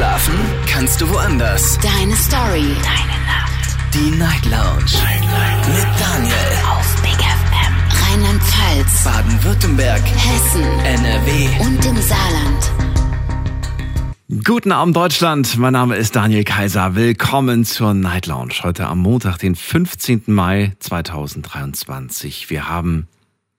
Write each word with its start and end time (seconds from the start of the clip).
Schlafen 0.00 0.34
kannst 0.66 0.98
du 1.02 1.10
woanders. 1.10 1.78
Deine 1.82 2.16
Story. 2.16 2.74
Deine 2.82 3.18
Nacht. 3.26 3.76
Die 3.92 4.10
Night 4.16 4.46
Lounge. 4.46 4.94
Night, 4.94 5.20
Night. 5.20 5.68
Mit 5.68 6.00
Daniel. 6.00 6.34
Auf 6.70 7.02
Big 7.02 7.18
FM. 7.20 7.74
Rheinland-Pfalz. 8.08 9.04
Baden-Württemberg. 9.04 10.00
Hessen. 10.00 10.62
NRW. 10.62 11.48
Und 11.60 11.84
im 11.84 11.96
Saarland. 12.00 12.72
Guten 14.42 14.72
Abend 14.72 14.96
Deutschland, 14.96 15.58
mein 15.58 15.74
Name 15.74 15.96
ist 15.96 16.16
Daniel 16.16 16.44
Kaiser. 16.44 16.94
Willkommen 16.94 17.66
zur 17.66 17.92
Night 17.92 18.26
Lounge. 18.26 18.54
Heute 18.62 18.86
am 18.86 19.00
Montag, 19.00 19.36
den 19.36 19.54
15. 19.54 20.22
Mai 20.28 20.72
2023. 20.78 22.48
Wir 22.48 22.70
haben 22.70 23.06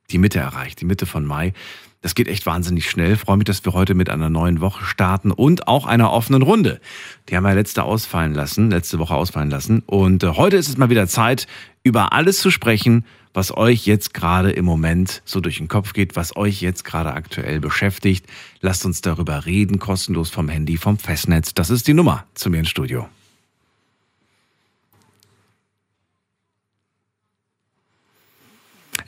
die 0.09 0.17
Mitte 0.17 0.39
erreicht, 0.39 0.81
die 0.81 0.85
Mitte 0.85 1.05
von 1.05 1.23
Mai. 1.23 1.53
Das 2.01 2.15
geht 2.15 2.27
echt 2.27 2.47
wahnsinnig 2.47 2.89
schnell. 2.89 3.15
freue 3.15 3.37
mich, 3.37 3.45
dass 3.45 3.63
wir 3.63 3.73
heute 3.73 3.93
mit 3.93 4.09
einer 4.09 4.29
neuen 4.29 4.59
Woche 4.59 4.83
starten 4.83 5.31
und 5.31 5.67
auch 5.67 5.85
einer 5.85 6.11
offenen 6.11 6.41
Runde. 6.41 6.81
Die 7.29 7.37
haben 7.37 7.43
wir 7.43 7.53
letzte 7.53 7.83
ausfallen 7.83 8.33
lassen, 8.33 8.71
letzte 8.71 8.97
Woche 8.97 9.13
ausfallen 9.13 9.51
lassen. 9.51 9.83
Und 9.85 10.23
äh, 10.23 10.29
heute 10.29 10.57
ist 10.57 10.67
es 10.67 10.77
mal 10.77 10.89
wieder 10.89 11.07
Zeit, 11.07 11.45
über 11.83 12.11
alles 12.11 12.39
zu 12.39 12.49
sprechen, 12.49 13.05
was 13.33 13.55
euch 13.55 13.85
jetzt 13.85 14.15
gerade 14.15 14.51
im 14.51 14.65
Moment 14.65 15.21
so 15.25 15.41
durch 15.41 15.59
den 15.59 15.67
Kopf 15.67 15.93
geht, 15.93 16.15
was 16.15 16.35
euch 16.35 16.61
jetzt 16.61 16.83
gerade 16.83 17.13
aktuell 17.13 17.59
beschäftigt. 17.59 18.25
Lasst 18.61 18.83
uns 18.83 19.01
darüber 19.01 19.45
reden, 19.45 19.77
kostenlos 19.77 20.31
vom 20.31 20.49
Handy, 20.49 20.77
vom 20.77 20.97
Festnetz. 20.97 21.53
Das 21.53 21.69
ist 21.69 21.87
die 21.87 21.93
Nummer 21.93 22.25
zu 22.33 22.49
mir 22.49 22.59
ins 22.59 22.69
Studio. 22.69 23.07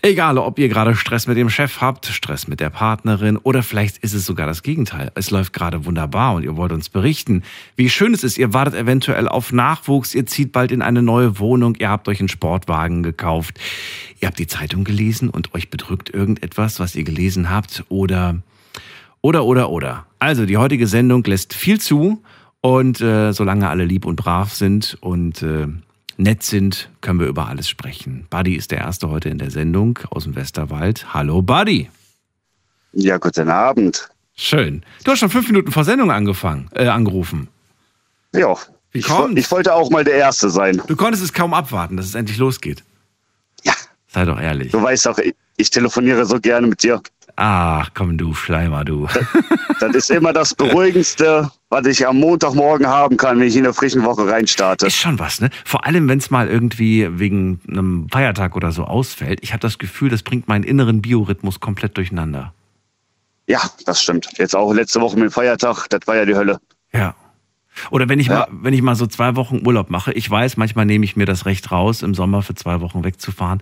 Egal, 0.06 0.38
ob 0.38 0.60
ihr 0.60 0.68
gerade 0.68 0.98
Stress 0.98 1.28
mit 1.28 1.38
dem 1.38 1.50
Chef 1.50 1.80
habt, 1.80 2.08
Stress 2.08 2.50
mit 2.50 2.60
der 2.60 2.70
Partnerin 2.70 3.38
oder 3.38 3.64
vielleicht 3.64 4.00
ist 4.00 4.14
es 4.14 4.26
sogar 4.26 4.46
das 4.48 4.62
Gegenteil. 4.62 5.14
Es 5.16 5.32
läuft 5.32 5.54
gerade 5.54 5.86
wunderbar 5.86 6.34
und 6.34 6.44
ihr 6.44 6.58
wollt 6.58 6.74
uns 6.74 6.90
berichten, 6.90 7.42
wie 7.78 7.90
schön 7.90 8.14
es 8.14 8.26
ist. 8.26 8.38
Ihr 8.38 8.54
wartet 8.54 8.74
eventuell 8.74 9.30
auf 9.30 9.54
Nachwuchs, 9.54 10.14
ihr 10.14 10.26
zieht 10.26 10.52
bald 10.52 10.74
in 10.74 10.82
eine 10.82 11.02
neue 11.02 11.40
Wohnung, 11.40 11.76
ihr 11.80 11.90
habt 11.90 12.10
euch 12.10 12.20
einen 12.20 12.28
Sportwagen 12.28 13.02
gekauft, 13.02 13.62
ihr 14.20 14.28
habt 14.28 14.40
die 14.40 14.48
Zeitung 14.48 14.84
gelesen 14.84 15.30
und 15.30 15.56
euch 15.56 15.70
bedrückt 15.70 16.10
irgendetwas, 16.10 16.82
was 16.82 16.98
ihr 16.98 17.06
gelesen 17.06 17.50
habt 17.50 17.86
oder 17.88 18.42
oder 19.22 19.46
oder 19.46 19.70
oder. 19.70 20.06
Also 20.20 20.46
die 20.46 20.58
heutige 20.58 20.88
Sendung 20.88 21.24
lässt 21.24 21.54
viel 21.54 21.80
zu 21.80 22.22
und 22.60 23.00
äh, 23.00 23.32
solange 23.32 23.70
alle 23.70 23.86
lieb 23.86 24.04
und 24.04 24.18
brav 24.18 24.54
sind 24.54 24.98
und 25.00 25.42
äh, 25.44 25.68
nett 26.18 26.44
sind, 26.44 26.90
können 27.02 27.20
wir 27.20 27.28
über 27.28 27.48
alles 27.48 27.70
sprechen. 27.70 28.28
Buddy 28.30 28.56
ist 28.56 28.72
der 28.72 28.80
Erste 28.80 29.10
heute 29.10 29.30
in 29.30 29.38
der 29.38 29.52
Sendung 29.52 30.00
aus 30.10 30.24
dem 30.24 30.36
Westerwald. 30.36 31.14
Hallo 31.14 31.42
Buddy. 31.42 31.90
Ja, 32.94 33.18
guten 33.18 33.50
Abend. 33.50 34.10
Schön. 34.36 34.84
Du 35.04 35.12
hast 35.12 35.20
schon 35.20 35.30
fünf 35.30 35.48
Minuten 35.48 35.72
vor 35.72 35.84
Sendung 35.84 36.12
angefangen, 36.12 36.70
äh, 36.74 36.88
angerufen. 36.88 37.48
Ja. 38.34 38.56
Wie 38.92 39.00
ich, 39.00 39.08
kommt's? 39.08 39.40
ich 39.40 39.52
wollte 39.52 39.74
auch 39.74 39.90
mal 39.90 40.04
der 40.04 40.16
Erste 40.16 40.50
sein. 40.50 40.82
Du 40.88 40.96
konntest 40.96 41.24
es 41.24 41.34
kaum 41.34 41.54
abwarten, 41.54 41.98
dass 41.98 42.06
es 42.06 42.16
endlich 42.16 42.38
losgeht. 42.38 42.84
Ja. 43.64 43.74
Sei 44.08 44.26
doch 44.26 44.40
ehrlich. 44.40 44.72
Du 44.72 44.82
weißt 44.82 45.10
ich, 45.24 45.36
ich 45.58 45.70
telefoniere 45.70 46.26
so 46.26 46.40
gerne 46.40 46.68
mit 46.68 46.84
dir. 46.84 47.02
Ach, 47.36 47.90
komm 47.94 48.18
du 48.18 48.34
Schleimer, 48.34 48.86
du. 48.86 49.08
Das 49.80 49.96
ist 49.96 50.12
immer 50.12 50.32
das 50.32 50.54
Beruhigendste, 50.56 51.52
was 51.70 51.86
ich 51.88 52.08
am 52.08 52.18
Montagmorgen 52.18 52.88
haben 52.88 53.18
kann, 53.18 53.40
wenn 53.40 53.48
ich 53.48 53.56
in 53.58 53.64
der 53.64 53.74
frischen 53.74 54.04
Woche 54.06 54.26
reinstarte. 54.28 54.86
Ist 54.88 54.96
schon 54.96 55.20
was, 55.20 55.42
ne? 55.42 55.50
Vor 55.66 55.86
allem, 55.86 56.08
wenn 56.08 56.20
es 56.20 56.30
mal 56.30 56.48
irgendwie 56.48 57.10
wegen 57.20 57.60
einem 57.68 58.08
Feiertag 58.10 58.56
oder 58.56 58.72
so 58.72 58.86
ausfällt. 58.86 59.40
Ich 59.42 59.52
habe 59.52 59.60
das 59.60 59.80
Gefühl, 59.80 60.10
das 60.10 60.24
bringt 60.24 60.48
meinen 60.48 60.64
inneren 60.64 61.02
Biorhythmus 61.02 61.60
komplett 61.60 61.98
durcheinander. 61.98 62.54
Ja, 63.48 63.60
das 63.86 64.02
stimmt. 64.02 64.30
Jetzt 64.38 64.56
auch 64.56 64.72
letzte 64.74 65.02
Woche 65.02 65.16
mit 65.16 65.26
dem 65.26 65.32
Feiertag, 65.32 65.88
das 65.90 66.02
war 66.06 66.16
ja 66.16 66.26
die 66.26 66.36
Hölle. 66.36 66.60
Ja. 66.94 67.14
Oder 67.90 68.08
wenn 68.08 68.20
ich 68.20 68.28
Ja. 68.28 68.36
mal, 68.36 68.48
wenn 68.52 68.74
ich 68.74 68.84
mal 68.84 68.96
so 68.96 69.08
zwei 69.08 69.36
Wochen 69.36 69.66
Urlaub 69.66 69.90
mache, 69.90 70.14
ich 70.14 70.30
weiß, 70.30 70.56
manchmal 70.56 70.86
nehme 70.86 71.04
ich 71.04 71.16
mir 71.18 71.26
das 71.26 71.46
Recht 71.46 71.72
raus, 71.72 72.04
im 72.04 72.14
Sommer 72.14 72.42
für 72.44 72.54
zwei 72.56 72.80
Wochen 72.80 73.04
wegzufahren. 73.04 73.62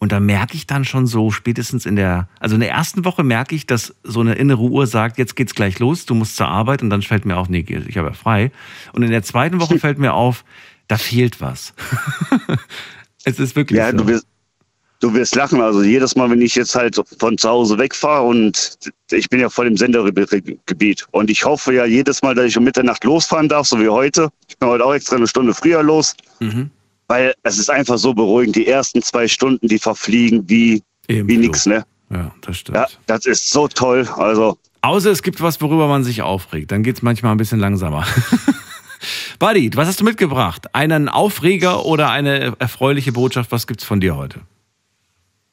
Und 0.00 0.12
da 0.12 0.20
merke 0.20 0.54
ich 0.54 0.66
dann 0.66 0.84
schon 0.84 1.06
so, 1.08 1.30
spätestens 1.32 1.84
in 1.84 1.96
der, 1.96 2.28
also 2.38 2.54
in 2.54 2.60
der 2.60 2.70
ersten 2.70 3.04
Woche 3.04 3.24
merke 3.24 3.54
ich, 3.56 3.66
dass 3.66 3.94
so 4.04 4.20
eine 4.20 4.34
innere 4.34 4.60
Uhr 4.62 4.86
sagt, 4.86 5.18
jetzt 5.18 5.34
geht's 5.34 5.54
gleich 5.56 5.80
los, 5.80 6.06
du 6.06 6.14
musst 6.14 6.36
zur 6.36 6.46
Arbeit 6.48 6.82
und 6.82 6.90
dann 6.90 7.02
fällt 7.02 7.24
mir 7.24 7.36
auf, 7.36 7.48
nee, 7.48 7.64
ich 7.68 7.96
habe 7.98 8.08
ja 8.08 8.14
frei. 8.14 8.52
Und 8.92 9.02
in 9.02 9.10
der 9.10 9.22
zweiten 9.24 9.60
Woche 9.60 9.78
fällt 9.80 9.98
mir 9.98 10.14
auf, 10.14 10.44
da 10.86 10.98
fehlt 10.98 11.40
was. 11.40 11.74
es 13.24 13.38
ist 13.38 13.56
wirklich 13.56 13.78
Ja, 13.78 13.90
so. 13.90 13.96
du 13.98 14.06
wirst, 14.06 14.26
du 15.00 15.12
wirst 15.14 15.34
lachen. 15.34 15.60
Also 15.60 15.82
jedes 15.82 16.14
Mal, 16.16 16.30
wenn 16.30 16.40
ich 16.42 16.54
jetzt 16.54 16.74
halt 16.76 17.00
von 17.18 17.36
zu 17.36 17.48
Hause 17.48 17.76
wegfahre 17.78 18.22
und 18.26 18.78
ich 19.10 19.28
bin 19.28 19.40
ja 19.40 19.48
voll 19.50 19.66
im 19.66 19.76
Sendergebiet 19.76 21.06
und 21.10 21.28
ich 21.28 21.44
hoffe 21.44 21.74
ja 21.74 21.84
jedes 21.84 22.22
Mal, 22.22 22.34
dass 22.34 22.46
ich 22.46 22.56
um 22.56 22.64
Mitternacht 22.64 23.04
losfahren 23.04 23.48
darf, 23.48 23.66
so 23.66 23.80
wie 23.80 23.88
heute. 23.88 24.28
Ich 24.48 24.56
bin 24.58 24.68
heute 24.68 24.84
auch 24.84 24.94
extra 24.94 25.16
eine 25.16 25.26
Stunde 25.26 25.54
früher 25.54 25.82
los, 25.82 26.14
Mhm. 26.40 26.70
Weil 27.08 27.34
es 27.42 27.58
ist 27.58 27.70
einfach 27.70 27.98
so 27.98 28.14
beruhigend. 28.14 28.56
Die 28.56 28.66
ersten 28.66 29.02
zwei 29.02 29.26
Stunden, 29.26 29.66
die 29.68 29.78
verfliegen 29.78 30.48
wie, 30.48 30.82
Im 31.08 31.28
wie 31.28 31.38
nix, 31.38 31.66
ne? 31.66 31.84
Ja, 32.10 32.32
das 32.40 32.58
stimmt. 32.58 32.78
Ja, 32.78 32.86
das 33.06 33.26
ist 33.26 33.50
so 33.50 33.68
toll. 33.68 34.08
Also, 34.16 34.56
Außer 34.80 35.10
es 35.10 35.22
gibt 35.22 35.40
was, 35.40 35.60
worüber 35.60 35.88
man 35.88 36.04
sich 36.04 36.22
aufregt. 36.22 36.70
Dann 36.70 36.82
geht's 36.82 37.02
manchmal 37.02 37.32
ein 37.32 37.38
bisschen 37.38 37.58
langsamer. 37.58 38.06
Buddy, 39.38 39.70
was 39.74 39.88
hast 39.88 40.00
du 40.00 40.04
mitgebracht? 40.04 40.74
Einen 40.74 41.08
Aufreger 41.08 41.84
oder 41.84 42.10
eine 42.10 42.54
erfreuliche 42.58 43.12
Botschaft? 43.12 43.52
Was 43.52 43.66
gibt's 43.66 43.84
von 43.84 44.00
dir 44.00 44.16
heute? 44.16 44.40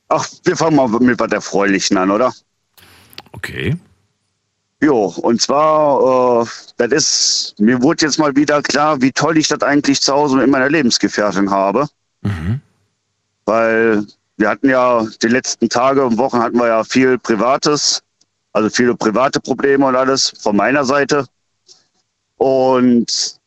ach, 0.09 0.27
wir 0.43 0.55
fangen 0.55 0.75
mal 0.75 0.87
mit 0.87 1.19
was 1.19 1.31
Erfreulichen 1.31 1.97
an, 1.97 2.11
oder? 2.11 2.33
Okay. 3.31 3.75
Jo, 4.85 5.05
und 5.05 5.41
zwar, 5.41 6.43
äh, 6.43 6.45
das 6.77 6.91
ist, 6.91 7.55
mir 7.59 7.81
wurde 7.81 8.05
jetzt 8.05 8.19
mal 8.19 8.35
wieder 8.35 8.61
klar, 8.61 9.01
wie 9.01 9.11
toll 9.11 9.35
ich 9.35 9.47
das 9.47 9.63
eigentlich 9.63 9.99
zu 9.99 10.13
Hause 10.13 10.35
mit 10.35 10.47
meiner 10.47 10.69
Lebensgefährtin 10.69 11.49
habe. 11.49 11.87
Mhm. 12.21 12.61
Weil 13.45 14.05
wir 14.37 14.47
hatten 14.47 14.69
ja 14.69 15.03
die 15.23 15.27
letzten 15.27 15.69
Tage 15.69 16.05
und 16.05 16.19
Wochen 16.19 16.37
hatten 16.37 16.59
wir 16.59 16.67
ja 16.67 16.83
viel 16.83 17.17
Privates, 17.17 18.03
also 18.53 18.69
viele 18.69 18.95
private 18.95 19.39
Probleme 19.39 19.87
und 19.87 19.95
alles 19.95 20.33
von 20.39 20.55
meiner 20.55 20.85
Seite. 20.85 21.25
Und 22.37 23.39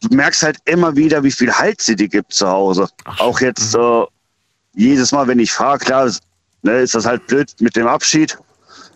du 0.00 0.16
merkst 0.16 0.42
halt 0.42 0.58
immer 0.64 0.96
wieder, 0.96 1.22
wie 1.22 1.30
viel 1.30 1.52
Halt 1.52 1.80
sie 1.80 1.94
dir 1.94 2.08
gibt 2.08 2.32
zu 2.32 2.48
Hause. 2.48 2.88
Ach, 3.04 3.20
Auch 3.20 3.40
jetzt 3.40 3.76
äh, 3.76 4.04
jedes 4.74 5.12
Mal, 5.12 5.28
wenn 5.28 5.38
ich 5.38 5.52
fahre, 5.52 5.78
klar, 5.78 6.10
ne, 6.62 6.80
ist 6.80 6.96
das 6.96 7.06
halt 7.06 7.24
blöd 7.28 7.54
mit 7.60 7.76
dem 7.76 7.86
Abschied. 7.86 8.36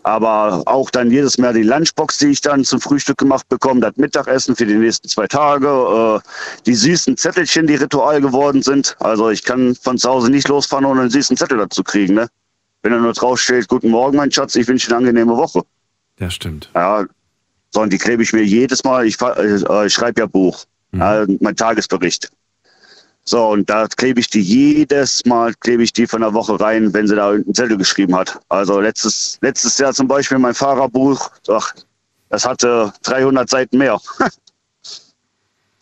Aber 0.07 0.63
auch 0.65 0.89
dann 0.89 1.11
jedes 1.11 1.37
Mal 1.37 1.53
die 1.53 1.63
Lunchbox, 1.63 2.19
die 2.19 2.27
ich 2.27 2.39
dann 2.39 2.63
zum 2.63 2.79
Frühstück 2.79 3.17
gemacht 3.17 3.47
bekomme, 3.49 3.81
das 3.81 3.97
Mittagessen 3.97 4.55
für 4.55 4.65
die 4.65 4.75
nächsten 4.75 5.09
zwei 5.09 5.27
Tage, 5.27 5.67
äh, 5.67 6.61
die 6.65 6.75
süßen 6.75 7.17
Zettelchen, 7.17 7.67
die 7.67 7.75
Ritual 7.75 8.21
geworden 8.21 8.61
sind. 8.61 8.95
Also 9.01 9.29
ich 9.29 9.43
kann 9.43 9.75
von 9.75 9.97
zu 9.97 10.09
Hause 10.09 10.31
nicht 10.31 10.47
losfahren, 10.47 10.85
ohne 10.85 11.01
einen 11.01 11.09
süßen 11.09 11.35
Zettel 11.35 11.57
dazu 11.57 11.83
kriegen. 11.83 12.13
Ne? 12.13 12.27
Wenn 12.83 12.93
da 12.93 12.99
nur 12.99 13.11
draufsteht, 13.11 13.67
guten 13.67 13.89
Morgen, 13.89 14.15
mein 14.15 14.31
Schatz, 14.31 14.55
ich 14.55 14.65
wünsche 14.69 14.87
dir 14.87 14.95
eine 14.95 15.07
angenehme 15.09 15.35
Woche. 15.35 15.63
Ja, 16.19 16.29
stimmt. 16.29 16.69
Ja, 16.73 17.05
so, 17.71 17.81
und 17.81 17.91
die 17.91 17.97
klebe 17.97 18.23
ich 18.23 18.31
mir 18.31 18.43
jedes 18.43 18.85
Mal, 18.85 19.05
ich, 19.05 19.17
fahr- 19.17 19.37
äh, 19.37 19.87
ich 19.87 19.93
schreibe 19.93 20.21
ja 20.21 20.25
Buch, 20.25 20.63
äh, 20.93 21.25
mein 21.41 21.55
Tagesbericht. 21.57 22.31
So, 23.29 23.45
und 23.49 23.69
da 23.69 23.87
klebe 23.87 24.21
ich 24.21 24.29
die 24.29 24.39
jedes 24.39 25.25
Mal, 25.25 25.53
klebe 25.55 25.83
ich 25.83 25.91
die 25.91 26.07
von 26.07 26.21
der 26.21 26.33
Woche 26.33 26.57
rein, 26.61 26.93
wenn 26.93 27.09
sie 27.09 27.15
da 27.17 27.31
einen 27.31 27.53
Zettel 27.53 27.77
geschrieben 27.77 28.15
hat. 28.15 28.39
Also 28.47 28.79
letztes, 28.79 29.37
letztes 29.41 29.77
Jahr 29.77 29.93
zum 29.93 30.07
Beispiel 30.07 30.39
mein 30.39 30.53
Fahrerbuch, 30.53 31.29
ach, 31.49 31.73
das 32.29 32.45
hatte 32.45 32.93
300 33.03 33.49
Seiten 33.49 33.79
mehr. 33.79 33.99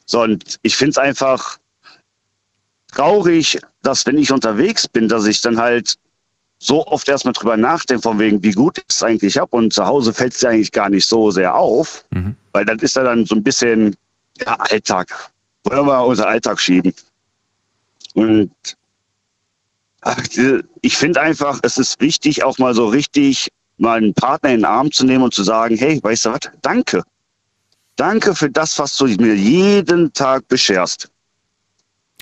so, 0.08 0.24
und 0.24 0.58
ich 0.64 0.76
finde 0.76 0.90
es 0.90 0.98
einfach 0.98 1.60
traurig, 2.92 3.60
dass 3.84 4.08
wenn 4.08 4.18
ich 4.18 4.32
unterwegs 4.32 4.88
bin, 4.88 5.08
dass 5.08 5.28
ich 5.28 5.40
dann 5.42 5.60
halt 5.60 6.00
so 6.58 6.88
oft 6.88 7.08
erstmal 7.08 7.34
drüber 7.34 7.58
nachdenke, 7.58 8.02
von 8.02 8.18
wegen, 8.18 8.42
wie 8.42 8.54
gut 8.54 8.80
ich 8.80 8.86
es 8.90 9.04
eigentlich 9.04 9.38
habe. 9.38 9.56
Und 9.56 9.72
zu 9.72 9.86
Hause 9.86 10.14
fällt 10.16 10.34
es 10.34 10.42
ja 10.42 10.50
eigentlich 10.50 10.72
gar 10.72 10.90
nicht 10.90 11.06
so 11.06 11.30
sehr 11.30 11.54
auf, 11.54 12.06
Mhm. 12.10 12.36
weil 12.54 12.66
das 12.66 12.82
ist 12.82 12.96
ja 12.96 13.04
dann 13.04 13.24
so 13.28 13.36
ein 13.36 13.44
bisschen 13.44 13.96
ja, 14.44 14.56
Alltag. 14.56 15.30
Wollen 15.64 15.86
wir 15.86 16.04
unser 16.04 16.28
Alltag 16.28 16.60
schieben. 16.60 16.92
Und 18.16 18.52
ach, 20.02 20.24
ich 20.82 20.98
finde 20.98 21.22
einfach, 21.22 21.60
es 21.62 21.78
ist 21.78 22.02
wichtig, 22.02 22.44
auch 22.44 22.58
mal 22.58 22.74
so 22.74 22.88
richtig 22.88 23.50
mal 23.78 23.98
einen 23.98 24.14
Partner 24.14 24.50
in 24.50 24.60
den 24.60 24.66
Arm 24.66 24.92
zu 24.92 25.06
nehmen 25.06 25.24
und 25.24 25.34
zu 25.34 25.44
sagen, 25.44 25.78
hey, 25.78 26.00
weißt 26.02 26.26
du 26.26 26.30
was, 26.32 26.40
danke. 26.62 27.04
Danke 27.98 28.34
für 28.34 28.50
das, 28.50 28.80
was 28.80 28.98
du 28.98 29.06
mir 29.06 29.36
jeden 29.36 30.12
Tag 30.14 30.48
bescherst. 30.48 31.12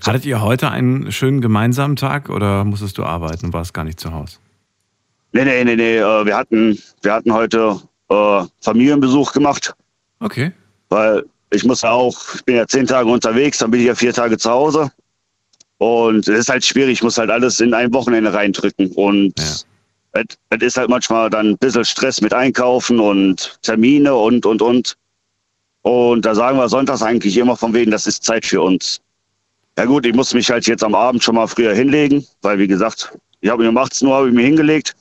Hattet 0.04 0.26
ihr 0.26 0.42
heute 0.42 0.70
einen 0.70 1.12
schönen 1.12 1.42
gemeinsamen 1.42 1.96
Tag 1.96 2.30
oder 2.30 2.64
musstest 2.66 2.98
du 2.98 3.04
arbeiten 3.04 3.46
und 3.48 3.54
warst 3.54 3.74
gar 3.74 3.84
nicht 3.84 4.00
zu 4.00 4.12
Hause? 4.12 4.38
Nee, 5.32 5.46
nee, 5.46 5.64
nee, 5.64 5.76
nee, 5.76 5.98
äh, 5.98 6.26
wir 6.26 6.36
hatten, 6.36 6.78
wir 7.02 7.14
hatten 7.14 7.32
heute 7.32 7.80
äh, 8.10 8.44
Familienbesuch 8.62 9.32
gemacht. 9.32 9.74
Okay. 10.20 10.52
weil 10.90 11.24
ich 11.50 11.64
muss 11.66 11.82
ja 11.82 11.92
auch, 11.92 12.36
ich 12.36 12.46
bin 12.46 12.56
ja 12.56 12.66
zehn 12.68 12.88
Tage 12.88 13.10
unterwegs, 13.10 13.58
dann 13.60 13.72
bin 13.72 13.82
ich 13.82 13.88
ja 13.88 13.96
vier 13.96 14.14
Tage 14.14 14.38
zu 14.38 14.50
Hause. 14.50 14.92
Und 15.84 16.30
es 16.30 16.40
ist 16.40 16.50
halt 16.50 16.64
schwierig, 16.64 16.94
ich 16.94 17.04
muss 17.04 17.18
halt 17.18 17.30
alles 17.30 17.60
in 17.60 17.74
ein 17.74 17.94
Wochenende 17.94 18.34
reindrücken. 18.34 18.88
Und 18.94 19.38
Ja. 19.38 19.46
es, 20.14 20.26
es 20.50 20.62
ist 20.62 20.78
halt 20.78 20.90
manchmal 20.90 21.30
dann 21.30 21.50
ein 21.50 21.58
bisschen 21.58 21.84
Stress 21.84 22.22
mit 22.22 22.34
Einkaufen 22.34 23.02
und 23.02 23.60
Termine 23.64 24.16
und, 24.16 24.46
und, 24.46 24.62
und. 24.62 24.96
Und 25.82 26.24
da 26.24 26.36
sagen 26.36 26.58
wir 26.58 26.70
sonntags 26.70 27.02
eigentlich 27.02 27.36
immer 27.36 27.58
von 27.58 27.74
wegen, 27.74 27.92
das 27.92 28.08
ist 28.08 28.24
Zeit 28.24 28.46
für 28.46 28.62
uns. 28.62 29.02
Ja 29.78 29.84
gut, 29.84 30.06
ich 30.06 30.16
muss 30.16 30.34
mich 30.34 30.50
halt 30.50 30.66
jetzt 30.68 30.86
am 30.86 30.96
Abend 30.96 31.22
schon 31.22 31.36
mal 31.36 31.48
früher 31.48 31.74
hinlegen, 31.74 32.26
weil 32.42 32.60
wie 32.60 32.68
gesagt, 32.68 33.12
ich 33.42 33.50
habe 33.50 33.64
mir 33.64 33.70
um 33.70 33.78
18 33.78 34.08
Uhr 34.08 34.16
habe 34.16 34.30
ich 34.30 34.34
mir 34.34 34.46
hingelegt. 34.46 34.96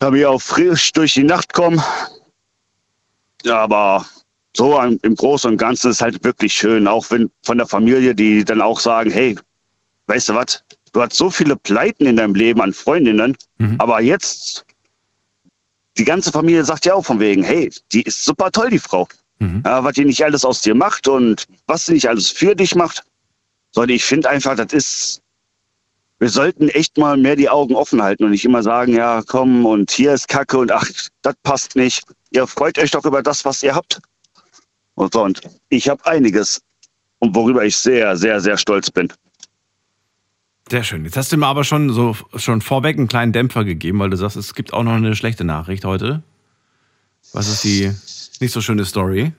Habe 0.00 0.20
ich 0.20 0.26
auch 0.26 0.40
frisch 0.40 0.92
durch 0.92 1.14
die 1.14 1.24
Nacht 1.24 1.52
kommen. 1.52 1.82
Ja, 3.42 3.56
aber 3.58 4.06
so 4.56 4.80
im 4.80 5.14
Großen 5.14 5.50
und 5.50 5.56
Ganzen 5.56 5.90
ist 5.90 6.00
halt 6.00 6.24
wirklich 6.24 6.52
schön, 6.52 6.88
auch 6.88 7.10
wenn 7.10 7.30
von 7.42 7.58
der 7.58 7.66
Familie, 7.66 8.14
die 8.14 8.44
dann 8.44 8.60
auch 8.60 8.80
sagen, 8.80 9.10
hey, 9.10 9.36
weißt 10.06 10.30
du 10.30 10.34
was, 10.34 10.64
du 10.92 11.00
hast 11.02 11.14
so 11.14 11.30
viele 11.30 11.56
Pleiten 11.56 12.06
in 12.06 12.16
deinem 12.16 12.34
Leben 12.34 12.60
an 12.60 12.72
Freundinnen, 12.72 13.36
mhm. 13.58 13.76
aber 13.78 14.00
jetzt, 14.00 14.64
die 15.96 16.04
ganze 16.04 16.32
Familie 16.32 16.64
sagt 16.64 16.84
ja 16.86 16.94
auch 16.94 17.04
von 17.04 17.20
wegen, 17.20 17.42
hey, 17.42 17.70
die 17.92 18.02
ist 18.02 18.24
super 18.24 18.50
toll, 18.50 18.70
die 18.70 18.78
Frau. 18.78 19.06
Mhm. 19.38 19.62
Ja, 19.64 19.82
was 19.84 19.94
die 19.94 20.04
nicht 20.04 20.22
alles 20.24 20.44
aus 20.44 20.60
dir 20.60 20.74
macht 20.74 21.08
und 21.08 21.46
was 21.66 21.86
sie 21.86 21.94
nicht 21.94 22.08
alles 22.08 22.30
für 22.30 22.54
dich 22.54 22.74
macht. 22.74 23.04
Sondern 23.72 23.94
ich 23.94 24.04
finde 24.04 24.28
einfach, 24.28 24.56
das 24.56 24.72
ist, 24.72 25.22
wir 26.18 26.28
sollten 26.28 26.68
echt 26.68 26.98
mal 26.98 27.16
mehr 27.16 27.36
die 27.36 27.48
Augen 27.48 27.74
offen 27.74 28.02
halten 28.02 28.24
und 28.24 28.30
nicht 28.30 28.44
immer 28.44 28.62
sagen, 28.62 28.94
ja, 28.94 29.22
komm 29.26 29.64
und 29.64 29.90
hier 29.90 30.12
ist 30.12 30.28
Kacke 30.28 30.58
und 30.58 30.72
ach, 30.72 30.86
das 31.22 31.34
passt 31.42 31.76
nicht. 31.76 32.02
Ihr 32.30 32.46
freut 32.46 32.78
euch 32.78 32.90
doch 32.90 33.04
über 33.04 33.22
das, 33.22 33.44
was 33.44 33.62
ihr 33.62 33.74
habt. 33.74 34.00
Und, 35.00 35.14
so, 35.14 35.22
und 35.24 35.40
ich 35.70 35.88
habe 35.88 36.04
einiges 36.04 36.60
und 37.20 37.34
worüber 37.34 37.64
ich 37.64 37.74
sehr, 37.74 38.18
sehr, 38.18 38.38
sehr 38.38 38.58
stolz 38.58 38.90
bin. 38.90 39.10
Sehr 40.70 40.84
schön. 40.84 41.04
Jetzt 41.04 41.16
hast 41.16 41.32
du 41.32 41.38
mir 41.38 41.46
aber 41.46 41.64
schon 41.64 41.90
so 41.90 42.14
schon 42.36 42.60
vorweg 42.60 42.98
einen 42.98 43.08
kleinen 43.08 43.32
Dämpfer 43.32 43.64
gegeben, 43.64 43.98
weil 43.98 44.10
du 44.10 44.18
sagst, 44.18 44.36
es 44.36 44.54
gibt 44.54 44.74
auch 44.74 44.82
noch 44.82 44.92
eine 44.92 45.16
schlechte 45.16 45.44
Nachricht 45.44 45.86
heute. 45.86 46.22
Was 47.32 47.48
ist 47.48 47.64
die 47.64 47.90
nicht 48.40 48.52
so 48.52 48.60
schöne 48.60 48.84
Story? 48.84 49.32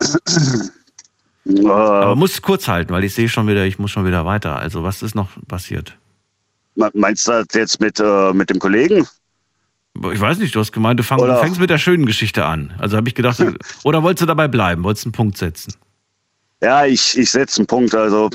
Äh, 1.44 1.68
aber 1.68 2.16
muss 2.16 2.42
kurz 2.42 2.68
halten, 2.68 2.94
weil 2.94 3.04
ich 3.04 3.16
sehe 3.16 3.30
schon 3.30 3.48
wieder, 3.48 3.66
ich 3.66 3.80
muss 3.80 3.92
schon 3.92 4.06
wieder 4.06 4.26
weiter. 4.26 4.58
Also 4.58 4.84
was 4.84 5.02
ist 5.02 5.16
noch 5.16 5.30
passiert? 5.48 5.98
Meinst 6.76 7.28
du 7.28 7.32
das 7.32 7.48
jetzt 7.54 7.80
mit, 7.80 8.00
äh, 8.00 8.34
mit 8.34 8.50
dem 8.50 8.60
Kollegen? 8.60 9.08
Ich 10.12 10.20
weiß 10.20 10.40
nicht, 10.40 10.56
du 10.56 10.60
hast 10.60 10.72
gemeint, 10.72 11.00
du, 11.00 11.04
fang, 11.04 11.20
du 11.20 11.38
fängst 11.40 11.60
mit 11.60 11.70
der 11.70 11.78
schönen 11.78 12.06
Geschichte 12.06 12.46
an. 12.46 12.74
Also 12.78 12.98
habe 12.98 13.10
ich 13.10 13.16
gedacht, 13.16 13.44
oder 13.84 14.04
wolltest 14.04 14.22
du 14.22 14.26
dabei 14.26 14.48
bleiben? 14.48 14.84
Wolltest 14.84 15.06
du 15.06 15.10
einen 15.10 15.14
Punkt 15.14 15.38
setzen? 15.38 15.74
Ja, 16.62 16.86
ich, 16.86 17.18
ich 17.18 17.30
setze 17.30 17.60
einen 17.60 17.68
Punkt. 17.68 17.94
Also 17.94 18.30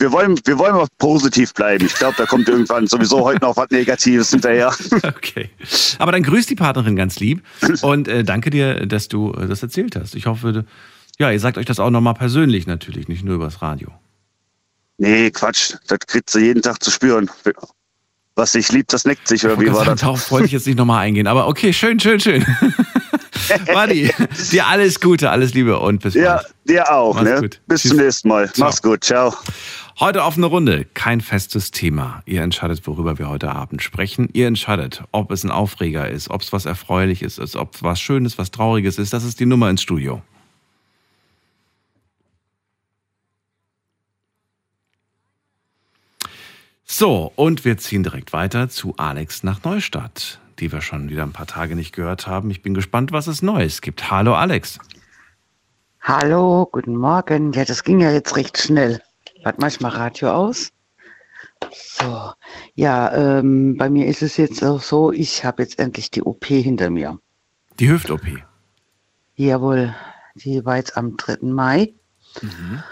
wir 0.00 0.12
wollen, 0.12 0.38
wir 0.44 0.58
wollen 0.58 0.74
mal 0.74 0.86
positiv 0.98 1.52
bleiben. 1.52 1.84
Ich 1.84 1.94
glaube, 1.94 2.14
da 2.16 2.26
kommt 2.26 2.48
irgendwann 2.48 2.86
sowieso 2.86 3.22
heute 3.22 3.44
noch 3.44 3.56
was 3.56 3.70
Negatives 3.70 4.30
hinterher. 4.30 4.74
Okay. 5.02 5.50
Aber 5.98 6.12
dann 6.12 6.22
grüß 6.22 6.46
die 6.46 6.54
Partnerin 6.54 6.96
ganz 6.96 7.20
lieb 7.20 7.42
und 7.82 8.08
äh, 8.08 8.24
danke 8.24 8.50
dir, 8.50 8.86
dass 8.86 9.08
du 9.08 9.32
äh, 9.32 9.46
das 9.46 9.62
erzählt 9.62 9.96
hast. 9.96 10.14
Ich 10.14 10.26
hoffe, 10.26 10.64
ja, 11.18 11.30
ihr 11.30 11.40
sagt 11.40 11.58
euch 11.58 11.66
das 11.66 11.78
auch 11.78 11.90
nochmal 11.90 12.14
persönlich 12.14 12.66
natürlich, 12.66 13.08
nicht 13.08 13.24
nur 13.24 13.34
übers 13.34 13.60
Radio. 13.60 13.90
Nee, 14.98 15.30
Quatsch. 15.30 15.74
Das 15.86 15.98
kriegt 16.00 16.30
sie 16.30 16.46
jeden 16.46 16.62
Tag 16.62 16.82
zu 16.82 16.90
spüren. 16.90 17.30
Was 18.40 18.52
sich 18.52 18.72
liebt, 18.72 18.90
das 18.94 19.04
neckt 19.04 19.28
sich, 19.28 19.44
oder 19.44 19.60
wie 19.60 19.70
war 19.70 19.84
das? 19.84 20.00
Darauf 20.00 20.30
wollte 20.30 20.46
ich 20.46 20.52
jetzt 20.52 20.66
nicht 20.66 20.78
nochmal 20.78 21.00
eingehen. 21.00 21.26
Aber 21.26 21.46
okay, 21.46 21.74
schön, 21.74 22.00
schön, 22.00 22.18
schön. 22.18 22.42
Madi, 23.74 24.10
dir 24.50 24.66
alles 24.66 24.98
Gute, 24.98 25.28
alles 25.28 25.52
Liebe 25.52 25.78
und 25.78 26.00
bis 26.00 26.14
bald. 26.14 26.24
Ja, 26.24 26.40
dir 26.66 26.90
auch. 26.90 27.20
ne? 27.20 27.50
Bis 27.66 27.82
Tschüss. 27.82 27.90
zum 27.90 27.98
nächsten 27.98 28.28
Mal. 28.28 28.50
Ciao. 28.50 28.66
Mach's 28.66 28.80
gut. 28.80 29.04
Ciao. 29.04 29.34
Heute 29.98 30.24
offene 30.24 30.46
Runde, 30.46 30.86
kein 30.94 31.20
festes 31.20 31.70
Thema. 31.70 32.22
Ihr 32.24 32.40
entscheidet, 32.40 32.86
worüber 32.86 33.18
wir 33.18 33.28
heute 33.28 33.50
Abend 33.50 33.82
sprechen. 33.82 34.30
Ihr 34.32 34.46
entscheidet, 34.46 35.02
ob 35.12 35.30
es 35.32 35.44
ein 35.44 35.50
Aufreger 35.50 36.08
ist, 36.08 36.30
ob 36.30 36.40
es 36.40 36.50
was 36.50 36.64
Erfreuliches 36.64 37.36
ist, 37.36 37.56
ob 37.56 37.74
es 37.74 37.82
was 37.82 38.00
Schönes, 38.00 38.38
was 38.38 38.50
Trauriges 38.50 38.96
ist. 38.98 39.12
Das 39.12 39.22
ist 39.22 39.38
die 39.38 39.44
Nummer 39.44 39.68
ins 39.68 39.82
Studio. 39.82 40.22
So, 46.92 47.30
und 47.36 47.64
wir 47.64 47.78
ziehen 47.78 48.02
direkt 48.02 48.32
weiter 48.32 48.68
zu 48.68 48.94
Alex 48.96 49.44
nach 49.44 49.62
Neustadt, 49.62 50.40
die 50.58 50.72
wir 50.72 50.80
schon 50.80 51.08
wieder 51.08 51.22
ein 51.22 51.32
paar 51.32 51.46
Tage 51.46 51.76
nicht 51.76 51.94
gehört 51.94 52.26
haben. 52.26 52.50
Ich 52.50 52.62
bin 52.62 52.74
gespannt, 52.74 53.12
was 53.12 53.28
es 53.28 53.42
Neues 53.42 53.80
gibt. 53.80 54.10
Hallo 54.10 54.34
Alex. 54.34 54.80
Hallo, 56.00 56.68
guten 56.70 56.96
Morgen. 56.96 57.52
Ja, 57.52 57.64
das 57.64 57.84
ging 57.84 58.00
ja 58.00 58.10
jetzt 58.10 58.34
recht 58.36 58.58
schnell. 58.58 59.00
Warte 59.44 59.60
mal, 59.60 59.68
ich 59.68 59.80
mach 59.80 59.96
Radio 59.98 60.32
aus. 60.32 60.72
So, 61.72 62.32
ja, 62.74 63.38
ähm, 63.38 63.76
bei 63.76 63.88
mir 63.88 64.08
ist 64.08 64.22
es 64.22 64.36
jetzt 64.36 64.64
auch 64.64 64.82
so, 64.82 65.12
ich 65.12 65.44
habe 65.44 65.62
jetzt 65.62 65.78
endlich 65.78 66.10
die 66.10 66.22
OP 66.22 66.44
hinter 66.46 66.90
mir. 66.90 67.20
Die 67.78 67.88
Hüft-OP? 67.88 68.26
Jawohl, 69.36 69.94
die 70.34 70.64
war 70.64 70.76
jetzt 70.76 70.96
am 70.96 71.16
3. 71.16 71.36
Mai. 71.42 71.94
Mhm. 72.42 72.82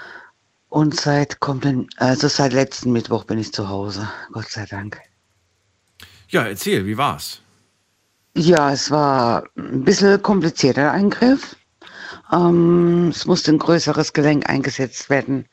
Und 0.69 1.00
seit 1.00 1.41
kommenden, 1.41 1.88
also 1.97 2.29
seit 2.29 2.53
letzten 2.53 2.93
Mittwoch 2.93 3.25
bin 3.25 3.38
ich 3.38 3.53
zu 3.53 3.69
Hause, 3.69 4.09
Gott 4.32 4.49
sei 4.49 4.67
Dank. 4.67 5.00
Ja, 6.29 6.47
erzähl, 6.47 6.85
wie 6.85 6.99
war's? 6.99 7.41
Ja, 8.37 8.73
es 8.73 8.91
war 8.91 9.44
ein 9.56 9.85
bisschen 9.85 10.23
komplizierter 10.23 10.93
Eingriff. 10.93 11.56
Ähm, 12.31 13.09
es 13.09 13.25
musste 13.25 13.53
ein 13.53 13.59
größeres 13.59 14.12
Gelenk 14.12 14.49
eingesetzt 14.49 15.09
werden 15.09 15.49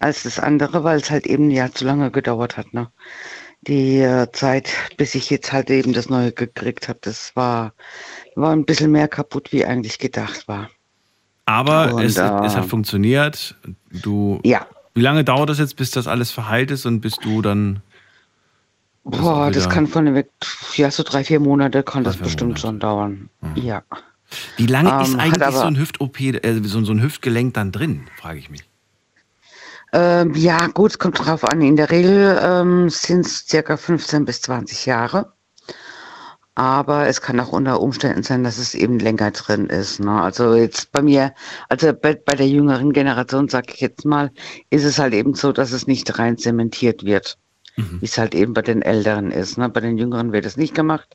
als 0.00 0.24
das 0.24 0.40
andere, 0.40 0.82
weil 0.82 0.98
es 0.98 1.10
halt 1.10 1.26
eben 1.26 1.50
ja 1.50 1.70
zu 1.70 1.84
lange 1.84 2.10
gedauert 2.10 2.56
hat. 2.56 2.74
Ne? 2.74 2.90
Die 3.62 4.00
äh, 4.00 4.30
Zeit, 4.32 4.70
bis 4.96 5.14
ich 5.14 5.30
jetzt 5.30 5.52
halt 5.52 5.70
eben 5.70 5.92
das 5.92 6.08
Neue 6.08 6.32
gekriegt 6.32 6.88
habe, 6.88 6.98
das 7.02 7.34
war, 7.36 7.74
war 8.34 8.52
ein 8.52 8.64
bisschen 8.64 8.90
mehr 8.90 9.08
kaputt, 9.08 9.52
wie 9.52 9.64
eigentlich 9.64 9.98
gedacht 9.98 10.48
war. 10.48 10.70
Aber 11.46 11.94
und, 11.94 12.02
es, 12.02 12.16
äh, 12.16 12.22
es, 12.44 12.56
hat 12.56 12.66
funktioniert. 12.66 13.54
Du, 13.90 14.40
ja. 14.44 14.66
Wie 14.94 15.00
lange 15.00 15.24
dauert 15.24 15.48
das 15.48 15.58
jetzt, 15.58 15.76
bis 15.76 15.90
das 15.90 16.06
alles 16.08 16.30
verheilt 16.30 16.70
ist 16.70 16.84
und 16.86 17.00
bis 17.00 17.16
du 17.16 17.40
dann. 17.40 17.82
Boah, 19.04 19.52
das 19.52 19.68
kann 19.68 19.86
von 19.86 20.12
weg, 20.14 20.30
ja, 20.74 20.90
so 20.90 21.04
drei, 21.04 21.22
vier 21.22 21.38
Monate 21.38 21.84
kann 21.84 22.02
das 22.02 22.16
bestimmt 22.16 22.50
Monate. 22.50 22.60
schon 22.60 22.80
dauern. 22.80 23.28
Mhm. 23.40 23.62
Ja. 23.62 23.82
Wie 24.56 24.66
lange 24.66 24.90
ähm, 24.90 25.00
ist 25.02 25.14
eigentlich 25.14 25.54
so 25.54 25.62
ein 25.62 25.76
Hüft-OP, 25.76 26.20
äh, 26.20 26.60
so, 26.64 26.84
so, 26.84 26.92
ein 26.92 27.00
Hüftgelenk 27.00 27.54
dann 27.54 27.70
drin, 27.70 28.08
frage 28.20 28.40
ich 28.40 28.50
mich. 28.50 28.64
Ähm, 29.92 30.34
ja, 30.34 30.66
gut, 30.66 30.90
es 30.90 30.98
kommt 30.98 31.24
drauf 31.24 31.44
an. 31.44 31.62
In 31.62 31.76
der 31.76 31.90
Regel 31.90 32.36
ähm, 32.42 32.90
sind 32.90 33.24
es 33.24 33.46
circa 33.46 33.76
15 33.76 34.24
bis 34.24 34.42
20 34.42 34.86
Jahre. 34.86 35.32
Aber 36.56 37.06
es 37.06 37.20
kann 37.20 37.38
auch 37.38 37.52
unter 37.52 37.80
Umständen 37.82 38.22
sein, 38.22 38.42
dass 38.42 38.56
es 38.56 38.74
eben 38.74 38.98
länger 38.98 39.30
drin 39.30 39.66
ist. 39.66 40.00
Ne? 40.00 40.10
Also 40.10 40.54
jetzt 40.54 40.90
bei 40.90 41.02
mir, 41.02 41.34
also 41.68 41.92
bei, 41.92 42.14
bei 42.14 42.34
der 42.34 42.48
jüngeren 42.48 42.94
Generation, 42.94 43.48
sage 43.48 43.72
ich 43.74 43.80
jetzt 43.80 44.06
mal, 44.06 44.30
ist 44.70 44.84
es 44.84 44.98
halt 44.98 45.12
eben 45.12 45.34
so, 45.34 45.52
dass 45.52 45.72
es 45.72 45.86
nicht 45.86 46.18
rein 46.18 46.38
zementiert 46.38 47.04
wird. 47.04 47.38
Mhm. 47.76 48.00
Wie 48.00 48.06
es 48.06 48.16
halt 48.16 48.34
eben 48.34 48.54
bei 48.54 48.62
den 48.62 48.80
Älteren 48.80 49.30
ist. 49.32 49.58
Ne? 49.58 49.68
Bei 49.68 49.80
den 49.80 49.98
Jüngeren 49.98 50.32
wird 50.32 50.46
es 50.46 50.56
nicht 50.56 50.74
gemacht, 50.74 51.14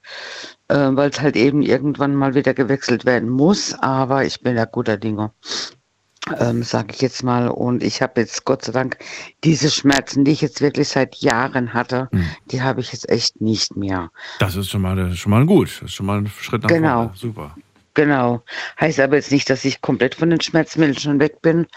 äh, 0.68 0.76
weil 0.92 1.10
es 1.10 1.20
halt 1.20 1.36
eben 1.36 1.64
irgendwann 1.64 2.14
mal 2.14 2.36
wieder 2.36 2.54
gewechselt 2.54 3.06
werden 3.06 3.30
muss. 3.30 3.74
Aber 3.74 4.24
ich 4.24 4.42
bin 4.42 4.56
da 4.56 4.66
guter 4.66 4.98
Dinge 4.98 5.32
ähm, 6.40 6.64
sage 6.64 6.94
ich 6.94 7.02
jetzt 7.02 7.24
mal. 7.24 7.50
Und 7.50 7.84
ich 7.84 8.02
habe 8.02 8.22
jetzt 8.22 8.46
Gott 8.46 8.66
sei 8.66 8.72
Dank 8.72 8.98
diese 9.44 9.70
Schmerzen, 9.70 10.26
die 10.26 10.32
ich 10.32 10.42
jetzt 10.42 10.62
wirklich 10.62 10.90
seit 10.90 11.16
Jahren 11.16 11.74
hatte, 11.74 12.10
mhm. 12.12 12.26
die 12.52 12.62
habe 12.62 12.82
ich 12.82 12.92
jetzt 12.92 13.10
echt 13.10 13.42
nicht 13.42 13.76
mehr. 13.76 14.12
Das 14.40 14.56
ist 14.56 14.70
schon 14.70 14.82
mal, 14.82 15.16
schon 15.16 15.32
mal 15.32 15.46
gut. 15.46 15.70
Das 15.82 15.90
ist 15.90 15.94
schon 15.94 16.06
mal 16.06 16.20
ein 16.20 16.28
Schritt 16.28 16.64
nach 16.64 16.70
genau. 16.70 17.04
vorne. 17.04 17.12
Super. 17.16 17.56
Genau. 17.94 18.42
Heißt 18.80 19.00
aber 19.02 19.18
jetzt 19.18 19.32
nicht, 19.32 19.50
dass 19.50 19.66
ich 19.66 19.82
komplett 19.82 20.16
von 20.16 20.30
den 20.30 20.40
Schmerzmitteln 20.40 20.98
schon 20.98 21.20
weg 21.20 21.42
bin. 21.42 21.68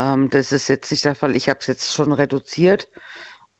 Ähm, 0.00 0.28
das 0.28 0.52
ist 0.52 0.68
jetzt 0.68 0.90
nicht 0.90 1.04
der 1.04 1.14
Fall. 1.14 1.34
Ich 1.34 1.48
habe 1.48 1.60
es 1.60 1.66
jetzt 1.66 1.94
schon 1.94 2.12
reduziert. 2.12 2.88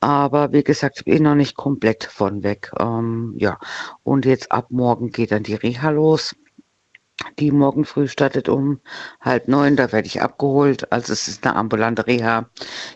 Aber 0.01 0.53
wie 0.53 0.65
gesagt, 0.65 0.99
ich 0.99 1.05
bin 1.05 1.23
noch 1.23 1.37
nicht 1.37 1.57
komplett 1.57 2.05
von 2.05 2.43
weg. 2.43 2.71
Ähm, 2.79 3.35
ja. 3.39 3.59
Und 4.03 4.27
jetzt 4.27 4.51
ab 4.51 4.67
morgen 4.71 5.11
geht 5.11 5.31
dann 5.31 5.45
die 5.45 5.55
Reha 5.55 5.91
los 5.91 6.35
die 7.39 7.51
morgen 7.51 7.85
früh 7.85 8.09
startet 8.09 8.49
um 8.49 8.81
halb 9.21 9.49
neun. 9.49 9.77
Da 9.77 9.93
werde 9.93 10.07
ich 10.07 10.21
abgeholt. 10.21 10.91
Also 10.93 11.13
es 11.13 11.29
ist 11.29 11.47
eine 11.47 11.57
ambulante 11.57 12.07
Reha, 12.07 12.49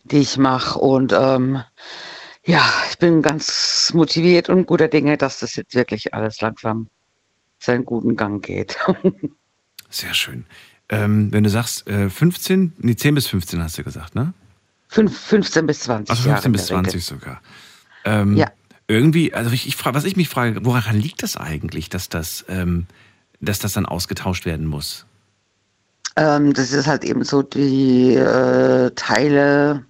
die 0.05 0.19
ich 0.19 0.39
mache. 0.39 0.79
Und 0.79 1.13
ähm, 1.13 1.63
ja, 2.45 2.65
ich 2.91 2.99
bin 2.99 3.23
ganz 3.23 3.93
motiviert 3.95 4.49
und 4.49 4.67
guter 4.67 4.89
Dinge, 4.89 5.17
dass 5.17 5.41
das 5.41 5.57
jetzt 5.57 5.75
wirklich 5.75 6.15
alles 6.15 6.41
langsam 6.41 6.89
seinen 7.59 7.85
guten 7.85 8.17
Gang 8.17 8.45
geht. 8.45 8.77
Sehr 9.91 10.15
schön. 10.15 10.47
Ähm, 10.89 11.33
wenn 11.33 11.43
du 11.43 11.51
sagst, 11.51 11.89
äh, 11.89 12.09
15, 12.09 12.75
nee, 12.79 12.95
10 12.95 13.15
bis 13.15 13.27
15 13.27 13.63
hast 13.63 13.79
du 13.79 13.85
gesagt, 13.85 14.15
ne? 14.15 14.33
5, 14.89 15.19
15 15.19 15.67
bis 15.67 15.81
20. 15.81 16.11
Also 16.11 16.23
15 16.23 16.53
bis 16.53 16.67
20 16.67 16.95
Regel. 16.95 17.01
sogar. 17.01 17.43
Ähm, 18.05 18.37
ja. 18.37 18.53
Irgendwie, 18.89 19.35
also 19.35 19.51
ich, 19.51 19.67
ich 19.67 19.75
frage, 19.75 19.97
was 19.97 20.05
ich 20.05 20.17
mich 20.17 20.29
frage, 20.29 20.65
woran 20.65 20.97
liegt 20.97 21.25
das 21.25 21.37
eigentlich, 21.37 21.89
dass 21.89 22.09
das 22.09 22.45
ähm, 22.49 22.87
dass 23.41 23.59
das 23.59 23.73
dann 23.75 23.87
ausgetauscht 23.87 24.47
werden 24.47 24.67
muss? 24.67 25.07
Ähm, 26.17 26.53
das 26.55 26.73
ist 26.73 26.87
halt 26.87 27.05
eben 27.05 27.25
so, 27.25 27.43
die 27.43 28.15
äh, 28.15 28.91
Teile 28.95 29.85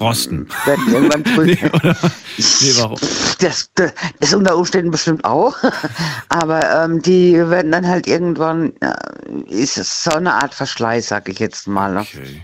Rosten. 0.00 0.48
Werden 0.64 0.92
irgendwann 0.92 1.22
drüben. 1.24 1.58
nee, 1.62 1.70
oder? 1.72 1.96
Nee, 2.36 2.72
warum? 2.78 2.98
Das, 3.38 3.70
das 3.74 3.92
ist 4.20 4.34
unter 4.34 4.56
Umständen 4.56 4.90
bestimmt 4.90 5.24
auch. 5.24 5.56
Aber 6.28 6.84
ähm, 6.84 7.00
die 7.02 7.34
werden 7.34 7.72
dann 7.72 7.86
halt 7.86 8.06
irgendwann, 8.06 8.72
äh, 8.80 8.94
ist 9.48 9.78
es 9.78 10.02
so 10.02 10.10
eine 10.10 10.34
Art 10.34 10.54
Verschleiß, 10.54 11.08
sag 11.08 11.28
ich 11.28 11.38
jetzt 11.38 11.68
mal. 11.68 11.94
ne? 11.94 12.00
Okay. 12.00 12.42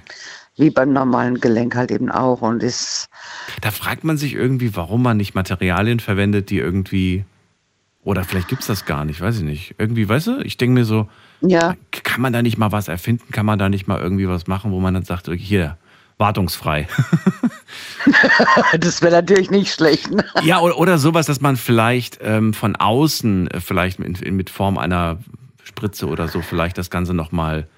Wie 0.57 0.71
beim 0.71 0.93
normalen 0.93 1.41
Gelenk 1.41 1.75
halt 1.75 1.91
eben 1.91 2.11
auch. 2.11 2.43
Und 2.43 2.63
ist, 2.63 3.09
Da 3.61 3.71
fragt 3.71 4.05
man 4.05 4.17
sich 4.19 4.35
irgendwie, 4.35 4.77
warum 4.77 5.03
man 5.03 5.17
nicht 5.17 5.35
Materialien 5.35 6.01
verwendet, 6.01 6.51
die 6.51 6.59
irgendwie. 6.59 7.25
Oder 8.05 8.25
vielleicht 8.25 8.49
gibt's 8.49 8.67
das 8.67 8.85
gar 8.85 9.05
nicht, 9.05 9.21
weiß 9.21 9.39
ich 9.39 9.45
nicht. 9.45 9.75
Irgendwie, 9.79 10.09
weißt 10.09 10.27
du, 10.27 10.41
ich 10.41 10.57
denke 10.57 10.75
mir 10.75 10.85
so, 10.85 11.09
ja, 11.41 11.77
kann 11.91 12.21
man 12.21 12.33
da 12.33 12.43
nicht 12.43 12.59
mal 12.59 12.73
was 12.73 12.89
erfinden? 12.89 13.31
Kann 13.31 13.47
man 13.47 13.59
da 13.59 13.69
nicht 13.69 13.87
mal 13.87 14.01
irgendwie 14.01 14.29
was 14.29 14.47
machen, 14.47 14.73
wo 14.73 14.81
man 14.81 14.95
dann 14.95 15.05
sagt, 15.05 15.29
okay, 15.29 15.39
hier, 15.39 15.77
wartungsfrei. 16.19 16.89
das 18.79 19.03
wäre 19.03 19.13
natürlich 19.13 19.51
nicht 19.51 19.73
schlecht. 19.73 20.11
Ne? 20.11 20.25
ja, 20.43 20.61
oder, 20.61 20.79
oder 20.79 20.99
sowas, 20.99 21.27
dass 21.27 21.41
man 21.41 21.57
vielleicht 21.57 22.19
ähm, 22.23 22.55
von 22.55 22.77
außen, 22.77 23.49
äh, 23.49 23.61
vielleicht 23.61 23.99
mit, 23.99 24.21
mit 24.31 24.51
Form 24.51 24.79
einer 24.79 25.19
Spritze 25.63 26.07
oder 26.07 26.29
so, 26.29 26.41
vielleicht 26.41 26.79
das 26.79 26.91
Ganze 26.91 27.15
nochmal, 27.15 27.69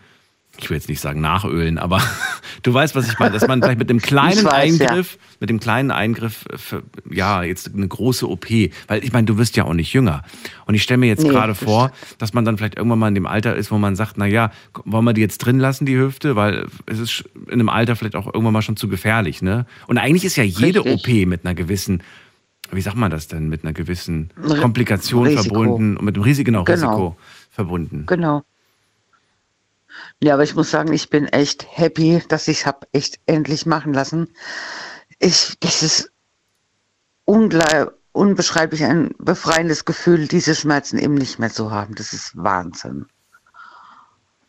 ich 0.59 0.71
will 0.71 0.77
jetzt 0.77 0.89
nicht 0.89 1.01
sagen 1.01 1.21
nachölen, 1.21 1.79
aber 1.79 2.01
du 2.63 2.73
weißt, 2.73 2.95
was 2.95 3.09
ich 3.09 3.19
meine, 3.19 3.33
dass 3.33 3.47
man 3.49 3.61
vielleicht 3.63 3.79
mit 3.79 3.91
dem 3.91 3.99
kleinen 4.03 4.45
weiß, 4.45 4.79
ja. 4.79 4.89
Eingriff, 4.89 5.19
mit 5.41 5.51
dem 5.51 5.59
kleinen 5.61 5.91
Eingriff, 5.91 6.45
äh, 6.53 6.59
für, 6.59 6.83
ja, 7.11 7.43
jetzt 7.43 7.75
eine 7.75 7.87
große 7.89 8.29
OP, 8.29 8.47
weil 8.87 9.03
ich 9.05 9.13
meine, 9.13 9.25
du 9.27 9.37
wirst 9.39 9.57
ja 9.57 9.65
auch 9.65 9.75
nicht 9.75 9.93
jünger. 9.93 10.23
Und 10.67 10.75
ich 10.75 10.83
stelle 10.83 10.99
mir 10.99 11.07
jetzt 11.07 11.23
Nee, 11.25 11.29
gerade 11.31 11.55
vor, 11.55 11.91
dass 12.19 12.33
man 12.35 12.45
dann 12.45 12.57
vielleicht 12.57 12.77
irgendwann 12.77 12.99
mal 13.01 13.09
in 13.09 13.15
dem 13.15 13.27
Alter 13.27 13.57
ist, 13.57 13.71
wo 13.71 13.79
man 13.79 13.97
sagt, 13.97 14.15
na 14.17 14.27
ja, 14.27 14.51
wollen 14.85 15.05
wir 15.05 15.13
die 15.13 15.21
jetzt 15.21 15.39
drin 15.39 15.59
lassen, 15.59 15.87
die 15.87 15.97
Hüfte, 15.97 16.37
weil 16.37 16.67
es 16.87 16.99
ist 16.99 17.25
in 17.47 17.55
einem 17.55 17.69
Alter 17.69 17.97
vielleicht 17.97 18.17
auch 18.17 18.27
irgendwann 18.27 18.53
mal 18.53 18.63
schon 18.63 18.77
zu 18.77 18.89
gefährlich, 18.89 19.43
ne? 19.43 19.67
Und 19.87 19.99
eigentlich 19.99 20.25
ist 20.25 20.37
ja 20.37 20.45
jede 20.45 20.85
Richtig. 20.85 21.25
OP 21.25 21.29
mit 21.29 21.45
einer 21.45 21.55
gewissen, 21.55 22.03
wie 22.73 22.81
sagt 22.81 22.97
man 22.97 23.11
das 23.11 23.29
denn, 23.29 23.49
mit 23.49 23.65
einer 23.65 23.73
gewissen 23.73 24.31
Komplikation 24.61 25.27
Risiko. 25.27 25.43
verbunden 25.43 25.97
und 25.97 26.05
mit 26.05 26.17
dem 26.17 26.23
Risiko, 26.23 26.47
genau, 26.47 26.65
Genau. 26.65 26.89
Risiko 26.89 27.17
verbunden. 27.51 28.05
Genau. 28.07 28.43
Ja, 30.23 30.35
aber 30.35 30.43
ich 30.43 30.55
muss 30.55 30.71
sagen, 30.71 30.93
ich 30.93 31.11
bin 31.11 31.27
echt 31.27 31.67
happy, 31.69 32.23
dass 32.29 32.49
ich 32.49 32.61
es 32.61 32.67
habe 32.67 32.87
echt 32.93 33.19
endlich 33.27 33.67
machen 33.67 33.93
lassen. 33.93 34.29
Ich, 35.19 35.57
das 35.61 35.83
ist 35.83 36.13
unbeschreiblich 37.25 38.85
ein 38.85 39.15
befreiendes 39.19 39.85
Gefühl, 39.85 40.29
diese 40.29 40.55
Schmerzen 40.55 40.99
eben 40.99 41.15
nicht 41.15 41.39
mehr 41.39 41.51
zu 41.51 41.71
haben. 41.71 41.95
Das 41.95 42.13
ist 42.13 42.33
Wahnsinn. 42.37 43.07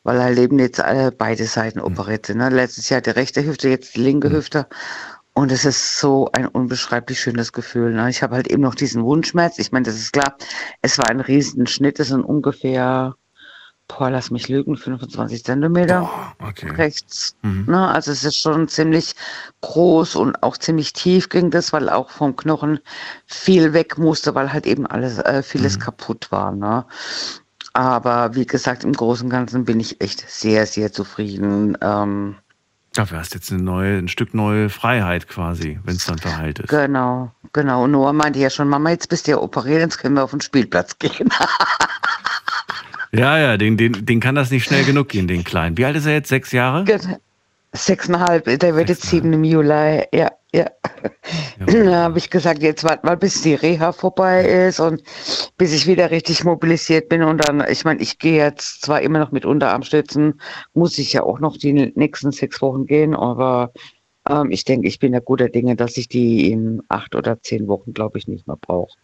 Weil 0.03 0.21
halt 0.21 0.37
eben 0.37 0.59
jetzt 0.59 0.79
äh, 0.79 1.11
beide 1.17 1.45
Seiten 1.45 1.79
operiert 1.79 2.27
sind. 2.27 2.37
Ne? 2.37 2.49
Letztes 2.49 2.89
Jahr 2.89 3.01
die 3.01 3.09
rechte 3.09 3.43
Hüfte, 3.43 3.69
jetzt 3.69 3.95
die 3.95 4.01
linke 4.01 4.29
Hüfte. 4.29 4.67
Und 5.33 5.51
es 5.51 5.65
ist 5.65 5.99
so 5.99 6.29
ein 6.31 6.47
unbeschreiblich 6.47 7.19
schönes 7.19 7.51
Gefühl. 7.51 7.91
Ne? 7.91 8.09
Ich 8.09 8.23
habe 8.23 8.35
halt 8.35 8.47
eben 8.47 8.61
noch 8.61 8.75
diesen 8.75 9.03
Wundschmerz. 9.03 9.57
Ich 9.57 9.71
meine, 9.71 9.85
das 9.85 9.95
ist 9.95 10.13
klar. 10.13 10.37
Es 10.81 10.97
war 10.97 11.09
ein 11.09 11.19
riesen 11.19 11.67
Schnitt. 11.67 11.99
Das 11.99 12.09
sind 12.09 12.23
ungefähr, 12.23 13.15
boah, 13.87 14.09
lass 14.09 14.31
mich 14.31 14.47
lügen, 14.49 14.77
25 14.77 15.43
Zentimeter 15.43 16.09
Okay. 16.39 16.71
rechts. 16.71 17.35
Mhm. 17.43 17.65
Ne, 17.67 17.87
also 17.87 18.11
es 18.11 18.23
ist 18.23 18.37
schon 18.37 18.67
ziemlich 18.67 19.13
groß 19.61 20.15
und 20.15 20.41
auch 20.43 20.57
ziemlich 20.57 20.93
tief 20.93 21.29
ging 21.29 21.51
das, 21.51 21.71
weil 21.73 21.89
auch 21.89 22.09
vom 22.09 22.35
Knochen 22.35 22.79
viel 23.25 23.73
weg 23.73 23.97
musste, 23.97 24.33
weil 24.35 24.51
halt 24.51 24.65
eben 24.65 24.85
alles 24.87 25.19
äh, 25.19 25.43
vieles 25.43 25.79
kaputt 25.79 26.31
war. 26.31 26.51
Ne? 26.51 26.85
Aber 27.73 28.35
wie 28.35 28.45
gesagt, 28.45 28.83
im 28.83 28.93
Großen 28.93 29.25
und 29.25 29.31
Ganzen 29.31 29.65
bin 29.65 29.79
ich 29.79 30.01
echt 30.01 30.29
sehr, 30.29 30.65
sehr 30.65 30.91
zufrieden. 30.91 31.77
Ähm, 31.81 32.35
Dafür 32.93 33.19
hast 33.19 33.33
du 33.33 33.37
jetzt 33.37 33.51
eine 33.51 33.61
neue, 33.61 33.97
ein 33.97 34.07
Stück 34.07 34.33
neue 34.33 34.69
Freiheit 34.69 35.27
quasi, 35.27 35.79
wenn 35.83 35.97
es 35.97 36.05
dann 36.05 36.17
verheilt 36.17 36.59
ist. 36.59 36.69
genau, 36.69 37.31
genau. 37.51 37.83
Und 37.83 37.91
Noah 37.91 38.13
meinte 38.13 38.39
ja 38.39 38.49
schon, 38.49 38.69
Mama, 38.69 38.91
jetzt 38.91 39.09
bist 39.09 39.27
du 39.27 39.31
ja 39.31 39.37
operiert, 39.37 39.81
jetzt 39.81 39.97
können 39.97 40.15
wir 40.15 40.23
auf 40.23 40.31
den 40.31 40.39
Spielplatz 40.39 40.97
gehen. 40.97 41.29
Ja, 43.17 43.37
ja, 43.37 43.57
den, 43.57 43.77
den, 43.77 44.05
den 44.05 44.19
kann 44.19 44.35
das 44.35 44.51
nicht 44.51 44.65
schnell 44.65 44.83
genug 44.83 45.09
gehen, 45.09 45.27
den 45.27 45.43
Kleinen. 45.43 45.77
Wie 45.77 45.85
alt 45.85 45.95
ist 45.95 46.05
er 46.05 46.13
jetzt? 46.13 46.29
Sechs 46.29 46.51
Jahre? 46.51 46.83
Genau. 46.83 47.17
Sechseinhalb, 47.75 48.45
der 48.59 48.75
wird 48.75 48.87
jetzt 48.89 49.03
sieben 49.03 49.33
im 49.33 49.43
Juli. 49.43 50.03
Ja, 50.13 50.31
ja. 50.53 50.69
Da 51.67 52.03
habe 52.03 52.17
ich 52.17 52.29
gesagt, 52.29 52.61
jetzt 52.61 52.85
warte 52.85 53.05
mal, 53.05 53.17
bis 53.17 53.41
die 53.41 53.53
Reha 53.53 53.91
vorbei 53.91 54.45
ist 54.45 54.79
und 54.79 55.03
bis 55.57 55.73
ich 55.73 55.85
wieder 55.85 56.09
richtig 56.09 56.45
mobilisiert 56.45 57.09
bin. 57.09 57.21
Und 57.21 57.45
dann, 57.45 57.65
ich 57.69 57.83
meine, 57.83 58.01
ich 58.01 58.17
gehe 58.17 58.37
jetzt 58.37 58.81
zwar 58.81 59.01
immer 59.01 59.19
noch 59.19 59.31
mit 59.31 59.45
Unterarmstützen, 59.45 60.39
muss 60.73 60.97
ich 60.97 61.13
ja 61.13 61.23
auch 61.23 61.39
noch 61.39 61.57
die 61.57 61.73
nächsten 61.73 62.31
sechs 62.31 62.61
Wochen 62.61 62.85
gehen, 62.85 63.13
aber 63.13 63.73
ähm, 64.29 64.51
ich 64.51 64.63
denke, 64.63 64.87
ich 64.87 64.99
bin 64.99 65.13
ja 65.13 65.19
guter 65.19 65.49
Dinge, 65.49 65.75
dass 65.75 65.97
ich 65.97 66.07
die 66.07 66.51
in 66.51 66.81
acht 66.87 67.13
oder 67.13 67.41
zehn 67.41 67.67
Wochen, 67.67 67.93
glaube 67.93 68.17
ich, 68.17 68.27
nicht 68.27 68.47
mehr 68.47 68.57
brauche. 68.59 68.97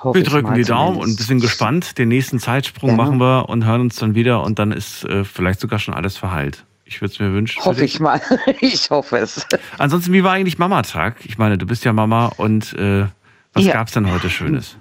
Hoffe 0.00 0.18
Wir 0.18 0.24
drücken 0.24 0.54
die 0.54 0.64
Daumen 0.64 0.98
und 0.98 1.18
sind 1.18 1.40
gespannt. 1.40 1.98
Den 1.98 2.08
nächsten 2.08 2.38
Zeitsprung 2.38 2.90
Ja. 2.90 2.96
machen 2.96 3.18
wir 3.20 3.48
und 3.48 3.64
hören 3.64 3.80
uns 3.82 3.96
dann 3.96 4.14
wieder 4.14 4.42
und 4.42 4.58
dann 4.58 4.72
ist 4.72 5.04
äh, 5.04 5.24
vielleicht 5.24 5.60
sogar 5.60 5.78
schon 5.78 5.94
alles 5.94 6.16
verheilt. 6.16 6.64
Ich 6.84 7.00
würde 7.00 7.12
es 7.14 7.18
mir 7.20 7.32
wünschen. 7.32 7.64
Hoffe 7.64 7.84
ich 7.84 8.00
mal. 8.00 8.20
ich 8.60 8.90
hoffe 8.90 9.16
es. 9.18 9.46
Ansonsten, 9.78 10.12
wie 10.12 10.22
war 10.24 10.32
eigentlich 10.32 10.58
Mamatag? 10.58 11.16
Ich 11.24 11.38
meine, 11.38 11.56
du 11.56 11.66
bist 11.66 11.84
ja 11.84 11.92
Mama 11.92 12.26
und 12.36 12.74
äh, 12.74 13.06
was 13.54 13.64
Ja. 13.64 13.72
gab's 13.74 13.92
denn 13.92 14.10
heute 14.10 14.28
Schönes? 14.28 14.76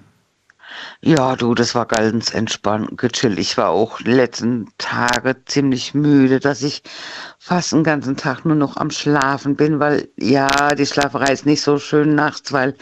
Ja, 1.01 1.35
du, 1.35 1.53
das 1.53 1.75
war 1.75 1.85
ganz 1.85 2.33
entspannt 2.33 2.97
gechillt. 2.97 3.37
Ich 3.37 3.57
war 3.57 3.69
auch 3.69 3.99
die 3.99 4.11
letzten 4.11 4.67
Tage 4.77 5.43
ziemlich 5.45 5.93
müde, 5.93 6.39
dass 6.39 6.61
ich 6.61 6.81
fast 7.39 7.73
den 7.73 7.83
ganzen 7.83 8.15
Tag 8.15 8.45
nur 8.45 8.55
noch 8.55 8.77
am 8.77 8.89
Schlafen 8.89 9.57
bin, 9.57 9.81
weil 9.81 10.07
ja, 10.17 10.75
die 10.75 10.85
Schlaferei 10.85 11.33
ist 11.33 11.45
nicht 11.45 11.61
so 11.61 11.77
schön 11.77 12.15
nachts, 12.15 12.53
weil 12.53 12.75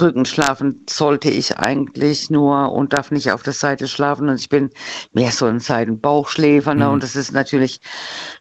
Rückenschlafen 0.00 0.84
sollte 0.90 1.30
ich 1.30 1.58
eigentlich 1.58 2.28
nur 2.28 2.72
und 2.72 2.92
darf 2.92 3.12
nicht 3.12 3.30
auf 3.30 3.44
der 3.44 3.52
Seite 3.52 3.86
schlafen 3.86 4.28
und 4.28 4.40
ich 4.40 4.48
bin 4.48 4.70
mehr 5.12 5.30
so 5.30 5.46
ein 5.46 5.60
Seitenbauchschläfer 5.60 6.74
ne? 6.74 6.90
und 6.90 7.04
das 7.04 7.14
ist 7.14 7.32
natürlich, 7.32 7.80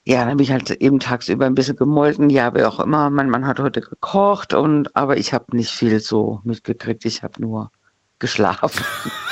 ja, 0.05 0.25
dann 0.25 0.37
bin 0.37 0.43
ich 0.45 0.51
halt 0.51 0.71
eben 0.71 0.99
tagsüber 0.99 1.45
ein 1.45 1.55
bisschen 1.55 1.75
gemolken, 1.75 2.31
ja, 2.31 2.53
wie 2.55 2.63
auch 2.63 2.79
immer. 2.79 3.11
Mein 3.11 3.29
Mann 3.29 3.45
hat 3.45 3.59
heute 3.59 3.81
gekocht 3.81 4.55
und 4.55 4.95
aber 4.95 5.17
ich 5.17 5.33
habe 5.33 5.55
nicht 5.55 5.71
viel 5.71 5.99
so 5.99 6.41
mitgekriegt. 6.43 7.05
Ich 7.05 7.21
habe 7.21 7.39
nur 7.39 7.71
geschlafen. 8.19 8.69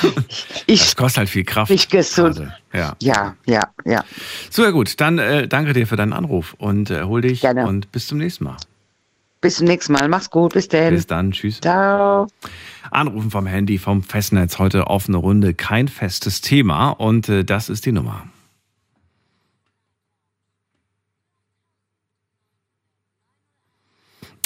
ich, 0.65 0.79
Das 0.79 0.95
kostet 0.95 1.17
halt 1.19 1.29
viel 1.29 1.43
Kraft. 1.43 1.71
ich 1.71 1.89
gesund. 1.89 2.41
Ja. 2.73 2.95
Ja, 3.01 3.35
ja, 3.45 3.61
ja. 3.85 4.03
So, 4.49 4.63
ja 4.63 4.71
gut. 4.71 4.99
Dann 4.99 5.17
äh, 5.17 5.47
danke 5.47 5.73
dir 5.73 5.85
für 5.87 5.95
deinen 5.97 6.13
Anruf 6.13 6.55
und 6.57 6.89
äh, 6.89 6.97
erhol 6.97 7.21
dich 7.21 7.41
Gerne. 7.41 7.67
und 7.67 7.91
bis 7.91 8.07
zum 8.07 8.17
nächsten 8.17 8.45
Mal. 8.45 8.57
Bis 9.41 9.57
zum 9.57 9.67
nächsten 9.67 9.93
Mal. 9.93 10.07
Mach's 10.07 10.29
gut. 10.29 10.53
Bis 10.53 10.67
dann. 10.67 10.93
Bis 10.93 11.05
dann. 11.05 11.31
Tschüss. 11.31 11.59
Ciao. 11.61 12.27
Anrufen 12.89 13.29
vom 13.31 13.45
Handy, 13.45 13.77
vom 13.77 14.01
Festnetz. 14.01 14.57
Heute 14.59 14.87
offene 14.87 15.17
Runde. 15.17 15.53
Kein 15.53 15.87
festes 15.87 16.41
Thema 16.41 16.89
und 16.89 17.29
äh, 17.29 17.43
das 17.43 17.69
ist 17.69 17.85
die 17.85 17.91
Nummer. 17.91 18.23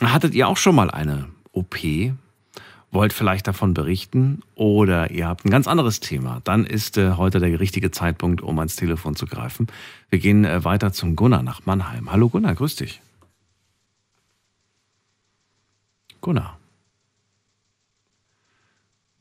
Hattet 0.02 0.34
ihr 0.34 0.48
auch 0.48 0.58
schon 0.58 0.76
mal 0.76 0.90
eine 0.90 1.28
OP? 1.52 1.78
Wollt 2.94 3.14
vielleicht 3.14 3.48
davon 3.48 3.74
berichten 3.74 4.42
oder 4.56 5.12
ihr 5.12 5.26
habt 5.26 5.46
ein 5.46 5.50
ganz 5.50 5.66
anderes 5.66 6.02
Thema? 6.02 6.42
Dann 6.44 6.66
ist 6.66 6.98
äh, 6.98 7.14
heute 7.14 7.40
der 7.40 7.58
richtige 7.58 7.90
Zeitpunkt, 7.90 8.42
um 8.42 8.60
ans 8.60 8.76
Telefon 8.76 9.16
zu 9.16 9.26
greifen. 9.28 9.68
Wir 10.10 10.20
gehen 10.20 10.44
äh, 10.44 10.66
weiter 10.66 10.92
zum 10.92 11.16
Gunnar 11.16 11.42
nach 11.42 11.66
Mannheim. 11.66 12.12
Hallo 12.12 12.28
Gunnar, 12.28 12.54
grüß 12.54 12.76
dich. 12.76 13.02
Gunnar. 16.20 16.60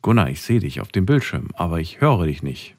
Gunnar, 0.02 0.30
ich 0.30 0.42
sehe 0.42 0.58
dich 0.58 0.80
auf 0.80 0.88
dem 0.88 1.06
Bildschirm, 1.06 1.50
aber 1.54 1.78
ich 1.78 2.00
höre 2.00 2.26
dich 2.26 2.42
nicht. 2.42 2.74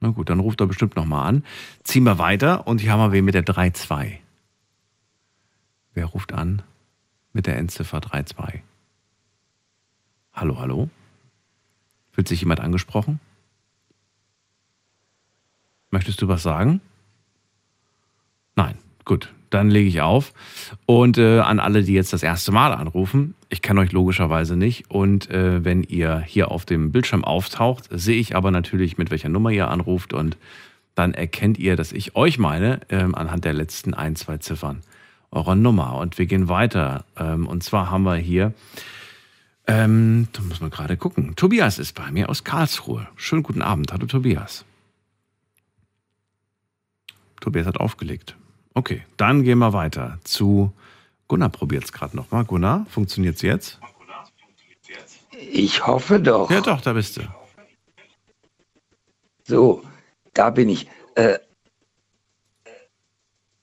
Na 0.00 0.08
gut, 0.08 0.28
dann 0.28 0.40
ruft 0.40 0.60
er 0.60 0.66
bestimmt 0.66 0.96
nochmal 0.96 1.28
an. 1.28 1.44
Ziehen 1.84 2.02
wir 2.02 2.18
weiter 2.18 2.66
und 2.66 2.80
hier 2.80 2.90
haben 2.90 3.00
wir 3.00 3.12
wen 3.12 3.24
mit 3.24 3.34
der 3.34 3.44
3-2. 3.44 4.18
Wer 5.94 6.06
ruft 6.06 6.32
an 6.32 6.62
mit 7.32 7.46
der 7.46 7.58
Endziffer 7.58 7.98
3-2? 7.98 8.60
Hallo, 10.34 10.58
hallo? 10.58 10.88
Fühlt 12.10 12.26
sich 12.26 12.40
jemand 12.40 12.58
angesprochen? 12.58 13.20
Möchtest 15.90 16.20
du 16.20 16.26
was 16.26 16.42
sagen? 16.42 16.80
Nein, 18.56 18.76
gut, 19.04 19.32
dann 19.50 19.70
lege 19.70 19.88
ich 19.88 20.00
auf. 20.00 20.32
Und 20.86 21.18
äh, 21.18 21.38
an 21.38 21.60
alle, 21.60 21.84
die 21.84 21.92
jetzt 21.92 22.12
das 22.12 22.24
erste 22.24 22.50
Mal 22.50 22.72
anrufen, 22.72 23.34
ich 23.48 23.62
kenne 23.62 23.80
euch 23.80 23.92
logischerweise 23.92 24.56
nicht. 24.56 24.90
Und 24.90 25.30
äh, 25.30 25.64
wenn 25.64 25.84
ihr 25.84 26.18
hier 26.18 26.50
auf 26.50 26.64
dem 26.64 26.90
Bildschirm 26.90 27.22
auftaucht, 27.24 27.84
sehe 27.90 28.18
ich 28.18 28.34
aber 28.34 28.50
natürlich, 28.50 28.98
mit 28.98 29.12
welcher 29.12 29.28
Nummer 29.28 29.50
ihr 29.50 29.70
anruft. 29.70 30.12
Und 30.12 30.36
dann 30.96 31.14
erkennt 31.14 31.58
ihr, 31.58 31.76
dass 31.76 31.92
ich 31.92 32.16
euch 32.16 32.38
meine, 32.38 32.80
ähm, 32.88 33.14
anhand 33.14 33.44
der 33.44 33.52
letzten 33.52 33.94
ein, 33.94 34.16
zwei 34.16 34.38
Ziffern 34.38 34.82
eurer 35.30 35.54
Nummer. 35.54 35.94
Und 35.98 36.18
wir 36.18 36.26
gehen 36.26 36.48
weiter. 36.48 37.04
Ähm, 37.16 37.46
und 37.46 37.62
zwar 37.62 37.88
haben 37.92 38.02
wir 38.02 38.16
hier, 38.16 38.52
ähm, 39.66 40.28
da 40.32 40.42
muss 40.42 40.60
man 40.60 40.70
gerade 40.70 40.96
gucken. 40.96 41.36
Tobias 41.36 41.78
ist 41.78 41.94
bei 41.94 42.10
mir 42.10 42.28
aus 42.28 42.44
Karlsruhe. 42.44 43.08
Schönen 43.16 43.42
guten 43.42 43.62
Abend. 43.62 43.92
Hallo 43.92 44.06
Tobias. 44.06 44.64
Tobias 47.40 47.66
hat 47.66 47.78
aufgelegt. 47.78 48.36
Okay, 48.74 49.02
dann 49.16 49.42
gehen 49.42 49.58
wir 49.58 49.72
weiter 49.72 50.18
zu 50.24 50.72
Gunnar 51.28 51.48
probiert 51.48 51.84
es 51.84 51.92
gerade 51.92 52.16
nochmal. 52.16 52.44
Gunnar, 52.44 52.86
funktioniert 52.88 53.36
es 53.36 53.42
jetzt? 53.42 53.80
Ich 55.50 55.86
hoffe 55.86 56.20
doch. 56.20 56.50
Ja, 56.50 56.60
doch, 56.60 56.80
da 56.80 56.92
bist 56.92 57.16
du. 57.16 57.22
So, 59.44 59.82
da 60.32 60.50
bin 60.50 60.68
ich. 60.68 60.88
Äh, 61.14 61.38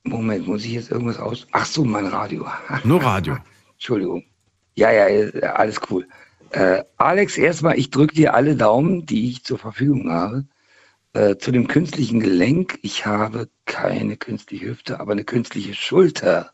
Moment, 0.04 0.48
muss 0.48 0.66
ich 0.66 0.72
jetzt 0.72 0.92
irgendwas 0.92 1.18
aus? 1.18 1.48
Ach 1.52 1.66
so, 1.66 1.86
mein 1.86 2.08
Radio. 2.08 2.48
Nur 2.84 3.02
Radio. 3.04 3.38
Entschuldigung. 3.74 4.26
Ja, 4.76 4.92
ja, 4.92 5.08
äh, 5.08 5.42
alles 5.44 5.80
cool. 5.90 6.08
Äh, 6.52 6.84
Alex, 6.98 7.38
erstmal, 7.38 7.78
ich 7.78 7.92
drücke 7.92 8.16
dir 8.16 8.34
alle 8.34 8.56
Daumen, 8.56 9.06
die 9.06 9.30
ich 9.30 9.44
zur 9.44 9.58
Verfügung 9.58 10.12
habe. 10.12 10.46
Äh, 11.14 11.38
zu 11.38 11.52
dem 11.52 11.68
künstlichen 11.68 12.20
Gelenk. 12.22 12.80
Ich 12.84 13.06
habe 13.06 13.50
keine 13.66 14.16
künstliche 14.18 14.68
Hüfte, 14.68 15.00
aber 15.00 15.12
eine 15.12 15.26
künstliche 15.26 15.74
Schulter. 15.74 16.52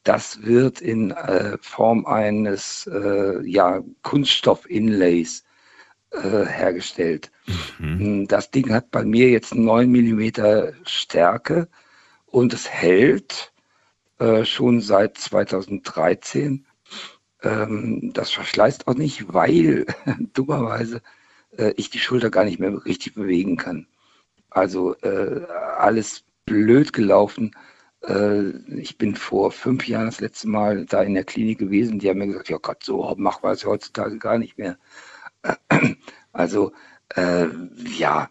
Das 0.02 0.42
wird 0.42 0.80
in 0.80 1.10
äh, 1.10 1.58
Form 1.60 2.06
eines 2.06 2.86
äh, 2.86 3.46
ja, 3.46 3.82
Kunststoff-Inlays 4.02 5.44
äh, 6.10 6.46
hergestellt. 6.46 7.30
Mhm. 7.78 7.98
Hm, 7.98 8.28
das 8.28 8.50
Ding 8.50 8.72
hat 8.72 8.90
bei 8.90 9.04
mir 9.04 9.28
jetzt 9.30 9.54
9 9.54 9.90
mm 9.90 10.72
Stärke 10.84 11.68
und 12.26 12.52
es 12.52 12.68
hält 12.68 13.52
schon 14.44 14.82
seit 14.82 15.16
2013 15.16 16.66
ähm, 17.42 18.12
das 18.12 18.30
verschleißt 18.30 18.86
auch 18.86 18.94
nicht, 18.94 19.32
weil 19.32 19.86
dummerweise 20.34 21.02
äh, 21.56 21.72
ich 21.76 21.90
die 21.90 21.98
Schulter 21.98 22.30
gar 22.30 22.44
nicht 22.44 22.58
mehr 22.58 22.84
richtig 22.84 23.14
bewegen 23.14 23.56
kann. 23.56 23.86
Also 24.50 24.94
äh, 24.96 25.46
alles 25.78 26.24
blöd 26.44 26.92
gelaufen. 26.92 27.52
Äh, 28.02 28.50
ich 28.76 28.98
bin 28.98 29.14
vor 29.14 29.52
fünf 29.52 29.86
Jahren 29.86 30.06
das 30.06 30.20
letzte 30.20 30.48
Mal 30.48 30.86
da 30.86 31.02
in 31.02 31.14
der 31.14 31.24
Klinik 31.24 31.58
gewesen. 31.58 31.98
Die 31.98 32.08
haben 32.08 32.18
mir 32.18 32.26
gesagt, 32.26 32.48
ja 32.48 32.58
Gott, 32.58 32.82
so 32.82 33.14
mach 33.16 33.42
man 33.42 33.52
es 33.52 33.64
heutzutage 33.64 34.18
gar 34.18 34.38
nicht 34.38 34.58
mehr. 34.58 34.78
Also 36.32 36.70
äh, 37.16 37.46
ja. 37.98 38.30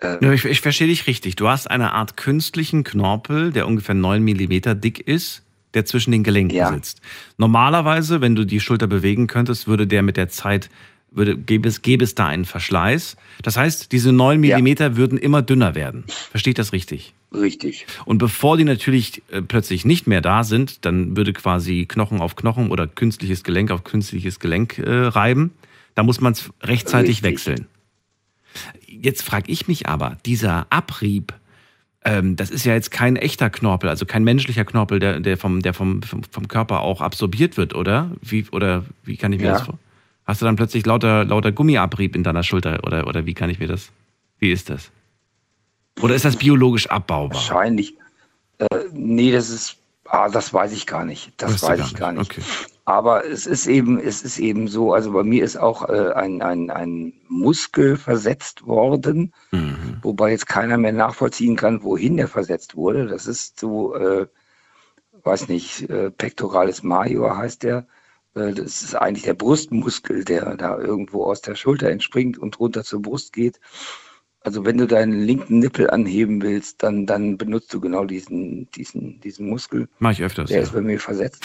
Äh, 0.00 0.34
ich, 0.34 0.44
ich 0.44 0.60
verstehe 0.60 0.86
dich 0.86 1.08
richtig. 1.08 1.34
Du 1.34 1.48
hast 1.48 1.68
eine 1.68 1.94
Art 1.94 2.16
künstlichen 2.16 2.84
Knorpel, 2.84 3.50
der 3.50 3.66
ungefähr 3.66 3.96
neun 3.96 4.22
Millimeter 4.22 4.76
dick 4.76 5.00
ist 5.00 5.47
der 5.74 5.84
zwischen 5.84 6.12
den 6.12 6.22
Gelenken 6.22 6.56
ja. 6.56 6.72
sitzt. 6.72 7.00
Normalerweise, 7.36 8.20
wenn 8.20 8.34
du 8.34 8.44
die 8.44 8.60
Schulter 8.60 8.86
bewegen 8.86 9.26
könntest, 9.26 9.68
würde 9.68 9.86
der 9.86 10.02
mit 10.02 10.16
der 10.16 10.28
Zeit, 10.28 10.70
würde, 11.10 11.36
gäbe, 11.36 11.68
es, 11.68 11.82
gäbe 11.82 12.04
es 12.04 12.14
da 12.14 12.26
einen 12.26 12.44
Verschleiß. 12.44 13.16
Das 13.42 13.56
heißt, 13.56 13.92
diese 13.92 14.12
9 14.12 14.40
Millimeter 14.40 14.88
ja. 14.88 14.96
würden 14.96 15.18
immer 15.18 15.42
dünner 15.42 15.74
werden. 15.74 16.04
Verstehe 16.30 16.52
ich 16.52 16.56
das 16.56 16.72
richtig? 16.72 17.14
Richtig. 17.32 17.86
Und 18.04 18.18
bevor 18.18 18.56
die 18.56 18.64
natürlich 18.64 19.22
äh, 19.30 19.42
plötzlich 19.42 19.84
nicht 19.84 20.06
mehr 20.06 20.20
da 20.20 20.44
sind, 20.44 20.84
dann 20.84 21.16
würde 21.16 21.32
quasi 21.32 21.86
Knochen 21.86 22.20
auf 22.20 22.36
Knochen 22.36 22.70
oder 22.70 22.86
künstliches 22.86 23.44
Gelenk 23.44 23.70
auf 23.70 23.84
künstliches 23.84 24.40
Gelenk 24.40 24.78
äh, 24.78 24.90
reiben. 24.90 25.52
Da 25.94 26.02
muss 26.02 26.20
man 26.20 26.32
es 26.32 26.50
rechtzeitig 26.62 27.22
richtig. 27.22 27.24
wechseln. 27.24 27.66
Jetzt 28.86 29.22
frage 29.22 29.50
ich 29.52 29.68
mich 29.68 29.86
aber, 29.86 30.16
dieser 30.24 30.66
Abrieb 30.70 31.34
ähm, 32.04 32.36
das 32.36 32.50
ist 32.50 32.64
ja 32.64 32.74
jetzt 32.74 32.90
kein 32.90 33.16
echter 33.16 33.50
Knorpel, 33.50 33.88
also 33.88 34.06
kein 34.06 34.24
menschlicher 34.24 34.64
Knorpel, 34.64 34.98
der, 34.98 35.20
der, 35.20 35.36
vom, 35.36 35.62
der 35.62 35.74
vom, 35.74 36.02
vom, 36.02 36.22
vom 36.24 36.48
Körper 36.48 36.80
auch 36.80 37.00
absorbiert 37.00 37.56
wird, 37.56 37.74
oder? 37.74 38.10
Wie, 38.22 38.46
oder 38.52 38.84
wie 39.04 39.16
kann 39.16 39.32
ich 39.32 39.40
mir 39.40 39.46
ja. 39.46 39.52
das 39.54 39.62
vor? 39.62 39.78
Hast 40.24 40.40
du 40.42 40.44
dann 40.46 40.56
plötzlich 40.56 40.84
lauter, 40.86 41.24
lauter 41.24 41.52
Gummiabrieb 41.52 42.14
in 42.14 42.22
deiner 42.22 42.42
Schulter 42.42 42.80
oder, 42.84 43.06
oder 43.06 43.26
wie 43.26 43.34
kann 43.34 43.50
ich 43.50 43.58
mir 43.58 43.66
das? 43.66 43.90
Wie 44.38 44.52
ist 44.52 44.70
das? 44.70 44.90
Oder 46.00 46.14
ist 46.14 46.24
das 46.24 46.36
biologisch 46.36 46.88
abbaubar? 46.88 47.34
Wahrscheinlich. 47.34 47.94
Äh, 48.58 48.66
nee, 48.92 49.32
das 49.32 49.50
ist, 49.50 49.76
ah, 50.04 50.28
das 50.28 50.52
weiß 50.52 50.72
ich 50.72 50.86
gar 50.86 51.04
nicht. 51.04 51.32
Das 51.38 51.62
weißt 51.62 51.62
weiß 51.62 51.86
ich 51.88 51.94
gar 51.94 52.12
nicht. 52.12 52.30
Gar 52.30 52.38
nicht. 52.38 52.48
Okay. 52.48 52.72
Aber 52.88 53.26
es 53.26 53.44
ist 53.44 53.66
eben, 53.66 54.00
es 54.00 54.22
ist 54.22 54.38
eben 54.38 54.66
so, 54.66 54.94
also 54.94 55.12
bei 55.12 55.22
mir 55.22 55.44
ist 55.44 55.58
auch 55.58 55.90
äh, 55.90 56.10
ein, 56.14 56.40
ein, 56.40 56.70
ein 56.70 57.12
Muskel 57.28 57.98
versetzt 57.98 58.66
worden, 58.66 59.34
mhm. 59.50 59.98
wobei 60.00 60.30
jetzt 60.30 60.46
keiner 60.46 60.78
mehr 60.78 60.94
nachvollziehen 60.94 61.54
kann, 61.54 61.82
wohin 61.82 62.16
der 62.16 62.28
versetzt 62.28 62.76
wurde. 62.76 63.06
Das 63.06 63.26
ist 63.26 63.60
so, 63.60 63.94
äh, 63.94 64.26
weiß 65.22 65.48
nicht, 65.48 65.90
äh, 65.90 66.10
Pectoralis 66.10 66.82
major 66.82 67.36
heißt 67.36 67.62
der. 67.62 67.86
Äh, 68.34 68.54
das 68.54 68.80
ist 68.80 68.94
eigentlich 68.94 69.24
der 69.24 69.34
Brustmuskel, 69.34 70.24
der 70.24 70.56
da 70.56 70.78
irgendwo 70.78 71.24
aus 71.24 71.42
der 71.42 71.56
Schulter 71.56 71.90
entspringt 71.90 72.38
und 72.38 72.58
runter 72.58 72.84
zur 72.84 73.02
Brust 73.02 73.34
geht. 73.34 73.60
Also 74.40 74.64
wenn 74.64 74.78
du 74.78 74.86
deinen 74.86 75.20
linken 75.20 75.58
Nippel 75.58 75.90
anheben 75.90 76.40
willst, 76.40 76.82
dann, 76.82 77.04
dann 77.04 77.36
benutzt 77.36 77.74
du 77.74 77.80
genau 77.80 78.06
diesen, 78.06 78.70
diesen, 78.70 79.20
diesen 79.20 79.46
Muskel. 79.46 79.90
Mach 79.98 80.12
ich 80.12 80.22
öfters. 80.22 80.48
Der 80.48 80.56
ja. 80.56 80.62
ist 80.62 80.72
bei 80.72 80.80
mir 80.80 80.98
versetzt. 80.98 81.44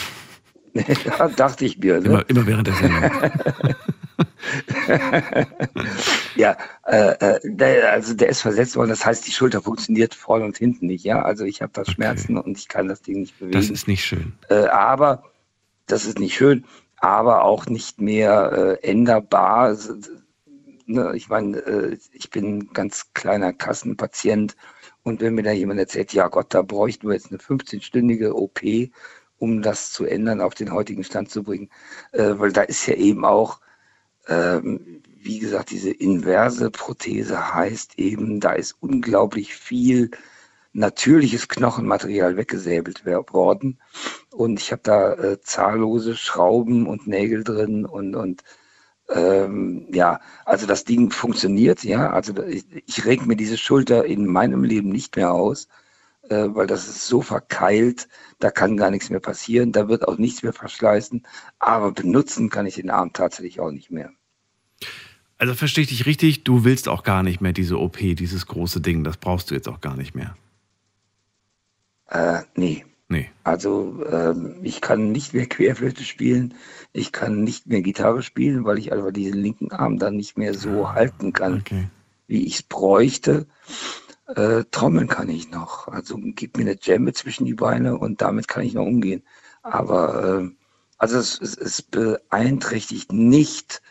ja, 1.05 1.27
dachte 1.29 1.65
ich 1.65 1.77
mir. 1.77 1.99
Ne? 1.99 2.05
Immer, 2.05 2.29
immer 2.29 2.47
während 2.47 2.67
der 2.67 2.75
Sendung. 2.75 3.03
ja, 6.35 6.57
äh, 6.85 7.15
äh, 7.19 7.39
der, 7.43 7.91
also 7.91 8.13
der 8.13 8.29
ist 8.29 8.41
versetzt 8.41 8.75
worden. 8.75 8.89
Das 8.89 9.05
heißt, 9.05 9.27
die 9.27 9.31
Schulter 9.31 9.61
funktioniert 9.61 10.15
vorne 10.15 10.45
und 10.45 10.57
hinten 10.57 10.87
nicht. 10.87 11.03
Ja, 11.03 11.21
also 11.21 11.45
ich 11.45 11.61
habe 11.61 11.71
da 11.73 11.81
okay. 11.81 11.91
Schmerzen 11.91 12.37
und 12.37 12.57
ich 12.57 12.67
kann 12.67 12.87
das 12.87 13.01
Ding 13.01 13.21
nicht 13.21 13.37
bewegen. 13.37 13.53
Das 13.53 13.69
ist 13.69 13.87
nicht 13.87 14.03
schön. 14.03 14.33
Äh, 14.49 14.65
aber 14.65 15.23
das 15.87 16.05
ist 16.05 16.19
nicht 16.19 16.35
schön, 16.35 16.65
aber 16.97 17.43
auch 17.43 17.67
nicht 17.67 18.01
mehr 18.01 18.77
äh, 18.81 18.87
änderbar. 18.87 19.77
Ne, 20.85 21.13
ich 21.15 21.29
meine, 21.29 21.57
äh, 21.59 21.97
ich 22.11 22.29
bin 22.29 22.57
ein 22.57 22.69
ganz 22.73 23.13
kleiner 23.13 23.53
Kassenpatient 23.53 24.55
und 25.03 25.21
wenn 25.21 25.35
mir 25.35 25.43
da 25.43 25.51
jemand 25.51 25.79
erzählt, 25.79 26.13
ja 26.13 26.29
Gott, 26.29 26.53
da 26.53 26.61
bräuchten 26.61 27.07
wir 27.07 27.13
jetzt 27.13 27.29
eine 27.29 27.39
15-stündige 27.39 28.33
OP, 28.33 28.61
um 29.43 29.61
das 29.61 29.91
zu 29.91 30.05
ändern, 30.05 30.39
auf 30.39 30.53
den 30.55 30.71
heutigen 30.71 31.03
Stand 31.03 31.29
zu 31.29 31.43
bringen. 31.43 31.69
Äh, 32.13 32.35
weil 32.37 32.53
da 32.53 32.61
ist 32.61 32.87
ja 32.87 32.95
eben 32.95 33.25
auch, 33.25 33.59
ähm, 34.29 35.03
wie 35.21 35.39
gesagt, 35.39 35.71
diese 35.71 35.91
inverse 35.91 36.71
Prothese 36.71 37.53
heißt 37.53 37.99
eben, 37.99 38.39
da 38.39 38.53
ist 38.53 38.77
unglaublich 38.79 39.53
viel 39.53 40.11
natürliches 40.71 41.49
Knochenmaterial 41.49 42.37
weggesäbelt 42.37 43.05
worden. 43.05 43.79
Und 44.31 44.61
ich 44.61 44.71
habe 44.71 44.81
da 44.81 45.13
äh, 45.15 45.41
zahllose 45.41 46.15
Schrauben 46.15 46.87
und 46.87 47.05
Nägel 47.07 47.43
drin 47.43 47.85
und, 47.85 48.15
und 48.15 48.43
ähm, 49.09 49.87
ja, 49.91 50.21
also 50.45 50.65
das 50.67 50.85
Ding 50.85 51.11
funktioniert, 51.11 51.83
ja. 51.83 52.11
Also 52.11 52.41
ich, 52.43 52.65
ich 52.87 53.05
reg 53.05 53.25
mir 53.25 53.35
diese 53.35 53.57
Schulter 53.57 54.05
in 54.05 54.25
meinem 54.25 54.63
Leben 54.63 54.89
nicht 54.89 55.17
mehr 55.17 55.33
aus 55.33 55.67
äh, 56.29 56.47
weil 56.53 56.67
das 56.67 56.87
ist 56.87 57.07
so 57.07 57.21
verkeilt, 57.21 58.07
da 58.39 58.51
kann 58.51 58.77
gar 58.77 58.91
nichts 58.91 59.09
mehr 59.09 59.19
passieren, 59.19 59.71
da 59.71 59.87
wird 59.87 60.07
auch 60.07 60.17
nichts 60.17 60.43
mehr 60.43 60.53
verschleißen, 60.53 61.25
aber 61.59 61.91
benutzen 61.91 62.49
kann 62.49 62.65
ich 62.65 62.75
den 62.75 62.89
Arm 62.89 63.13
tatsächlich 63.13 63.59
auch 63.59 63.71
nicht 63.71 63.91
mehr. 63.91 64.11
Also 65.37 65.53
verstehe 65.55 65.83
ich 65.83 65.89
dich 65.89 66.05
richtig, 66.05 66.43
du 66.43 66.63
willst 66.63 66.87
auch 66.87 67.03
gar 67.03 67.23
nicht 67.23 67.41
mehr 67.41 67.53
diese 67.53 67.77
OP, 67.79 67.97
dieses 67.97 68.45
große 68.45 68.81
Ding, 68.81 69.03
das 69.03 69.17
brauchst 69.17 69.51
du 69.51 69.55
jetzt 69.55 69.67
auch 69.67 69.81
gar 69.81 69.97
nicht 69.97 70.15
mehr. 70.15 70.35
Äh, 72.09 72.41
nee. 72.55 72.85
Nee. 73.09 73.29
Also 73.43 74.03
ähm, 74.09 74.55
ich 74.63 74.81
kann 74.81 75.11
nicht 75.11 75.33
mehr 75.33 75.45
Querflöte 75.45 76.03
spielen, 76.03 76.55
ich 76.93 77.11
kann 77.11 77.43
nicht 77.43 77.67
mehr 77.67 77.81
Gitarre 77.81 78.23
spielen, 78.23 78.65
weil 78.65 78.79
ich 78.79 78.91
einfach 78.91 79.11
diesen 79.11 79.39
linken 79.39 79.71
Arm 79.71 79.99
dann 79.99 80.15
nicht 80.15 80.37
mehr 80.37 80.53
so 80.53 80.85
ah, 80.85 80.93
halten 80.93 81.33
kann, 81.33 81.59
okay. 81.59 81.89
wie 82.27 82.45
ich 82.45 82.55
es 82.55 82.63
bräuchte. 82.63 83.45
Äh, 84.27 84.63
trommeln 84.71 85.07
kann 85.07 85.29
ich 85.29 85.51
noch. 85.51 85.87
Also 85.89 86.17
gib 86.17 86.57
mir 86.57 86.63
eine 86.63 86.77
Jamme 86.81 87.13
zwischen 87.13 87.45
die 87.45 87.55
Beine 87.55 87.97
und 87.97 88.21
damit 88.21 88.47
kann 88.47 88.63
ich 88.63 88.73
noch 88.73 88.85
umgehen. 88.85 89.23
Aber 89.63 90.41
äh, 90.43 90.49
also 90.97 91.17
es, 91.17 91.39
es, 91.41 91.57
es, 91.57 91.81
beeinträchtigt 91.81 93.11
nicht 93.11 93.81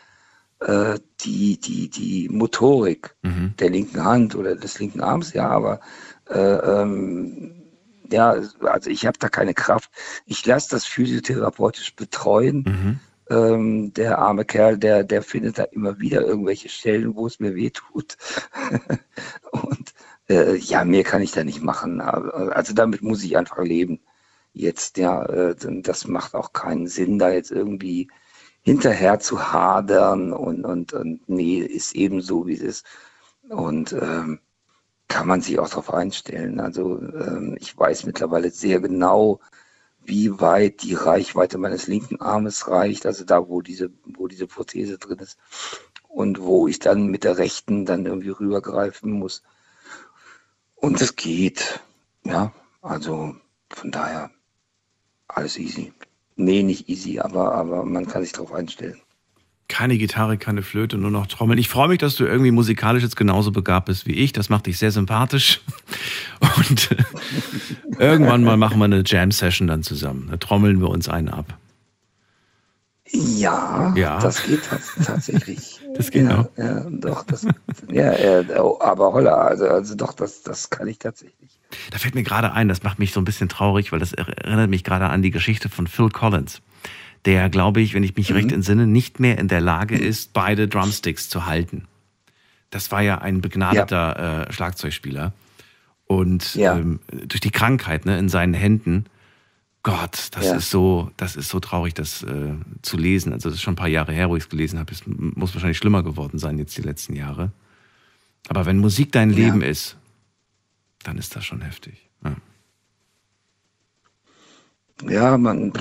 äh, 0.59 0.99
die, 1.21 1.59
die, 1.59 1.89
die 1.89 2.29
Motorik 2.29 3.15
mhm. 3.21 3.53
der 3.59 3.69
linken 3.69 4.03
Hand 4.03 4.35
oder 4.35 4.55
des 4.55 4.79
linken 4.79 5.01
Arms, 5.01 5.33
ja, 5.33 5.47
aber 5.49 5.81
äh, 6.29 6.39
ähm, 6.39 7.63
ja, 8.11 8.35
also 8.61 8.89
ich 8.89 9.05
habe 9.05 9.17
da 9.19 9.29
keine 9.29 9.53
Kraft. 9.53 9.91
Ich 10.25 10.45
lasse 10.45 10.69
das 10.71 10.85
physiotherapeutisch 10.85 11.95
betreuen. 11.95 12.63
Mhm. 12.65 12.99
Ähm, 13.29 13.93
der 13.93 14.19
arme 14.19 14.45
Kerl, 14.45 14.77
der, 14.77 15.03
der 15.03 15.21
findet 15.21 15.57
da 15.57 15.63
immer 15.63 15.99
wieder 15.99 16.21
irgendwelche 16.21 16.69
Stellen, 16.69 17.15
wo 17.15 17.25
es 17.25 17.39
mir 17.39 17.55
weh 17.55 17.69
tut. 17.69 18.17
Und 19.51 19.93
äh, 20.29 20.55
ja, 20.57 20.83
mehr 20.85 21.03
kann 21.03 21.21
ich 21.21 21.31
da 21.31 21.43
nicht 21.43 21.61
machen. 21.61 22.01
Also 22.01 22.73
damit 22.73 23.01
muss 23.01 23.23
ich 23.23 23.37
einfach 23.37 23.59
leben. 23.59 24.01
Jetzt, 24.53 24.97
ja, 24.97 25.23
äh, 25.25 25.55
das 25.81 26.07
macht 26.07 26.35
auch 26.35 26.53
keinen 26.53 26.87
Sinn, 26.87 27.19
da 27.19 27.31
jetzt 27.31 27.51
irgendwie 27.51 28.09
hinterher 28.61 29.19
zu 29.19 29.51
hadern 29.51 30.33
und, 30.33 30.65
und, 30.65 30.93
und 30.93 31.29
nee, 31.29 31.59
ist 31.59 31.95
eben 31.95 32.21
so, 32.21 32.47
wie 32.47 32.53
es 32.53 32.61
ist. 32.61 32.85
Und 33.49 33.93
ähm, 33.93 34.39
kann 35.07 35.27
man 35.27 35.41
sich 35.41 35.59
auch 35.59 35.69
darauf 35.69 35.93
einstellen. 35.93 36.59
Also 36.59 36.99
ähm, 36.99 37.57
ich 37.59 37.77
weiß 37.77 38.05
mittlerweile 38.05 38.49
sehr 38.51 38.79
genau, 38.79 39.39
wie 40.05 40.39
weit 40.39 40.81
die 40.83 40.95
Reichweite 40.95 41.57
meines 41.57 41.87
linken 41.87 42.19
Armes 42.21 42.67
reicht, 42.67 43.05
also 43.05 43.23
da, 43.23 43.47
wo 43.47 43.61
diese, 43.61 43.91
wo 44.05 44.27
diese 44.27 44.47
Prothese 44.47 44.97
drin 44.97 45.19
ist 45.19 45.37
und 46.09 46.41
wo 46.41 46.67
ich 46.67 46.79
dann 46.79 47.07
mit 47.07 47.23
der 47.23 47.37
rechten 47.37 47.85
dann 47.85 48.05
irgendwie 48.05 48.29
rübergreifen 48.29 49.11
muss. 49.11 49.43
Und 50.83 51.01
es 51.01 51.15
geht. 51.15 51.79
Ja, 52.25 52.51
also 52.81 53.35
von 53.69 53.91
daher 53.91 54.29
alles 55.29 55.57
easy. 55.57 55.93
Nee, 56.35 56.63
nicht 56.63 56.89
easy, 56.89 57.19
aber, 57.19 57.53
aber 57.53 57.85
man 57.85 58.05
kann 58.05 58.23
sich 58.23 58.33
darauf 58.33 58.51
einstellen 58.51 59.01
keine 59.73 59.97
Gitarre, 59.97 60.37
keine 60.37 60.61
Flöte, 60.61 60.97
nur 60.97 61.09
noch 61.09 61.25
Trommeln. 61.25 61.57
Ich 61.57 61.67
freue 61.67 61.87
mich, 61.87 61.97
dass 61.97 62.15
du 62.15 62.25
irgendwie 62.25 62.51
musikalisch 62.51 63.01
jetzt 63.01 63.15
genauso 63.15 63.51
begabt 63.51 63.87
bist 63.87 64.05
wie 64.05 64.13
ich. 64.13 64.31
Das 64.31 64.49
macht 64.49 64.67
dich 64.67 64.77
sehr 64.77 64.91
sympathisch. 64.91 65.61
Und 66.57 66.91
äh, 66.91 66.95
irgendwann 67.97 68.43
mal 68.43 68.55
machen 68.55 68.77
wir 68.77 68.85
eine 68.85 69.01
Jam-Session 69.03 69.67
dann 69.67 69.81
zusammen. 69.81 70.27
Da 70.29 70.37
trommeln 70.37 70.79
wir 70.79 70.89
uns 70.89 71.09
einen 71.09 71.29
ab. 71.29 71.57
Ja, 73.09 73.93
ja. 73.95 74.19
das 74.19 74.43
geht 74.43 74.61
tatsächlich. 75.03 75.72
Das 75.95 76.11
geht 76.11 76.23
ja, 76.23 76.39
auch. 76.39 76.49
Ja, 76.57 76.85
doch, 76.89 77.23
das, 77.23 77.45
ja, 77.91 78.11
äh, 78.13 78.45
aber 78.79 79.13
holla, 79.13 79.35
also, 79.35 79.67
also 79.67 79.95
doch, 79.95 80.13
das, 80.13 80.43
das 80.43 80.69
kann 80.69 80.87
ich 80.87 80.99
tatsächlich. 80.99 81.59
Da 81.91 81.97
fällt 81.97 82.15
mir 82.15 82.23
gerade 82.23 82.53
ein, 82.53 82.67
das 82.67 82.83
macht 82.83 82.99
mich 82.99 83.13
so 83.13 83.21
ein 83.21 83.25
bisschen 83.25 83.49
traurig, 83.49 83.91
weil 83.91 83.99
das 83.99 84.13
erinnert 84.13 84.69
mich 84.69 84.83
gerade 84.83 85.07
an 85.07 85.21
die 85.21 85.31
Geschichte 85.31 85.69
von 85.69 85.87
Phil 85.87 86.09
Collins 86.09 86.61
der, 87.25 87.49
glaube 87.49 87.81
ich, 87.81 87.93
wenn 87.93 88.03
ich 88.03 88.15
mich 88.15 88.29
mhm. 88.29 88.35
recht 88.35 88.51
entsinne, 88.51 88.87
nicht 88.87 89.19
mehr 89.19 89.37
in 89.37 89.47
der 89.47 89.61
Lage 89.61 89.95
ist, 89.95 90.33
beide 90.33 90.67
Drumsticks 90.67 91.29
zu 91.29 91.45
halten. 91.45 91.87
Das 92.69 92.91
war 92.91 93.01
ja 93.01 93.19
ein 93.19 93.41
begnadeter 93.41 94.15
ja. 94.17 94.43
Äh, 94.43 94.53
Schlagzeugspieler. 94.53 95.33
Und 96.05 96.55
ja. 96.55 96.75
ähm, 96.75 96.99
durch 97.09 97.39
die 97.39 97.51
Krankheit 97.51 98.05
ne, 98.05 98.17
in 98.17 98.29
seinen 98.29 98.53
Händen, 98.53 99.05
Gott, 99.83 100.29
das 100.31 100.45
ja. 100.45 100.55
ist 100.55 100.69
so, 100.69 101.11
das 101.17 101.35
ist 101.35 101.49
so 101.49 101.59
traurig, 101.59 101.93
das 101.93 102.23
äh, 102.23 102.55
zu 102.81 102.95
lesen. 102.95 103.33
Also 103.33 103.49
das 103.49 103.57
ist 103.57 103.61
schon 103.61 103.73
ein 103.73 103.77
paar 103.77 103.89
Jahre 103.89 104.13
her, 104.13 104.29
wo 104.29 104.37
ich 104.37 104.43
es 104.43 104.49
gelesen 104.49 104.79
habe. 104.79 104.93
Es 104.93 105.03
muss 105.05 105.53
wahrscheinlich 105.53 105.77
schlimmer 105.77 106.03
geworden 106.03 106.39
sein 106.39 106.57
jetzt 106.57 106.77
die 106.77 106.81
letzten 106.81 107.15
Jahre. 107.15 107.51
Aber 108.47 108.65
wenn 108.65 108.77
Musik 108.77 109.11
dein 109.11 109.29
Leben 109.29 109.61
ist, 109.61 109.97
dann 111.03 111.17
ist 111.17 111.35
das 111.35 111.45
schon 111.45 111.61
heftig. 111.61 112.09
Ja. 112.23 112.35
Ja, 115.09 115.37
man, 115.37 115.73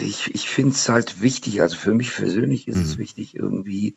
ich, 0.00 0.34
ich 0.34 0.48
finde 0.48 0.72
es 0.72 0.88
halt 0.88 1.20
wichtig, 1.20 1.60
also 1.60 1.76
für 1.76 1.92
mich 1.92 2.14
persönlich 2.14 2.66
ist 2.66 2.76
mhm. 2.76 2.82
es 2.82 2.98
wichtig, 2.98 3.34
irgendwie 3.34 3.96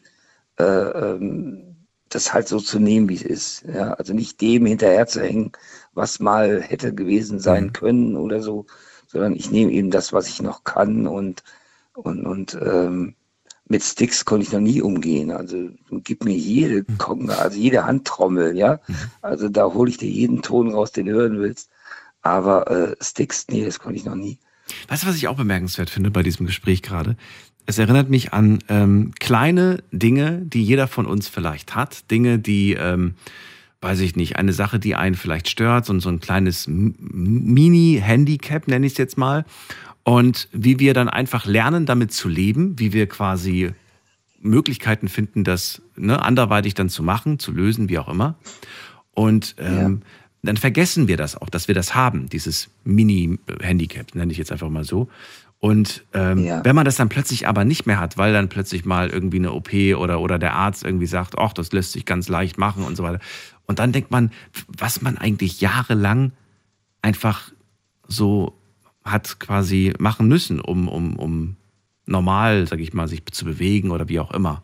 äh, 0.58 0.64
ähm, 0.64 1.76
das 2.10 2.34
halt 2.34 2.48
so 2.48 2.60
zu 2.60 2.80
nehmen, 2.80 3.08
wie 3.08 3.16
es 3.16 3.22
ist. 3.22 3.64
Ja? 3.64 3.94
Also 3.94 4.14
nicht 4.14 4.42
dem 4.42 4.66
hinterher 4.66 5.08
zu 5.08 5.22
hängen, 5.22 5.54
was 5.94 6.20
mal 6.20 6.62
hätte 6.62 6.94
gewesen 6.94 7.40
sein 7.40 7.66
mhm. 7.66 7.74
können 7.74 8.18
oder 8.18 8.42
so, 8.42 8.66
sondern 9.14 9.36
ich 9.36 9.52
nehme 9.52 9.72
eben 9.72 9.92
das, 9.92 10.12
was 10.12 10.28
ich 10.28 10.42
noch 10.42 10.64
kann 10.64 11.08
und, 11.08 11.44
und, 11.94 12.26
und 12.26 12.58
ähm, 12.62 13.14
mit 13.70 13.84
Sticks 13.84 14.26
konnte 14.26 14.46
ich 14.46 14.52
noch 14.52 14.60
nie 14.60 14.82
umgehen. 14.82 15.32
Also 15.32 15.70
gib 16.04 16.26
mir 16.26 16.36
jede 16.36 16.84
mhm. 16.86 16.98
Konga, 16.98 17.36
also 17.36 17.58
jede 17.58 17.86
Handtrommel, 17.86 18.58
ja. 18.58 18.80
Mhm. 18.88 18.96
Also 19.22 19.50
da 19.50 19.66
hole 19.66 19.90
ich 19.90 19.98
dir 19.98 20.10
jeden 20.10 20.42
Ton 20.42 20.74
raus, 20.74 20.92
den 20.92 21.06
du 21.06 21.14
hören 21.14 21.40
willst. 21.40 21.70
Aber 22.24 22.70
äh, 22.70 22.96
Sticks, 23.02 23.46
nee, 23.50 23.64
das 23.64 23.80
konnte 23.80 23.98
ich 23.98 24.06
noch 24.06 24.16
nie. 24.16 24.40
Weißt 24.88 25.04
du, 25.04 25.08
was 25.08 25.16
ich 25.16 25.28
auch 25.28 25.38
bemerkenswert 25.38 25.90
finde 25.90 26.10
bei 26.10 26.24
diesem 26.24 26.48
Gespräch 26.48 26.82
gerade? 26.82 27.16
Es 27.66 27.78
erinnert 27.78 28.10
mich 28.10 28.34
an 28.34 28.60
ähm, 28.68 29.12
kleine 29.20 29.84
Dinge, 29.92 30.42
die 30.42 30.64
jeder 30.64 30.88
von 30.88 31.06
uns 31.06 31.28
vielleicht 31.28 31.76
hat. 31.76 32.10
Dinge, 32.12 32.40
die, 32.40 32.74
ähm, 32.74 33.16
weiß 33.84 34.00
ich 34.00 34.16
nicht, 34.16 34.38
eine 34.38 34.54
Sache, 34.54 34.80
die 34.80 34.96
einen 34.96 35.16
vielleicht 35.16 35.50
stört, 35.50 35.86
so, 35.86 36.00
so 36.00 36.10
ein 36.10 36.20
kleines 36.20 36.68
Mini-Handicap, 36.68 38.68
nenne 38.68 38.86
ich 38.86 38.94
es 38.94 38.98
jetzt 38.98 39.18
mal. 39.18 39.46
Und 40.04 40.50
wie 40.52 40.80
wir 40.80 40.94
dann 40.94 41.10
einfach 41.10 41.46
lernen, 41.46 41.86
damit 41.86 42.14
zu 42.14 42.30
leben, 42.30 42.80
wie 42.80 42.94
wir 42.94 43.08
quasi 43.08 43.72
Möglichkeiten 44.42 45.08
finden, 45.08 45.44
das 45.44 45.82
ne, 45.96 46.22
anderweitig 46.22 46.74
dann 46.74 46.90
zu 46.90 47.04
machen, 47.04 47.40
zu 47.40 47.52
lösen, 47.52 47.90
wie 47.90 48.00
auch 48.00 48.10
immer. 48.10 48.36
Und 49.14 49.56
ähm, 49.60 49.78
ja 49.78 49.92
dann 50.44 50.58
vergessen 50.58 51.08
wir 51.08 51.18
das 51.18 51.42
auch, 51.42 51.50
dass 51.50 51.70
wir 51.70 51.76
das 51.76 51.96
haben, 51.96 52.28
dieses 52.28 52.70
Mini-Handicap, 52.84 54.14
nenne 54.14 54.32
ich 54.32 54.38
jetzt 54.38 54.52
einfach 54.52 54.70
mal 54.70 54.84
so. 54.84 55.08
Und 55.64 56.04
ähm, 56.12 56.44
ja. 56.44 56.66
wenn 56.66 56.76
man 56.76 56.84
das 56.84 56.98
dann 56.98 57.08
plötzlich 57.08 57.48
aber 57.48 57.64
nicht 57.64 57.86
mehr 57.86 57.98
hat, 57.98 58.18
weil 58.18 58.34
dann 58.34 58.50
plötzlich 58.50 58.84
mal 58.84 59.10
irgendwie 59.10 59.38
eine 59.38 59.54
OP 59.54 59.72
oder, 59.98 60.20
oder 60.20 60.38
der 60.38 60.56
Arzt 60.56 60.84
irgendwie 60.84 61.06
sagt, 61.06 61.38
ach, 61.38 61.54
das 61.54 61.72
lässt 61.72 61.94
sich 61.94 62.06
ganz 62.06 62.28
leicht 62.28 62.58
machen 62.58 62.84
und 62.84 62.98
so 62.98 63.04
weiter. 63.04 63.20
Und 63.66 63.80
dann 63.80 63.94
denkt 63.94 64.12
man, 64.12 64.34
was 64.68 65.02
man 65.02 65.18
eigentlich 65.18 65.62
jahrelang 65.62 66.34
einfach 67.02 67.54
so 68.10 68.60
hat 69.06 69.40
quasi 69.40 69.94
machen 70.00 70.28
müssen, 70.28 70.60
um, 70.60 70.90
um, 70.90 71.16
um 71.16 71.56
normal, 72.06 72.68
sag 72.68 72.82
ich 72.82 72.94
mal, 72.94 73.08
sich 73.08 73.26
zu 73.28 73.46
bewegen 73.46 73.92
oder 73.92 74.10
wie 74.10 74.20
auch 74.20 74.32
immer. 74.32 74.64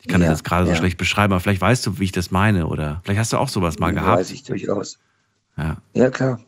Ich 0.00 0.06
kann 0.06 0.20
ja, 0.20 0.28
das 0.28 0.40
jetzt 0.40 0.44
gerade 0.44 0.68
ja. 0.68 0.74
so 0.74 0.78
schlecht 0.80 0.98
beschreiben, 0.98 1.32
aber 1.32 1.40
vielleicht 1.40 1.62
weißt 1.62 1.86
du, 1.86 1.98
wie 1.98 2.04
ich 2.04 2.12
das 2.12 2.30
meine 2.30 2.66
oder 2.66 3.00
vielleicht 3.04 3.20
hast 3.20 3.32
du 3.32 3.38
auch 3.38 3.48
sowas 3.48 3.78
mal 3.78 3.94
gehabt. 3.94 4.18
Weiß 4.18 4.32
ich 4.32 4.42
durchaus. 4.42 4.98
Ja. 5.56 5.78
ja, 5.94 6.10
klar. 6.10 6.40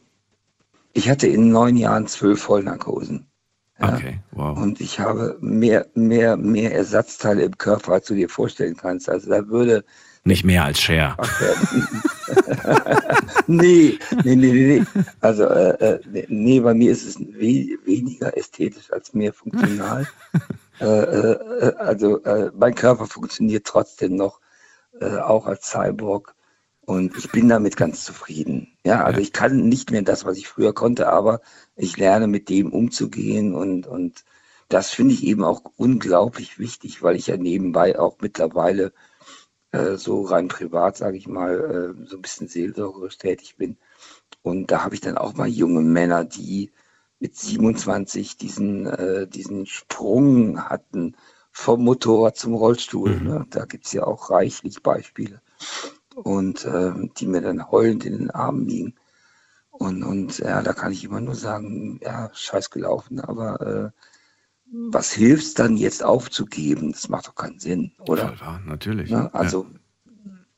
Ich 0.92 1.08
hatte 1.08 1.26
in 1.26 1.48
neun 1.48 1.78
Jahren 1.78 2.06
zwölf 2.06 2.42
Vollnarkosen. 2.42 3.26
Okay, 3.78 4.20
wow. 4.32 4.56
Und 4.56 4.80
ich 4.80 4.98
habe 4.98 5.36
mehr, 5.40 5.86
mehr, 5.94 6.36
mehr 6.36 6.74
Ersatzteile 6.74 7.42
im 7.42 7.58
Körper, 7.58 7.92
als 7.92 8.06
du 8.06 8.14
dir 8.14 8.28
vorstellen 8.28 8.76
kannst. 8.76 9.08
Also 9.08 9.30
da 9.30 9.46
würde. 9.48 9.84
Nicht 10.24 10.44
mehr 10.44 10.64
als 10.64 10.80
Share. 10.80 11.16
nee, 13.46 13.98
nee, 14.24 14.36
nee, 14.36 14.52
nee, 14.52 14.78
nee. 14.78 15.02
Also, 15.20 15.44
äh, 15.44 15.94
äh 15.94 16.26
nee, 16.28 16.60
bei 16.60 16.74
mir 16.74 16.90
ist 16.90 17.06
es 17.06 17.20
we 17.20 17.78
weniger 17.84 18.36
ästhetisch 18.36 18.92
als 18.92 19.14
mehr 19.14 19.32
funktional. 19.32 20.06
Äh, 20.78 20.84
äh, 20.84 21.74
also 21.78 22.22
äh, 22.24 22.50
mein 22.54 22.74
Körper 22.74 23.06
funktioniert 23.06 23.66
trotzdem 23.66 24.14
noch, 24.14 24.42
äh, 25.00 25.16
auch 25.16 25.46
als 25.46 25.70
Cyborg. 25.70 26.35
Und 26.86 27.16
ich 27.18 27.32
bin 27.32 27.48
damit 27.48 27.76
ganz 27.76 28.04
zufrieden. 28.04 28.76
Ja, 28.84 29.04
also 29.04 29.20
ich 29.20 29.32
kann 29.32 29.68
nicht 29.68 29.90
mehr 29.90 30.02
das, 30.02 30.24
was 30.24 30.38
ich 30.38 30.46
früher 30.46 30.72
konnte, 30.72 31.08
aber 31.08 31.40
ich 31.74 31.96
lerne 31.96 32.28
mit 32.28 32.48
dem 32.48 32.72
umzugehen 32.72 33.54
und, 33.54 33.88
und 33.88 34.24
das 34.68 34.90
finde 34.90 35.12
ich 35.14 35.24
eben 35.24 35.42
auch 35.42 35.62
unglaublich 35.76 36.60
wichtig, 36.60 37.02
weil 37.02 37.16
ich 37.16 37.26
ja 37.26 37.36
nebenbei 37.36 37.98
auch 37.98 38.18
mittlerweile 38.20 38.92
äh, 39.72 39.96
so 39.96 40.22
rein 40.22 40.46
privat, 40.46 40.96
sage 40.96 41.16
ich 41.16 41.26
mal, 41.26 41.96
äh, 41.98 42.06
so 42.06 42.16
ein 42.16 42.22
bisschen 42.22 42.46
seelsorgerisch 42.46 43.18
tätig 43.18 43.56
bin. 43.56 43.76
Und 44.42 44.70
da 44.70 44.84
habe 44.84 44.94
ich 44.94 45.00
dann 45.00 45.18
auch 45.18 45.34
mal 45.34 45.48
junge 45.48 45.80
Männer, 45.80 46.24
die 46.24 46.70
mit 47.18 47.36
27 47.36 48.36
diesen, 48.36 48.86
äh, 48.86 49.26
diesen 49.26 49.66
Sprung 49.66 50.68
hatten 50.68 51.16
vom 51.50 51.82
Motorrad 51.82 52.36
zum 52.36 52.54
Rollstuhl. 52.54 53.16
Mhm. 53.16 53.26
Ne? 53.26 53.46
Da 53.50 53.64
gibt's 53.64 53.92
ja 53.92 54.04
auch 54.04 54.30
reichlich 54.30 54.82
Beispiele. 54.82 55.40
Und 56.24 56.64
ähm, 56.64 57.12
die 57.16 57.26
mir 57.26 57.42
dann 57.42 57.70
heulend 57.70 58.06
in 58.06 58.16
den 58.16 58.30
Armen 58.30 58.66
liegen. 58.66 58.94
Und, 59.70 60.02
und 60.02 60.38
ja, 60.38 60.62
da 60.62 60.72
kann 60.72 60.92
ich 60.92 61.04
immer 61.04 61.20
nur 61.20 61.34
sagen, 61.34 62.00
ja, 62.02 62.30
scheiß 62.32 62.70
gelaufen, 62.70 63.20
aber 63.20 63.60
äh, 63.60 63.90
was 64.72 65.12
hilft 65.12 65.58
dann 65.58 65.76
jetzt 65.76 66.02
aufzugeben? 66.02 66.92
Das 66.92 67.08
macht 67.08 67.28
doch 67.28 67.34
keinen 67.34 67.58
Sinn, 67.58 67.92
oder? 68.08 68.34
Ja, 68.40 68.60
natürlich. 68.64 69.10
Ne? 69.10 69.32
Also, 69.34 69.66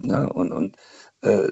ja. 0.00 0.20
ne? 0.20 0.32
und, 0.32 0.52
und 0.52 0.76
äh, 1.22 1.48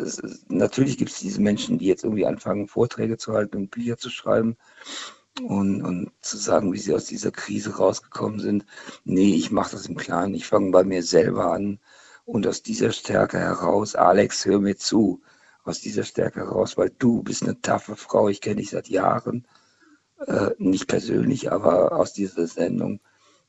natürlich 0.48 0.96
gibt 0.96 1.10
es 1.10 1.18
diese 1.18 1.40
Menschen, 1.40 1.78
die 1.78 1.86
jetzt 1.86 2.04
irgendwie 2.04 2.26
anfangen, 2.26 2.68
Vorträge 2.68 3.18
zu 3.18 3.32
halten 3.32 3.56
und 3.56 3.70
Bücher 3.72 3.98
zu 3.98 4.10
schreiben 4.10 4.56
und, 5.42 5.82
und 5.82 6.12
zu 6.20 6.36
sagen, 6.36 6.72
wie 6.72 6.78
sie 6.78 6.94
aus 6.94 7.06
dieser 7.06 7.32
Krise 7.32 7.76
rausgekommen 7.76 8.38
sind. 8.38 8.64
Nee, 9.04 9.34
ich 9.34 9.50
mache 9.50 9.72
das 9.72 9.86
im 9.86 9.96
Kleinen. 9.96 10.34
Ich 10.34 10.46
fange 10.46 10.70
bei 10.70 10.84
mir 10.84 11.02
selber 11.02 11.52
an 11.52 11.80
und 12.26 12.46
aus 12.46 12.62
dieser 12.62 12.92
Stärke 12.92 13.38
heraus, 13.38 13.94
Alex, 13.94 14.44
hör 14.44 14.60
mir 14.60 14.76
zu, 14.76 15.22
aus 15.64 15.80
dieser 15.80 16.04
Stärke 16.04 16.40
heraus, 16.40 16.76
weil 16.76 16.90
du 16.98 17.22
bist 17.22 17.42
eine 17.42 17.60
taffe 17.60 17.96
Frau. 17.96 18.28
Ich 18.28 18.40
kenne 18.40 18.56
dich 18.56 18.70
seit 18.70 18.88
Jahren, 18.88 19.46
äh, 20.26 20.50
nicht 20.58 20.88
persönlich, 20.88 21.50
aber 21.50 21.92
aus 21.92 22.12
dieser 22.12 22.46
Sendung. 22.46 23.00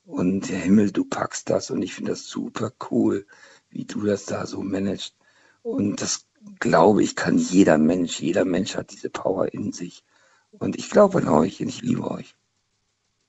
Und 0.05 0.49
der 0.49 0.59
Himmel, 0.59 0.91
du 0.91 1.03
packst 1.03 1.49
das 1.49 1.69
und 1.69 1.81
ich 1.81 1.93
finde 1.93 2.11
das 2.11 2.27
super 2.27 2.71
cool, 2.89 3.25
wie 3.69 3.85
du 3.85 4.03
das 4.03 4.25
da 4.25 4.45
so 4.45 4.61
managst. 4.61 5.15
Und 5.63 6.01
das 6.01 6.25
glaube 6.59 7.03
ich, 7.03 7.15
kann 7.15 7.37
jeder 7.37 7.77
Mensch, 7.77 8.19
jeder 8.19 8.45
Mensch 8.45 8.75
hat 8.75 8.91
diese 8.91 9.09
Power 9.09 9.53
in 9.53 9.73
sich. 9.73 10.03
Und 10.51 10.77
ich 10.77 10.89
glaube 10.89 11.17
an 11.17 11.27
euch 11.27 11.59
und 11.61 11.67
ich 11.67 11.81
liebe 11.81 12.09
euch. 12.09 12.35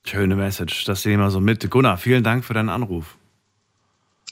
Schöne 0.04 0.36
Message, 0.36 0.84
das 0.84 1.04
nehmen 1.04 1.22
wir 1.22 1.30
so 1.30 1.40
mit. 1.40 1.68
Gunnar, 1.70 1.98
vielen 1.98 2.22
Dank 2.22 2.44
für 2.44 2.54
deinen 2.54 2.68
Anruf. 2.68 3.17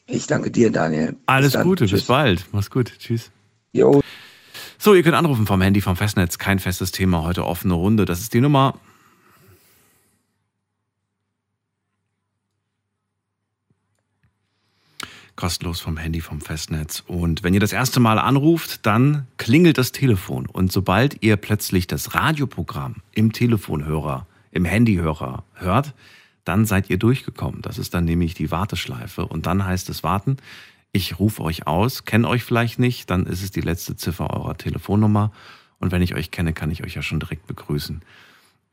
Ich 0.07 0.27
danke 0.27 0.51
dir, 0.51 0.71
Daniel. 0.71 1.17
Alles 1.27 1.59
Gute, 1.61 1.87
Tschüss. 1.87 2.01
bis 2.01 2.05
bald. 2.07 2.47
Mach's 2.53 2.71
gut. 2.71 2.93
Tschüss. 2.99 3.31
Jo. 3.73 4.01
So, 4.79 4.95
ihr 4.95 5.03
könnt 5.03 5.17
anrufen 5.17 5.47
vom 5.47 5.61
Handy, 5.61 5.81
vom 5.81 5.97
Festnetz. 5.97 6.39
Kein 6.39 6.59
festes 6.59 6.93
Thema, 6.93 7.23
heute 7.23 7.45
offene 7.45 7.75
Runde. 7.75 8.05
Das 8.05 8.21
ist 8.21 8.33
die 8.35 8.41
Nummer. 8.41 8.79
Kostenlos 15.35 15.81
vom 15.81 15.99
Handy, 15.99 16.21
vom 16.21 16.41
Festnetz. 16.41 17.03
Und 17.07 17.43
wenn 17.43 17.53
ihr 17.53 17.61
das 17.61 17.73
erste 17.73 18.01
Mal 18.01 18.19
anruft, 18.19 18.87
dann 18.87 19.27
klingelt 19.37 19.77
das 19.77 19.93
Telefon. 19.93 20.47
Und 20.47 20.73
sobald 20.73 21.23
ihr 21.23 21.37
plötzlich 21.37 21.87
das 21.87 22.15
Radioprogramm 22.15 22.97
im 23.13 23.33
Telefonhörer, 23.33 24.27
im 24.51 24.65
Handyhörer 24.65 25.45
hört, 25.55 25.93
dann 26.47 26.65
seid 26.65 26.89
ihr 26.89 26.97
durchgekommen. 26.97 27.61
Das 27.61 27.77
ist 27.77 27.93
dann 27.93 28.05
nämlich 28.05 28.35
die 28.35 28.51
Warteschleife. 28.51 29.27
Und 29.27 29.47
dann 29.47 29.65
heißt 29.65 29.91
es 29.91 30.03
warten. 30.03 30.39
Ich 30.93 31.19
rufe 31.19 31.43
euch 31.43 31.67
aus, 31.67 32.05
kenne 32.05 32.29
euch 32.29 32.43
vielleicht 32.43 32.79
nicht, 32.79 33.11
dann 33.11 33.27
ist 33.27 33.43
es 33.43 33.51
die 33.51 33.61
letzte 33.61 33.97
Ziffer 33.97 34.31
eurer 34.31 34.57
Telefonnummer. 34.57 35.33
Und 35.79 35.93
wenn 35.93 36.01
ich 36.01 36.15
euch 36.15 36.31
kenne, 36.31 36.55
kann 36.55 36.71
ich 36.71 36.85
euch 36.85 36.95
ja 36.95 37.03
schon 37.03 37.21
direkt 37.21 37.47
begrüßen. 37.47 38.01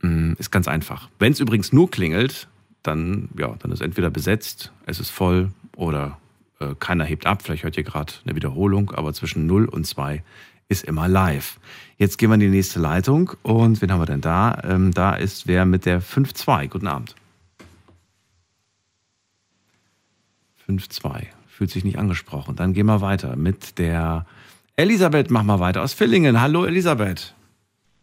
Mm, 0.01 0.33
ist 0.37 0.51
ganz 0.51 0.67
einfach. 0.67 1.09
Wenn 1.19 1.33
es 1.33 1.39
übrigens 1.39 1.73
nur 1.73 1.91
klingelt, 1.91 2.47
dann, 2.83 3.29
ja, 3.37 3.55
dann 3.59 3.71
ist 3.71 3.81
entweder 3.81 4.09
besetzt, 4.09 4.71
es 4.85 4.99
ist 4.99 5.09
voll 5.09 5.51
oder 5.75 6.17
äh, 6.59 6.75
keiner 6.79 7.05
hebt 7.05 7.25
ab. 7.25 7.41
Vielleicht 7.41 7.63
hört 7.63 7.75
ihr 7.75 7.83
gerade 7.83 8.13
eine 8.23 8.35
Wiederholung, 8.35 8.91
aber 8.91 9.13
zwischen 9.13 9.47
0 9.47 9.65
und 9.65 9.85
2 9.85 10.23
ist 10.69 10.85
immer 10.85 11.07
live. 11.07 11.59
Jetzt 11.97 12.17
gehen 12.17 12.29
wir 12.29 12.35
in 12.35 12.39
die 12.39 12.49
nächste 12.49 12.79
Leitung. 12.79 13.31
Und 13.41 13.81
wen 13.81 13.91
haben 13.91 13.99
wir 13.99 14.05
denn 14.05 14.21
da? 14.21 14.61
Ähm, 14.63 14.91
da 14.91 15.15
ist 15.15 15.47
wer 15.47 15.65
mit 15.65 15.85
der 15.85 16.01
5-2. 16.01 16.67
Guten 16.67 16.87
Abend. 16.87 17.15
5-2. 20.67 21.27
Fühlt 21.47 21.69
sich 21.69 21.83
nicht 21.83 21.97
angesprochen. 21.97 22.55
Dann 22.55 22.73
gehen 22.73 22.85
wir 22.87 23.01
weiter 23.01 23.35
mit 23.35 23.77
der 23.77 24.25
Elisabeth. 24.75 25.29
Mach 25.29 25.43
mal 25.43 25.59
weiter 25.59 25.83
aus 25.83 25.93
Villingen. 25.93 26.41
Hallo 26.41 26.65
Elisabeth. 26.65 27.35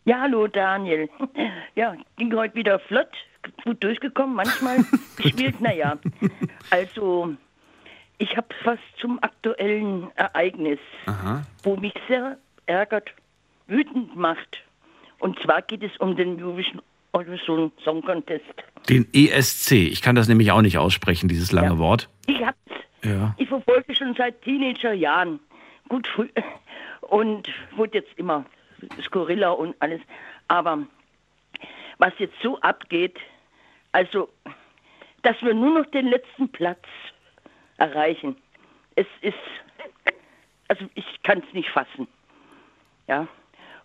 Ja, 0.04 0.20
hallo 0.22 0.46
Daniel. 0.46 1.08
Ja, 1.76 1.94
ging 2.16 2.34
heute 2.34 2.56
wieder 2.56 2.80
flott, 2.80 3.08
gut 3.64 3.82
durchgekommen, 3.82 4.34
manchmal 4.34 4.78
gespielt, 5.16 5.60
naja. 5.60 5.96
Also, 6.68 7.36
ich 8.18 8.36
habe 8.36 8.48
was 8.64 8.78
zum 9.00 9.22
aktuellen 9.22 10.10
Ereignis, 10.16 10.80
Aha. 11.06 11.46
wo 11.62 11.76
mich 11.76 11.94
sehr 12.08 12.36
ärgert, 12.66 13.10
wütend 13.68 14.16
macht. 14.16 14.58
Und 15.20 15.38
zwar 15.40 15.62
geht 15.62 15.82
es 15.84 15.96
um 15.98 16.16
den 16.16 16.42
Eurovision 16.42 16.82
Eurovision 17.12 17.72
Song 17.84 18.02
Contest. 18.02 18.44
Den 18.88 19.06
ESC. 19.12 19.72
Ich 19.72 20.02
kann 20.02 20.14
das 20.14 20.28
nämlich 20.28 20.52
auch 20.52 20.62
nicht 20.62 20.78
aussprechen, 20.78 21.28
dieses 21.28 21.52
lange 21.52 21.74
ja. 21.74 21.78
Wort. 21.78 22.08
Ich 22.26 22.44
hab's. 22.44 22.58
Ja. 23.02 23.34
Ich 23.38 23.48
verfolge 23.48 23.94
schon 23.94 24.14
seit 24.14 24.42
Teenagerjahren. 24.42 25.40
Gut 25.88 26.06
früh. 26.08 26.28
Und 27.02 27.48
wurde 27.76 27.98
jetzt 27.98 28.12
immer 28.16 28.44
skurriler 29.02 29.58
und 29.58 29.74
alles. 29.80 30.00
Aber 30.48 30.78
was 31.98 32.12
jetzt 32.18 32.36
so 32.42 32.58
abgeht, 32.60 33.18
also, 33.92 34.28
dass 35.22 35.40
wir 35.42 35.52
nur 35.52 35.80
noch 35.80 35.90
den 35.90 36.06
letzten 36.06 36.48
Platz 36.48 36.84
erreichen. 37.78 38.36
Es 38.94 39.06
ist, 39.22 39.34
also 40.68 40.84
ich 40.94 41.04
kann 41.22 41.42
es 41.46 41.52
nicht 41.52 41.68
fassen. 41.70 42.06
Ja. 43.08 43.26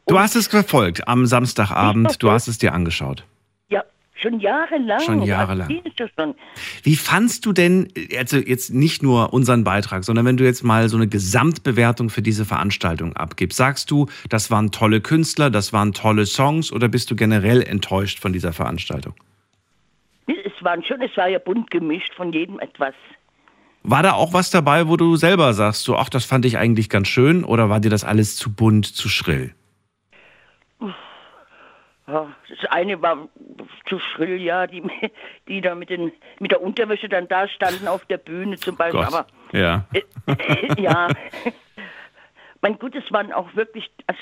Du 0.08 0.20
hast 0.20 0.36
es 0.36 0.48
verfolgt 0.48 1.08
am 1.08 1.26
Samstagabend, 1.26 2.22
du 2.22 2.32
hast 2.32 2.48
es 2.48 2.58
dir 2.58 2.74
angeschaut. 2.74 3.26
Ja, 3.70 3.84
schon 4.14 4.40
jahrelang. 4.40 5.00
Schon 5.02 5.22
jahrelang. 5.24 5.70
Schon. 6.18 6.36
Wie 6.84 6.96
fandst 6.96 7.46
du 7.46 7.54
denn, 7.54 7.92
also 8.18 8.38
jetzt 8.38 8.74
nicht 8.74 9.04
nur 9.04 9.34
unseren 9.34 9.64
Beitrag, 9.64 10.04
sondern 10.04 10.26
wenn 10.26 10.38
du 10.38 10.44
jetzt 10.44 10.64
mal 10.64 10.90
so 10.90 10.98
eine 10.98 11.08
Gesamtbewertung 11.08 12.10
für 12.10 12.22
diese 12.22 12.46
Veranstaltung 12.46 13.16
abgibst, 13.16 13.58
sagst 13.58 13.92
du, 13.92 14.08
das 14.30 14.52
waren 14.52 14.72
tolle 14.72 15.02
Künstler, 15.02 15.50
das 15.50 15.74
waren 15.74 15.94
tolle 15.94 16.26
Songs 16.26 16.72
oder 16.72 16.88
bist 16.88 17.10
du 17.12 17.16
generell 17.16 17.62
enttäuscht 17.62 18.20
von 18.20 18.34
dieser 18.34 18.54
Veranstaltung? 18.54 19.14
Es 20.28 20.64
waren 20.64 20.84
schon, 20.84 21.02
es 21.02 21.16
war 21.16 21.28
ja 21.28 21.40
bunt 21.40 21.70
gemischt 21.70 22.14
von 22.16 22.34
jedem 22.34 22.60
etwas. 22.60 22.94
War 23.84 24.02
da 24.02 24.14
auch 24.14 24.34
was 24.34 24.50
dabei, 24.50 24.88
wo 24.88 24.98
du 24.98 25.16
selber 25.16 25.54
sagst, 25.54 25.84
so, 25.84 25.96
ach, 25.96 26.10
das 26.10 26.26
fand 26.26 26.44
ich 26.46 26.58
eigentlich 26.58 26.90
ganz 26.90 27.08
schön, 27.08 27.44
oder 27.44 27.70
war 27.70 27.80
dir 27.80 27.92
das 27.92 28.04
alles 28.04 28.36
zu 28.36 28.52
bunt, 28.52 28.88
zu 28.88 29.10
schrill? 29.10 29.54
Das 32.06 32.70
eine 32.70 33.02
war 33.02 33.28
zu 33.88 34.00
schrill, 34.00 34.40
ja, 34.40 34.68
die, 34.68 34.84
die 35.48 35.62
da 35.62 35.74
mit, 35.74 35.90
den, 35.90 36.12
mit 36.40 36.52
der 36.52 36.62
Unterwäsche 36.62 37.10
dann 37.10 37.28
da 37.28 37.48
standen 37.48 37.88
auf 37.88 38.06
der 38.06 38.18
Bühne 38.18 38.58
zum 38.58 38.76
Beispiel. 38.76 39.02
Gott. 39.02 39.14
Aber 39.14 39.28
ja, 39.52 39.86
äh, 39.94 40.02
äh, 40.32 40.82
ja. 40.82 41.08
mein 42.62 42.78
Gott, 42.78 42.94
es 42.96 43.12
waren 43.12 43.32
auch 43.34 43.56
wirklich, 43.56 43.90
also, 44.06 44.22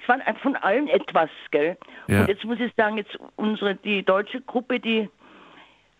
es 0.00 0.08
waren 0.08 0.22
von 0.36 0.54
allen 0.56 0.88
etwas, 0.88 1.30
gell? 1.50 1.76
Ja. 2.06 2.20
Und 2.20 2.28
jetzt 2.28 2.44
muss 2.44 2.60
ich 2.60 2.72
sagen, 2.76 2.96
jetzt 2.96 3.18
unsere 3.36 3.74
die 3.74 4.04
deutsche 4.04 4.40
Gruppe, 4.40 4.78
die 4.78 5.08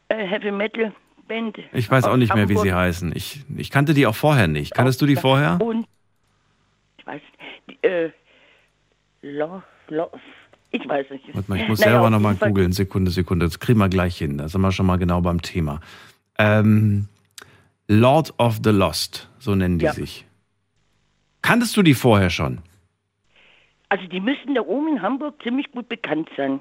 äh, 0.08 0.26
Heavy 0.26 0.52
Metal 0.52 0.92
Band. 1.26 1.58
Ich 1.72 1.90
weiß 1.90 2.04
auch 2.04 2.16
nicht 2.16 2.34
mehr, 2.34 2.48
wie 2.48 2.56
sie 2.56 2.74
heißen. 2.74 3.12
Ich, 3.14 3.44
ich 3.56 3.70
kannte 3.70 3.94
die 3.94 4.06
auch 4.06 4.16
vorher 4.16 4.48
nicht. 4.48 4.74
Kanntest 4.74 5.00
du 5.00 5.06
die 5.06 5.16
vorher? 5.16 5.58
Und 5.60 5.86
ich 6.98 7.06
weiß 7.06 7.20
nicht. 7.66 7.84
Äh, 7.84 8.10
lo, 9.22 9.62
lo, 9.88 10.10
ich 10.70 10.88
weiß 10.88 11.10
nicht. 11.10 11.34
Warte 11.34 11.50
mal, 11.50 11.60
ich 11.60 11.68
muss 11.68 11.80
naja, 11.80 11.92
selber 11.92 12.10
nochmal 12.10 12.36
googeln. 12.36 12.72
Sekunde, 12.72 13.10
Sekunde. 13.10 13.46
Das 13.46 13.58
kriegen 13.58 13.78
wir 13.78 13.88
gleich 13.88 14.16
hin. 14.16 14.38
Da 14.38 14.48
sind 14.48 14.60
wir 14.60 14.72
schon 14.72 14.86
mal 14.86 14.98
genau 14.98 15.20
beim 15.20 15.42
Thema. 15.42 15.80
Ähm, 16.38 17.08
Lord 17.88 18.32
of 18.38 18.60
the 18.62 18.70
Lost, 18.70 19.28
so 19.38 19.54
nennen 19.54 19.78
die 19.78 19.86
ja. 19.86 19.92
sich. 19.92 20.24
Kanntest 21.42 21.76
du 21.76 21.82
die 21.82 21.94
vorher 21.94 22.30
schon? 22.30 22.58
Also 23.88 24.06
die 24.06 24.20
müssten 24.20 24.54
da 24.54 24.60
oben 24.60 24.88
in 24.88 25.02
Hamburg 25.02 25.42
ziemlich 25.42 25.70
gut 25.72 25.88
bekannt 25.88 26.28
sein. 26.36 26.60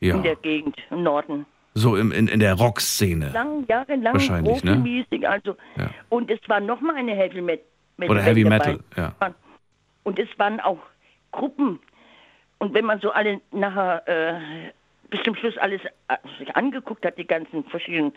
Ja. 0.00 0.14
In 0.14 0.22
der 0.22 0.36
Gegend, 0.36 0.76
im 0.90 1.02
Norden. 1.02 1.44
So 1.74 1.96
im, 1.96 2.12
in, 2.12 2.28
in 2.28 2.40
der 2.40 2.54
Rockszene. 2.54 3.30
Lang, 3.30 3.64
jahrelang 3.68 4.14
Wahrscheinlich, 4.14 4.64
ne? 4.64 5.04
also. 5.28 5.56
Ja. 5.76 5.90
Und 6.08 6.30
es 6.30 6.40
war 6.48 6.60
nochmal 6.60 6.96
eine 6.96 7.14
Heavy 7.14 7.42
Metal. 7.42 7.64
Oder 8.00 8.22
Heavy 8.22 8.44
Metal, 8.44 8.80
ja. 8.96 9.14
Und 10.04 10.18
es 10.18 10.28
waren 10.38 10.60
auch 10.60 10.78
Gruppen. 11.32 11.80
Und 12.58 12.74
wenn 12.74 12.84
man 12.84 13.00
so 13.00 13.10
alle 13.10 13.40
nachher 13.52 14.02
äh, 14.06 14.70
bis 15.10 15.22
zum 15.22 15.34
Schluss 15.34 15.56
alles 15.58 15.80
äh, 16.08 16.16
sich 16.38 16.54
angeguckt 16.56 17.04
hat, 17.04 17.18
die 17.18 17.26
ganzen 17.26 17.64
verschiedenen 17.64 18.12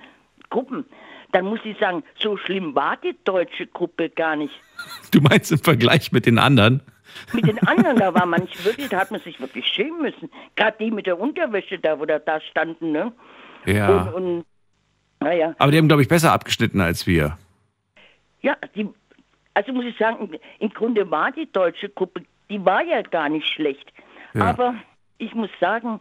Gruppen, 0.50 0.86
dann 1.32 1.46
muss 1.46 1.60
ich 1.64 1.78
sagen, 1.78 2.04
so 2.20 2.38
schlimm 2.38 2.76
war 2.76 2.98
die 2.98 3.16
deutsche 3.24 3.68
Gruppe 3.68 4.10
gar 4.10 4.36
nicht. 4.36 4.54
Du 5.12 5.22
meinst 5.22 5.52
im 5.52 5.60
Vergleich 5.60 6.12
mit 6.12 6.26
den 6.26 6.40
anderen? 6.40 6.82
Mit 7.34 7.46
den 7.46 7.60
anderen, 7.68 7.98
da 7.98 8.14
war 8.14 8.26
manch 8.26 8.64
wirklich, 8.66 8.90
da 8.90 9.00
hat 9.00 9.12
man 9.12 9.22
sich 9.22 9.40
wirklich 9.40 9.66
schämen 9.68 10.02
müssen. 10.02 10.30
Gerade 10.56 10.78
die 10.80 10.92
mit 10.92 11.06
der 11.08 11.20
Unterwäsche 11.20 11.78
da, 11.80 12.00
wo 12.00 12.06
da, 12.06 12.20
da 12.20 12.40
standen, 12.42 12.92
ne? 12.92 13.12
Ja. 13.66 13.90
Und, 13.90 14.14
und, 14.14 14.46
naja. 15.20 15.54
Aber 15.60 15.72
die 15.72 15.78
haben, 15.78 15.88
glaube 15.88 16.02
ich, 16.02 16.08
besser 16.08 16.32
abgeschnitten 16.32 16.82
als 16.82 17.06
wir. 17.06 17.38
Ja, 18.42 18.58
die, 18.76 18.90
also 19.54 19.74
muss 19.74 19.86
ich 19.86 19.98
sagen, 19.98 20.32
im 20.60 20.70
Grunde 20.70 21.10
war 21.12 21.32
die 21.32 21.52
deutsche 21.52 21.90
Gruppe, 21.90 22.24
die 22.50 22.64
war 22.64 22.84
ja 22.84 23.02
gar 23.02 23.30
nicht 23.30 23.48
schlecht. 23.48 23.92
Ja. 24.34 24.46
Aber 24.46 24.76
ich 25.18 25.34
muss 25.34 25.50
sagen, 25.60 26.00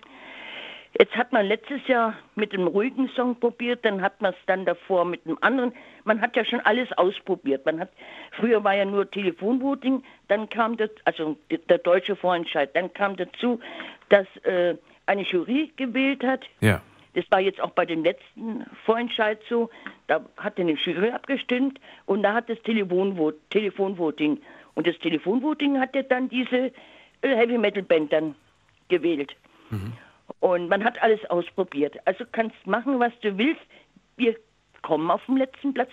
jetzt 0.99 1.15
hat 1.17 1.33
man 1.33 1.47
letztes 1.47 1.87
Jahr 1.87 2.15
mit 2.35 2.53
einem 2.53 2.67
ruhigen 2.67 3.09
Song 3.11 3.39
probiert, 3.39 3.85
dann 3.85 4.03
hat 4.03 4.21
man 4.21 4.33
es 4.33 4.39
dann 4.47 4.65
davor 4.65 5.05
mit 5.05 5.25
einem 5.27 5.39
anderen. 5.41 5.73
Man 6.05 6.21
hat 6.21 6.37
ja 6.37 6.45
schon 6.45 6.61
alles 6.61 6.91
ausprobiert. 6.93 7.67
Man 7.67 7.81
hat, 7.81 7.91
früher 8.33 8.65
war 8.65 8.75
ja 8.75 8.85
nur 8.85 9.11
Telefonvoting, 9.11 10.03
dann 10.29 10.49
kam 10.49 10.77
das, 10.77 10.91
also 11.05 11.37
der 11.51 11.79
deutsche 11.79 12.17
Vorentscheid, 12.17 12.75
dann 12.75 12.93
kam 12.93 13.17
dazu, 13.17 13.61
dass 14.09 14.27
äh, 14.45 14.77
eine 15.07 15.23
Jury 15.23 15.73
gewählt 15.77 16.25
hat. 16.25 16.45
Ja. 16.61 16.81
Das 17.15 17.25
war 17.31 17.41
jetzt 17.41 17.61
auch 17.61 17.71
bei 17.71 17.85
dem 17.85 18.05
letzten 18.05 18.65
Vorentscheid 18.85 19.41
so. 19.49 19.69
Da 20.07 20.25
hat 20.37 20.59
eine 20.59 20.73
Jury 20.73 21.11
abgestimmt 21.11 21.81
und 22.07 22.23
da 22.23 22.35
hat 22.35 22.49
das 22.49 22.61
Telefonvot 22.63 23.35
Telefonvoting. 23.51 24.41
Und 24.75 24.87
das 24.87 24.97
Telefonvoting 24.99 25.81
hat 25.81 25.95
ja 25.97 26.03
dann 26.03 26.29
diese 26.29 26.73
Heavy 27.23 27.59
Metal 27.59 27.83
Band 27.83 28.13
dann 28.13 28.35
gewählt. 28.89 29.35
Mhm. 29.71 29.93
Und 30.41 30.69
man 30.69 30.85
hat 30.85 31.01
alles 31.03 31.25
ausprobiert. 31.27 31.97
Also 32.07 32.25
kannst 32.31 32.55
machen, 32.67 32.99
was 33.01 33.13
du 33.21 33.37
willst. 33.37 33.61
Wir 34.17 34.37
kommen 34.83 35.11
auf 35.11 35.25
den 35.27 35.37
letzten 35.37 35.75
Platz. 35.75 35.91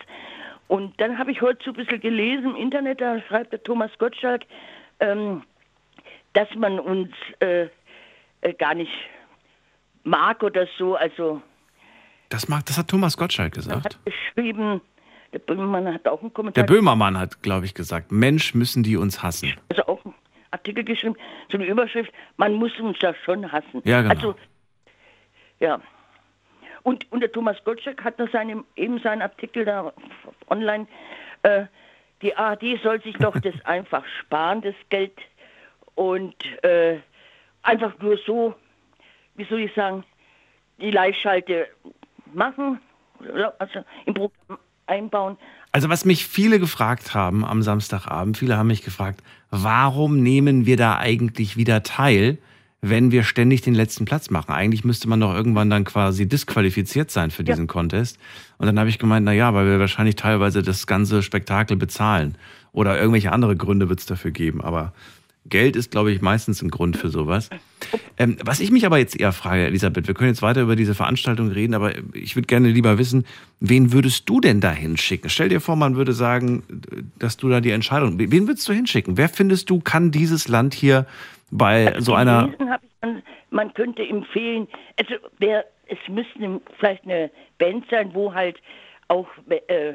Und 0.67 0.99
dann 0.99 1.17
habe 1.17 1.31
ich 1.31 1.41
heute 1.41 1.63
so 1.63 1.71
ein 1.71 1.77
bisschen 1.77 2.01
gelesen 2.01 2.51
im 2.51 2.55
Internet, 2.55 2.99
da 2.99 3.21
schreibt 3.21 3.53
der 3.53 3.63
Thomas 3.63 3.91
Gottschalk, 3.99 4.43
ähm, 4.99 5.43
dass 6.33 6.47
man 6.55 6.79
uns 6.79 7.09
äh, 7.39 7.67
äh, 8.41 8.53
gar 8.53 8.73
nicht 8.73 8.91
mag 10.03 10.43
oder 10.43 10.67
so. 10.77 10.95
Also 10.95 11.41
das, 12.29 12.49
mag, 12.49 12.65
das 12.65 12.77
hat 12.77 12.89
Thomas 12.89 13.17
Gottschalk 13.17 13.53
gesagt. 13.53 13.85
Hat 13.85 13.99
geschrieben, 14.05 14.81
der 15.31 15.39
Böhmermann 15.39 15.93
hat 15.93 16.07
auch 16.07 16.21
einen 16.21 16.33
Kommentar. 16.33 16.65
Der 16.65 16.73
Böhmermann 16.73 17.17
hat, 17.17 17.41
glaube 17.41 17.65
ich, 17.65 17.73
gesagt, 17.73 18.11
Mensch, 18.11 18.53
müssen 18.53 18.83
die 18.83 18.97
uns 18.97 19.23
hassen. 19.23 19.53
also 19.69 19.83
auch 19.87 20.03
einen 20.03 20.13
Artikel 20.51 20.83
geschrieben, 20.83 21.15
so 21.51 21.57
eine 21.57 21.67
Überschrift, 21.67 22.11
man 22.37 22.53
muss 22.53 22.77
uns 22.79 22.97
da 22.99 23.13
schon 23.13 23.51
hassen. 23.51 23.81
Ja, 23.83 24.01
genau. 24.01 24.13
Also, 24.13 24.35
ja. 25.59 25.81
Und, 26.83 27.11
und 27.11 27.19
der 27.19 27.31
Thomas 27.31 27.57
Gottschalk 27.63 28.03
hat 28.03 28.19
da 28.19 28.27
seine, 28.27 28.63
eben 28.75 28.99
seinen 28.99 29.21
Artikel 29.21 29.65
da 29.65 29.91
online, 30.49 30.87
äh, 31.43 31.65
die 32.21 32.35
ARD 32.35 32.81
soll 32.81 33.01
sich 33.01 33.15
doch 33.17 33.37
das 33.39 33.55
einfach 33.65 34.05
sparen, 34.19 34.61
das 34.61 34.75
Geld, 34.89 35.13
und 35.97 36.35
äh, 36.63 36.99
einfach 37.63 37.97
nur 37.99 38.17
so, 38.17 38.53
wie 39.35 39.45
soll 39.45 39.61
ich 39.61 39.73
sagen, 39.73 40.03
die 40.79 40.91
Live-Schalte 40.91 41.67
machen, 42.33 42.79
also 43.57 43.83
im 44.05 44.13
Programm 44.13 44.59
einbauen. 44.85 45.37
Also 45.77 45.89
was 45.89 46.05
mich 46.05 46.25
viele 46.25 46.59
gefragt 46.59 47.13
haben 47.13 47.45
am 47.45 47.61
Samstagabend, 47.61 48.35
viele 48.35 48.57
haben 48.57 48.65
mich 48.65 48.81
gefragt, 48.81 49.21
warum 49.51 50.23
nehmen 50.23 50.65
wir 50.65 50.75
da 50.75 50.97
eigentlich 50.97 51.55
wieder 51.55 51.83
teil, 51.83 52.39
wenn 52.81 53.11
wir 53.11 53.21
ständig 53.21 53.61
den 53.61 53.75
letzten 53.75 54.05
Platz 54.05 54.31
machen? 54.31 54.51
Eigentlich 54.51 54.83
müsste 54.83 55.07
man 55.07 55.19
doch 55.19 55.35
irgendwann 55.35 55.69
dann 55.69 55.83
quasi 55.83 56.27
disqualifiziert 56.27 57.11
sein 57.11 57.29
für 57.29 57.43
diesen 57.43 57.67
Contest. 57.67 58.17
Und 58.57 58.65
dann 58.65 58.79
habe 58.79 58.89
ich 58.89 58.97
gemeint, 58.97 59.23
na 59.23 59.33
ja, 59.33 59.53
weil 59.53 59.67
wir 59.67 59.79
wahrscheinlich 59.79 60.15
teilweise 60.15 60.63
das 60.63 60.87
ganze 60.87 61.21
Spektakel 61.21 61.77
bezahlen. 61.77 62.39
Oder 62.71 62.97
irgendwelche 62.99 63.31
andere 63.31 63.55
Gründe 63.55 63.87
wird 63.87 63.99
es 63.99 64.07
dafür 64.07 64.31
geben. 64.31 64.61
Aber 64.61 64.93
Geld 65.49 65.75
ist, 65.75 65.91
glaube 65.91 66.11
ich, 66.11 66.21
meistens 66.21 66.61
ein 66.61 66.69
Grund 66.69 66.97
für 66.97 67.09
sowas. 67.09 67.49
Ähm, 68.17 68.37
was 68.43 68.59
ich 68.59 68.71
mich 68.71 68.85
aber 68.85 68.97
jetzt 68.97 69.19
eher 69.19 69.31
frage, 69.31 69.65
Elisabeth, 69.65 70.07
wir 70.07 70.13
können 70.13 70.29
jetzt 70.29 70.41
weiter 70.41 70.61
über 70.61 70.75
diese 70.75 70.95
Veranstaltung 70.95 71.49
reden, 71.49 71.73
aber 71.73 71.93
ich 72.13 72.35
würde 72.35 72.47
gerne 72.47 72.69
lieber 72.69 72.97
wissen, 72.97 73.25
wen 73.59 73.93
würdest 73.93 74.27
du 74.29 74.39
denn 74.39 74.61
da 74.61 74.71
hinschicken? 74.71 75.29
Stell 75.29 75.49
dir 75.49 75.61
vor, 75.61 75.75
man 75.75 75.95
würde 75.95 76.13
sagen, 76.13 76.63
dass 77.17 77.37
du 77.37 77.49
da 77.49 77.61
die 77.61 77.71
Entscheidung, 77.71 78.17
wen 78.17 78.47
würdest 78.47 78.67
du 78.67 78.73
hinschicken? 78.73 79.17
Wer 79.17 79.29
findest 79.29 79.69
du, 79.69 79.79
kann 79.79 80.11
dieses 80.11 80.47
Land 80.47 80.73
hier 80.73 81.05
bei 81.51 81.95
so 81.99 82.13
einer... 82.13 82.49
Dann, 83.01 83.21
man 83.49 83.73
könnte 83.73 84.03
empfehlen, 84.05 84.67
also 84.99 85.13
wer, 85.39 85.65
es 85.87 85.97
müsste 86.09 86.59
vielleicht 86.77 87.03
eine 87.05 87.31
Band 87.57 87.85
sein, 87.89 88.11
wo 88.13 88.33
halt 88.33 88.57
auch 89.07 89.27
äh, 89.49 89.93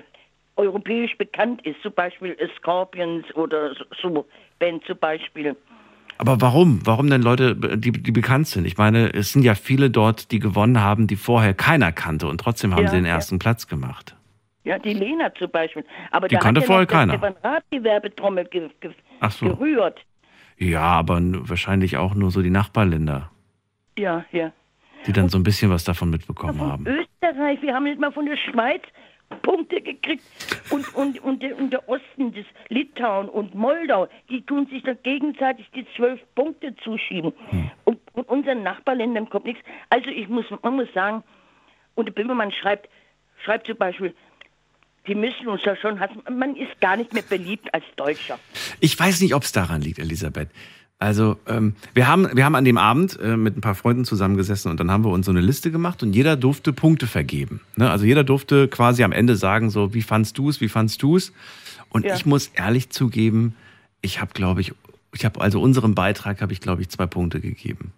europäisch 0.56 1.16
bekannt 1.16 1.64
ist, 1.66 1.80
zum 1.82 1.92
Beispiel 1.92 2.36
Scorpions 2.56 3.24
oder 3.34 3.74
so 4.00 4.26
Band 4.62 4.84
zum 4.86 4.96
Beispiel. 4.98 5.56
Aber 6.18 6.40
warum? 6.40 6.80
Warum 6.84 7.10
denn 7.10 7.20
Leute, 7.22 7.56
die, 7.76 7.90
die 7.90 8.12
bekannt 8.12 8.46
sind? 8.46 8.64
Ich 8.64 8.76
meine, 8.78 9.12
es 9.12 9.32
sind 9.32 9.42
ja 9.42 9.54
viele 9.56 9.90
dort, 9.90 10.30
die 10.30 10.38
gewonnen 10.38 10.80
haben, 10.80 11.06
die 11.08 11.16
vorher 11.16 11.52
keiner 11.54 11.90
kannte 11.90 12.28
und 12.28 12.38
trotzdem 12.40 12.74
haben 12.74 12.84
Ja, 12.84 12.90
sie 12.90 12.96
den 12.96 13.06
ja. 13.06 13.12
ersten 13.14 13.38
Platz 13.40 13.66
gemacht. 13.66 14.14
Ja, 14.64 14.78
die 14.78 14.92
Lena 14.94 15.34
zum 15.34 15.50
Beispiel. 15.50 15.84
Aber 16.12 16.28
Die 16.28 16.36
kannte 16.36 16.60
ja 16.60 16.66
vorher 16.66 16.86
keiner. 16.86 17.14
Stefan 17.14 17.34
Raab 17.42 17.64
die 17.72 17.82
Werbetrommel 17.82 18.44
ge 18.44 18.68
ge 18.80 18.92
Ach 19.18 19.32
so. 19.32 19.46
gerührt. 19.46 19.98
Ja, 20.58 20.82
aber 20.82 21.18
wahrscheinlich 21.48 21.96
auch 21.96 22.14
nur 22.14 22.30
so 22.30 22.40
die 22.42 22.50
Nachbarländer, 22.50 23.30
Ja, 23.98 24.24
ja. 24.30 24.52
die 25.06 25.12
dann 25.12 25.28
so 25.28 25.38
ein 25.38 25.42
bisschen 25.42 25.70
was 25.72 25.82
davon 25.82 26.10
mitbekommen 26.10 26.60
haben. 26.60 26.86
Österreich, 26.86 27.60
wir 27.62 27.74
haben 27.74 27.84
nicht 27.84 27.98
mal 27.98 28.12
von 28.12 28.26
der 28.26 28.36
Schweiz 28.36 28.82
Punkte 29.40 29.80
gekriegt. 29.80 30.22
Und, 30.70 30.94
und, 30.94 31.22
und, 31.22 31.42
der, 31.42 31.56
und 31.58 31.70
der 31.70 31.88
Osten, 31.88 32.32
das 32.34 32.44
Litauen 32.68 33.28
und 33.28 33.54
Moldau, 33.54 34.08
die 34.30 34.42
tun 34.42 34.66
sich 34.66 34.82
da 34.82 34.94
gegenseitig 34.94 35.66
die 35.74 35.86
zwölf 35.96 36.20
Punkte 36.34 36.74
zuschieben. 36.76 37.32
Hm. 37.50 37.70
Und, 37.84 37.98
und 38.12 38.28
unseren 38.28 38.62
Nachbarländern 38.62 39.28
kommt 39.28 39.46
nichts. 39.46 39.62
Also 39.90 40.08
ich 40.08 40.28
muss, 40.28 40.44
man 40.62 40.76
muss 40.76 40.92
sagen, 40.94 41.22
und 41.94 42.06
der 42.06 42.12
Böhmermann 42.12 42.52
schreibt, 42.52 42.88
schreibt 43.44 43.66
zum 43.66 43.76
Beispiel, 43.76 44.14
die 45.06 45.14
müssen 45.14 45.48
uns 45.48 45.62
da 45.64 45.74
schon 45.76 45.98
hassen. 45.98 46.22
Man 46.30 46.56
ist 46.56 46.80
gar 46.80 46.96
nicht 46.96 47.12
mehr 47.12 47.24
beliebt 47.24 47.72
als 47.74 47.84
Deutscher. 47.96 48.38
Ich 48.80 48.98
weiß 48.98 49.20
nicht, 49.20 49.34
ob 49.34 49.42
es 49.42 49.52
daran 49.52 49.80
liegt, 49.80 49.98
Elisabeth. 49.98 50.48
Also 51.02 51.36
ähm, 51.48 51.74
wir, 51.94 52.06
haben, 52.06 52.28
wir 52.32 52.44
haben 52.44 52.54
an 52.54 52.64
dem 52.64 52.78
Abend 52.78 53.18
äh, 53.20 53.36
mit 53.36 53.56
ein 53.56 53.60
paar 53.60 53.74
Freunden 53.74 54.04
zusammengesessen 54.04 54.70
und 54.70 54.78
dann 54.78 54.88
haben 54.92 55.02
wir 55.04 55.10
uns 55.10 55.26
so 55.26 55.32
eine 55.32 55.40
Liste 55.40 55.72
gemacht 55.72 56.04
und 56.04 56.12
jeder 56.12 56.36
durfte 56.36 56.72
Punkte 56.72 57.08
vergeben. 57.08 57.60
Ne? 57.74 57.90
Also 57.90 58.04
jeder 58.04 58.22
durfte 58.22 58.68
quasi 58.68 59.02
am 59.02 59.10
Ende 59.10 59.34
sagen, 59.34 59.68
so 59.70 59.94
wie 59.94 60.02
fandst 60.02 60.38
du 60.38 60.48
es, 60.48 60.60
wie 60.60 60.68
fandst 60.68 61.02
du 61.02 61.16
es? 61.16 61.32
Und 61.88 62.04
Ja. 62.04 62.14
ich 62.14 62.24
muss 62.24 62.52
ehrlich 62.54 62.90
zugeben, 62.90 63.56
ich 64.00 64.20
habe, 64.20 64.30
glaube 64.32 64.60
ich, 64.60 64.74
ich 65.12 65.24
habe 65.24 65.40
also 65.40 65.60
unserem 65.60 65.96
Beitrag 65.96 66.40
habe 66.40 66.52
ich, 66.52 66.60
glaube 66.60 66.82
ich, 66.82 66.88
zwei 66.88 67.06
Punkte 67.06 67.40
gegeben. 67.40 67.92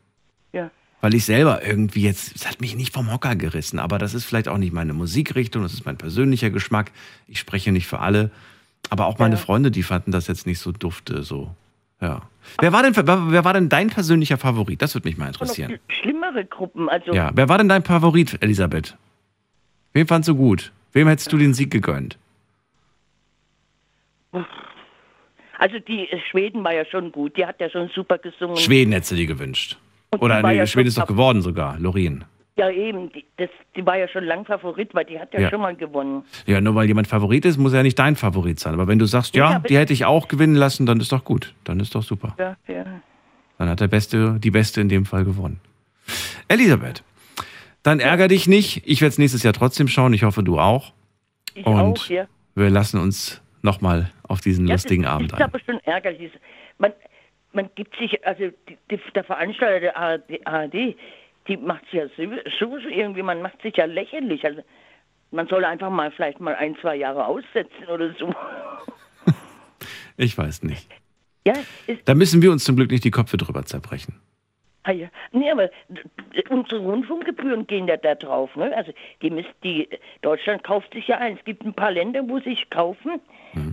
Ja. 0.54 0.70
Weil 1.02 1.12
ich 1.12 1.26
selber 1.26 1.62
irgendwie 1.62 2.04
jetzt, 2.04 2.34
es 2.34 2.48
hat 2.48 2.62
mich 2.62 2.74
nicht 2.74 2.94
vom 2.94 3.12
Hocker 3.12 3.36
gerissen, 3.36 3.80
aber 3.80 3.98
das 3.98 4.14
ist 4.14 4.24
vielleicht 4.24 4.48
auch 4.48 4.56
nicht 4.56 4.72
meine 4.72 4.94
Musikrichtung, 4.94 5.62
das 5.62 5.74
ist 5.74 5.84
mein 5.84 5.98
persönlicher 5.98 6.48
Geschmack. 6.48 6.90
Ich 7.28 7.38
spreche 7.38 7.70
nicht 7.70 7.86
für 7.86 7.98
alle. 7.98 8.30
Aber 8.88 9.04
auch 9.04 9.18
meine 9.18 9.34
Ja. 9.34 9.40
Freunde, 9.42 9.70
die 9.70 9.82
fanden 9.82 10.10
das 10.10 10.26
jetzt 10.26 10.46
nicht 10.46 10.58
so 10.58 10.72
dufte, 10.72 11.22
so. 11.22 11.54
Ja. 12.00 12.22
Wer 12.60 12.72
war 12.72 12.82
denn, 12.82 12.94
wer, 12.96 13.44
war 13.44 13.52
denn 13.54 13.68
dein 13.68 13.88
persönlicher 13.88 14.38
Favorit? 14.38 14.80
Das 14.82 14.94
würde 14.94 15.08
mich 15.08 15.16
mal 15.16 15.28
interessieren. 15.28 15.78
schlimmere 15.88 16.44
Gruppen. 16.44 16.88
Also 16.88 17.12
Ja. 17.12 17.30
Wer 17.34 17.48
war 17.48 17.58
denn 17.58 17.68
dein 17.68 17.82
Favorit, 17.82 18.38
Elisabeth? 18.40 18.96
Wen 19.92 20.06
fandst 20.06 20.28
du 20.28 20.34
gut? 20.34 20.72
Wem 20.92 21.08
hättest 21.08 21.32
du 21.32 21.38
den 21.38 21.54
Sieg 21.54 21.70
gegönnt? 21.70 22.18
Also 25.58 25.78
die 25.78 26.08
äh, 26.10 26.20
Schweden 26.30 26.62
war 26.64 26.74
ja 26.74 26.84
schon 26.84 27.12
gut, 27.12 27.36
die 27.36 27.46
hat 27.46 27.60
ja 27.60 27.70
schon 27.70 27.88
super 27.94 28.18
gesungen. 28.18 28.56
Schweden 28.56 28.92
hättest 28.92 29.12
du 29.12 29.16
dir 29.16 29.26
gewünscht. 29.26 29.78
Und 30.10 30.22
Oder 30.22 30.42
nee, 30.42 30.56
ja 30.56 30.66
Schweden 30.66 30.88
ist 30.88 30.98
doch 30.98 31.06
geworden 31.06 31.42
sogar, 31.42 31.78
Lorin. 31.78 32.24
Ja 32.56 32.70
eben, 32.70 33.10
die, 33.12 33.24
das, 33.36 33.48
die 33.74 33.84
war 33.84 33.98
ja 33.98 34.06
schon 34.06 34.22
lang 34.24 34.44
Favorit, 34.44 34.94
weil 34.94 35.04
die 35.04 35.18
hat 35.18 35.34
ja, 35.34 35.40
Ja. 35.40 35.50
schon 35.50 35.60
mal 35.60 35.74
gewonnen. 35.74 36.24
Ja, 36.46 36.60
nur 36.60 36.74
weil 36.76 36.86
jemand 36.86 37.08
Favorit 37.08 37.44
ist, 37.44 37.58
muss 37.58 37.72
er 37.72 37.78
ja 37.78 37.82
nicht 37.82 37.98
dein 37.98 38.14
Favorit 38.14 38.60
sein. 38.60 38.74
Aber 38.74 38.86
wenn 38.86 38.98
du 39.00 39.06
sagst, 39.06 39.34
ja, 39.34 39.52
Ja, 39.52 39.58
die 39.58 39.76
hätte 39.76 39.92
ich 39.92 40.04
auch 40.04 40.28
gewinnen 40.28 40.54
lassen, 40.54 40.86
dann 40.86 41.00
ist 41.00 41.10
doch 41.10 41.24
gut. 41.24 41.52
Dann 41.64 41.80
ist 41.80 41.94
doch 41.96 42.04
super. 42.04 42.36
Ja, 42.38 42.56
ja. 42.72 42.84
Dann 43.58 43.68
hat 43.68 43.80
der 43.80 43.88
Beste, 43.88 44.36
die 44.38 44.50
Beste 44.52 44.80
in 44.80 44.88
dem 44.88 45.04
Fall 45.04 45.24
gewonnen. 45.24 45.60
Elisabeth, 46.48 47.02
dann 47.82 47.98
ärger 48.00 48.28
dich 48.28 48.46
nicht. 48.46 48.82
Ich 48.86 49.00
werde 49.00 49.10
es 49.10 49.18
nächstes 49.18 49.42
Jahr 49.42 49.52
trotzdem 49.52 49.88
schauen. 49.88 50.12
Ich 50.14 50.22
hoffe, 50.22 50.42
du 50.42 50.58
auch. 50.58 50.92
Ich 51.54 51.66
Und 51.66 51.74
auch, 51.98 52.06
ja. 52.08 52.26
wir 52.54 52.70
lassen 52.70 53.00
uns 53.00 53.42
nochmal 53.62 54.10
auf 54.28 54.40
diesen 54.40 54.66
ja 54.66 54.74
lustigen 54.74 55.04
das 55.04 55.12
Abend 55.12 55.32
ist 55.32 55.38
ein. 55.38 55.42
aber 55.42 55.58
schon 55.60 55.78
ärgerlich. 55.80 56.30
Man, 56.78 56.92
man 57.52 57.68
gibt 57.74 57.96
sich, 57.98 58.24
also 58.26 58.50
die, 58.68 58.76
die, 58.90 59.00
der 59.14 59.24
Veranstalter 59.24 60.18
der 60.28 60.46
ARD, 60.46 60.96
die 61.48 61.56
macht 61.56 61.84
sich 61.86 61.94
ja 61.94 62.06
sowieso 62.58 62.88
irgendwie, 62.88 63.22
man 63.22 63.42
macht 63.42 63.60
sich 63.62 63.76
ja 63.76 63.84
lächerlich. 63.84 64.44
Also 64.44 64.62
man 65.30 65.46
soll 65.48 65.64
einfach 65.64 65.90
mal 65.90 66.10
vielleicht 66.10 66.40
mal 66.40 66.54
ein, 66.54 66.76
zwei 66.80 66.96
Jahre 66.96 67.26
aussetzen 67.26 67.86
oder 67.92 68.12
so. 68.18 68.32
Ich 70.16 70.38
weiß 70.38 70.62
nicht. 70.62 70.88
Ja, 71.46 71.54
Da 72.04 72.14
müssen 72.14 72.40
wir 72.40 72.52
uns 72.52 72.64
zum 72.64 72.76
Glück 72.76 72.90
nicht 72.90 73.04
die 73.04 73.10
Köpfe 73.10 73.36
drüber 73.36 73.64
zerbrechen. 73.64 74.20
Ah 74.84 74.92
ja, 74.92 75.08
nee, 75.32 75.50
aber 75.50 75.68
d- 75.88 76.02
unsere 76.50 76.80
Rundfunkgebühren 76.82 77.66
gehen 77.66 77.88
ja 77.88 77.96
da 77.96 78.14
drauf. 78.14 78.54
Ne? 78.54 78.72
Also 78.76 78.92
die, 79.22 79.30
müssen, 79.30 79.48
die 79.64 79.88
Deutschland 80.22 80.62
kauft 80.62 80.92
sich 80.92 81.08
ja 81.08 81.18
ein. 81.18 81.36
Es 81.38 81.44
gibt 81.44 81.64
ein 81.64 81.74
paar 81.74 81.90
Länder, 81.90 82.20
wo 82.28 82.38
sich 82.40 82.68
kaufen, 82.70 83.20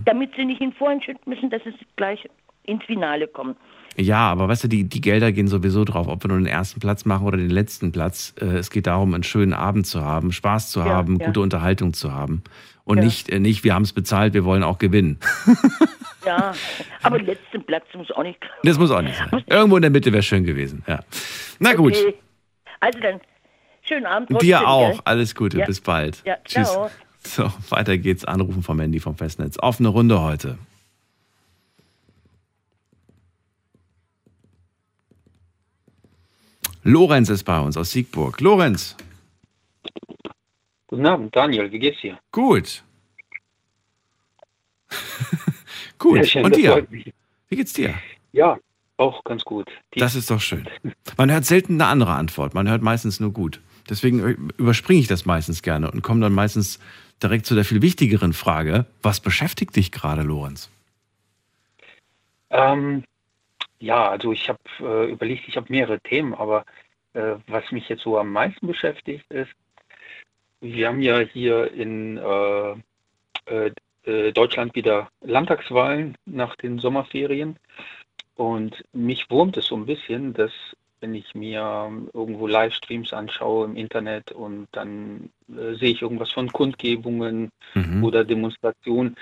damit 0.04 0.34
sie 0.34 0.46
nicht 0.46 0.60
in 0.60 0.72
Vorentscheid 0.72 1.24
müssen, 1.26 1.50
dass 1.50 1.62
sie 1.64 1.74
gleich 1.96 2.28
ins 2.64 2.82
Finale 2.84 3.28
kommen. 3.28 3.56
Ja, 3.96 4.30
aber 4.30 4.48
weißt 4.48 4.64
du, 4.64 4.68
die, 4.68 4.84
die 4.84 5.00
Gelder 5.00 5.32
gehen 5.32 5.48
sowieso 5.48 5.84
drauf, 5.84 6.08
ob 6.08 6.24
wir 6.24 6.28
nur 6.28 6.38
den 6.38 6.46
ersten 6.46 6.80
Platz 6.80 7.04
machen 7.04 7.26
oder 7.26 7.36
den 7.36 7.50
letzten 7.50 7.92
Platz. 7.92 8.34
Äh, 8.40 8.46
Es 8.56 8.70
geht 8.70 8.86
darum, 8.86 9.12
einen 9.14 9.22
schönen 9.22 9.52
Abend 9.52 9.86
zu 9.86 10.02
haben, 10.02 10.32
Spaß 10.32 10.70
zu 10.70 10.80
Ja, 10.80 10.86
haben, 10.86 11.18
ja. 11.20 11.26
gute 11.26 11.40
Unterhaltung 11.40 11.92
zu 11.92 12.12
haben. 12.12 12.42
Und 12.84 12.98
Ja. 12.98 13.04
nicht, 13.04 13.28
äh, 13.28 13.38
nicht, 13.38 13.64
wir 13.64 13.74
haben 13.74 13.82
es 13.82 13.92
bezahlt, 13.92 14.34
wir 14.34 14.44
wollen 14.44 14.62
auch 14.62 14.78
gewinnen. 14.78 15.18
Ja, 16.24 16.52
aber 17.02 17.18
den 17.18 17.26
letzten 17.34 17.64
Platz 17.66 17.84
muss 17.94 18.08
auch 18.12 18.22
nicht. 18.22 18.38
Das 18.62 18.78
muss 18.78 18.92
auch 18.92 19.02
nicht 19.02 19.16
sein. 19.16 19.42
Irgendwo 19.48 19.74
in 19.74 19.82
der 19.82 19.90
Mitte 19.90 20.12
wäre 20.12 20.22
schön 20.22 20.44
gewesen. 20.44 20.84
Ja. 20.86 21.00
Na 21.58 21.74
gut, 21.74 21.96
Okay. 21.96 22.14
Also 22.78 23.00
dann, 23.00 23.20
schönen 23.82 24.06
Abend. 24.06 24.28
trotzdem, 24.30 24.46
dir 24.46 24.68
auch. 24.68 24.90
gell? 24.92 25.00
Alles 25.04 25.34
Gute, 25.34 25.58
bis 25.66 25.80
bald. 25.80 26.22
Tschüss. 26.44 26.68
ciao. 26.70 26.90
So, 27.24 27.52
weiter 27.70 27.98
geht's. 27.98 28.24
Anrufen 28.24 28.62
vom 28.62 28.78
Handy 28.78 29.00
vom 29.00 29.16
Festnetz. 29.16 29.58
Offene 29.58 29.88
Runde 29.88 30.22
heute. 30.22 30.58
Lorenz 36.84 37.28
ist 37.28 37.44
bei 37.44 37.60
uns 37.60 37.76
aus 37.76 37.90
Siegburg. 37.92 38.40
Lorenz, 38.40 38.96
Guten 40.88 41.06
Abend, 41.06 41.34
Daniel, 41.34 41.70
wie 41.72 41.78
geht's 41.78 42.00
dir? 42.02 42.18
gut. 42.32 42.82
gut. 45.98 46.26
Schön, 46.26 46.44
Und 46.44 46.54
dir? 46.56 46.86
Wie 46.90 47.56
geht's 47.56 47.72
dir? 47.72 47.94
Ja, 48.32 48.58
auch 48.98 49.24
ganz 49.24 49.42
gut. 49.44 49.68
Die, 49.94 50.00
Das 50.00 50.14
ist 50.14 50.30
doch 50.30 50.40
schön. 50.40 50.68
Man 51.16 51.30
hört 51.30 51.46
selten 51.46 51.74
eine 51.80 51.86
andere 51.86 52.12
Antwort. 52.12 52.52
Man 52.52 52.68
hört 52.68 52.82
meistens 52.82 53.20
nur 53.20 53.32
gut. 53.32 53.60
Deswegen 53.88 54.20
überspringe 54.58 55.00
ich 55.00 55.06
das 55.08 55.24
meistens 55.24 55.62
gerne 55.62 55.90
und 55.90 56.02
komme 56.02 56.20
dann 56.20 56.32
meistens 56.34 56.78
direkt 57.22 57.46
zu 57.46 57.54
der 57.54 57.64
viel 57.64 57.80
wichtigeren 57.82 58.32
Frage. 58.34 58.84
Was 59.02 59.20
beschäftigt 59.20 59.74
dich 59.76 59.92
gerade, 59.92 60.22
Lorenz? 60.22 60.68
ähm, 62.50 63.02
ja, 63.82 64.08
also 64.08 64.32
ich 64.32 64.48
habe 64.48 64.60
äh, 64.80 65.10
überlegt, 65.10 65.48
ich 65.48 65.56
habe 65.56 65.66
mehrere 65.68 66.00
Themen, 66.00 66.34
aber 66.34 66.64
äh, 67.14 67.34
was 67.48 67.70
mich 67.72 67.88
jetzt 67.88 68.02
so 68.02 68.16
am 68.16 68.32
meisten 68.32 68.66
beschäftigt 68.66 69.30
ist, 69.30 69.50
wir 70.60 70.88
haben 70.88 71.02
ja 71.02 71.18
hier 71.18 71.72
in, 71.72 72.16
äh, 72.18 72.74
äh, 73.46 73.72
äh, 74.04 74.32
Deutschland 74.32 74.74
wieder 74.76 75.10
Landtagswahlen 75.20 76.16
nach 76.26 76.54
den 76.56 76.78
Sommerferien. 76.78 77.56
Und 78.36 78.84
mich 78.92 79.28
wurmt 79.30 79.56
es 79.56 79.66
so 79.66 79.76
ein 79.76 79.86
bisschen, 79.86 80.32
dass 80.32 80.52
wenn 81.00 81.14
ich 81.14 81.34
mir 81.34 81.90
irgendwo 82.14 82.46
Livestreams 82.46 83.12
anschaue 83.12 83.64
im 83.64 83.76
Internet 83.76 84.30
und 84.30 84.68
dann 84.70 85.30
äh, 85.48 85.74
sehe 85.74 85.90
ich 85.90 86.02
irgendwas 86.02 86.30
von 86.30 86.52
Kundgebungen 86.52 87.50
mhm. 87.74 88.04
oder 88.04 88.24
Demonstrationen, 88.24 89.16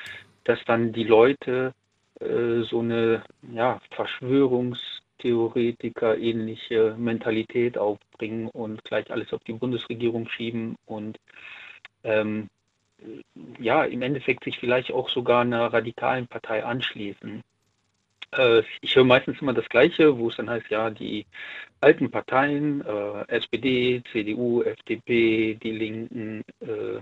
dass 0.44 0.62
dann 0.66 0.92
die 0.92 1.04
Leute 1.04 1.72
äh, 2.20 2.62
so 2.62 2.80
eine 2.80 3.22
ja, 3.52 3.80
Verschwörungstheoretiker 3.90 6.18
ähnliche 6.18 6.94
Mentalität 6.98 7.78
aufbringen 7.78 8.48
und 8.48 8.84
gleich 8.84 9.10
alles 9.10 9.32
auf 9.32 9.42
die 9.44 9.54
Bundesregierung 9.54 10.28
schieben 10.28 10.76
und 10.86 11.18
ähm, 12.04 12.48
ja, 13.58 13.84
im 13.84 14.02
Endeffekt 14.02 14.44
sich 14.44 14.58
vielleicht 14.58 14.92
auch 14.92 15.08
sogar 15.08 15.42
einer 15.42 15.72
radikalen 15.72 16.26
Partei 16.26 16.64
anschließen. 16.64 17.42
Äh, 18.32 18.62
ich 18.80 18.94
höre 18.96 19.04
meistens 19.04 19.40
immer 19.40 19.52
das 19.52 19.68
Gleiche, 19.68 20.16
wo 20.18 20.28
es 20.28 20.36
dann 20.36 20.50
heißt, 20.50 20.68
ja, 20.70 20.90
die 20.90 21.26
alten 21.80 22.10
Parteien, 22.10 22.82
äh, 22.84 23.24
SPD, 23.28 24.02
CDU, 24.12 24.62
FDP, 24.62 25.54
die 25.62 25.72
Linken, 25.72 26.42
äh, 26.60 27.00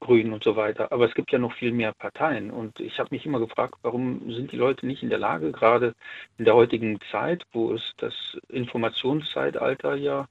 Grünen 0.00 0.32
und 0.32 0.44
so 0.44 0.56
weiter. 0.56 0.92
Aber 0.92 1.06
es 1.06 1.14
gibt 1.14 1.32
ja 1.32 1.38
noch 1.38 1.54
viel 1.54 1.72
mehr 1.72 1.92
Parteien. 1.92 2.50
Und 2.50 2.80
ich 2.80 2.98
habe 2.98 3.08
mich 3.12 3.26
immer 3.26 3.38
gefragt, 3.40 3.74
warum 3.82 4.30
sind 4.32 4.52
die 4.52 4.56
Leute 4.56 4.86
nicht 4.86 5.02
in 5.02 5.10
der 5.10 5.18
Lage, 5.18 5.52
gerade 5.52 5.94
in 6.38 6.44
der 6.44 6.54
heutigen 6.54 7.00
Zeit, 7.10 7.44
wo 7.52 7.72
es 7.72 7.92
das 7.98 8.14
Informationszeitalter 8.48 9.96
ja 9.96 10.28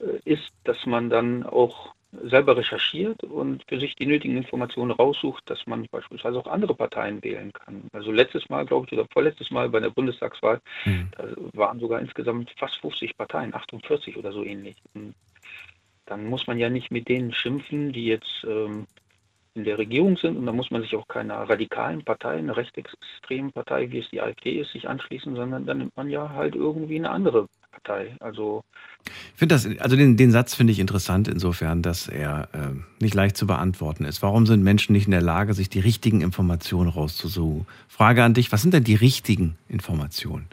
äh, 0.00 0.18
ist, 0.24 0.52
dass 0.64 0.84
man 0.86 1.10
dann 1.10 1.44
auch 1.44 1.94
selber 2.12 2.56
recherchiert 2.56 3.24
und 3.24 3.64
für 3.68 3.80
sich 3.80 3.96
die 3.96 4.06
nötigen 4.06 4.36
Informationen 4.36 4.90
raussucht, 4.90 5.48
dass 5.48 5.66
man 5.66 5.86
beispielsweise 5.90 6.38
auch 6.38 6.46
andere 6.46 6.74
Parteien 6.74 7.22
wählen 7.24 7.52
kann. 7.52 7.84
Also 7.92 8.12
letztes 8.12 8.48
Mal, 8.50 8.66
glaube 8.66 8.86
ich, 8.86 8.92
oder 8.92 9.06
vorletztes 9.12 9.50
Mal 9.50 9.70
bei 9.70 9.80
der 9.80 9.90
Bundestagswahl, 9.90 10.60
mhm. 10.84 11.08
da 11.16 11.24
waren 11.54 11.80
sogar 11.80 12.00
insgesamt 12.00 12.50
fast 12.58 12.76
50 12.76 13.16
Parteien, 13.16 13.54
48 13.54 14.16
oder 14.16 14.32
so 14.32 14.44
ähnlich. 14.44 14.76
Und 14.94 15.14
dann 16.04 16.26
muss 16.26 16.46
man 16.46 16.58
ja 16.58 16.68
nicht 16.68 16.90
mit 16.90 17.08
denen 17.08 17.32
schimpfen, 17.32 17.92
die 17.92 18.06
jetzt 18.06 18.44
ähm, 18.46 18.86
in 19.54 19.64
der 19.64 19.78
Regierung 19.78 20.16
sind 20.16 20.36
und 20.36 20.46
da 20.46 20.52
muss 20.52 20.70
man 20.70 20.82
sich 20.82 20.96
auch 20.96 21.06
keiner 21.08 21.36
radikalen 21.48 22.04
Partei, 22.04 22.38
einer 22.38 22.56
rechtsextremen 22.56 23.52
Partei, 23.52 23.90
wie 23.90 23.98
es 23.98 24.08
die 24.10 24.20
AfD 24.20 24.60
ist, 24.60 24.72
sich 24.72 24.88
anschließen, 24.88 25.36
sondern 25.36 25.66
dann 25.66 25.78
nimmt 25.78 25.96
man 25.96 26.08
ja 26.08 26.30
halt 26.30 26.54
irgendwie 26.54 26.96
eine 26.96 27.10
andere 27.10 27.48
Partei. 27.82 28.16
Also 28.20 28.64
ich 29.04 29.38
finde 29.38 29.54
das, 29.54 29.66
also 29.80 29.96
den, 29.96 30.16
den 30.16 30.30
Satz 30.30 30.54
finde 30.54 30.72
ich 30.72 30.78
interessant 30.78 31.28
insofern, 31.28 31.82
dass 31.82 32.08
er 32.08 32.48
äh, 32.52 33.02
nicht 33.02 33.14
leicht 33.14 33.36
zu 33.36 33.46
beantworten 33.46 34.04
ist. 34.04 34.22
Warum 34.22 34.46
sind 34.46 34.62
Menschen 34.62 34.92
nicht 34.92 35.06
in 35.06 35.10
der 35.10 35.22
Lage, 35.22 35.54
sich 35.54 35.68
die 35.68 35.80
richtigen 35.80 36.20
Informationen 36.20 36.88
rauszusuchen? 36.88 37.66
Frage 37.88 38.22
an 38.22 38.34
dich, 38.34 38.52
was 38.52 38.62
sind 38.62 38.74
denn 38.74 38.84
die 38.84 38.94
richtigen 38.94 39.56
Informationen? 39.68 40.46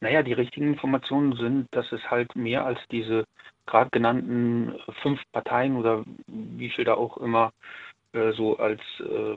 Naja, 0.00 0.22
die 0.22 0.32
richtigen 0.32 0.68
Informationen 0.68 1.34
sind, 1.36 1.66
dass 1.72 1.90
es 1.92 2.00
halt 2.10 2.34
mehr 2.34 2.64
als 2.64 2.78
diese 2.90 3.24
gerade 3.66 3.90
genannten 3.90 4.74
fünf 5.02 5.20
Parteien 5.32 5.76
oder 5.76 6.04
wie 6.26 6.70
viel 6.70 6.84
da 6.84 6.94
auch 6.94 7.18
immer 7.18 7.52
äh, 8.12 8.32
so 8.32 8.58
als 8.58 8.80
äh, 9.00 9.36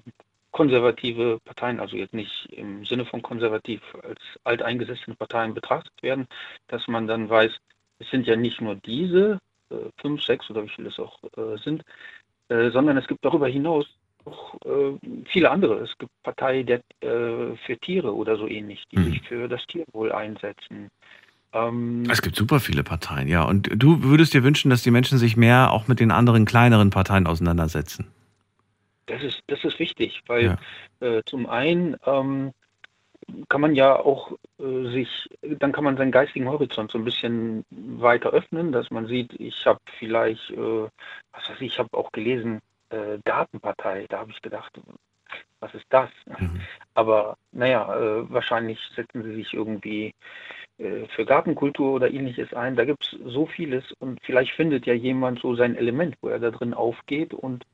konservative 0.54 1.40
Parteien, 1.44 1.82
also 1.82 1.98
jetzt 1.98 2.14
nicht 2.14 2.48
im 2.52 2.86
Sinne 2.86 3.06
von 3.06 3.22
konservativ 3.22 3.82
als 4.04 4.22
alteingesessene 4.46 5.16
Parteien 5.16 5.54
betrachtet 5.54 5.94
werden, 6.02 6.28
dass 6.68 6.88
man 6.88 7.08
dann 7.08 7.30
weiß, 7.30 7.52
es 8.00 8.10
sind 8.10 8.26
ja 8.28 8.36
nicht 8.36 8.62
nur 8.62 8.76
diese 8.76 9.40
äh, 9.70 9.76
fünf, 10.00 10.24
sechs 10.24 10.50
oder 10.50 10.64
wie 10.64 10.70
viele 10.70 10.90
es 10.90 11.00
auch 11.00 11.20
äh, 11.36 11.58
sind, 11.64 11.84
äh, 12.48 12.70
sondern 12.70 12.98
es 12.98 13.08
gibt 13.08 13.26
darüber 13.26 13.48
hinaus 13.48 13.86
auch 14.26 14.54
äh, 14.66 14.98
viele 15.26 15.52
andere. 15.52 15.80
Es 15.80 15.98
gibt 15.98 16.12
Parteien 16.24 16.66
der, 16.66 16.80
äh, 17.02 17.58
für 17.66 17.78
Tiere 17.82 18.16
oder 18.16 18.38
so 18.38 18.48
ähnlich, 18.48 18.84
die 18.92 19.00
mhm. 19.00 19.06
sich 19.06 19.22
für 19.24 19.48
das 19.48 19.66
Tierwohl 19.66 20.12
einsetzen. 20.12 20.90
Ähm, 21.52 22.04
es 22.10 22.22
gibt 22.22 22.36
super 22.36 22.60
viele 22.60 22.84
Parteien, 22.84 23.28
ja. 23.28 23.44
Und 23.44 23.70
du 23.76 24.04
würdest 24.04 24.34
dir 24.34 24.44
wünschen, 24.44 24.70
dass 24.70 24.84
die 24.84 24.92
Menschen 24.92 25.18
sich 25.18 25.36
mehr 25.36 25.72
auch 25.72 25.88
mit 25.88 26.00
den 26.00 26.12
anderen 26.12 26.46
kleineren 26.46 26.90
Parteien 26.90 27.28
auseinandersetzen? 27.28 28.08
Das 29.08 29.22
ist, 29.24 29.42
das 29.48 29.64
ist 29.64 29.80
wichtig, 29.80 30.22
weil 30.28 30.58
ja. 31.02 31.08
äh, 31.08 31.22
zum 31.26 31.48
einen 31.48 31.98
ähm, 32.06 32.54
kann 33.50 33.62
man 33.62 33.76
ja 33.76 33.96
auch 33.96 34.32
äh, 34.60 34.90
sich, 34.92 35.30
dann 35.42 35.72
kann 35.72 35.84
man 35.84 35.98
seinen 35.98 36.12
geistigen 36.12 36.50
Horizont 36.50 36.92
so 36.92 36.98
ein 36.98 37.06
bisschen 37.06 37.66
weiter 37.70 38.32
öffnen, 38.32 38.72
dass 38.72 38.92
man 38.92 39.08
sieht, 39.08 39.34
ich 39.40 39.66
habe 39.66 39.80
vielleicht, 40.00 40.52
äh, 40.52 40.88
was 41.32 41.50
weiß 41.50 41.62
ich, 41.62 41.74
ich 41.74 41.80
habe 41.80 41.98
auch 41.98 42.12
gelesen, 42.12 42.62
äh, 42.90 43.20
Gartenpartei, 43.24 44.06
da 44.10 44.20
habe 44.20 44.32
ich 44.32 44.42
gedacht, 44.42 44.80
was 45.60 45.74
ist 45.74 45.86
das? 45.90 46.10
Mhm. 46.40 46.62
Aber 46.94 47.38
naja, 47.52 47.96
äh, 47.96 48.30
wahrscheinlich 48.32 48.80
setzen 48.96 49.24
sie 49.24 49.36
sich 49.36 49.54
irgendwie 49.54 50.14
äh, 50.78 51.08
für 51.16 51.26
Gartenkultur 51.26 51.94
oder 51.94 52.12
ähnliches 52.12 52.54
ein. 52.54 52.76
Da 52.76 52.86
gibt 52.86 53.06
es 53.06 53.18
so 53.26 53.46
vieles 53.46 53.92
und 53.94 54.20
vielleicht 54.24 54.52
findet 54.52 54.86
ja 54.86 54.94
jemand 54.94 55.40
so 55.40 55.56
sein 55.56 55.76
Element, 55.76 56.18
wo 56.22 56.30
er 56.30 56.40
da 56.40 56.52
drin 56.52 56.74
aufgeht 56.74 57.34
und 57.34 57.66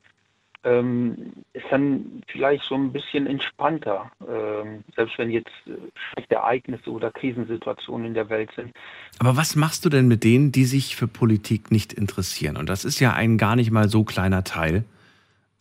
ähm, 0.64 1.34
ist 1.54 1.66
dann 1.70 2.22
vielleicht 2.28 2.64
so 2.66 2.76
ein 2.76 2.92
bisschen 2.92 3.28
entspannter, 3.28 4.12
ähm, 4.28 4.84
selbst 4.96 5.18
wenn 5.18 5.30
jetzt 5.30 5.52
äh, 5.66 5.72
schlechte 6.14 6.36
Ereignisse 6.36 6.90
oder 6.90 7.12
Krisensituationen 7.12 8.08
in 8.08 8.14
der 8.14 8.30
Welt 8.30 8.50
sind. 8.56 8.72
Aber 9.20 9.38
was 9.38 9.56
machst 9.56 9.86
du 9.86 9.90
denn 9.90 10.08
mit 10.08 10.24
denen, 10.24 10.52
die 10.52 10.66
sich 10.66 10.96
für 10.96 11.08
Politik 11.08 11.72
nicht 11.72 11.94
interessieren? 11.94 12.58
Und 12.58 12.68
das 12.68 12.84
ist 12.84 13.00
ja 13.00 13.14
ein 13.14 13.38
gar 13.38 13.56
nicht 13.56 13.72
mal 13.72 13.88
so 13.88 14.04
kleiner 14.04 14.44
Teil 14.44 14.84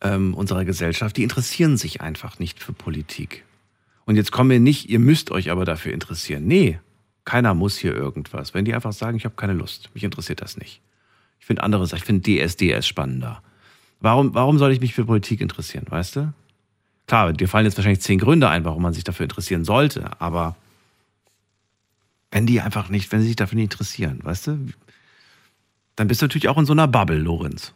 ähm, 0.01 0.34
unserer 0.34 0.64
Gesellschaft. 0.64 1.16
Die 1.16 1.22
interessieren 1.22 1.76
sich 1.76 2.01
einfach 2.01 2.38
nicht 2.38 2.62
für 2.62 2.72
Politik. 2.72 3.44
Und 4.05 4.16
jetzt 4.16 4.32
kommen 4.32 4.51
wir 4.51 4.61
nicht, 4.61 4.88
ihr 4.88 4.99
müsst 4.99 5.30
euch 5.30 5.51
aber 5.51 5.64
dafür 5.64 5.92
interessieren. 5.92 6.46
Nee, 6.46 6.80
keiner 7.24 7.55
muss 7.55 7.76
hier 7.76 7.94
irgendwas. 7.94 8.55
Wenn 8.55 8.64
die 8.64 8.74
einfach 8.74 8.92
sagen, 8.92 9.16
ich 9.16 9.24
habe 9.26 9.36
keine 9.36 9.53
Lust, 9.53 9.90
mich 9.94 10.03
interessiert 10.03 10.40
das 10.40 10.57
nicht. 10.57 10.80
Ich 11.38 11.46
finde 11.46 11.62
andere 11.62 11.86
Sachen, 11.86 11.99
ich 11.99 12.05
finde 12.05 12.49
DSDS 12.49 12.86
spannender. 12.86 13.42
Warum, 14.01 14.34
warum 14.34 14.59
soll 14.59 14.72
ich 14.72 14.80
mich 14.80 14.94
für 14.94 15.05
Politik 15.05 15.40
interessieren, 15.40 15.86
weißt 15.88 16.16
du? 16.16 16.32
Klar, 17.07 17.32
dir 17.32 17.49
fallen 17.49 17.64
jetzt 17.64 17.76
wahrscheinlich 17.76 18.03
zehn 18.03 18.18
Gründe 18.18 18.49
ein, 18.49 18.64
warum 18.64 18.82
man 18.82 18.92
sich 18.92 19.05
dafür 19.05 19.24
interessieren 19.24 19.64
sollte, 19.64 20.11
aber 20.20 20.57
wenn 22.30 22.46
die 22.46 22.61
einfach 22.61 22.90
nicht, 22.90 23.11
wenn 23.11 23.20
sie 23.20 23.28
sich 23.28 23.36
dafür 23.36 23.57
nicht 23.57 23.72
interessieren, 23.72 24.20
weißt 24.22 24.49
du, 24.49 24.59
dann 25.96 26.07
bist 26.07 26.20
du 26.20 26.26
natürlich 26.26 26.49
auch 26.49 26.59
in 26.59 26.66
so 26.66 26.72
einer 26.72 26.86
Bubble, 26.86 27.18
Lorenz. 27.18 27.74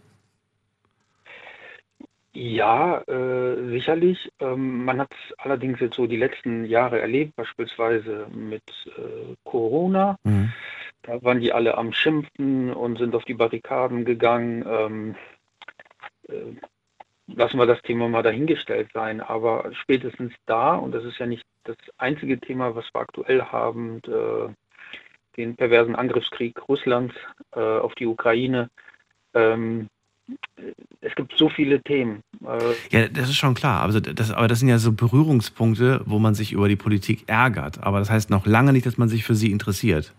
Ja, 2.35 3.03
äh, 3.09 3.69
sicherlich. 3.71 4.31
Ähm, 4.41 4.85
man 4.85 5.01
hat 5.01 5.11
es 5.13 5.39
allerdings 5.39 5.81
jetzt 5.81 5.97
so 5.97 6.07
die 6.07 6.17
letzten 6.17 6.65
Jahre 6.65 7.01
erlebt, 7.01 7.37
beispielsweise 7.37 8.27
mit 8.35 8.63
äh, 8.97 9.35
Corona. 9.45 10.17
Mhm. 10.25 10.53
Da 11.03 11.23
waren 11.23 11.41
die 11.41 11.53
alle 11.53 11.77
am 11.77 11.93
Schimpfen 11.93 12.73
und 12.73 12.99
sind 12.99 13.15
auf 13.15 13.25
die 13.25 13.35
Barrikaden 13.35 14.05
gegangen. 14.05 14.65
Ähm, 14.67 15.11
äh, 15.11 15.32
lassen 17.27 17.59
wir 17.59 17.67
das 17.67 17.83
Thema 17.83 18.09
mal 18.09 18.23
dahingestellt 18.23 18.91
sein. 18.93 19.21
Aber 19.21 19.71
spätestens 19.83 20.33
da, 20.47 20.75
und 20.75 20.93
das 20.93 21.05
ist 21.05 21.19
ja 21.19 21.27
nicht 21.27 21.45
das 21.65 21.77
einzige 21.99 22.39
Thema, 22.39 22.75
was 22.75 22.85
wir 22.93 23.01
aktuell 23.01 23.43
haben, 23.43 24.01
äh, 24.07 24.53
den 25.37 25.57
perversen 25.57 25.97
Angriffskrieg 25.97 26.69
Russlands 26.69 27.15
äh, 27.55 27.61
auf 27.61 27.95
die 27.95 28.07
Ukraine. 28.07 28.69
Ähm, 29.35 29.89
es 31.01 31.15
gibt 31.15 31.37
so 31.37 31.49
viele 31.49 31.83
Themen. 31.83 32.23
Ja, 32.91 33.09
das 33.09 33.29
ist 33.29 33.37
schon 33.37 33.55
klar. 33.55 33.83
Also 33.83 34.01
das, 34.01 34.31
aber 34.31 34.49
das 34.49 34.61
sind 34.61 34.69
ja 34.69 34.79
so 34.79 34.93
Berührungspunkte, 34.93 36.03
wo 36.07 36.19
man 36.19 36.35
sich 36.35 36.53
über 36.53 36.69
die 36.69 36.77
Politik 36.77 37.25
ärgert. 37.27 37.83
Aber 37.83 37.99
das 37.99 38.11
heißt 38.11 38.31
noch 38.31 38.47
lange 38.47 38.73
nicht, 38.73 38.87
dass 38.87 38.99
man 38.99 39.09
sich 39.09 39.25
für 39.25 39.35
sie 39.35 39.51
interessiert. 39.51 40.15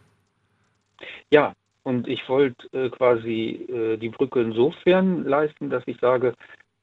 Ja, 1.32 1.54
und 1.84 2.08
ich 2.08 2.28
wollte 2.30 2.68
äh, 2.74 2.90
quasi 2.90 3.68
äh, 3.70 3.98
die 3.98 4.10
Brücke 4.10 4.42
insofern 4.42 5.24
leisten, 5.26 5.70
dass 5.70 5.84
ich 5.86 6.00
sage, 6.00 6.34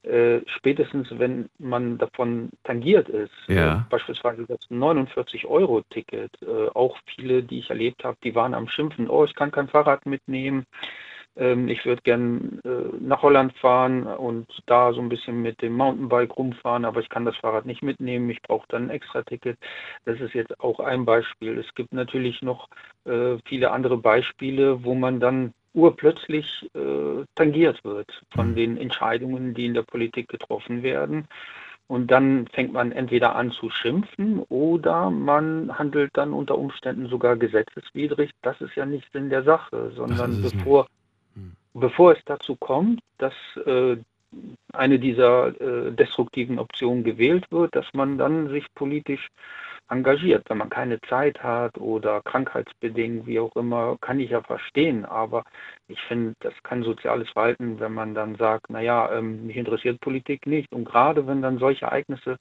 äh, 0.03 0.39
spätestens 0.47 1.07
wenn 1.11 1.49
man 1.59 1.97
davon 1.99 2.49
tangiert 2.63 3.07
ist, 3.09 3.31
äh, 3.49 3.55
ja. 3.55 3.87
beispielsweise 3.89 4.45
das 4.47 4.59
49-Euro-Ticket, 4.71 6.31
äh, 6.41 6.69
auch 6.73 6.97
viele, 7.05 7.43
die 7.43 7.59
ich 7.59 7.69
erlebt 7.69 8.03
habe, 8.03 8.17
die 8.23 8.33
waren 8.33 8.55
am 8.55 8.67
Schimpfen, 8.67 9.09
oh, 9.09 9.25
ich 9.25 9.35
kann 9.35 9.51
kein 9.51 9.67
Fahrrad 9.67 10.05
mitnehmen, 10.05 10.65
ähm, 11.37 11.67
ich 11.67 11.85
würde 11.85 12.01
gern 12.01 12.59
äh, 12.65 12.95
nach 12.99 13.21
Holland 13.21 13.53
fahren 13.57 14.05
und 14.05 14.47
da 14.65 14.93
so 14.93 15.01
ein 15.01 15.09
bisschen 15.09 15.41
mit 15.41 15.61
dem 15.61 15.73
Mountainbike 15.73 16.37
rumfahren, 16.37 16.85
aber 16.85 16.99
ich 16.99 17.09
kann 17.09 17.25
das 17.25 17.37
Fahrrad 17.37 17.65
nicht 17.65 17.81
mitnehmen. 17.81 18.29
Ich 18.29 18.41
brauche 18.41 18.67
dann 18.69 18.85
ein 18.85 18.89
extra 18.89 19.21
Ticket. 19.23 19.57
Das 20.05 20.19
ist 20.19 20.33
jetzt 20.33 20.59
auch 20.59 20.79
ein 20.79 21.05
Beispiel. 21.05 21.57
Es 21.57 21.73
gibt 21.75 21.93
natürlich 21.93 22.41
noch 22.41 22.67
äh, 23.05 23.37
viele 23.45 23.71
andere 23.71 23.97
Beispiele, 23.97 24.83
wo 24.83 24.93
man 24.93 25.19
dann 25.19 25.53
urplötzlich 25.73 26.69
äh, 26.73 27.23
tangiert 27.35 27.83
wird 27.85 28.09
von 28.33 28.51
mhm. 28.51 28.55
den 28.55 28.77
Entscheidungen, 28.77 29.53
die 29.53 29.65
in 29.65 29.73
der 29.73 29.83
Politik 29.83 30.27
getroffen 30.27 30.83
werden. 30.83 31.27
Und 31.87 32.09
dann 32.09 32.47
fängt 32.53 32.71
man 32.71 32.93
entweder 32.93 33.35
an 33.35 33.51
zu 33.51 33.69
schimpfen 33.69 34.39
oder 34.47 35.09
man 35.09 35.77
handelt 35.77 36.11
dann 36.13 36.31
unter 36.31 36.57
Umständen 36.57 37.07
sogar 37.07 37.35
gesetzeswidrig. 37.35 38.31
Das 38.41 38.59
ist 38.61 38.75
ja 38.75 38.85
nicht 38.85 39.11
Sinn 39.11 39.29
der 39.29 39.43
Sache, 39.43 39.91
sondern 39.93 40.41
bevor 40.41 40.87
bevor 41.73 42.13
es 42.13 42.19
dazu 42.25 42.55
kommt, 42.55 43.01
dass 43.17 43.33
äh, 43.65 43.97
eine 44.73 44.99
dieser 44.99 45.47
äh, 45.59 45.91
destruktiven 45.91 46.59
Optionen 46.59 47.03
gewählt 47.03 47.45
wird, 47.51 47.75
dass 47.75 47.93
man 47.93 48.17
dann 48.17 48.49
sich 48.49 48.65
politisch 48.75 49.27
engagiert. 49.89 50.49
Wenn 50.49 50.59
man 50.59 50.69
keine 50.69 51.01
Zeit 51.01 51.43
hat 51.43 51.77
oder 51.77 52.21
krankheitsbedingt, 52.21 53.27
wie 53.27 53.39
auch 53.39 53.55
immer, 53.55 53.97
kann 53.99 54.19
ich 54.19 54.29
ja 54.29 54.41
verstehen. 54.41 55.05
Aber 55.05 55.43
ich 55.87 55.99
finde, 56.03 56.33
das 56.39 56.53
kann 56.63 56.83
soziales 56.83 57.29
Verhalten, 57.29 57.79
wenn 57.79 57.93
man 57.93 58.15
dann 58.15 58.35
sagt, 58.35 58.69
naja, 58.69 59.11
ähm, 59.11 59.47
mich 59.47 59.57
interessiert 59.57 59.99
Politik 59.99 60.47
nicht. 60.47 60.71
Und 60.71 60.85
gerade 60.85 61.27
wenn 61.27 61.41
dann 61.41 61.59
solche 61.59 61.85
Ereignisse 61.85 62.37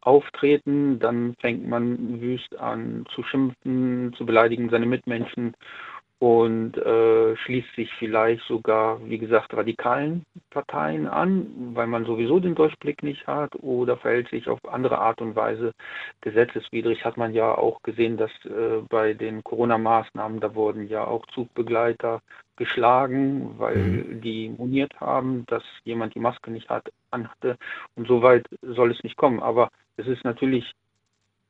auftreten, 0.00 0.98
dann 0.98 1.34
fängt 1.40 1.66
man 1.66 2.20
wüst 2.20 2.58
an 2.58 3.04
zu 3.14 3.22
schimpfen, 3.22 4.12
zu 4.16 4.26
beleidigen 4.26 4.68
seine 4.70 4.86
Mitmenschen 4.86 5.54
und 6.22 6.78
äh, 6.78 7.36
schließt 7.36 7.74
sich 7.74 7.92
vielleicht 7.94 8.44
sogar, 8.44 9.00
wie 9.08 9.18
gesagt, 9.18 9.52
radikalen 9.54 10.24
Parteien 10.50 11.08
an, 11.08 11.72
weil 11.74 11.88
man 11.88 12.04
sowieso 12.04 12.38
den 12.38 12.54
Durchblick 12.54 13.02
nicht 13.02 13.26
hat 13.26 13.56
oder 13.56 13.96
verhält 13.96 14.28
sich 14.28 14.48
auf 14.48 14.60
andere 14.72 14.98
Art 14.98 15.20
und 15.20 15.34
Weise 15.34 15.72
gesetzeswidrig. 16.20 17.04
Hat 17.04 17.16
man 17.16 17.34
ja 17.34 17.52
auch 17.58 17.82
gesehen, 17.82 18.18
dass 18.18 18.30
äh, 18.44 18.82
bei 18.88 19.14
den 19.14 19.42
Corona-Maßnahmen, 19.42 20.38
da 20.38 20.54
wurden 20.54 20.86
ja 20.86 21.04
auch 21.04 21.26
Zugbegleiter 21.34 22.22
geschlagen, 22.54 23.56
weil 23.58 23.78
mhm. 23.78 24.20
die 24.20 24.48
moniert 24.56 25.00
haben, 25.00 25.44
dass 25.48 25.64
jemand 25.82 26.14
die 26.14 26.20
Maske 26.20 26.52
nicht 26.52 26.68
hat, 26.68 26.92
anhatte. 27.10 27.56
Und 27.96 28.06
so 28.06 28.22
weit 28.22 28.46
soll 28.62 28.92
es 28.92 29.02
nicht 29.02 29.16
kommen. 29.16 29.40
Aber 29.40 29.70
es 29.96 30.06
ist 30.06 30.22
natürlich 30.22 30.70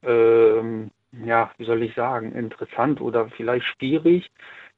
ähm, 0.02 0.90
ja, 1.24 1.50
wie 1.58 1.64
soll 1.64 1.82
ich 1.82 1.94
sagen, 1.94 2.32
interessant 2.32 3.00
oder 3.00 3.28
vielleicht 3.30 3.66
schwierig, 3.66 4.30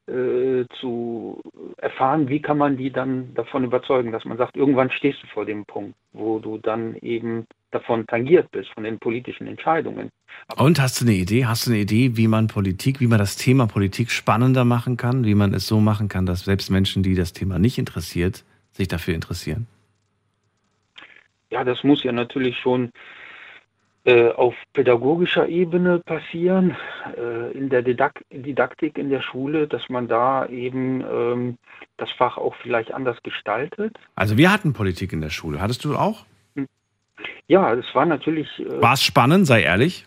äh, 0.06 0.66
zu 0.80 1.40
erfahren, 1.78 2.28
wie 2.28 2.42
kann 2.42 2.58
man 2.58 2.76
die 2.76 2.90
dann 2.90 3.32
davon 3.34 3.64
überzeugen, 3.64 4.12
dass 4.12 4.26
man 4.26 4.36
sagt, 4.36 4.54
irgendwann 4.54 4.90
stehst 4.90 5.22
du 5.22 5.26
vor 5.28 5.46
dem 5.46 5.64
Punkt, 5.64 5.94
wo 6.12 6.38
du 6.38 6.58
dann 6.58 6.96
eben 6.96 7.46
davon 7.70 8.06
tangiert 8.06 8.50
bist, 8.50 8.68
von 8.74 8.84
den 8.84 8.98
politischen 8.98 9.46
Entscheidungen. 9.46 10.10
Und 10.56 10.78
hast 10.78 11.00
du 11.00 11.06
eine 11.06 11.14
Idee? 11.14 11.46
Hast 11.46 11.66
du 11.66 11.70
eine 11.70 11.80
Idee, 11.80 12.18
wie 12.18 12.28
man 12.28 12.48
Politik, 12.48 13.00
wie 13.00 13.06
man 13.06 13.18
das 13.18 13.36
Thema 13.36 13.66
Politik 13.66 14.10
spannender 14.10 14.66
machen 14.66 14.98
kann, 14.98 15.24
wie 15.24 15.34
man 15.34 15.54
es 15.54 15.66
so 15.66 15.80
machen 15.80 16.08
kann, 16.08 16.26
dass 16.26 16.44
selbst 16.44 16.70
Menschen, 16.70 17.02
die 17.02 17.14
das 17.14 17.32
Thema 17.32 17.58
nicht 17.58 17.78
interessiert, 17.78 18.44
sich 18.72 18.88
dafür 18.88 19.14
interessieren? 19.14 19.66
Ja, 21.50 21.64
das 21.64 21.82
muss 21.82 22.02
ja 22.04 22.12
natürlich 22.12 22.58
schon 22.58 22.90
auf 24.06 24.54
pädagogischer 24.74 25.48
Ebene 25.48 25.98
passieren, 25.98 26.76
äh, 27.16 27.52
in 27.52 27.70
der 27.70 27.80
Didaktik 27.80 28.98
in 28.98 29.08
der 29.08 29.22
Schule, 29.22 29.66
dass 29.66 29.88
man 29.88 30.08
da 30.08 30.46
eben 30.46 31.02
ähm, 31.10 31.58
das 31.96 32.10
Fach 32.12 32.36
auch 32.36 32.54
vielleicht 32.56 32.92
anders 32.92 33.16
gestaltet. 33.22 33.96
Also 34.14 34.36
wir 34.36 34.52
hatten 34.52 34.74
Politik 34.74 35.14
in 35.14 35.22
der 35.22 35.30
Schule. 35.30 35.60
Hattest 35.60 35.86
du 35.86 35.96
auch? 35.96 36.26
Hm. 36.54 36.66
Ja, 37.48 37.72
es 37.72 37.86
war 37.94 38.04
natürlich. 38.04 38.48
Äh, 38.58 38.82
war 38.82 38.92
es 38.92 39.02
spannend, 39.02 39.46
sei 39.46 39.62
ehrlich? 39.62 40.04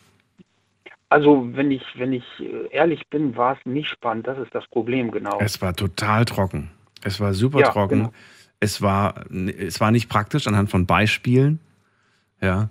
Also, 1.09 1.47
wenn 1.53 1.71
ich, 1.71 1.83
wenn 1.95 2.11
ich 2.13 2.25
ehrlich 2.69 3.07
bin, 3.07 3.35
war 3.37 3.57
es 3.57 3.65
nicht 3.65 3.89
spannend. 3.89 4.27
Das 4.27 4.37
ist 4.37 4.53
das 4.53 4.67
Problem, 4.67 5.09
genau. 5.09 5.39
Es 5.39 5.61
war 5.61 5.73
total 5.73 6.25
trocken. 6.25 6.69
Es 7.01 7.19
war 7.21 7.33
super 7.33 7.61
ja, 7.61 7.71
trocken. 7.71 7.99
Genau. 7.99 8.13
Es, 8.59 8.81
war, 8.81 9.23
es 9.31 9.79
war 9.79 9.91
nicht 9.91 10.09
praktisch 10.09 10.47
anhand 10.47 10.69
von 10.69 10.85
Beispielen. 10.85 11.59
Ja 12.41 12.69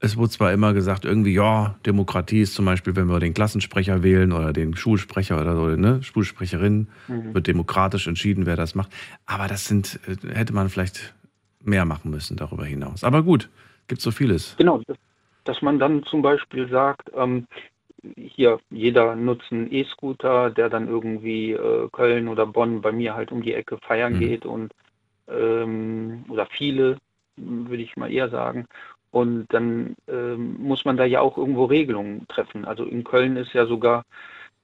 es 0.00 0.16
wurde 0.16 0.30
zwar 0.30 0.52
immer 0.52 0.74
gesagt, 0.74 1.04
irgendwie, 1.04 1.34
ja, 1.34 1.74
Demokratie 1.84 2.42
ist 2.42 2.54
zum 2.54 2.64
Beispiel, 2.64 2.94
wenn 2.94 3.08
wir 3.08 3.18
den 3.18 3.34
Klassensprecher 3.34 4.02
wählen 4.02 4.32
oder 4.32 4.52
den 4.52 4.76
Schulsprecher 4.76 5.40
oder 5.40 5.56
so, 5.56 5.66
ne, 5.68 6.02
Schulsprecherin, 6.02 6.88
mhm. 7.08 7.34
wird 7.34 7.46
demokratisch 7.46 8.06
entschieden, 8.06 8.46
wer 8.46 8.56
das 8.56 8.74
macht. 8.74 8.92
Aber 9.26 9.48
das 9.48 9.64
sind, 9.64 9.98
äh, 10.06 10.34
hätte 10.34 10.52
man 10.52 10.68
vielleicht 10.68 11.14
mehr 11.62 11.84
machen 11.84 12.10
müssen 12.10 12.36
darüber 12.36 12.64
hinaus. 12.64 13.02
Aber 13.02 13.22
gut, 13.22 13.48
gibt 13.88 14.00
so 14.00 14.12
vieles. 14.12 14.54
Genau, 14.56 14.82
dass 15.44 15.62
man 15.62 15.78
dann 15.78 16.04
zum 16.04 16.22
Beispiel 16.22 16.68
sagt, 16.68 17.10
ähm, 17.16 17.46
hier, 18.16 18.60
jeder 18.70 19.16
nutzt 19.16 19.50
einen 19.50 19.72
E-Scooter, 19.72 20.50
der 20.50 20.68
dann 20.68 20.86
irgendwie 20.86 21.52
äh, 21.52 21.88
Köln 21.90 22.28
oder 22.28 22.46
Bonn 22.46 22.80
bei 22.80 22.92
mir 22.92 23.14
halt 23.14 23.32
um 23.32 23.42
die 23.42 23.54
Ecke 23.54 23.78
feiern 23.78 24.14
mhm. 24.14 24.20
geht 24.20 24.46
und 24.46 24.72
ähm, 25.26 26.24
oder 26.28 26.46
viele, 26.46 26.98
würde 27.36 27.82
ich 27.82 27.96
mal 27.96 28.12
eher 28.12 28.28
sagen. 28.28 28.66
Und 29.10 29.46
dann 29.52 29.96
ähm, 30.06 30.56
muss 30.60 30.84
man 30.84 30.96
da 30.96 31.04
ja 31.04 31.20
auch 31.20 31.38
irgendwo 31.38 31.64
Regelungen 31.64 32.26
treffen. 32.28 32.64
Also 32.64 32.84
in 32.84 33.04
Köln 33.04 33.36
ist 33.36 33.52
ja 33.54 33.66
sogar 33.66 34.04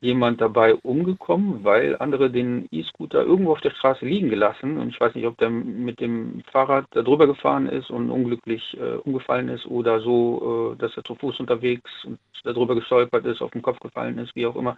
jemand 0.05 0.41
dabei 0.43 0.75
umgekommen, 0.75 1.65
weil 1.65 1.97
andere 1.99 2.31
den 2.31 2.69
E-Scooter 2.71 3.23
irgendwo 3.23 3.53
auf 3.53 3.63
der 3.63 3.71
Straße 3.71 4.05
liegen 4.05 4.29
gelassen. 4.29 4.77
Und 4.77 4.91
ich 4.91 5.01
weiß 5.01 5.15
nicht, 5.15 5.27
ob 5.27 5.39
der 5.39 5.49
mit 5.49 5.99
dem 5.99 6.43
Fahrrad 6.53 6.85
da 6.91 7.03
drüber 7.03 7.27
gefahren 7.27 7.67
ist 7.67 7.91
und 7.91 8.11
unglücklich 8.11 8.77
äh, 8.79 8.97
umgefallen 8.97 9.49
ist 9.49 9.65
oder 9.65 10.01
so, 10.01 10.75
äh, 10.75 10.79
dass 10.79 10.95
er 10.97 11.05
zu 11.05 11.15
Fuß 11.15 11.41
unterwegs 11.41 11.91
und 12.05 12.19
darüber 12.45 12.75
gestolpert 12.75 13.25
ist, 13.25 13.41
auf 13.41 13.53
den 13.53 13.63
Kopf 13.63 13.81
gefallen 13.81 14.19
ist, 14.19 14.37
wie 14.37 14.47
auch 14.47 14.57
immer. 14.57 14.77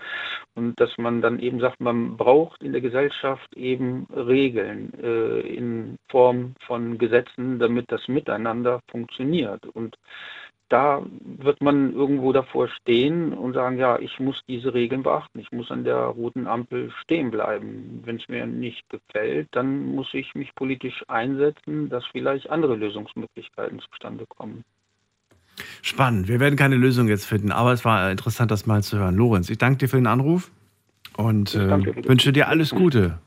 Und 0.54 0.78
dass 0.80 0.96
man 0.96 1.20
dann 1.20 1.40
eben 1.40 1.58
sagt, 1.58 1.80
man 1.80 2.16
braucht 2.16 2.62
in 2.62 2.70
der 2.70 2.80
Gesellschaft 2.80 3.52
eben 3.56 4.06
Regeln 4.14 4.92
äh, 5.02 5.40
in 5.40 5.98
Form 6.08 6.54
von 6.66 6.98
Gesetzen, 6.98 7.58
damit 7.58 7.90
das 7.90 8.06
Miteinander 8.06 8.80
funktioniert. 8.88 9.66
Und 9.66 9.96
da 10.68 11.02
wird 11.20 11.62
man 11.62 11.92
irgendwo 11.92 12.32
davor 12.32 12.68
stehen 12.68 13.32
und 13.32 13.54
sagen, 13.54 13.78
ja, 13.78 13.98
ich 13.98 14.18
muss 14.18 14.42
diese 14.48 14.74
Regeln 14.74 15.02
beachten, 15.02 15.38
ich 15.38 15.52
muss 15.52 15.70
an 15.70 15.84
der 15.84 15.96
roten 15.96 16.46
Ampel 16.46 16.90
stehen 17.02 17.30
bleiben. 17.30 18.02
Wenn 18.04 18.16
es 18.16 18.28
mir 18.28 18.46
nicht 18.46 18.88
gefällt, 18.88 19.48
dann 19.52 19.94
muss 19.94 20.12
ich 20.12 20.34
mich 20.34 20.54
politisch 20.54 21.04
einsetzen, 21.08 21.88
dass 21.88 22.04
vielleicht 22.06 22.50
andere 22.50 22.74
Lösungsmöglichkeiten 22.74 23.78
zustande 23.80 24.26
kommen. 24.26 24.64
Spannend. 25.82 26.28
Wir 26.28 26.40
werden 26.40 26.56
keine 26.56 26.76
Lösung 26.76 27.08
jetzt 27.08 27.26
finden, 27.26 27.52
aber 27.52 27.72
es 27.72 27.84
war 27.84 28.10
interessant, 28.10 28.50
das 28.50 28.66
mal 28.66 28.82
zu 28.82 28.98
hören. 28.98 29.16
Lorenz, 29.16 29.48
ich 29.48 29.58
danke 29.58 29.78
dir 29.78 29.88
für 29.88 29.96
den 29.96 30.06
Anruf 30.06 30.50
und 31.16 31.54
äh, 31.54 32.06
wünsche 32.06 32.32
dir 32.32 32.48
alles 32.48 32.70
Gute. 32.70 33.18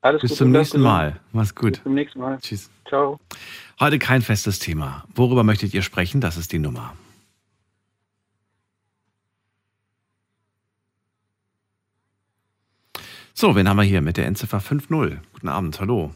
Alles 0.00 0.22
Bis 0.22 0.30
Gute, 0.30 0.38
zum 0.38 0.52
nächsten 0.52 0.80
Mal. 0.80 1.20
Mach's 1.32 1.54
gut. 1.54 1.72
Bis 1.72 1.82
zum 1.82 1.94
nächsten 1.94 2.20
Mal. 2.20 2.38
Tschüss. 2.38 2.70
Ciao. 2.88 3.18
Heute 3.80 3.98
kein 3.98 4.22
festes 4.22 4.58
Thema. 4.58 5.04
Worüber 5.14 5.42
möchtet 5.42 5.74
ihr 5.74 5.82
sprechen? 5.82 6.20
Das 6.20 6.36
ist 6.36 6.52
die 6.52 6.58
Nummer. 6.58 6.94
So, 13.34 13.54
wen 13.54 13.68
haben 13.68 13.76
wir 13.76 13.84
hier 13.84 14.00
mit 14.00 14.16
der 14.16 14.26
Endziffer 14.26 14.58
5.0? 14.58 15.18
Guten 15.34 15.48
Abend, 15.48 15.78
hallo. 15.78 16.14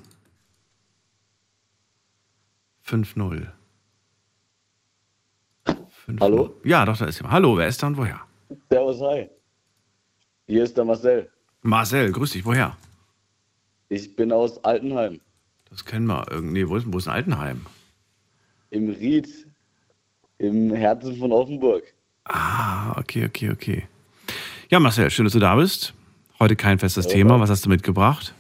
5.0. 2.86 3.46
Hallo? 6.18 6.54
Ja, 6.64 6.84
doch, 6.86 6.96
da 6.96 7.04
ist 7.04 7.18
jemand. 7.18 7.34
Hallo, 7.34 7.56
wer 7.58 7.68
ist 7.68 7.82
da 7.82 7.88
und 7.88 7.96
woher? 7.96 8.20
Servus, 8.70 9.00
hi. 9.00 9.28
Hier 10.46 10.64
ist 10.64 10.76
der 10.76 10.84
Marcel. 10.84 11.30
Marcel, 11.62 12.10
grüß 12.10 12.32
dich, 12.32 12.44
woher? 12.44 12.76
Ich 13.92 14.14
bin 14.14 14.30
aus 14.30 14.62
Altenheim. 14.62 15.20
Das 15.68 15.84
kennen 15.84 16.06
wir 16.06 16.24
irgendwie. 16.30 16.68
Wo 16.68 16.76
ist, 16.76 16.90
wo 16.90 16.98
ist 16.98 17.08
ein 17.08 17.14
Altenheim? 17.14 17.66
Im 18.70 18.88
Ried, 18.88 19.28
im 20.38 20.72
Herzen 20.72 21.16
von 21.16 21.32
Offenburg. 21.32 21.82
Ah, 22.24 22.96
okay, 22.96 23.26
okay, 23.26 23.50
okay. 23.50 23.88
Ja, 24.70 24.78
Marcel, 24.78 25.10
schön, 25.10 25.24
dass 25.24 25.32
du 25.32 25.40
da 25.40 25.56
bist. 25.56 25.92
Heute 26.38 26.54
kein 26.54 26.78
festes 26.78 27.06
ja, 27.06 27.10
Thema. 27.10 27.40
Was 27.40 27.50
hast 27.50 27.66
du 27.66 27.68
mitgebracht? 27.68 28.32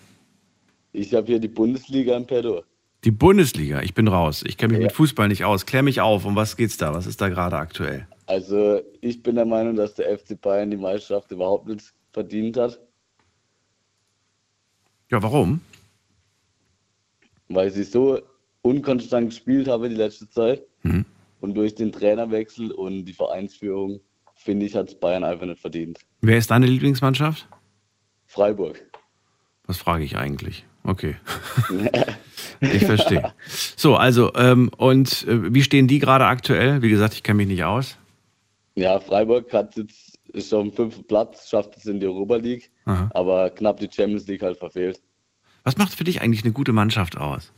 Ich 0.92 1.12
habe 1.14 1.26
hier 1.26 1.40
die 1.40 1.48
Bundesliga 1.48 2.16
im 2.16 2.26
Pedo. 2.26 2.62
Die 3.02 3.10
Bundesliga, 3.10 3.82
ich 3.82 3.92
bin 3.92 4.06
raus. 4.06 4.44
Ich 4.46 4.56
kenne 4.56 4.74
mich 4.74 4.80
ja. 4.80 4.86
mit 4.86 4.92
Fußball 4.92 5.26
nicht 5.26 5.44
aus. 5.44 5.66
Klär 5.66 5.82
mich 5.82 6.00
auf. 6.00 6.24
Um 6.24 6.36
was 6.36 6.56
geht's 6.56 6.76
da? 6.76 6.94
Was 6.94 7.06
ist 7.06 7.20
da 7.20 7.28
gerade 7.28 7.56
aktuell? 7.56 8.06
Also, 8.26 8.82
ich 9.00 9.20
bin 9.20 9.34
der 9.34 9.46
Meinung, 9.46 9.74
dass 9.74 9.96
der 9.96 10.16
FC 10.16 10.40
Bayern 10.40 10.70
die 10.70 10.76
Meisterschaft 10.76 11.32
überhaupt 11.32 11.66
nicht 11.66 11.92
verdient 12.12 12.56
hat. 12.56 12.78
Ja, 15.10 15.22
warum? 15.22 15.60
Weil 17.48 17.70
sie 17.70 17.82
so 17.82 18.20
unkonstant 18.62 19.30
gespielt 19.30 19.68
haben 19.68 19.88
die 19.88 19.96
letzte 19.96 20.28
Zeit. 20.28 20.62
Mhm. 20.82 21.04
Und 21.40 21.54
durch 21.54 21.74
den 21.74 21.90
Trainerwechsel 21.90 22.70
und 22.70 23.06
die 23.06 23.12
Vereinsführung, 23.12 24.00
finde 24.34 24.66
ich, 24.66 24.76
hat 24.76 24.88
es 24.88 24.94
Bayern 24.94 25.24
einfach 25.24 25.46
nicht 25.46 25.60
verdient. 25.60 25.98
Wer 26.20 26.38
ist 26.38 26.50
deine 26.50 26.66
Lieblingsmannschaft? 26.66 27.48
Freiburg. 28.26 28.80
Was 29.66 29.78
frage 29.78 30.04
ich 30.04 30.16
eigentlich? 30.16 30.64
Okay. 30.84 31.16
ich 32.60 32.84
verstehe. 32.84 33.32
So, 33.76 33.96
also, 33.96 34.32
ähm, 34.34 34.70
und 34.76 35.26
äh, 35.26 35.52
wie 35.52 35.62
stehen 35.62 35.88
die 35.88 35.98
gerade 35.98 36.26
aktuell? 36.26 36.82
Wie 36.82 36.90
gesagt, 36.90 37.14
ich 37.14 37.22
kenne 37.22 37.38
mich 37.38 37.48
nicht 37.48 37.64
aus. 37.64 37.96
Ja, 38.76 39.00
Freiburg 39.00 39.52
hat 39.52 39.76
jetzt 39.76 40.09
ist 40.32 40.52
auf 40.54 40.62
dem 40.62 40.72
fünften 40.72 41.04
Platz, 41.04 41.48
schafft 41.48 41.76
es 41.76 41.86
in 41.86 42.00
die 42.00 42.06
Europa 42.06 42.36
League, 42.36 42.70
Aha. 42.84 43.10
aber 43.14 43.50
knapp 43.50 43.78
die 43.78 43.88
Champions 43.90 44.26
League 44.26 44.42
halt 44.42 44.58
verfehlt. 44.58 45.00
Was 45.64 45.76
macht 45.76 45.94
für 45.94 46.04
dich 46.04 46.20
eigentlich 46.22 46.44
eine 46.44 46.52
gute 46.52 46.72
Mannschaft 46.72 47.16
aus? 47.16 47.52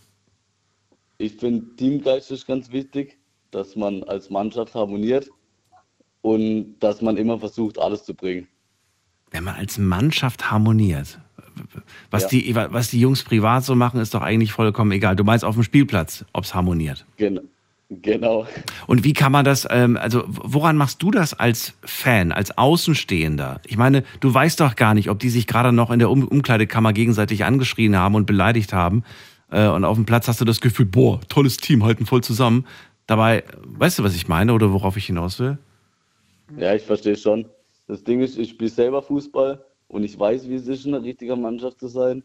Ich 1.19 1.37
finde, 1.37 1.77
Teamgeist 1.77 2.31
ist 2.31 2.47
ganz 2.47 2.73
wichtig, 2.73 3.19
dass 3.51 3.77
man 3.77 4.03
als 4.05 4.31
Mannschaft 4.31 4.75
harmoniert 4.75 5.29
und 6.23 6.79
dass 6.81 7.01
man 7.03 7.17
immer 7.17 7.39
versucht, 7.39 7.79
alles 7.79 8.05
zu 8.05 8.15
bringen. 8.15 8.49
Wenn 9.31 9.45
man 9.45 9.55
als 9.55 9.79
Mannschaft 9.79 10.51
harmoniert, 10.51 11.21
was, 12.11 12.25
Ja. 12.25 12.29
die, 12.29 12.55
was 12.55 12.91
die 12.91 13.01
Jungs 13.01 13.23
privat 13.23 13.65
so 13.65 13.75
machen, 13.75 14.01
ist 14.01 14.15
doch 14.15 14.23
eigentlich 14.23 14.53
vollkommen 14.53 14.91
egal. 14.93 15.17
Du 15.17 15.25
meinst 15.25 15.45
auf 15.45 15.55
dem 15.55 15.63
Spielplatz, 15.63 16.25
ob 16.33 16.45
es 16.45 16.55
harmoniert. 16.55 17.07
Gen 17.17 17.41
genau. 18.01 18.47
Und 18.87 19.05
wie 19.05 19.13
kann 19.13 19.33
man 19.33 19.45
das, 19.45 19.67
ähm, 19.71 19.97
also 19.97 20.25
woran 20.27 20.77
machst 20.77 21.03
du 21.03 21.11
das 21.11 21.35
als 21.35 21.75
Fan, 21.85 22.33
als 22.33 22.57
Außenstehender? 22.57 23.61
Ich 23.67 23.77
meine, 23.77 24.05
du 24.21 24.33
weißt 24.33 24.61
doch 24.61 24.77
gar 24.77 24.95
nicht, 24.95 25.11
ob 25.11 25.19
die 25.19 25.29
sich 25.29 25.47
gerade 25.47 25.73
noch 25.73 25.91
in 25.91 25.99
der 25.99 26.11
um 26.11 26.27
Umkleidekammer 26.27 26.93
gegenseitig 26.93 27.45
angeschrien 27.45 27.97
haben 27.97 28.15
und 28.15 28.27
beleidigt 28.27 28.73
haben. 28.73 29.05
Äh, 29.51 29.69
und 29.69 29.85
auf 29.85 29.97
dem 29.97 30.07
Platz 30.07 30.29
hast 30.29 30.41
du 30.41 30.45
das 30.45 30.61
Gefühl, 30.61 30.87
boah, 30.87 31.21
tolles 31.29 31.57
Team, 31.57 31.85
halten 31.85 32.07
voll 32.07 32.23
zusammen. 32.23 32.67
Dabei, 33.07 33.45
weißt 33.65 33.99
du, 33.99 34.05
was 34.05 34.15
ich 34.15 34.29
meine 34.29 34.55
oder 34.55 34.73
worauf 34.73 34.97
ich 34.97 35.07
hinaus 35.07 35.39
will? 35.39 35.59
Ja, 36.57 36.75
ich 36.75 36.83
verstehe 36.83 37.17
schon. 37.17 37.47
Das 37.87 38.05
Ding 38.05 38.21
ist, 38.21 38.39
ich 38.39 38.51
spiele 38.51 38.71
selber 38.71 39.03
Fußball 39.03 39.65
und 39.89 40.05
ich 40.05 40.19
weiß, 40.19 40.49
wie 40.49 40.55
es 40.55 40.69
ist, 40.69 40.87
in 40.87 40.95
einer 40.95 41.05
richtigen 41.05 41.41
Mannschaft 41.41 41.81
zu 41.81 41.89
sein. 41.89 42.23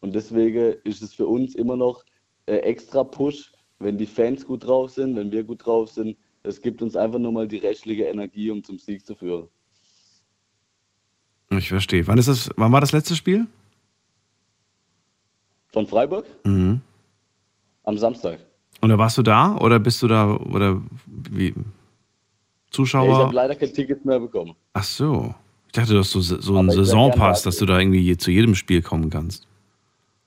Und 0.00 0.14
deswegen 0.14 0.76
ist 0.84 1.02
es 1.02 1.14
für 1.14 1.26
uns 1.26 1.54
immer 1.54 1.76
noch 1.76 2.04
äh, 2.46 2.56
extra 2.58 3.04
Push, 3.04 3.52
wenn 3.78 3.98
die 3.98 4.06
Fans 4.06 4.44
gut 4.46 4.66
drauf 4.66 4.90
sind, 4.90 5.16
wenn 5.16 5.30
wir 5.30 5.44
gut 5.44 5.64
drauf 5.64 5.90
sind. 5.90 6.16
Es 6.42 6.60
gibt 6.60 6.82
uns 6.82 6.96
einfach 6.96 7.18
nur 7.18 7.32
mal 7.32 7.46
die 7.48 7.58
rechtliche 7.58 8.04
Energie, 8.04 8.50
um 8.50 8.62
zum 8.62 8.78
Sieg 8.78 9.04
zu 9.04 9.14
führen. 9.14 9.48
Ich 11.50 11.68
verstehe. 11.68 12.06
Wann, 12.06 12.18
ist 12.18 12.28
das, 12.28 12.50
wann 12.56 12.72
war 12.72 12.80
das 12.80 12.92
letzte 12.92 13.16
Spiel? 13.16 13.46
Von 15.72 15.86
Freiburg 15.86 16.26
Mhm. 16.44 16.80
am 17.84 17.98
Samstag. 17.98 18.40
Und 18.80 18.90
da 18.90 18.98
warst 18.98 19.18
du 19.18 19.22
da 19.22 19.56
oder 19.56 19.78
bist 19.78 20.02
du 20.02 20.08
da 20.08 20.34
oder 20.36 20.80
wie? 21.06 21.48
Ja, 21.48 21.54
ich 21.56 21.64
Zuschauer? 22.70 23.18
habe 23.18 23.34
leider 23.34 23.54
kein 23.56 23.72
Ticket 23.72 24.04
mehr 24.04 24.20
bekommen. 24.20 24.54
Ach 24.74 24.84
so. 24.84 25.34
Ich 25.66 25.72
dachte, 25.72 25.92
du 25.94 25.98
hast 25.98 26.10
so, 26.12 26.20
so 26.20 26.56
einen 26.56 26.70
Saisonpass, 26.70 27.42
dass 27.42 27.56
du 27.58 27.66
da 27.66 27.78
irgendwie 27.78 28.16
zu 28.16 28.30
jedem 28.30 28.54
Spiel 28.54 28.82
kommen 28.82 29.10
kannst. 29.10 29.46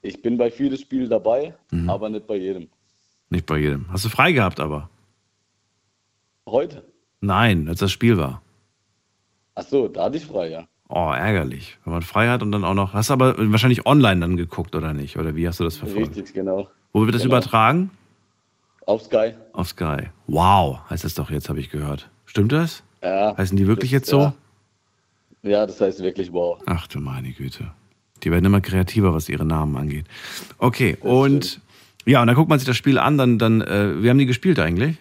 Ich 0.01 0.21
bin 0.21 0.37
bei 0.37 0.49
vielen 0.51 0.77
Spielen 0.77 1.09
dabei, 1.09 1.55
Mhm. 1.71 1.89
aber 1.89 2.09
nicht 2.09 2.27
bei 2.27 2.35
jedem. 2.37 2.67
Nicht 3.31 3.45
bei 3.47 3.57
jedem. 3.57 3.85
Hast 3.91 4.05
du 4.05 4.09
frei 4.09 4.33
gehabt 4.33 4.59
aber? 4.59 4.89
Heute? 6.45 6.83
Nein, 7.21 7.67
als 7.69 7.79
das 7.79 7.91
Spiel 7.91 8.17
war. 8.17 8.41
Ach 9.55 9.63
so, 9.63 9.87
da 9.87 10.03
hatte 10.05 10.17
ich 10.17 10.25
frei, 10.25 10.49
ja. 10.49 10.67
Oh, 10.89 11.11
ärgerlich. 11.11 11.77
Wenn 11.85 11.93
man 11.93 12.01
frei 12.01 12.27
hat 12.29 12.41
und 12.43 12.51
dann 12.51 12.65
auch 12.65 12.73
noch. 12.73 12.93
Hast 12.93 13.09
du 13.09 13.13
aber 13.13 13.35
wahrscheinlich 13.51 13.85
online 13.85 14.19
dann 14.19 14.35
geguckt, 14.37 14.75
oder 14.75 14.93
nicht? 14.93 15.17
Oder 15.17 15.35
wie 15.35 15.47
hast 15.47 15.59
du 15.59 15.63
das 15.63 15.77
verfolgt? 15.77 16.09
Richtig, 16.17 16.33
genau. 16.33 16.67
Wo 16.91 17.05
wird 17.05 17.15
das 17.15 17.21
Genau. 17.23 17.35
übertragen? 17.37 17.89
Auf 18.85 19.03
Sky. 19.03 19.33
Auf 19.53 19.69
Sky. 19.69 20.09
Wow, 20.27 20.79
heißt 20.89 21.05
das 21.05 21.13
doch 21.13 21.29
jetzt, 21.31 21.47
habe 21.47 21.59
ich 21.61 21.69
gehört. 21.69 22.09
Stimmt 22.25 22.51
das? 22.51 22.83
Ja. 23.01 23.35
Heißen 23.37 23.55
die 23.55 23.67
wirklich 23.67 23.91
das- 23.91 24.01
jetzt 24.01 24.09
so? 24.09 24.19
Ja. 24.19 24.33
ja, 25.43 25.65
das 25.65 25.79
heißt 25.79 26.01
wirklich 26.03 26.33
wow. 26.33 26.59
Ach 26.65 26.87
du 26.87 26.99
meine 26.99 27.31
Güte. 27.31 27.71
Die 28.23 28.31
werden 28.31 28.43
immer 28.45 28.59
kreativer, 28.61 29.13
was 29.13 29.29
ihre 29.29 29.45
Namen 29.45 29.77
angeht. 29.77 30.05
Okay, 30.57 30.97
und 30.99 31.61
ja, 32.05 32.21
und 32.21 32.27
dann 32.27 32.35
guckt 32.35 32.49
man 32.49 32.59
sich 32.59 32.67
das 32.67 32.77
Spiel 32.77 32.97
an, 32.97 33.17
dann, 33.17 33.37
dann 33.37 33.61
äh, 33.61 34.01
wie 34.01 34.09
haben 34.09 34.17
die 34.17 34.25
gespielt 34.25 34.59
eigentlich? 34.59 34.97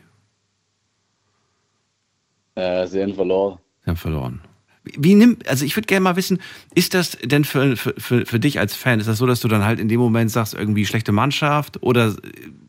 Äh, 2.55 2.87
sie 2.87 3.03
haben 3.03 3.15
verloren. 3.15 3.59
Sie 3.85 3.91
haben 3.91 3.97
verloren. 3.97 4.41
Wie, 4.85 4.95
wie 4.99 5.15
nimmt, 5.15 5.49
also 5.49 5.65
ich 5.65 5.77
würde 5.77 5.87
gerne 5.87 6.05
mal 6.05 6.17
wissen, 6.17 6.41
ist 6.75 6.95
das 6.95 7.13
denn 7.23 7.45
für, 7.45 7.77
für, 7.77 7.95
für, 7.99 8.27
für 8.27 8.41
dich 8.41 8.59
als 8.59 8.75
Fan, 8.75 9.01
ist 9.01 9.09
das 9.09 9.19
so, 9.19 9.27
dass 9.27 9.41
du 9.41 9.49
dann 9.49 9.65
halt 9.65 9.81
in 9.81 9.89
dem 9.89 10.01
Moment 10.01 10.31
sagst, 10.31 10.55
irgendwie 10.55 10.87
schlechte 10.87 11.13
Mannschaft 11.13 11.83
oder 11.83 12.09
äh, 12.09 12.13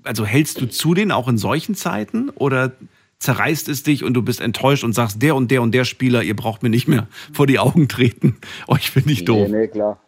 also 0.04 0.26
hältst 0.26 0.62
du 0.62 0.68
zu 0.68 0.94
denen 0.94 1.12
auch 1.12 1.28
in 1.28 1.38
solchen 1.38 1.76
Zeiten 1.76 2.30
oder 2.30 2.74
zerreißt 3.20 3.70
es 3.70 3.84
dich 3.84 4.04
und 4.04 4.16
du 4.16 4.24
bist 4.24 4.42
enttäuscht 4.42 4.84
und 4.84 4.94
sagst, 4.94 5.22
der 5.22 5.36
und 5.36 5.52
der 5.52 5.62
und 5.62 5.74
der 5.74 5.86
Spieler, 5.86 6.24
ihr 6.24 6.36
braucht 6.36 6.64
mir 6.64 6.70
nicht 6.70 6.88
mehr 6.88 7.08
vor 7.32 7.48
die 7.48 7.60
Augen 7.60 7.88
treten. 7.88 8.38
Euch 8.68 8.90
finde 8.90 9.12
ich 9.12 9.26
doof. 9.26 9.48
Nee, 9.48 9.58
nee, 9.58 9.68
klar. 9.68 10.02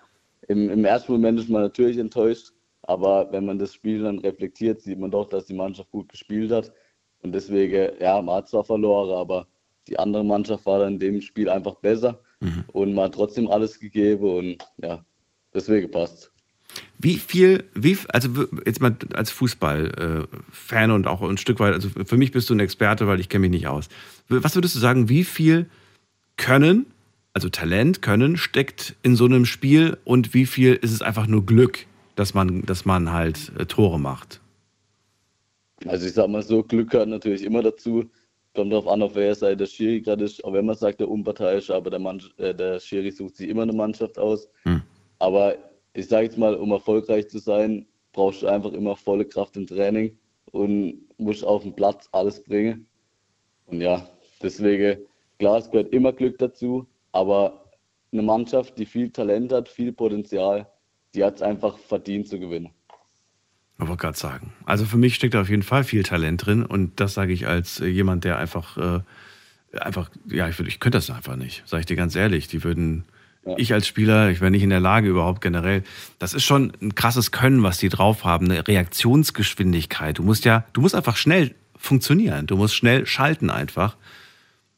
Im, 0.48 0.70
Im 0.70 0.84
ersten 0.84 1.12
Moment 1.12 1.40
ist 1.40 1.50
man 1.50 1.62
natürlich 1.62 1.98
enttäuscht, 1.98 2.53
aber 2.84 3.32
wenn 3.32 3.46
man 3.46 3.60
das 3.60 3.74
Spiel 3.74 4.04
dann 4.04 4.20
reflektiert, 4.20 4.82
sieht 4.82 5.00
man 5.00 5.12
doch, 5.12 5.30
dass 5.30 5.46
die 5.46 5.54
Mannschaft 5.54 5.92
gut 5.92 6.10
gespielt 6.10 6.52
hat. 6.52 6.72
Und 7.22 7.34
deswegen, 7.34 7.92
ja, 8.00 8.22
man 8.22 8.36
hat 8.36 8.50
zwar 8.50 8.64
verloren, 8.64 9.12
aber 9.12 9.48
die 9.88 9.98
andere 9.98 10.24
Mannschaft 10.24 10.66
war 10.66 10.80
dann 10.80 10.94
in 10.94 11.00
dem 11.00 11.22
Spiel 11.22 11.50
einfach 11.50 11.76
besser 11.76 12.20
und 12.74 12.94
man 12.94 13.06
hat 13.06 13.16
trotzdem 13.16 13.50
alles 13.50 13.80
gegeben 13.80 14.24
und 14.24 14.58
ja, 14.82 15.04
deswegen 15.54 15.90
passt. 15.90 16.32
Wie 16.98 17.16
viel, 17.16 17.66
wie, 17.74 17.98
also 18.10 18.30
jetzt 18.66 18.82
mal 18.82 18.96
als 19.14 19.32
Fußball-Fan 19.32 20.92
und 20.92 21.08
auch 21.08 21.22
ein 21.22 21.38
Stück 21.38 21.60
weit, 21.60 21.74
also 21.74 21.90
für 21.90 22.18
mich 22.18 22.32
bist 22.32 22.50
du 22.50 22.56
ein 22.56 22.60
Experte, 22.60 23.08
weil 23.08 23.20
ich 23.20 23.30
kenne 23.30 23.42
mich 23.42 23.52
nicht 23.52 23.68
aus. 23.68 23.90
Was 24.30 24.56
würdest 24.56 24.76
du 24.76 24.80
sagen, 24.80 25.10
wie 25.10 25.24
viel 25.24 25.70
Können, 26.36 26.88
also 27.34 27.50
Talent, 27.50 28.02
Können 28.02 28.38
steckt 28.38 28.96
in 29.04 29.16
so 29.16 29.26
einem 29.26 29.46
Spiel 29.46 29.98
und 30.04 30.34
wie 30.34 30.46
viel 30.46 30.74
ist 30.74 30.92
es 30.92 31.02
einfach 31.02 31.28
nur 31.28 31.46
Glück, 31.46 31.86
dass 32.16 32.34
man, 32.34 32.62
dass 32.64 32.86
man 32.86 33.12
halt 33.12 33.52
äh, 33.58 33.66
Tore 33.66 34.00
macht? 34.00 34.42
Also 35.88 36.08
ich 36.08 36.14
sag 36.14 36.30
mal 36.30 36.44
so, 36.44 36.64
Glück 36.64 36.92
gehört 36.92 37.10
natürlich 37.10 37.44
immer 37.44 37.62
dazu. 37.62 38.06
Kommt 38.56 38.72
darauf 38.72 38.88
an, 38.88 39.02
auf 39.02 39.16
welcher 39.16 39.36
Seite 39.36 39.58
der 39.58 39.66
Schiri 39.66 40.02
gerade 40.02 40.24
ist. 40.24 40.44
Auch 40.46 40.54
wenn 40.54 40.66
man 40.66 40.76
sagt, 40.76 41.00
der 41.00 41.10
Unparteiische, 41.10 41.74
aber 41.74 41.90
der, 41.90 42.00
Mann, 42.00 42.22
äh, 42.38 42.54
der 42.54 42.80
Schiri 42.80 43.12
sucht 43.12 43.36
sich 43.36 43.50
immer 43.50 43.64
eine 43.64 43.74
Mannschaft 43.74 44.20
aus. 44.20 44.48
Hm. 44.64 44.82
Aber 45.20 45.58
ich 45.94 46.08
sage 46.08 46.26
jetzt 46.26 46.38
mal, 46.38 46.56
um 46.56 46.72
erfolgreich 46.72 47.28
zu 47.30 47.40
sein, 47.40 47.86
brauchst 48.12 48.44
du 48.44 48.48
einfach 48.48 48.72
immer 48.74 48.96
volle 48.96 49.26
Kraft 49.26 49.58
im 49.58 49.66
Training 49.66 50.18
und 50.52 51.02
musst 51.18 51.44
auf 51.44 51.64
den 51.64 51.76
Platz 51.76 52.08
alles 52.12 52.44
bringen. 52.44 52.86
Und 53.66 53.82
ja, 53.82 54.08
deswegen, 54.42 55.00
klar, 55.40 55.58
es 55.58 55.70
gehört 55.70 55.92
immer 55.94 56.14
Glück 56.14 56.38
dazu, 56.38 56.86
aber 57.12 57.72
eine 58.12 58.22
Mannschaft, 58.22 58.78
die 58.78 58.86
viel 58.86 59.10
Talent 59.10 59.52
hat, 59.52 59.68
viel 59.68 59.92
Potenzial, 59.92 60.68
die 61.16 61.24
hat 61.24 61.36
es 61.36 61.42
einfach 61.42 61.78
verdient 61.78 62.28
zu 62.28 62.40
gewinnen. 62.40 62.70
Ich 63.80 63.88
wollte 63.88 64.02
gerade 64.02 64.18
sagen. 64.18 64.54
Also 64.66 64.86
für 64.86 64.98
mich 64.98 65.16
steckt 65.16 65.34
da 65.34 65.42
auf 65.42 65.50
jeden 65.50 65.64
Fall 65.64 65.84
viel 65.84 66.04
Talent 66.04 66.46
drin 66.46 66.64
und 66.66 67.00
das 67.00 67.14
sage 67.14 67.34
ich 67.34 67.48
als 67.48 67.80
äh, 67.80 67.88
jemand, 67.88 68.24
der 68.24 68.38
einfach, 68.38 68.78
äh, 68.78 69.00
einfach, 69.78 70.10
ja, 70.28 70.48
ich, 70.48 70.60
ich 70.60 70.80
könnte 70.80 70.98
das 70.98 71.10
einfach 71.10 71.36
nicht, 71.36 71.64
sage 71.68 71.82
ich 71.82 71.86
dir 71.88 71.96
ganz 71.98 72.16
ehrlich. 72.16 72.48
Die 72.48 72.64
würden, 72.64 73.04
Ja. 73.46 73.56
ich 73.58 73.74
als 73.74 73.88
Spieler, 73.88 74.30
ich 74.30 74.40
wäre 74.42 74.52
nicht 74.52 74.64
in 74.64 74.70
der 74.70 74.80
Lage 74.80 75.10
überhaupt 75.10 75.42
generell. 75.42 75.84
Das 76.20 76.34
ist 76.34 76.44
schon 76.44 76.72
ein 76.82 76.96
krasses 76.96 77.32
Können, 77.32 77.62
was 77.64 77.78
die 77.80 77.90
drauf 77.90 78.24
haben, 78.24 78.50
eine 78.50 78.66
Reaktionsgeschwindigkeit. 78.68 80.18
Du 80.20 80.24
musst 80.24 80.46
ja, 80.46 80.66
du 80.74 80.82
musst 80.82 80.96
einfach 80.96 81.18
schnell 81.18 81.54
funktionieren, 81.76 82.46
du 82.48 82.56
musst 82.56 82.76
schnell 82.76 83.06
schalten 83.06 83.50
einfach. 83.50 83.98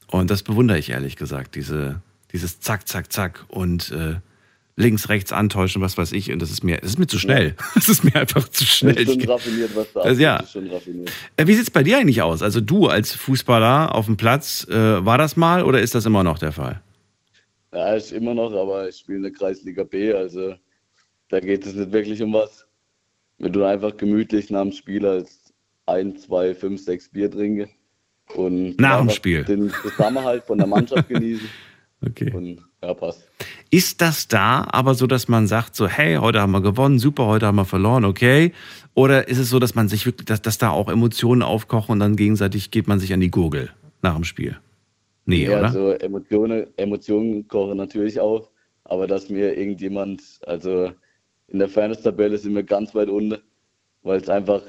Und 0.08 0.32
das 0.32 0.42
bewundere 0.44 0.78
ich 0.80 0.90
ehrlich 0.90 1.16
gesagt, 1.18 1.56
diese, 1.56 2.02
dieses 2.32 2.60
Zack, 2.62 2.88
Zack, 2.88 3.12
Zack 3.12 3.46
und 3.50 3.92
äh, 3.92 4.16
links, 4.78 5.08
rechts 5.10 5.32
antäuschen, 5.32 5.82
was 5.82 5.98
weiß 5.98 6.12
ich. 6.12 6.32
Und 6.32 6.42
das 6.42 6.52
ist 6.52 6.64
mir, 6.64 6.78
das 6.78 6.92
ist 6.92 7.00
mir 7.00 7.08
zu 7.08 7.18
schnell. 7.20 7.56
Das 7.76 7.88
ist 7.90 8.04
mir 8.04 8.16
einfach 8.16 8.48
zu 8.50 8.66
schnell. 8.66 8.96
Das 8.96 9.04
ist 9.16 9.22
schon 9.22 9.32
raffiniert, 9.32 9.76
was 9.76 9.94
da 9.94 10.04
Das- 10.04 10.20
ja. 10.20 10.38
ist 10.38 10.56
Wie 10.56 11.54
sieht's 11.54 11.72
bei 11.72 11.84
dir 11.84 11.98
eigentlich 11.98 12.22
aus? 12.22 12.42
Also 12.42 12.60
du 12.62 12.88
als 12.88 13.14
Fußballer 13.14 13.96
auf 13.96 14.06
dem 14.06 14.18
Platz, 14.18 14.68
äh, 14.70 15.06
war 15.06 15.18
das 15.18 15.36
mal 15.38 15.64
oder 15.64 15.80
ist 15.82 15.96
das 15.96 16.06
immer 16.06 16.24
noch 16.24 16.40
der 16.40 16.52
Fall? 16.52 16.82
Ja, 17.74 17.94
ist 17.96 18.12
immer 18.12 18.34
noch, 18.34 18.52
aber 18.54 18.88
ich 18.90 18.98
spiele 18.98 19.18
in 19.18 19.24
der 19.24 19.32
Kreisliga 19.34 19.84
B, 19.84 20.14
also 20.14 20.56
da 21.30 21.40
geht 21.40 21.66
es 21.66 21.74
nicht 21.74 21.92
wirklich 21.92 22.22
um 22.22 22.34
was. 22.34 22.66
Wenn 23.38 23.52
du 23.52 23.64
einfach 23.66 23.98
gemütlich 23.98 24.50
nach 24.50 24.62
dem 24.62 24.72
Spiel 24.72 25.06
als 25.06 25.54
ein, 25.86 26.16
zwei, 26.18 26.56
fünf, 26.56 26.82
sechs 26.82 27.10
Bier 27.10 27.30
trinke 27.30 27.68
und 28.34 28.80
Nach 28.80 29.00
dem 29.00 29.10
Spiel. 29.10 29.44
den 29.44 29.70
Zusammenhalt 29.84 30.44
von 30.46 30.58
der 30.58 30.68
Mannschaft 30.68 31.08
genießen 31.10 31.50
Okay. 32.06 32.32
und 32.34 32.62
ja, 32.86 32.94
passt. 32.94 33.28
Ist 33.72 34.02
das 34.02 34.28
da 34.28 34.66
aber 34.72 34.94
so, 34.94 35.08
dass 35.08 35.28
man 35.28 35.48
sagt, 35.48 35.76
so, 35.76 35.88
hey, 35.88 36.16
heute 36.16 36.42
haben 36.42 36.52
wir 36.52 36.62
gewonnen, 36.62 37.00
super, 37.00 37.26
heute 37.26 37.48
haben 37.48 37.56
wir 37.56 37.66
verloren, 37.66 38.06
okay? 38.06 38.54
Oder 38.94 39.28
ist 39.28 39.38
es 39.38 39.50
so, 39.50 39.60
dass 39.60 39.76
man 39.76 39.88
sich 39.90 40.06
wirklich, 40.06 40.26
dass, 40.26 40.42
dass 40.42 40.58
da 40.58 40.70
auch 40.70 40.90
Emotionen 40.90 41.42
aufkochen 41.42 41.94
und 41.94 42.00
dann 42.00 42.16
gegenseitig 42.16 42.72
geht 42.72 42.88
man 42.88 43.00
sich 43.00 43.14
an 43.14 43.20
die 43.20 43.32
Gurgel 43.32 43.72
nach 44.02 44.16
dem 44.16 44.24
Spiel? 44.24 44.58
Nee, 45.26 45.46
ja, 45.46 45.58
oder? 45.58 45.68
also 45.68 45.92
Emotionen, 45.92 46.68
Emotionen 46.78 47.48
kochen 47.48 47.78
natürlich 47.78 48.20
auf, 48.20 48.50
aber 48.84 49.08
dass 49.08 49.30
mir 49.30 49.58
irgendjemand, 49.58 50.22
also 50.46 50.92
in 51.48 51.60
der 51.60 51.70
Fairness-Tabelle 51.70 52.38
sind 52.38 52.56
wir 52.56 52.64
ganz 52.64 52.94
weit 52.94 53.10
unten, 53.10 53.42
weil 54.04 54.22
es 54.22 54.30
einfach 54.30 54.62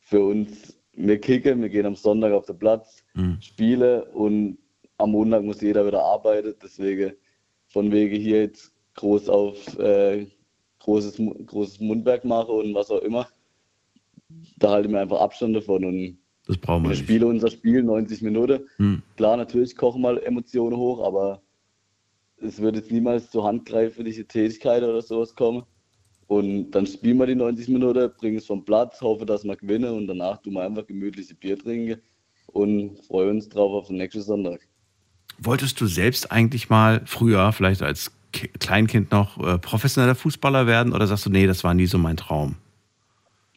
für 0.00 0.20
uns, 0.20 0.76
wir 0.94 1.18
kicken, 1.18 1.62
wir 1.62 1.68
gehen 1.68 1.86
am 1.86 1.94
Sonntag 1.94 2.32
auf 2.32 2.46
den 2.46 2.58
Platz, 2.58 3.02
Mhm. 3.14 3.38
spiele 3.40 4.04
und 4.06 4.58
am 4.98 5.12
Montag 5.12 5.42
muss 5.42 5.60
jeder 5.60 5.86
wieder 5.86 6.02
arbeiten, 6.02 6.54
deswegen 6.62 7.12
von 7.72 7.90
wegen 7.90 8.14
hier 8.14 8.42
jetzt 8.42 8.72
groß 8.94 9.28
auf 9.28 9.78
äh, 9.78 10.26
großes, 10.80 11.20
großes 11.46 11.80
Mundwerk 11.80 12.24
mache 12.24 12.52
und 12.52 12.74
was 12.74 12.90
auch 12.90 13.00
immer, 13.00 13.26
da 14.58 14.70
halte 14.70 14.88
ich 14.88 14.92
mir 14.92 15.00
einfach 15.00 15.20
Abstand 15.20 15.56
davon 15.56 15.84
und 15.84 16.18
Das 16.46 16.58
brauchen 16.58 16.84
wir 16.84 16.90
wir 16.90 16.96
spielen 16.96 17.24
unser 17.24 17.50
Spiel 17.50 17.82
90 17.82 18.22
Minuten. 18.22 18.68
Hm. 18.76 19.02
Klar, 19.16 19.36
natürlich 19.36 19.76
kochen 19.76 20.02
mal 20.02 20.18
Emotionen 20.18 20.76
hoch, 20.76 21.04
aber 21.04 21.42
es 22.36 22.60
wird 22.60 22.76
jetzt 22.76 22.90
niemals 22.90 23.30
zur 23.30 23.44
handgreifliche 23.44 24.26
Tätigkeit 24.26 24.82
oder 24.82 25.00
sowas 25.00 25.34
kommen. 25.34 25.62
Und 26.26 26.70
dann 26.72 26.86
spielen 26.86 27.18
wir 27.18 27.26
die 27.26 27.34
90 27.34 27.68
Minuten, 27.68 28.10
bringen 28.18 28.38
es 28.38 28.46
vom 28.46 28.64
Platz, 28.64 29.00
hoffe, 29.00 29.26
dass 29.26 29.44
wir 29.44 29.56
gewinnen 29.56 29.94
und 29.94 30.06
danach 30.06 30.40
tun 30.42 30.54
wir 30.54 30.62
einfach 30.62 30.86
gemütliche 30.86 31.34
Bier 31.34 31.58
trinken 31.58 32.00
und 32.46 32.98
freuen 33.06 33.30
uns 33.36 33.48
drauf 33.48 33.72
auf 33.72 33.88
den 33.88 33.96
nächsten 33.96 34.22
Sonntag. 34.22 34.66
Wolltest 35.44 35.80
du 35.80 35.86
selbst 35.86 36.30
eigentlich 36.30 36.70
mal 36.70 37.02
früher, 37.04 37.52
vielleicht 37.52 37.82
als 37.82 38.12
Ki- 38.32 38.48
Kleinkind 38.48 39.10
noch 39.10 39.38
äh, 39.38 39.58
professioneller 39.58 40.14
Fußballer 40.14 40.66
werden 40.66 40.92
oder 40.92 41.06
sagst 41.06 41.26
du, 41.26 41.30
nee, 41.30 41.46
das 41.46 41.64
war 41.64 41.74
nie 41.74 41.86
so 41.86 41.98
mein 41.98 42.16
Traum? 42.16 42.56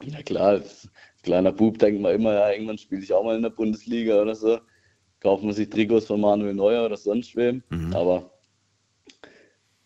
Ja 0.04 0.22
klar, 0.22 0.48
als 0.48 0.90
kleiner 1.24 1.52
Bub 1.52 1.80
denkt 1.80 2.02
man 2.02 2.14
immer, 2.14 2.34
ja, 2.34 2.52
irgendwann 2.52 2.78
spiele 2.78 3.02
ich 3.02 3.14
auch 3.14 3.24
mal 3.24 3.36
in 3.36 3.42
der 3.42 3.50
Bundesliga 3.50 4.22
oder 4.22 4.36
so. 4.36 4.60
Kauft 5.20 5.44
man 5.44 5.54
sich 5.54 5.70
Trikots 5.70 6.08
von 6.08 6.22
Manuel 6.22 6.54
Neuer 6.54 6.86
oder 6.86 6.98
sonst 6.98 7.36
wem. 7.36 7.64
Aber 7.94 8.30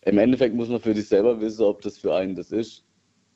im 0.02 0.18
Endeffekt 0.18 0.54
muss 0.54 0.68
man 0.68 0.80
für 0.80 0.94
sich 0.94 1.08
selber 1.08 1.40
wissen, 1.40 1.62
ob 1.64 1.82
das 1.82 1.98
für 1.98 2.14
einen 2.14 2.34
das 2.34 2.50
ist 2.50 2.84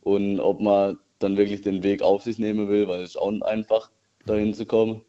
und 0.00 0.40
ob 0.40 0.60
man 0.60 0.98
dann 1.18 1.36
wirklich 1.36 1.62
den 1.62 1.82
Weg 1.82 2.02
auf 2.02 2.22
sich 2.22 2.38
nehmen 2.38 2.68
will, 2.68 2.88
weil 2.88 3.02
es 3.02 3.10
ist 3.10 3.16
auch 3.16 3.30
nicht 3.30 3.44
einfach, 3.44 3.90
dahin 4.26 4.52
zu 4.54 4.66
kommen. 4.66 5.02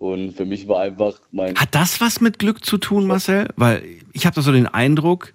Und 0.00 0.32
für 0.32 0.46
mich 0.46 0.66
war 0.66 0.80
einfach 0.80 1.20
mein 1.30 1.54
Hat 1.56 1.74
das 1.74 2.00
was 2.00 2.22
mit 2.22 2.38
Glück 2.38 2.64
zu 2.64 2.78
tun, 2.78 3.06
Marcel? 3.06 3.48
Weil 3.56 3.82
ich 4.14 4.24
habe 4.24 4.34
da 4.34 4.40
so 4.40 4.50
den 4.50 4.66
Eindruck, 4.66 5.34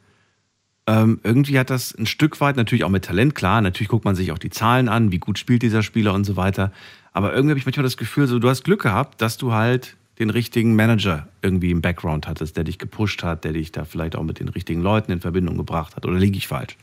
ähm, 0.87 1.19
irgendwie 1.23 1.59
hat 1.59 1.69
das 1.69 1.93
ein 1.93 2.07
Stück 2.07 2.41
weit, 2.41 2.55
natürlich 2.55 2.83
auch 2.83 2.89
mit 2.89 3.05
Talent, 3.05 3.35
klar, 3.35 3.61
natürlich 3.61 3.89
guckt 3.89 4.05
man 4.05 4.15
sich 4.15 4.31
auch 4.31 4.39
die 4.39 4.49
Zahlen 4.49 4.89
an, 4.89 5.11
wie 5.11 5.19
gut 5.19 5.37
spielt 5.37 5.61
dieser 5.61 5.83
Spieler 5.83 6.15
und 6.15 6.23
so 6.23 6.35
weiter. 6.35 6.71
Aber 7.13 7.31
irgendwie 7.31 7.51
habe 7.51 7.59
ich 7.59 7.65
manchmal 7.67 7.83
das 7.83 7.95
Gefühl, 7.95 8.25
so, 8.25 8.39
du 8.39 8.49
hast 8.49 8.63
Glück 8.63 8.81
gehabt, 8.81 9.21
dass 9.21 9.37
du 9.37 9.53
halt 9.53 9.97
den 10.17 10.31
richtigen 10.31 10.75
Manager 10.75 11.27
irgendwie 11.43 11.69
im 11.69 11.83
Background 11.83 12.27
hattest, 12.27 12.57
der 12.57 12.63
dich 12.63 12.79
gepusht 12.79 13.21
hat, 13.21 13.43
der 13.43 13.53
dich 13.53 13.71
da 13.71 13.85
vielleicht 13.85 14.15
auch 14.15 14.23
mit 14.23 14.39
den 14.39 14.49
richtigen 14.49 14.81
Leuten 14.81 15.11
in 15.11 15.21
Verbindung 15.21 15.57
gebracht 15.57 15.95
hat. 15.95 16.07
Oder 16.07 16.17
liege 16.17 16.39
ich 16.39 16.47
falsch? 16.47 16.75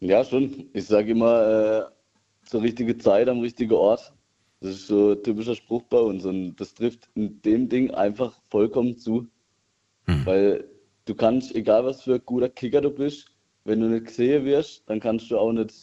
Ja, 0.00 0.24
schon. 0.24 0.64
Ich 0.72 0.86
sage 0.86 1.12
immer, 1.12 1.46
äh, 1.46 2.48
zur 2.48 2.62
richtigen 2.62 2.98
Zeit 2.98 3.28
am 3.28 3.38
richtigen 3.38 3.74
Ort. 3.74 4.12
Das 4.62 4.70
ist 4.72 4.86
so 4.86 5.12
ein 5.12 5.22
typischer 5.22 5.56
Spruch 5.56 5.82
bei 5.82 5.98
uns 5.98 6.24
und 6.24 6.54
das 6.56 6.74
trifft 6.74 7.08
in 7.14 7.42
dem 7.42 7.68
Ding 7.68 7.90
einfach 7.90 8.32
vollkommen 8.48 8.96
zu. 8.96 9.26
Weil 10.24 10.64
du 11.04 11.14
kannst, 11.14 11.54
egal 11.54 11.84
was 11.84 12.02
für 12.02 12.14
ein 12.14 12.22
guter 12.24 12.48
Kicker 12.48 12.80
du 12.80 12.90
bist, 12.90 13.26
wenn 13.64 13.80
du 13.80 13.88
nicht 13.88 14.06
gesehen 14.06 14.44
wirst, 14.44 14.88
dann 14.88 15.00
kannst 15.00 15.30
du 15.30 15.38
auch 15.38 15.52
nicht, 15.52 15.74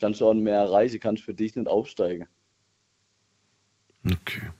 kannst 0.00 0.20
du 0.20 0.26
auch 0.26 0.34
nicht 0.34 0.44
mehr 0.44 0.56
erreichen, 0.56 1.00
kannst 1.00 1.22
für 1.24 1.34
dich 1.34 1.56
nicht 1.56 1.68
aufsteigen. 1.68 2.26
Okay. 4.04 4.50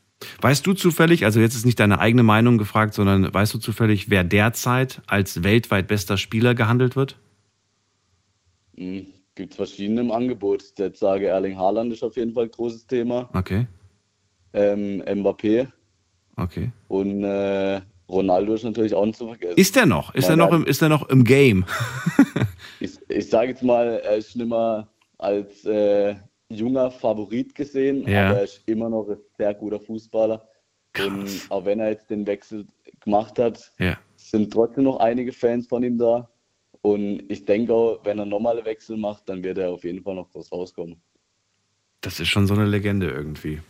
Weißt 0.40 0.66
du 0.66 0.72
zufällig, 0.72 1.24
also 1.24 1.40
jetzt 1.40 1.54
ist 1.54 1.66
nicht 1.66 1.80
deine 1.80 1.98
eigene 1.98 2.22
Meinung 2.22 2.58
gefragt, 2.58 2.94
sondern 2.94 3.32
weißt 3.32 3.54
du 3.54 3.58
zufällig, 3.58 4.08
wer 4.08 4.22
derzeit 4.24 5.02
als 5.06 5.42
weltweit 5.42 5.88
bester 5.88 6.16
Spieler 6.16 6.54
gehandelt 6.54 6.94
wird? 6.94 7.18
Gibt 9.34 9.54
verschiedene 9.54 10.02
im 10.02 10.10
Angebot. 10.10 10.62
Jetzt 10.78 11.00
sage 11.00 11.26
Erling 11.28 11.56
Haaland 11.56 11.92
ist 11.92 12.02
auf 12.02 12.16
jeden 12.16 12.32
Fall 12.34 12.44
ein 12.44 12.50
großes 12.50 12.86
Thema. 12.86 13.30
Okay, 13.32 13.66
Ähm, 14.52 15.02
Mbappé 15.06 15.68
okay. 16.36 16.70
und 16.88 17.24
äh, 17.24 17.80
Ronaldo 18.08 18.52
ist 18.52 18.64
natürlich 18.64 18.92
auch 18.94 19.06
nicht 19.06 19.16
zu 19.18 19.26
vergessen. 19.28 19.56
Ist 19.58 19.74
der 19.74 19.86
noch? 19.86 20.14
Ist 20.14 20.28
er 20.28 20.36
noch 20.36 20.52
im, 20.52 20.66
ist 20.66 20.82
er 20.82 20.88
noch 20.90 21.08
im 21.08 21.24
Game? 21.24 21.64
Ich, 22.80 22.98
ich 23.08 23.30
sage 23.30 23.50
jetzt 23.50 23.62
mal, 23.62 24.00
er 24.04 24.16
ist 24.16 24.34
nicht 24.34 24.48
mehr 24.48 24.88
als 25.18 25.64
äh, 25.64 26.16
junger 26.48 26.90
Favorit 26.90 27.54
gesehen, 27.54 28.08
Ja. 28.08 28.30
aber 28.30 28.38
er 28.38 28.42
ist 28.44 28.60
immer 28.66 28.88
noch 28.88 29.08
ein 29.08 29.18
sehr 29.38 29.54
guter 29.54 29.78
Fußballer. 29.78 30.48
Und 30.98 31.46
auch 31.48 31.64
wenn 31.64 31.78
er 31.78 31.90
jetzt 31.90 32.10
den 32.10 32.26
Wechsel 32.26 32.66
gemacht 33.04 33.38
hat, 33.38 33.72
Ja. 33.78 33.96
sind 34.16 34.52
trotzdem 34.52 34.82
noch 34.82 34.96
einige 34.98 35.32
Fans 35.32 35.68
von 35.68 35.84
ihm 35.84 35.96
da. 35.96 36.28
Und 36.82 37.22
ich 37.28 37.44
denke 37.44 37.72
auch, 37.72 38.00
wenn 38.04 38.18
er 38.18 38.26
normale 38.26 38.64
Wechsel 38.64 38.96
macht, 38.96 39.28
dann 39.28 39.42
wird 39.42 39.58
er 39.58 39.70
auf 39.70 39.84
jeden 39.84 40.02
Fall 40.02 40.16
noch 40.16 40.28
groß 40.30 40.50
rauskommen. 40.52 41.00
Das 42.00 42.18
ist 42.18 42.28
schon 42.28 42.48
so 42.48 42.54
eine 42.54 42.66
Legende 42.66 43.08
irgendwie. 43.08 43.60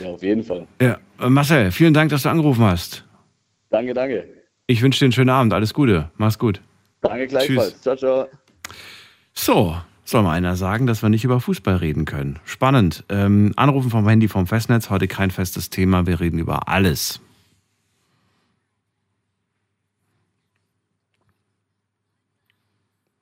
Ja, 0.00 0.08
auf 0.08 0.22
jeden 0.22 0.42
Fall. 0.42 0.66
Ja, 0.80 0.98
äh, 1.20 1.28
Marcel, 1.28 1.70
vielen 1.70 1.92
Dank, 1.92 2.10
dass 2.10 2.22
du 2.22 2.30
angerufen 2.30 2.64
hast. 2.64 3.04
Danke, 3.68 3.92
danke. 3.92 4.26
Ich 4.66 4.80
wünsche 4.82 5.00
dir 5.00 5.06
einen 5.06 5.12
schönen 5.12 5.30
Abend. 5.30 5.52
Alles 5.52 5.74
Gute. 5.74 6.10
Mach's 6.16 6.38
gut. 6.38 6.62
Danke 7.02 7.26
gleichfalls. 7.26 7.72
Tschüss. 7.72 7.82
Ciao, 7.82 7.96
ciao. 7.96 8.28
So, 9.34 9.76
soll 10.04 10.22
mal 10.22 10.32
einer 10.32 10.56
sagen, 10.56 10.86
dass 10.86 11.02
wir 11.02 11.10
nicht 11.10 11.24
über 11.24 11.40
Fußball 11.40 11.76
reden 11.76 12.06
können. 12.06 12.38
Spannend. 12.44 13.04
Ähm, 13.10 13.52
Anrufen 13.56 13.90
vom 13.90 14.08
Handy 14.08 14.28
vom 14.28 14.46
Festnetz. 14.46 14.88
Heute 14.88 15.06
kein 15.06 15.30
festes 15.30 15.68
Thema. 15.68 16.06
Wir 16.06 16.20
reden 16.20 16.38
über 16.38 16.68
alles. 16.68 17.20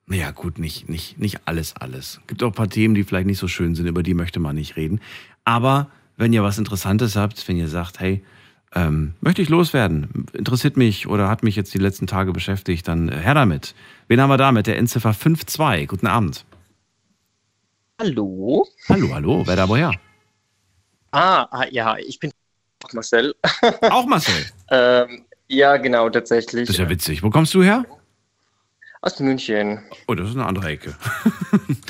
Ja, 0.09 0.31
gut, 0.31 0.57
nicht, 0.57 0.87
nicht, 0.87 1.19
nicht 1.19 1.41
alles, 1.45 1.75
alles. 1.75 2.21
Gibt 2.27 2.41
auch 2.41 2.47
ein 2.47 2.53
paar 2.53 2.69
Themen, 2.69 2.95
die 2.95 3.03
vielleicht 3.03 3.27
nicht 3.27 3.39
so 3.39 3.47
schön 3.47 3.75
sind, 3.75 3.87
über 3.87 4.03
die 4.03 4.13
möchte 4.13 4.39
man 4.39 4.55
nicht 4.55 4.77
reden. 4.77 5.01
Aber 5.43 5.91
wenn 6.15 6.31
ihr 6.31 6.43
was 6.43 6.57
Interessantes 6.57 7.15
habt, 7.15 7.45
wenn 7.47 7.57
ihr 7.57 7.67
sagt, 7.67 7.99
hey, 7.99 8.23
ähm, 8.73 9.15
möchte 9.19 9.41
ich 9.41 9.49
loswerden, 9.49 10.25
interessiert 10.33 10.77
mich 10.77 11.07
oder 11.07 11.29
hat 11.29 11.43
mich 11.43 11.55
jetzt 11.55 11.73
die 11.73 11.77
letzten 11.77 12.07
Tage 12.07 12.31
beschäftigt, 12.31 12.87
dann 12.87 13.09
äh, 13.09 13.17
her 13.17 13.33
damit. 13.33 13.75
Wen 14.07 14.21
haben 14.21 14.29
wir 14.29 14.37
da 14.37 14.51
mit 14.51 14.67
der 14.67 14.77
Endziffer 14.77 15.13
52? 15.13 15.87
Guten 15.87 16.07
Abend. 16.07 16.45
Hallo? 17.99 18.67
Hallo, 18.87 19.13
hallo, 19.13 19.43
wer 19.45 19.55
da 19.55 19.67
woher? 19.67 19.91
Ah, 21.11 21.47
ah, 21.51 21.65
ja, 21.69 21.97
ich 21.97 22.19
bin 22.19 22.31
Marcel. 22.93 23.35
Auch 23.81 24.05
Marcel. 24.05 24.45
ähm, 24.69 25.25
ja, 25.47 25.77
genau, 25.77 26.09
tatsächlich. 26.09 26.67
Das 26.67 26.75
ist 26.75 26.79
ja 26.79 26.89
witzig. 26.89 27.23
Wo 27.23 27.29
kommst 27.29 27.53
du 27.53 27.63
her? 27.63 27.85
Aus 29.01 29.19
München. 29.19 29.83
Oh, 30.07 30.15
das 30.15 30.29
ist 30.29 30.35
eine 30.35 30.45
andere 30.45 30.67
Ecke. 30.67 30.95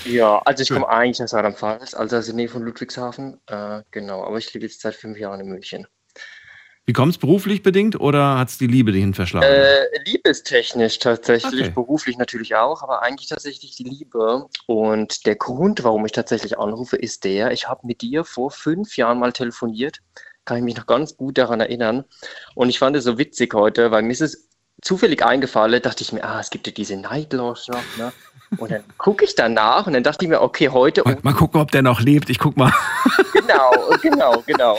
Ja, 0.05 0.41
also 0.45 0.63
ich 0.63 0.69
komme 0.69 0.87
eigentlich 0.87 1.21
aus 1.21 1.33
Rheinland-Pfalz, 1.33 1.93
also 1.93 2.15
aus 2.15 2.25
der 2.27 2.35
Nähe 2.35 2.47
von 2.47 2.63
Ludwigshafen. 2.63 3.41
Äh, 3.47 3.81
genau, 3.91 4.23
aber 4.23 4.37
ich 4.37 4.53
lebe 4.53 4.65
jetzt 4.65 4.79
seit 4.79 4.95
fünf 4.95 5.17
Jahren 5.17 5.41
in 5.41 5.47
München. 5.47 5.85
Wie 6.85 6.93
kommst 6.93 7.19
beruflich 7.19 7.61
bedingt 7.61 7.99
oder 7.99 8.37
hat 8.37 8.47
es 8.47 8.57
die 8.57 8.67
Liebe 8.67 8.93
dich 8.93 9.13
verschlagen? 9.13 9.45
Äh, 9.45 9.83
liebestechnisch 10.05 10.99
tatsächlich, 10.99 11.61
Okay. 11.65 11.71
beruflich 11.71 12.17
natürlich 12.17 12.55
auch, 12.55 12.81
aber 12.81 13.01
eigentlich 13.01 13.27
tatsächlich 13.27 13.75
die 13.75 13.83
Liebe. 13.83 14.45
Und 14.67 15.25
der 15.25 15.35
Grund, 15.35 15.83
warum 15.83 16.05
ich 16.05 16.13
tatsächlich 16.13 16.57
anrufe, 16.57 16.95
ist 16.95 17.25
der, 17.25 17.51
ich 17.51 17.67
habe 17.67 17.85
mit 17.85 18.01
dir 18.01 18.23
vor 18.23 18.51
fünf 18.51 18.95
Jahren 18.95 19.19
mal 19.19 19.33
telefoniert, 19.33 19.99
kann 20.45 20.57
ich 20.59 20.63
mich 20.63 20.77
noch 20.77 20.85
ganz 20.85 21.17
gut 21.17 21.37
daran 21.37 21.59
erinnern. 21.59 22.05
Und 22.55 22.69
ich 22.69 22.79
fand 22.79 22.95
es 22.95 23.03
so 23.03 23.17
witzig 23.17 23.53
heute, 23.53 23.91
weil 23.91 24.03
mir 24.03 24.13
ist 24.13 24.21
es 24.21 24.46
zufällig 24.81 25.23
eingefallen, 25.23 25.81
dachte 25.81 26.03
ich 26.03 26.11
mir, 26.11 26.23
ah, 26.23 26.39
es 26.39 26.49
gibt 26.49 26.67
ja 26.67 26.73
diese 26.73 26.97
Night 26.97 27.33
Lounge 27.33 27.59
noch, 27.69 27.97
ne? 27.97 28.13
Und 28.57 28.71
dann 28.71 28.83
gucke 28.97 29.25
ich 29.25 29.35
danach 29.35 29.87
und 29.87 29.93
dann 29.93 30.03
dachte 30.03 30.23
ich 30.23 30.29
mir, 30.29 30.41
okay, 30.41 30.69
heute, 30.69 31.03
mal, 31.03 31.17
mal 31.21 31.33
gucken, 31.33 31.59
ob 31.59 31.71
der 31.71 31.81
noch 31.81 31.99
lebt. 31.99 32.29
Ich 32.29 32.39
guck 32.39 32.55
mal. 32.55 32.71
genau, 33.33 33.71
genau, 34.01 34.41
genau. 34.45 34.77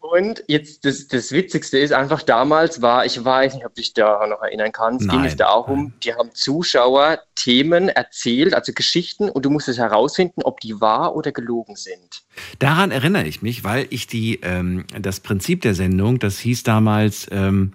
Und 0.00 0.42
jetzt 0.46 0.84
das, 0.84 1.08
das 1.08 1.32
Witzigste 1.32 1.78
ist 1.78 1.92
einfach 1.92 2.22
damals 2.22 2.80
war, 2.80 3.04
ich 3.04 3.22
weiß 3.22 3.54
nicht, 3.54 3.66
ob 3.66 3.74
dich 3.74 3.94
da 3.94 4.26
noch 4.26 4.42
erinnern 4.42 4.72
kannst, 4.72 5.08
ging 5.08 5.18
Nein. 5.18 5.28
es 5.28 5.36
darum, 5.36 5.92
die 6.02 6.14
haben 6.14 6.30
Zuschauer 6.32 7.20
Themen 7.34 7.88
erzählt, 7.88 8.54
also 8.54 8.72
Geschichten, 8.72 9.28
und 9.28 9.44
du 9.44 9.50
musstest 9.50 9.78
herausfinden, 9.78 10.42
ob 10.44 10.60
die 10.60 10.80
wahr 10.80 11.14
oder 11.14 11.32
gelogen 11.32 11.76
sind. 11.76 12.22
Daran 12.58 12.90
erinnere 12.90 13.24
ich 13.24 13.42
mich, 13.42 13.64
weil 13.64 13.86
ich 13.90 14.06
die, 14.06 14.40
ähm, 14.42 14.86
das 14.98 15.20
Prinzip 15.20 15.62
der 15.62 15.74
Sendung, 15.74 16.18
das 16.18 16.38
hieß 16.38 16.62
damals 16.62 17.26
ähm, 17.30 17.72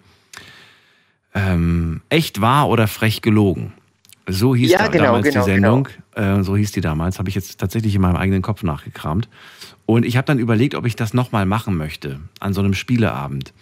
ähm, 1.34 2.02
echt 2.10 2.42
wahr 2.42 2.70
oder 2.70 2.88
frech 2.88 3.22
gelogen. 3.22 3.74
So 4.28 4.56
hieß 4.56 4.72
Ja, 4.72 4.78
da, 4.80 4.88
genau, 4.88 5.06
damals 5.06 5.28
genau, 5.28 5.46
die 5.46 5.52
Sendung. 5.52 5.90
Äh, 6.16 6.44
so 6.44 6.56
hieß 6.56 6.72
die 6.72 6.82
damals. 6.82 7.20
Habe 7.20 7.30
ich 7.30 7.36
jetzt 7.36 7.60
tatsächlich 7.60 7.96
in 7.96 8.02
meinem 8.02 8.16
eigenen 8.16 8.42
Kopf 8.42 8.64
nachgekramt. 8.64 9.28
Und 9.86 10.06
ich 10.06 10.16
habe 10.16 10.26
dann 10.26 10.40
überlegt, 10.40 10.76
ob 10.76 10.86
ich 10.86 10.96
das 10.96 11.14
nochmal 11.14 11.46
machen 11.46 11.76
möchte 11.76 12.20
an 12.40 12.54
so 12.54 12.62
einem 12.62 12.74
Spieleabend. 12.74 13.54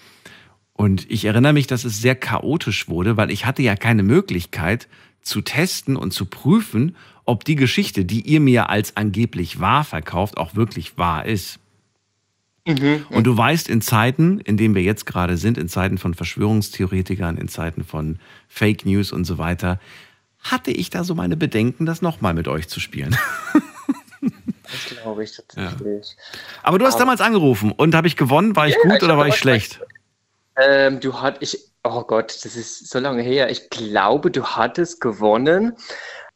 Und 0.73 1.09
ich 1.09 1.25
erinnere 1.25 1.53
mich, 1.53 1.67
dass 1.67 1.83
es 1.83 1.99
sehr 1.99 2.15
chaotisch 2.15 2.87
wurde, 2.89 3.17
weil 3.17 3.31
ich 3.31 3.45
hatte 3.45 3.61
ja 3.61 3.75
keine 3.75 4.03
Möglichkeit 4.03 4.87
zu 5.21 5.41
testen 5.41 5.95
und 5.95 6.11
zu 6.11 6.25
prüfen, 6.25 6.95
ob 7.25 7.45
die 7.45 7.55
Geschichte, 7.55 8.05
die 8.05 8.21
ihr 8.21 8.39
mir 8.39 8.69
als 8.69 8.97
angeblich 8.97 9.59
wahr 9.59 9.83
verkauft, 9.83 10.37
auch 10.37 10.55
wirklich 10.55 10.97
wahr 10.97 11.25
ist. 11.25 11.59
Und 12.65 13.23
du 13.25 13.35
weißt, 13.35 13.69
in 13.69 13.81
Zeiten, 13.81 14.39
in 14.39 14.55
denen 14.55 14.75
wir 14.75 14.83
jetzt 14.83 15.05
gerade 15.05 15.35
sind, 15.37 15.57
in 15.57 15.67
Zeiten 15.67 15.97
von 15.97 16.13
Verschwörungstheoretikern, 16.13 17.37
in 17.37 17.47
Zeiten 17.47 17.83
von 17.83 18.19
Fake 18.47 18.85
News 18.85 19.11
und 19.11 19.25
so 19.25 19.37
weiter, 19.39 19.79
hatte 20.39 20.71
ich 20.71 20.89
da 20.91 21.03
so 21.03 21.15
meine 21.15 21.37
Bedenken, 21.37 21.85
das 21.85 22.01
nochmal 22.01 22.33
mit 22.33 22.47
euch 22.47 22.67
zu 22.67 22.79
spielen. 22.79 23.17
Das 24.21 24.85
glaube 25.01 25.23
ich 25.23 25.33
tatsächlich. 25.35 26.15
Aber 26.63 26.77
du 26.79 26.85
hast 26.85 26.93
Aber- 26.95 27.01
damals 27.03 27.21
angerufen 27.21 27.71
und 27.71 27.93
habe 27.95 28.07
ich 28.07 28.15
gewonnen? 28.15 28.55
War 28.55 28.67
ich 28.67 28.75
Ja, 28.75 28.81
gut 28.83 28.97
ich 28.97 29.03
oder 29.03 29.17
war 29.17 29.27
ich 29.27 29.35
schlecht? 29.35 29.81
Ähm, 30.55 30.99
du 30.99 31.19
hat 31.21 31.37
ich, 31.41 31.57
oh 31.83 32.03
Gott, 32.03 32.37
das 32.45 32.55
ist 32.55 32.89
so 32.89 32.99
lange 32.99 33.21
her. 33.23 33.49
Ich 33.49 33.69
glaube, 33.69 34.31
du 34.31 34.45
hattest 34.45 35.01
gewonnen. 35.01 35.73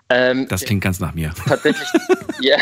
Ähm, 0.09 0.47
Das 0.47 0.61
klingt 0.61 0.83
ganz 0.83 0.99
nach 0.99 1.13
mir. 1.13 1.33
Tatsächlich, 1.47 1.87
ja. 2.39 2.57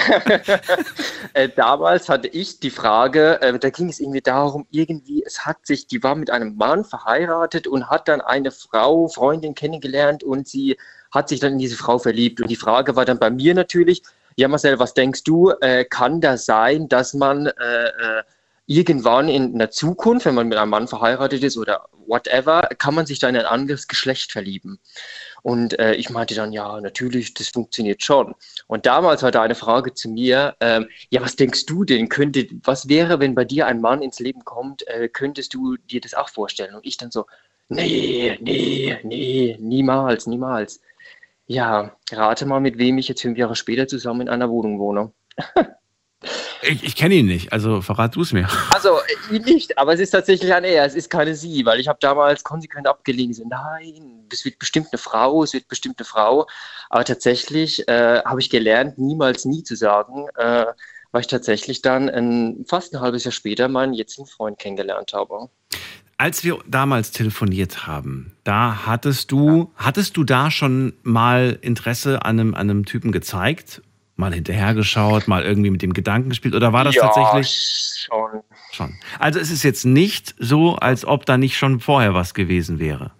äh, 1.33 1.49
damals 1.49 2.07
hatte 2.07 2.29
ich 2.29 2.59
die 2.59 2.69
Frage, 2.69 3.41
äh, 3.41 3.59
da 3.59 3.69
ging 3.69 3.89
es 3.89 3.99
irgendwie 3.99 4.21
darum, 4.21 4.65
irgendwie, 4.71 5.23
es 5.25 5.45
hat 5.45 5.65
sich, 5.65 5.87
die 5.87 6.01
war 6.03 6.15
mit 6.15 6.29
einem 6.29 6.55
Mann 6.55 6.85
verheiratet 6.85 7.67
und 7.67 7.89
hat 7.89 8.07
dann 8.07 8.21
eine 8.21 8.51
Frau, 8.51 9.09
Freundin 9.09 9.55
kennengelernt 9.55 10.23
und 10.23 10.47
sie 10.47 10.77
hat 11.11 11.29
sich 11.29 11.41
dann 11.41 11.53
in 11.53 11.59
diese 11.59 11.75
Frau 11.75 11.99
verliebt. 11.99 12.39
Und 12.39 12.49
die 12.49 12.55
Frage 12.55 12.95
war 12.95 13.05
dann 13.05 13.19
bei 13.19 13.29
mir 13.29 13.53
natürlich, 13.53 14.03
ja 14.35 14.47
Marcel, 14.47 14.79
was 14.79 14.93
denkst 14.93 15.23
du, 15.23 15.51
äh, 15.61 15.83
kann 15.85 16.21
das 16.21 16.45
sein, 16.45 16.87
dass 16.87 17.13
man 17.13 17.47
äh, 17.47 17.49
äh, 17.49 18.23
irgendwann 18.65 19.27
in 19.27 19.57
der 19.59 19.71
Zukunft, 19.71 20.25
wenn 20.25 20.35
man 20.35 20.47
mit 20.47 20.57
einem 20.57 20.71
Mann 20.71 20.87
verheiratet 20.87 21.43
ist 21.43 21.57
oder 21.57 21.85
whatever, 22.07 22.69
kann 22.77 22.95
man 22.95 23.05
sich 23.05 23.19
dann 23.19 23.35
in 23.35 23.41
ein 23.41 23.47
anderes 23.47 23.87
Geschlecht 23.87 24.31
verlieben. 24.31 24.79
Und 25.43 25.77
äh, 25.77 25.93
ich 25.95 26.09
meinte 26.09 26.35
dann, 26.35 26.53
ja, 26.53 26.79
natürlich, 26.79 27.33
das 27.33 27.49
funktioniert 27.49 28.01
schon. 28.01 28.33
Und 28.67 28.85
damals 28.85 29.23
hatte 29.23 29.41
eine 29.41 29.55
Frage 29.55 29.93
zu 29.93 30.09
mir, 30.09 30.55
ähm, 30.61 30.87
ja, 31.09 31.21
was 31.21 31.35
denkst 31.35 31.65
du 31.65 31.83
denn? 31.83 32.07
Könnte, 32.07 32.47
was 32.63 32.87
wäre, 32.87 33.19
wenn 33.19 33.35
bei 33.35 33.43
dir 33.43 33.67
ein 33.67 33.81
Mann 33.81 34.01
ins 34.01 34.19
Leben 34.19 34.45
kommt, 34.45 34.87
äh, 34.87 35.09
könntest 35.09 35.53
du 35.53 35.75
dir 35.75 35.99
das 35.99 36.13
auch 36.13 36.29
vorstellen? 36.29 36.73
Und 36.73 36.85
ich 36.85 36.95
dann 36.95 37.11
so, 37.11 37.25
nee, 37.67 38.37
nee, 38.41 38.97
nee, 39.03 39.57
niemals, 39.59 40.27
niemals. 40.27 40.79
Ja, 41.45 41.97
rate 42.11 42.45
mal, 42.45 42.61
mit 42.61 42.77
wem 42.77 42.97
ich 42.97 43.09
jetzt 43.09 43.21
fünf 43.21 43.37
Jahre 43.37 43.57
später 43.57 43.85
zusammen 43.87 44.21
in 44.21 44.29
einer 44.29 44.49
Wohnung 44.49 44.79
wohne. 44.79 45.11
Ich, 46.61 46.83
ich 46.83 46.95
kenne 46.95 47.15
ihn 47.15 47.25
nicht, 47.25 47.51
also 47.51 47.81
verrat 47.81 48.15
du 48.15 48.21
es 48.21 48.31
mir. 48.31 48.47
Also 48.73 48.99
ihn 49.31 49.43
nicht, 49.43 49.77
aber 49.77 49.93
es 49.93 49.99
ist 49.99 50.11
tatsächlich 50.11 50.53
ein 50.53 50.63
Er, 50.63 50.85
es 50.85 50.95
ist 50.95 51.09
keine 51.09 51.35
Sie, 51.35 51.65
weil 51.65 51.79
ich 51.79 51.87
habe 51.87 51.99
damals 52.01 52.43
konsequent 52.43 52.87
abgelehnt, 52.87 53.35
so, 53.35 53.43
nein, 53.47 54.25
es 54.31 54.43
wird 54.45 54.59
bestimmt 54.59 54.87
eine 54.91 54.97
Frau, 54.97 55.43
es 55.43 55.53
wird 55.53 55.67
bestimmt 55.67 55.99
eine 55.99 56.05
Frau. 56.05 56.47
Aber 56.89 57.03
tatsächlich 57.05 57.87
äh, 57.87 58.21
habe 58.23 58.39
ich 58.39 58.49
gelernt, 58.49 58.97
niemals 58.97 59.45
nie 59.45 59.63
zu 59.63 59.75
sagen, 59.75 60.27
äh, 60.35 60.65
weil 61.11 61.21
ich 61.21 61.27
tatsächlich 61.27 61.81
dann 61.81 62.09
ein, 62.09 62.65
fast 62.67 62.93
ein 62.93 63.01
halbes 63.01 63.23
Jahr 63.23 63.31
später 63.31 63.67
meinen 63.67 63.93
jetzigen 63.93 64.25
Freund 64.25 64.59
kennengelernt 64.59 65.13
habe. 65.13 65.49
Als 66.17 66.43
wir 66.43 66.59
damals 66.67 67.11
telefoniert 67.11 67.85
haben, 67.87 68.33
da 68.43 68.85
hattest 68.85 69.31
du, 69.31 69.71
hattest 69.75 70.15
du 70.17 70.23
da 70.23 70.51
schon 70.51 70.93
mal 71.03 71.57
Interesse 71.61 72.23
an 72.23 72.39
einem, 72.39 72.55
an 72.55 72.69
einem 72.69 72.85
Typen 72.85 73.11
gezeigt? 73.11 73.81
Mal 74.15 74.33
hinterhergeschaut, 74.33 75.27
mal 75.27 75.43
irgendwie 75.43 75.71
mit 75.71 75.81
dem 75.81 75.93
Gedanken 75.93 76.29
gespielt? 76.29 76.53
Oder 76.53 76.71
war 76.71 76.83
das 76.83 76.95
ja, 76.95 77.07
tatsächlich? 77.07 78.07
Schon. 78.07 78.41
Schon. 78.71 78.95
Also 79.19 79.39
es 79.39 79.49
ist 79.49 79.63
jetzt 79.63 79.85
nicht 79.85 80.35
so, 80.37 80.75
als 80.75 81.05
ob 81.05 81.25
da 81.25 81.37
nicht 81.37 81.57
schon 81.57 81.79
vorher 81.79 82.13
was 82.13 82.33
gewesen 82.33 82.79
wäre. 82.79 83.11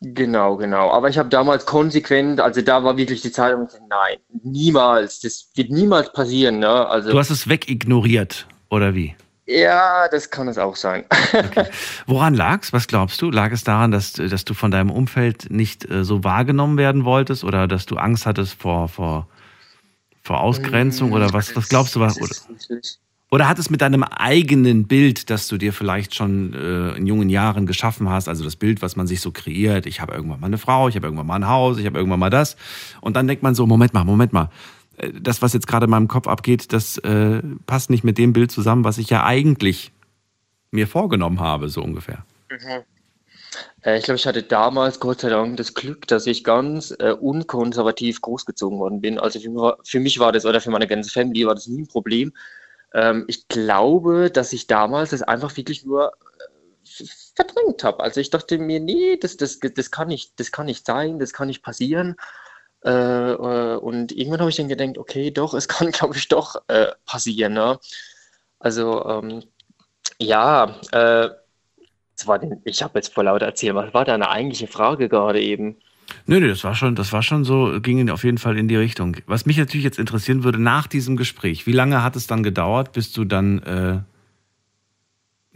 Genau, 0.00 0.56
genau. 0.56 0.90
Aber 0.90 1.08
ich 1.08 1.18
habe 1.18 1.28
damals 1.28 1.66
konsequent, 1.66 2.40
also 2.40 2.62
da 2.62 2.84
war 2.84 2.96
wirklich 2.96 3.20
die 3.20 3.32
Zeit, 3.32 3.56
nein, 3.88 4.16
niemals, 4.44 5.20
das 5.20 5.50
wird 5.54 5.70
niemals 5.70 6.12
passieren. 6.12 6.60
Ne? 6.60 6.68
Also, 6.68 7.10
Du 7.10 7.18
hast 7.18 7.30
es 7.30 7.48
wegignoriert, 7.48 8.46
oder 8.70 8.94
wie? 8.94 9.16
ja, 9.48 10.06
das 10.08 10.30
kann 10.30 10.46
es 10.46 10.58
auch 10.58 10.76
sein. 10.76 11.04
Woran 12.06 12.34
lag's? 12.34 12.72
Was 12.72 12.86
glaubst 12.86 13.20
du? 13.22 13.30
Lag 13.30 13.50
es 13.50 13.64
daran, 13.64 13.90
dass, 13.90 14.12
dass 14.12 14.44
du 14.44 14.52
von 14.52 14.70
deinem 14.70 14.90
Umfeld 14.90 15.50
nicht 15.50 15.90
äh, 15.90 16.04
so 16.04 16.22
wahrgenommen 16.22 16.76
werden 16.76 17.04
wolltest 17.04 17.44
oder 17.44 17.66
dass 17.66 17.86
du 17.86 17.96
Angst 17.96 18.26
hattest 18.26 18.60
vor, 18.60 18.88
vor, 18.88 19.26
vor 20.28 20.40
Ausgrenzung 20.40 21.12
oder 21.12 21.32
was, 21.32 21.56
was 21.56 21.68
glaubst 21.68 21.96
du? 21.96 22.00
Was, 22.00 22.20
oder, 22.20 22.36
oder 23.30 23.48
hat 23.48 23.58
es 23.58 23.70
mit 23.70 23.80
deinem 23.80 24.02
eigenen 24.02 24.86
Bild, 24.86 25.30
das 25.30 25.48
du 25.48 25.56
dir 25.56 25.72
vielleicht 25.72 26.14
schon 26.14 26.52
äh, 26.52 26.96
in 26.98 27.06
jungen 27.06 27.30
Jahren 27.30 27.64
geschaffen 27.64 28.10
hast, 28.10 28.28
also 28.28 28.44
das 28.44 28.54
Bild, 28.54 28.82
was 28.82 28.94
man 28.94 29.06
sich 29.06 29.22
so 29.22 29.32
kreiert, 29.32 29.86
ich 29.86 30.02
habe 30.02 30.12
irgendwann 30.12 30.40
mal 30.40 30.46
eine 30.48 30.58
Frau, 30.58 30.86
ich 30.88 30.96
habe 30.96 31.06
irgendwann 31.06 31.26
mal 31.26 31.36
ein 31.36 31.48
Haus, 31.48 31.78
ich 31.78 31.86
habe 31.86 31.96
irgendwann 31.96 32.20
mal 32.20 32.28
das 32.28 32.56
und 33.00 33.16
dann 33.16 33.26
denkt 33.26 33.42
man 33.42 33.54
so, 33.54 33.66
Moment 33.66 33.94
mal, 33.94 34.04
Moment 34.04 34.34
mal, 34.34 34.50
äh, 34.98 35.10
das, 35.18 35.40
was 35.40 35.54
jetzt 35.54 35.66
gerade 35.66 35.84
in 35.84 35.90
meinem 35.90 36.08
Kopf 36.08 36.28
abgeht, 36.28 36.74
das 36.74 36.98
äh, 36.98 37.42
passt 37.64 37.88
nicht 37.88 38.04
mit 38.04 38.18
dem 38.18 38.34
Bild 38.34 38.52
zusammen, 38.52 38.84
was 38.84 38.98
ich 38.98 39.08
ja 39.08 39.24
eigentlich 39.24 39.92
mir 40.70 40.86
vorgenommen 40.86 41.40
habe, 41.40 41.70
so 41.70 41.82
ungefähr. 41.82 42.26
Mhm. 42.50 42.97
Äh, 43.82 43.98
Ich 43.98 44.04
glaube, 44.04 44.16
ich 44.16 44.26
hatte 44.26 44.42
damals 44.42 45.00
Gott 45.00 45.20
sei 45.20 45.28
Dank 45.30 45.56
das 45.56 45.74
Glück, 45.74 46.06
dass 46.06 46.26
ich 46.26 46.44
ganz 46.44 46.94
äh, 46.98 47.12
unkonservativ 47.12 48.20
großgezogen 48.20 48.78
worden 48.78 49.00
bin. 49.00 49.18
Also 49.18 49.40
für, 49.40 49.48
mich 49.50 49.60
war- 49.60 49.78
für 49.84 50.00
mich 50.00 50.18
war 50.18 50.32
das 50.32 50.44
oder 50.46 50.60
für 50.60 50.70
meine 50.70 50.86
ganze 50.86 51.10
Family 51.10 51.46
war 51.46 51.54
das 51.54 51.66
nie 51.66 51.82
ein 51.82 51.88
Problem. 51.88 52.32
Ähm, 52.94 53.24
ich 53.28 53.48
glaube, 53.48 54.30
dass 54.30 54.52
ich 54.52 54.66
damals 54.66 55.10
das 55.10 55.22
einfach 55.22 55.56
wirklich 55.56 55.84
nur 55.84 56.12
äh, 56.84 57.04
verdrängt 57.34 57.84
habe. 57.84 58.02
Also 58.02 58.20
ich 58.20 58.30
dachte 58.30 58.58
mir, 58.58 58.80
nee, 58.80 59.16
das, 59.18 59.36
das, 59.36 59.58
das, 59.60 59.90
kann 59.90 60.08
nicht, 60.08 60.38
das 60.40 60.52
kann 60.52 60.66
nicht 60.66 60.86
sein, 60.86 61.18
das 61.18 61.32
kann 61.32 61.48
nicht 61.48 61.62
passieren. 61.62 62.16
Äh, 62.84 62.90
äh, 63.32 63.76
und 63.76 64.12
irgendwann 64.12 64.40
habe 64.40 64.50
ich 64.50 64.56
dann 64.56 64.68
gedacht, 64.68 64.98
okay, 64.98 65.30
doch, 65.30 65.54
es 65.54 65.68
kann, 65.68 65.90
glaube 65.92 66.16
ich, 66.16 66.28
doch 66.28 66.56
passieren. 67.06 67.54
Ne? 67.54 67.78
Also 68.58 69.04
ähm, 69.06 69.44
ja, 70.20 70.80
äh, 70.92 71.30
das 72.18 72.26
war 72.26 72.38
den, 72.38 72.60
ich 72.64 72.82
habe 72.82 72.98
jetzt 72.98 73.14
vor 73.14 73.24
lauter 73.24 73.46
erzählt, 73.46 73.74
was 73.76 73.94
war 73.94 74.04
deine 74.04 74.28
eigentliche 74.28 74.66
Frage 74.66 75.08
gerade 75.08 75.40
eben? 75.40 75.76
Nö, 76.26 76.40
nö, 76.40 76.48
das 76.48 76.64
war 76.64 76.74
schon, 76.74 76.94
das 76.94 77.12
war 77.12 77.22
schon 77.22 77.44
so, 77.44 77.80
ging 77.80 77.98
in- 77.98 78.10
auf 78.10 78.24
jeden 78.24 78.38
Fall 78.38 78.58
in 78.58 78.66
die 78.66 78.76
Richtung. 78.76 79.16
Was 79.26 79.46
mich 79.46 79.56
natürlich 79.58 79.84
jetzt 79.84 79.98
interessieren 79.98 80.42
würde, 80.42 80.60
nach 80.60 80.86
diesem 80.86 81.16
Gespräch, 81.16 81.66
wie 81.66 81.72
lange 81.72 82.02
hat 82.02 82.16
es 82.16 82.26
dann 82.26 82.42
gedauert, 82.42 82.92
bis 82.92 83.12
du 83.12 83.24
dann, 83.24 83.58
äh, 83.60 83.98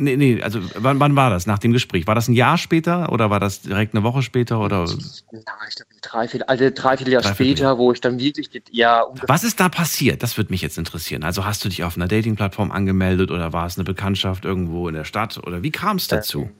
nee, 0.02 0.16
nee, 0.16 0.42
also 0.42 0.60
wann, 0.74 1.00
wann 1.00 1.16
war 1.16 1.30
das, 1.30 1.46
nach 1.46 1.58
dem 1.58 1.72
Gespräch? 1.72 2.06
War 2.06 2.14
das 2.14 2.28
ein 2.28 2.34
Jahr 2.34 2.58
später 2.58 3.10
oder 3.12 3.30
war 3.30 3.40
das 3.40 3.62
direkt 3.62 3.94
eine 3.94 4.04
Woche 4.04 4.22
später 4.22 4.60
oder? 4.60 4.86
Na, 5.32 5.40
ich 5.68 5.76
glaube, 5.76 5.90
dreiviertel, 6.02 6.44
also 6.46 6.70
dreiviertel 6.74 7.12
Jahr 7.12 7.22
Dreiviertel 7.22 7.56
später, 7.56 7.78
wo 7.78 7.92
ich 7.92 8.00
dann 8.00 8.18
wirklich, 8.18 8.50
ja, 8.70 9.06
Was 9.26 9.44
ist 9.44 9.60
da 9.60 9.68
passiert? 9.68 10.22
Das 10.22 10.36
würde 10.36 10.52
mich 10.52 10.60
jetzt 10.62 10.78
interessieren. 10.78 11.24
Also 11.24 11.44
hast 11.44 11.64
du 11.64 11.68
dich 11.68 11.84
auf 11.84 11.96
einer 11.96 12.08
Dating-Plattform 12.08 12.70
angemeldet 12.70 13.30
oder 13.30 13.52
war 13.52 13.66
es 13.66 13.76
eine 13.76 13.84
Bekanntschaft 13.84 14.44
irgendwo 14.44 14.88
in 14.88 14.94
der 14.94 15.04
Stadt 15.04 15.38
oder 15.38 15.62
wie 15.62 15.70
kam 15.70 15.96
es 15.96 16.08
dazu? 16.08 16.50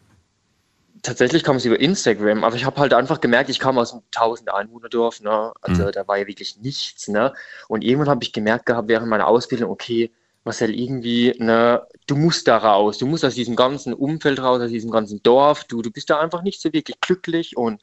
Tatsächlich 1.03 1.43
kam 1.43 1.57
es 1.57 1.65
über 1.65 1.81
Instagram, 1.81 2.45
aber 2.45 2.55
ich 2.55 2.65
habe 2.65 2.81
halt 2.81 2.95
einfach 2.95 3.21
gemerkt, 3.21 3.51
ich 3.51 3.59
kam 3.59 3.77
aus 3.77 3.93
einem 3.93 4.03
1000 4.13 4.55
Einwohnerdorf, 4.55 5.21
ne? 5.21 5.53
Also 5.61 5.87
Mhm. 5.87 5.93
da 5.93 6.07
war 6.07 6.17
ja 6.17 6.29
wirklich 6.29 6.59
nichts, 6.59 7.09
ne? 7.09 7.33
Und 7.67 7.83
irgendwann 7.83 8.09
habe 8.09 8.23
ich 8.23 8.33
gemerkt 8.33 8.67
gehabt 8.67 8.89
während 8.89 9.09
meiner 9.09 9.27
Ausbildung, 9.27 9.69
okay, 9.69 10.13
Marcel, 10.45 10.75
irgendwie, 10.75 11.35
ne, 11.39 11.87
du 12.07 12.17
musst 12.17 12.49
da 12.49 12.57
raus, 12.57 12.99
du 12.99 13.07
musst 13.07 13.25
aus 13.25 13.35
diesem 13.35 13.55
ganzen 13.55 13.95
Umfeld 13.95 14.41
raus, 14.41 14.61
aus 14.61 14.71
diesem 14.71 14.91
ganzen 14.91 15.23
Dorf, 15.23 15.65
du, 15.65 15.83
du 15.83 15.91
bist 15.91 16.11
da 16.11 16.19
einfach 16.19 16.43
nicht 16.43 16.61
so 16.61 16.73
wirklich 16.73 17.01
glücklich. 17.01 17.57
Und 17.57 17.81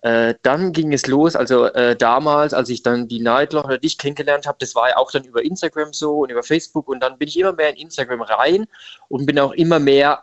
äh, 0.00 0.34
dann 0.42 0.72
ging 0.72 0.92
es 0.92 1.06
los, 1.06 1.36
also 1.36 1.66
äh, 1.66 1.96
damals, 1.96 2.54
als 2.54 2.70
ich 2.70 2.82
dann 2.82 3.08
die 3.08 3.20
Nightloch 3.20 3.64
oder 3.64 3.78
dich 3.78 3.98
kennengelernt 3.98 4.46
habe, 4.46 4.56
das 4.60 4.74
war 4.74 4.88
ja 4.88 4.96
auch 4.96 5.10
dann 5.10 5.24
über 5.24 5.42
Instagram 5.42 5.92
so 5.92 6.20
und 6.20 6.30
über 6.30 6.42
Facebook. 6.42 6.88
Und 6.88 7.00
dann 7.00 7.18
bin 7.18 7.28
ich 7.28 7.38
immer 7.38 7.52
mehr 7.52 7.70
in 7.70 7.76
Instagram 7.76 8.22
rein 8.22 8.66
und 9.08 9.26
bin 9.26 9.38
auch 9.38 9.52
immer 9.52 9.78
mehr 9.78 10.22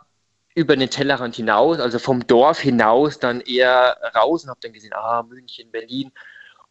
über 0.56 0.74
den 0.74 0.88
Tellerrand 0.88 1.36
hinaus, 1.36 1.78
also 1.78 1.98
vom 1.98 2.26
Dorf 2.26 2.58
hinaus, 2.60 3.18
dann 3.18 3.42
eher 3.42 3.96
raus 4.14 4.44
und 4.44 4.50
habe 4.50 4.60
dann 4.62 4.72
gesehen, 4.72 4.94
ah, 4.94 5.22
München, 5.22 5.70
Berlin. 5.70 6.10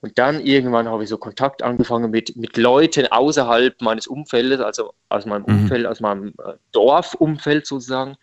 Und 0.05 0.19
dann 0.19 0.39
irgendwann 0.39 0.87
habe 0.87 1.01
ich 1.03 1.09
so 1.09 1.17
Kontakt 1.17 1.63
angefangen 1.63 2.11
mit, 2.11 2.35
mit 2.35 2.57
Leuten 2.57 3.07
außerhalb 3.07 3.81
meines 3.81 4.05
Umfeldes, 4.05 4.59
also 4.59 4.93
aus 5.09 5.25
meinem 5.25 5.45
Mhm. 5.47 5.61
Umfeld, 5.61 5.87
aus 5.87 5.99
meinem 5.99 6.27
äh, 6.45 6.53
Dorfumfeld 6.73 7.65
sozusagen. 7.65 8.15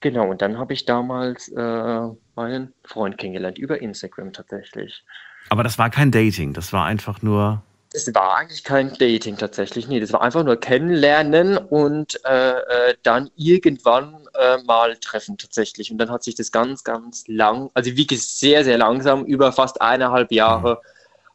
Genau, 0.00 0.30
und 0.30 0.40
dann 0.40 0.56
habe 0.56 0.72
ich 0.72 0.86
damals 0.86 1.48
äh, 1.48 2.00
meinen 2.34 2.72
Freund 2.84 3.18
kennengelernt, 3.18 3.58
über 3.58 3.82
Instagram 3.82 4.32
tatsächlich. 4.32 5.04
Aber 5.50 5.62
das 5.62 5.76
war 5.78 5.90
kein 5.90 6.10
Dating, 6.10 6.54
das 6.54 6.72
war 6.72 6.86
einfach 6.86 7.20
nur. 7.20 7.62
Das 7.92 8.06
war 8.14 8.38
eigentlich 8.38 8.64
kein 8.64 8.94
Dating 8.94 9.36
tatsächlich. 9.36 9.88
Nee, 9.88 10.00
das 10.00 10.14
war 10.14 10.22
einfach 10.22 10.44
nur 10.44 10.56
kennenlernen 10.56 11.58
und 11.58 12.18
äh, 12.24 12.52
äh, 12.52 12.94
dann 13.02 13.30
irgendwann 13.36 14.26
äh, 14.32 14.62
mal 14.64 14.96
treffen 14.96 15.36
tatsächlich. 15.36 15.92
Und 15.92 15.98
dann 15.98 16.08
hat 16.10 16.22
sich 16.22 16.36
das 16.36 16.50
ganz, 16.50 16.84
ganz 16.84 17.24
lang, 17.28 17.70
also 17.74 17.94
wirklich 17.94 18.26
sehr, 18.26 18.64
sehr 18.64 18.78
langsam, 18.78 19.26
über 19.26 19.52
fast 19.52 19.82
eineinhalb 19.82 20.32
Jahre, 20.32 20.80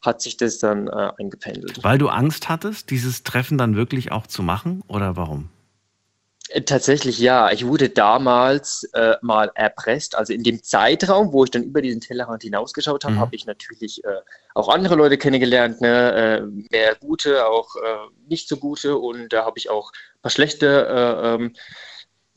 hat 0.02 0.22
sich 0.22 0.38
das 0.38 0.60
dann 0.60 0.88
äh, 0.88 1.12
eingependelt. 1.18 1.84
Weil 1.84 1.98
du 1.98 2.10
Angst 2.10 2.50
hattest, 2.50 2.89
dieses 2.89 3.24
Treffen 3.24 3.58
dann 3.58 3.76
wirklich 3.76 4.12
auch 4.12 4.28
zu 4.28 4.43
machen 4.43 4.84
oder 4.88 5.16
warum? 5.16 5.50
Äh, 6.50 6.62
Tatsächlich 6.62 7.20
ja. 7.20 7.52
Ich 7.52 7.66
wurde 7.66 7.89
damals 7.89 8.84
äh, 8.93 9.16
mal 9.22 9.52
erpresst. 9.56 10.16
Also 10.16 10.34
in 10.34 10.43
dem 10.43 10.64
Zeitraum, 10.64 11.34
wo 11.34 11.43
ich 11.43 11.52
dann 11.52 11.64
über 11.64 11.82
diesen 11.82 12.00
Tellerrand 12.02 12.43
hinausgeschaut 12.43 13.04
habe, 13.04 13.16
Mhm. 13.16 13.20
habe 13.20 13.36
ich 13.36 13.45
natürlich 13.45 14.04
äh, 14.06 14.08
auch 14.54 14.70
andere 14.70 14.95
Leute 14.95 15.18
kennengelernt, 15.18 15.82
ne? 15.82 16.41
äh, 16.41 16.41
mehr 16.72 16.95
gute, 16.95 17.48
auch 17.48 17.76
äh, 17.76 18.08
nicht 18.30 18.48
so 18.48 18.58
gute. 18.58 18.98
Und 18.98 19.34
da 19.34 19.45
habe 19.45 19.58
ich 19.58 19.70
auch 19.70 19.91
ein 19.91 20.22
paar 20.22 20.32
schlechte, 20.32 20.88
äh, 20.88 21.36
ähm, 21.36 21.54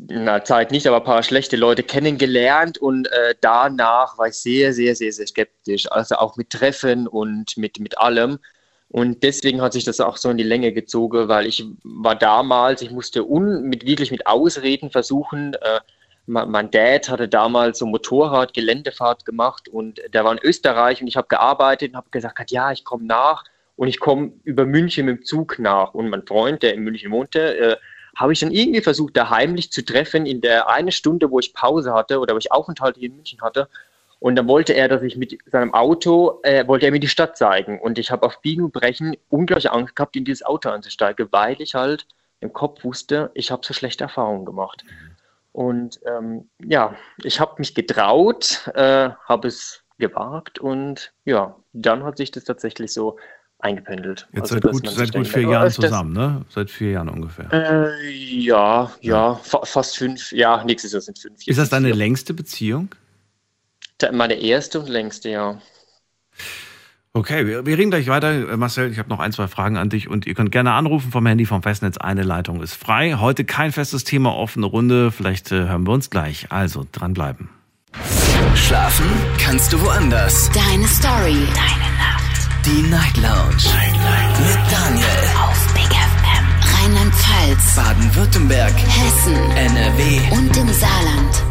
na 0.08 0.44
Zeit 0.44 0.70
nicht, 0.70 0.86
aber 0.86 0.98
ein 0.98 1.04
paar 1.04 1.22
schlechte 1.22 1.56
Leute 1.56 1.82
kennengelernt. 1.82 2.78
Und 2.78 3.06
äh, 3.08 3.34
danach 3.40 4.18
war 4.18 4.28
ich 4.28 4.34
sehr, 4.34 4.72
sehr, 4.72 4.94
sehr, 4.94 5.12
sehr 5.12 5.26
skeptisch. 5.26 5.90
Also 5.90 6.16
auch 6.16 6.36
mit 6.36 6.50
Treffen 6.50 7.06
und 7.06 7.56
mit, 7.56 7.78
mit 7.80 7.98
allem. 7.98 8.38
Und 8.88 9.22
deswegen 9.22 9.62
hat 9.62 9.72
sich 9.72 9.84
das 9.84 10.00
auch 10.00 10.16
so 10.16 10.30
in 10.30 10.36
die 10.36 10.44
Länge 10.44 10.72
gezogen, 10.72 11.28
weil 11.28 11.46
ich 11.46 11.64
war 11.84 12.16
damals, 12.16 12.82
ich 12.82 12.90
musste 12.90 13.24
un, 13.24 13.62
mit, 13.62 13.86
wirklich 13.86 14.10
mit 14.10 14.26
Ausreden 14.26 14.90
versuchen. 14.90 15.54
Äh, 15.54 15.80
mein, 16.26 16.50
mein 16.50 16.70
Dad 16.70 17.08
hatte 17.08 17.28
damals 17.28 17.78
so 17.78 17.86
Motorrad, 17.86 18.52
Geländefahrt 18.52 19.24
gemacht 19.24 19.68
und 19.68 20.00
der 20.12 20.24
war 20.24 20.32
in 20.32 20.40
Österreich 20.42 21.00
und 21.00 21.06
ich 21.06 21.16
habe 21.16 21.28
gearbeitet 21.28 21.90
und 21.90 21.96
habe 21.96 22.10
gesagt, 22.10 22.50
ja, 22.50 22.72
ich 22.72 22.84
komme 22.84 23.04
nach 23.04 23.44
und 23.76 23.86
ich 23.88 24.00
komme 24.00 24.32
über 24.44 24.66
München 24.66 25.06
mit 25.06 25.18
dem 25.18 25.24
Zug 25.24 25.58
nach. 25.58 25.94
Und 25.94 26.10
mein 26.10 26.26
Freund, 26.26 26.62
der 26.62 26.74
in 26.74 26.82
München 26.82 27.12
wohnte, 27.12 27.56
äh, 27.56 27.76
habe 28.20 28.34
ich 28.34 28.40
dann 28.40 28.50
irgendwie 28.50 28.82
versucht, 28.82 29.16
da 29.16 29.30
heimlich 29.30 29.72
zu 29.72 29.82
treffen 29.82 30.26
in 30.26 30.42
der 30.42 30.68
eine 30.68 30.92
Stunde, 30.92 31.30
wo 31.30 31.38
ich 31.38 31.54
Pause 31.54 31.94
hatte 31.94 32.18
oder 32.18 32.34
wo 32.34 32.38
ich 32.38 32.52
Aufenthalt 32.52 32.96
hier 32.96 33.08
in 33.08 33.16
München 33.16 33.40
hatte. 33.40 33.68
Und 34.18 34.36
dann 34.36 34.46
wollte 34.46 34.74
er, 34.74 34.88
dass 34.88 35.02
ich 35.02 35.16
mit 35.16 35.38
seinem 35.46 35.72
Auto, 35.72 36.40
äh, 36.42 36.66
wollte 36.68 36.84
er 36.84 36.92
mir 36.92 37.00
die 37.00 37.08
Stadt 37.08 37.38
zeigen. 37.38 37.80
Und 37.80 37.98
ich 37.98 38.10
habe 38.10 38.26
auf 38.26 38.42
Biegen 38.42 38.64
und 38.64 38.72
Brechen 38.72 39.16
unglaublich 39.30 39.70
Angst 39.70 39.96
gehabt, 39.96 40.14
in 40.14 40.26
dieses 40.26 40.44
Auto 40.44 40.68
einzusteigen, 40.68 41.28
weil 41.30 41.60
ich 41.62 41.74
halt 41.74 42.06
im 42.40 42.52
Kopf 42.52 42.84
wusste, 42.84 43.30
ich 43.32 43.50
habe 43.50 43.64
so 43.64 43.72
schlechte 43.72 44.04
Erfahrungen 44.04 44.44
gemacht. 44.44 44.84
Und 45.52 46.00
ähm, 46.04 46.50
ja, 46.62 46.94
ich 47.24 47.40
habe 47.40 47.54
mich 47.58 47.74
getraut, 47.74 48.68
äh, 48.74 49.10
habe 49.26 49.48
es 49.48 49.82
gewagt 49.98 50.58
und 50.58 51.12
ja, 51.24 51.56
dann 51.72 52.04
hat 52.04 52.18
sich 52.18 52.30
das 52.30 52.44
tatsächlich 52.44 52.92
so 52.92 53.18
eingependelt. 53.62 54.28
Jetzt 54.32 54.52
Also, 54.52 54.54
seit 54.54 54.72
gut, 54.72 54.88
seit 54.90 55.12
gut 55.14 55.28
vier 55.28 55.48
oh, 55.48 55.52
Jahren 55.52 55.70
zusammen, 55.70 56.12
ne? 56.12 56.44
Seit 56.48 56.70
vier 56.70 56.90
Jahren 56.92 57.08
ungefähr. 57.08 57.52
Äh, 57.52 58.10
ja, 58.10 58.90
ja, 59.00 59.34
fa 59.36 59.60
fast 59.64 59.96
fünf, 59.96 60.32
ja, 60.32 60.64
nächstes 60.64 60.92
Jahr 60.92 61.02
sind 61.02 61.18
fünf. 61.18 61.46
Ist 61.46 61.58
das 61.58 61.68
deine 61.68 61.88
vier. 61.88 61.96
längste 61.96 62.34
Beziehung? 62.34 62.88
Da- 63.98 64.12
Meine 64.12 64.34
erste 64.34 64.80
und 64.80 64.88
längste, 64.88 65.30
ja. 65.30 65.60
Okay, 67.12 67.44
wir, 67.46 67.66
wir 67.66 67.76
reden 67.76 67.90
gleich 67.90 68.06
weiter. 68.06 68.52
Äh, 68.52 68.56
Marcel, 68.56 68.90
ich 68.90 68.98
habe 68.98 69.08
noch 69.08 69.18
ein, 69.18 69.32
zwei 69.32 69.48
Fragen 69.48 69.76
an 69.76 69.88
dich 69.90 70.08
und 70.08 70.26
ihr 70.26 70.34
könnt 70.34 70.52
gerne 70.52 70.72
anrufen 70.72 71.10
vom 71.10 71.26
Handy 71.26 71.44
vom 71.44 71.62
Festnetz. 71.62 71.98
Eine 71.98 72.22
Leitung 72.22 72.62
ist 72.62 72.74
frei. 72.74 73.16
Heute 73.18 73.44
kein 73.44 73.72
festes 73.72 74.04
Thema, 74.04 74.34
offene 74.36 74.66
Runde. 74.66 75.10
Vielleicht 75.10 75.50
äh, 75.50 75.66
hören 75.66 75.86
wir 75.86 75.92
uns 75.92 76.08
gleich. 76.10 76.46
Also 76.50 76.86
dranbleiben. 76.92 77.48
Schlafen 78.54 79.06
kannst 79.38 79.72
du 79.72 79.80
woanders. 79.82 80.48
Deine 80.52 80.86
Story. 80.86 81.34
Deine 81.52 81.96
Nacht. 81.98 82.09
Die 82.66 82.82
Night 82.82 83.16
Lounge. 83.16 83.56
Night, 83.72 83.94
Night. 83.94 84.38
Mit 84.40 84.70
Daniel. 84.70 85.06
Auf 85.42 85.72
Big 85.72 85.88
FM. 85.88 86.44
Rheinland-Pfalz. 86.74 87.74
Baden-Württemberg. 87.74 88.74
Hessen. 88.74 89.34
NRW. 89.56 90.20
Und 90.30 90.54
im 90.58 90.68
Saarland. 90.68 91.42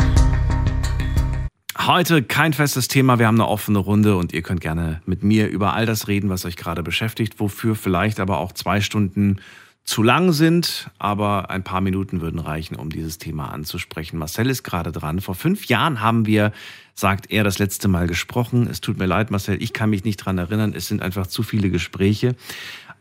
Heute 1.79 2.21
kein 2.21 2.53
festes 2.53 2.87
Thema, 2.87 3.17
wir 3.17 3.25
haben 3.25 3.41
eine 3.41 3.47
offene 3.47 3.79
Runde 3.79 4.17
und 4.17 4.33
ihr 4.33 4.43
könnt 4.43 4.61
gerne 4.61 5.01
mit 5.07 5.23
mir 5.23 5.47
über 5.47 5.73
all 5.73 5.87
das 5.87 6.07
reden, 6.07 6.29
was 6.29 6.45
euch 6.45 6.57
gerade 6.57 6.83
beschäftigt, 6.83 7.39
wofür 7.39 7.75
vielleicht 7.75 8.19
aber 8.19 8.37
auch 8.37 8.51
zwei 8.51 8.79
Stunden 8.79 9.39
zu 9.83 10.03
lang 10.03 10.31
sind, 10.33 10.91
aber 10.99 11.49
ein 11.49 11.63
paar 11.63 11.81
Minuten 11.81 12.21
würden 12.21 12.39
reichen, 12.39 12.75
um 12.75 12.91
dieses 12.91 13.17
Thema 13.17 13.51
anzusprechen. 13.51 14.19
Marcel 14.19 14.49
ist 14.49 14.63
gerade 14.63 14.91
dran. 14.91 15.19
Vor 15.19 15.33
fünf 15.33 15.65
Jahren 15.65 15.99
haben 16.01 16.27
wir, 16.27 16.51
sagt 16.93 17.31
er, 17.31 17.43
das 17.43 17.57
letzte 17.57 17.87
Mal 17.87 18.05
gesprochen. 18.05 18.67
Es 18.69 18.81
tut 18.81 18.99
mir 18.99 19.07
leid, 19.07 19.31
Marcel, 19.31 19.61
ich 19.61 19.73
kann 19.73 19.89
mich 19.89 20.03
nicht 20.03 20.17
dran 20.17 20.37
erinnern. 20.37 20.73
Es 20.75 20.87
sind 20.87 21.01
einfach 21.01 21.25
zu 21.25 21.41
viele 21.41 21.71
Gespräche. 21.71 22.35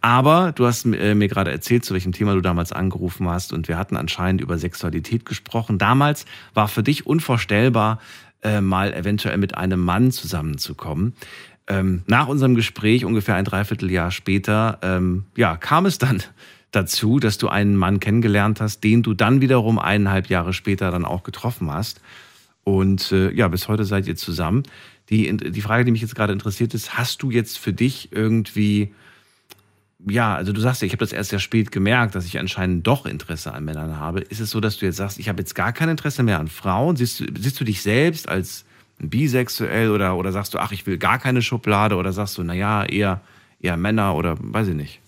Aber 0.00 0.52
du 0.52 0.66
hast 0.66 0.86
äh, 0.86 1.14
mir 1.14 1.28
gerade 1.28 1.50
erzählt, 1.50 1.84
zu 1.84 1.92
welchem 1.92 2.12
Thema 2.12 2.34
du 2.34 2.40
damals 2.40 2.72
angerufen 2.72 3.28
hast. 3.28 3.52
Und 3.52 3.68
wir 3.68 3.76
hatten 3.76 3.96
anscheinend 3.96 4.40
über 4.40 4.56
Sexualität 4.56 5.24
gesprochen. 5.24 5.78
Damals 5.78 6.24
war 6.54 6.68
für 6.68 6.82
dich 6.82 7.06
unvorstellbar, 7.06 8.00
äh, 8.42 8.60
mal 8.60 8.94
eventuell 8.94 9.38
mit 9.38 9.56
einem 9.56 9.80
Mann 9.80 10.12
zusammenzukommen. 10.12 11.14
Ähm, 11.66 12.02
nach 12.06 12.28
unserem 12.28 12.54
Gespräch, 12.54 13.04
ungefähr 13.04 13.34
ein 13.34 13.44
Dreivierteljahr 13.44 14.10
später, 14.10 14.78
ähm, 14.82 15.26
ja, 15.36 15.56
kam 15.56 15.84
es 15.84 15.98
dann 15.98 16.22
dazu, 16.70 17.18
dass 17.18 17.38
du 17.38 17.48
einen 17.48 17.76
Mann 17.76 18.00
kennengelernt 18.00 18.60
hast, 18.60 18.84
den 18.84 19.02
du 19.02 19.14
dann 19.14 19.40
wiederum 19.40 19.78
eineinhalb 19.78 20.28
Jahre 20.28 20.52
später 20.52 20.90
dann 20.90 21.04
auch 21.04 21.22
getroffen 21.22 21.70
hast. 21.70 22.00
Und 22.64 23.12
äh, 23.12 23.32
ja, 23.32 23.48
bis 23.48 23.68
heute 23.68 23.84
seid 23.84 24.06
ihr 24.06 24.16
zusammen. 24.16 24.64
Die, 25.08 25.34
die 25.34 25.60
Frage, 25.62 25.84
die 25.84 25.90
mich 25.90 26.02
jetzt 26.02 26.14
gerade 26.14 26.34
interessiert 26.34 26.74
ist, 26.74 26.98
hast 26.98 27.22
du 27.22 27.30
jetzt 27.30 27.58
für 27.58 27.72
dich 27.72 28.12
irgendwie, 28.12 28.92
ja, 30.06 30.34
also 30.34 30.52
du 30.52 30.60
sagst 30.60 30.82
ja, 30.82 30.86
ich 30.86 30.92
habe 30.92 31.02
das 31.02 31.12
erst 31.12 31.30
sehr 31.30 31.38
spät 31.38 31.72
gemerkt, 31.72 32.14
dass 32.14 32.26
ich 32.26 32.38
anscheinend 32.38 32.86
doch 32.86 33.06
Interesse 33.06 33.54
an 33.54 33.64
Männern 33.64 33.96
habe. 33.96 34.20
Ist 34.20 34.40
es 34.40 34.50
so, 34.50 34.60
dass 34.60 34.76
du 34.76 34.84
jetzt 34.84 34.96
sagst, 34.96 35.18
ich 35.18 35.30
habe 35.30 35.40
jetzt 35.40 35.54
gar 35.54 35.72
kein 35.72 35.88
Interesse 35.88 36.22
mehr 36.22 36.38
an 36.38 36.48
Frauen? 36.48 36.96
Siehst 36.96 37.20
du, 37.20 37.24
siehst 37.38 37.58
du 37.58 37.64
dich 37.64 37.80
selbst 37.80 38.28
als 38.28 38.66
bisexuell 38.98 39.90
oder, 39.90 40.16
oder 40.16 40.32
sagst 40.32 40.52
du, 40.52 40.58
ach, 40.58 40.72
ich 40.72 40.86
will 40.86 40.98
gar 40.98 41.18
keine 41.18 41.40
Schublade 41.40 41.96
oder 41.96 42.12
sagst 42.12 42.36
du, 42.36 42.42
naja, 42.42 42.84
eher, 42.84 43.22
eher 43.60 43.78
Männer 43.78 44.14
oder 44.14 44.36
weiß 44.38 44.68
ich 44.68 44.74
nicht. 44.74 45.00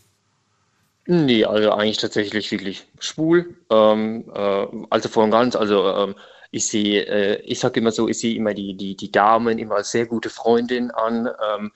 Nee, 1.07 1.45
also 1.45 1.73
eigentlich 1.73 1.99
tatsächlich 1.99 2.51
wirklich 2.51 2.87
schwul. 2.99 3.57
Ähm, 3.71 4.31
äh, 4.35 4.67
also 4.91 5.09
voll 5.09 5.25
und 5.25 5.31
ganz, 5.31 5.57
also 5.57 5.89
ähm, 5.89 6.15
ich 6.51 6.67
sehe, 6.67 7.07
äh, 7.07 7.41
ich 7.43 7.59
sage 7.59 7.81
immer 7.81 7.93
so, 7.93 8.09
ich 8.09 8.19
sehe 8.19 8.37
immer 8.37 8.55
die, 8.55 8.75
die, 8.75 8.97
die 8.97 9.11
Damen 9.11 9.59
immer 9.59 9.77
als 9.77 9.91
sehr 9.91 10.07
gute 10.07 10.31
Freundin 10.31 10.91
an. 10.91 11.27
Ähm, 11.27 11.73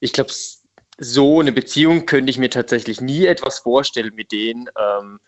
ich 0.00 0.12
glaube, 0.12 0.32
so 0.98 1.40
eine 1.40 1.52
Beziehung 1.52 2.06
könnte 2.06 2.30
ich 2.30 2.38
mir 2.38 2.50
tatsächlich 2.50 3.00
nie 3.00 3.26
etwas 3.26 3.60
vorstellen 3.60 4.14
mit 4.14 4.32
denen. 4.32 4.68
Ähm, 4.78 5.20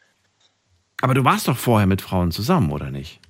Aber 1.00 1.14
du 1.14 1.24
warst 1.24 1.48
doch 1.48 1.56
vorher 1.56 1.86
mit 1.86 2.02
Frauen 2.02 2.32
zusammen, 2.32 2.72
oder 2.72 2.90
nicht? 2.90 3.20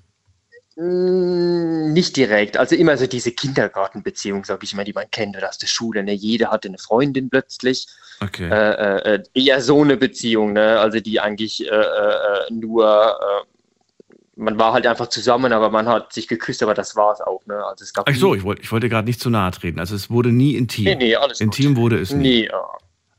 Mm, 0.81 1.93
Nicht 1.93 2.17
direkt, 2.17 2.57
also 2.57 2.75
immer 2.75 2.97
so 2.97 3.07
diese 3.07 3.33
Kindergartenbeziehung, 3.33 4.45
sage 4.45 4.65
ich 4.65 4.75
mal, 4.75 4.85
die 4.85 4.95
man 4.95 5.11
kennt 5.11 5.37
oder 5.37 5.51
aus 5.51 5.59
der 5.59 5.67
Schule. 5.67 6.03
Ne? 6.03 6.15
Jeder 6.15 6.51
hatte 6.51 6.69
eine 6.69 6.79
Freundin 6.79 7.29
plötzlich. 7.29 7.87
Okay. 8.23 8.49
Äh, 8.49 9.15
äh, 9.15 9.23
eher 9.35 9.61
so 9.61 9.83
eine 9.83 9.99
Beziehung, 9.99 10.55
ne? 10.55 10.81
also 10.81 11.01
die 11.01 11.21
eigentlich 11.21 11.67
äh, 11.67 11.75
äh, 11.75 12.51
nur, 12.51 12.87
äh, 12.87 14.11
man 14.37 14.59
war 14.59 14.73
halt 14.73 14.87
einfach 14.87 15.09
zusammen, 15.09 15.53
aber 15.53 15.69
man 15.69 15.87
hat 15.87 16.15
sich 16.15 16.27
geküsst, 16.29 16.63
aber 16.63 16.73
das 16.73 16.97
war 16.97 17.13
es 17.13 17.21
auch. 17.21 17.45
Ne? 17.45 17.63
Also 17.63 17.85
es 17.85 17.93
gab 17.93 18.09
Ach 18.09 18.15
so, 18.15 18.35
ich 18.35 18.43
wollte 18.43 18.63
ich 18.63 18.73
wollte 18.73 18.89
gerade 18.89 19.07
nicht 19.07 19.21
zu 19.21 19.29
nahe 19.29 19.51
treten. 19.51 19.81
Also 19.81 19.95
es 19.95 20.09
wurde 20.09 20.33
nie 20.33 20.55
intim. 20.55 20.85
Nee, 20.85 20.95
nee, 20.95 21.15
alles 21.15 21.41
gut. 21.41 21.45
intim 21.45 21.77
wurde 21.77 21.99
es 21.99 22.13
nie. 22.13 22.23
Nee, 22.23 22.47
ja. 22.47 22.65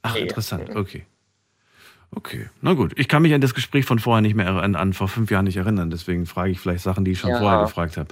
Ach, 0.02 0.16
nee. 0.16 0.22
interessant. 0.22 0.76
Okay. 0.76 1.06
Okay, 2.14 2.50
na 2.62 2.74
gut. 2.74 2.92
Ich 2.98 3.08
kann 3.08 3.22
mich 3.22 3.34
an 3.34 3.40
das 3.40 3.54
Gespräch 3.54 3.86
von 3.86 3.98
vorher 3.98 4.22
nicht 4.22 4.36
mehr 4.36 4.48
an, 4.50 4.76
an 4.76 4.92
vor 4.92 5.08
fünf 5.08 5.32
Jahren 5.32 5.46
nicht 5.46 5.56
erinnern. 5.56 5.90
Deswegen 5.90 6.26
frage 6.26 6.52
ich 6.52 6.60
vielleicht 6.60 6.84
Sachen, 6.84 7.06
die 7.06 7.12
ich 7.12 7.20
schon 7.20 7.30
Ja. 7.30 7.40
vorher 7.40 7.62
gefragt 7.62 7.96
habe. 7.96 8.10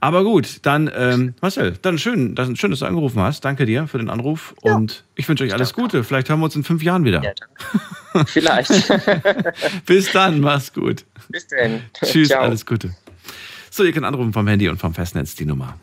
Aber 0.00 0.24
gut, 0.24 0.58
dann, 0.66 0.90
ähm, 0.92 1.34
Marcel, 1.40 1.78
dann 1.80 1.96
schön, 1.98 2.34
das, 2.34 2.48
schön, 2.58 2.70
dass 2.72 2.80
du 2.80 2.86
angerufen 2.86 3.20
hast. 3.20 3.44
Danke 3.44 3.64
dir 3.64 3.86
für 3.86 3.98
den 3.98 4.10
Anruf 4.10 4.52
und 4.62 5.04
ich 5.14 5.28
wünsche 5.28 5.44
euch 5.44 5.54
alles 5.54 5.74
Gute. 5.74 6.02
Vielleicht 6.02 6.28
hören 6.28 6.40
wir 6.40 6.46
uns 6.46 6.56
in 6.56 6.64
fünf 6.64 6.82
Jahren 6.82 7.04
wieder. 7.04 7.22
Ja, 7.22 7.32
danke. 8.12 8.30
Vielleicht. 8.32 8.70
Bis 9.86 10.10
dann, 10.10 10.40
mach's 10.40 10.72
gut. 10.72 11.04
Bis 11.28 11.46
dann. 11.46 11.82
Tschüss, 12.04 12.28
Ciao. 12.28 12.42
alles 12.42 12.66
Gute. 12.66 12.96
So, 13.70 13.84
ihr 13.84 13.92
könnt 13.92 14.06
anrufen 14.06 14.32
vom 14.32 14.48
Handy 14.48 14.68
und 14.68 14.78
vom 14.78 14.92
Festnetz 14.92 15.36
die 15.36 15.44
Nummer. 15.44 15.78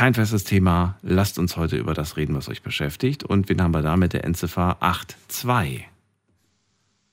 Kein 0.00 0.14
festes 0.14 0.44
Thema. 0.44 0.96
Lasst 1.02 1.38
uns 1.38 1.58
heute 1.58 1.76
über 1.76 1.92
das 1.92 2.16
reden, 2.16 2.34
was 2.34 2.48
euch 2.48 2.62
beschäftigt. 2.62 3.22
Und 3.22 3.50
wen 3.50 3.60
haben 3.60 3.74
wir 3.74 3.82
da 3.82 3.98
mit 3.98 4.14
der 4.14 4.24
Endziffer 4.24 4.78
82? 4.80 5.86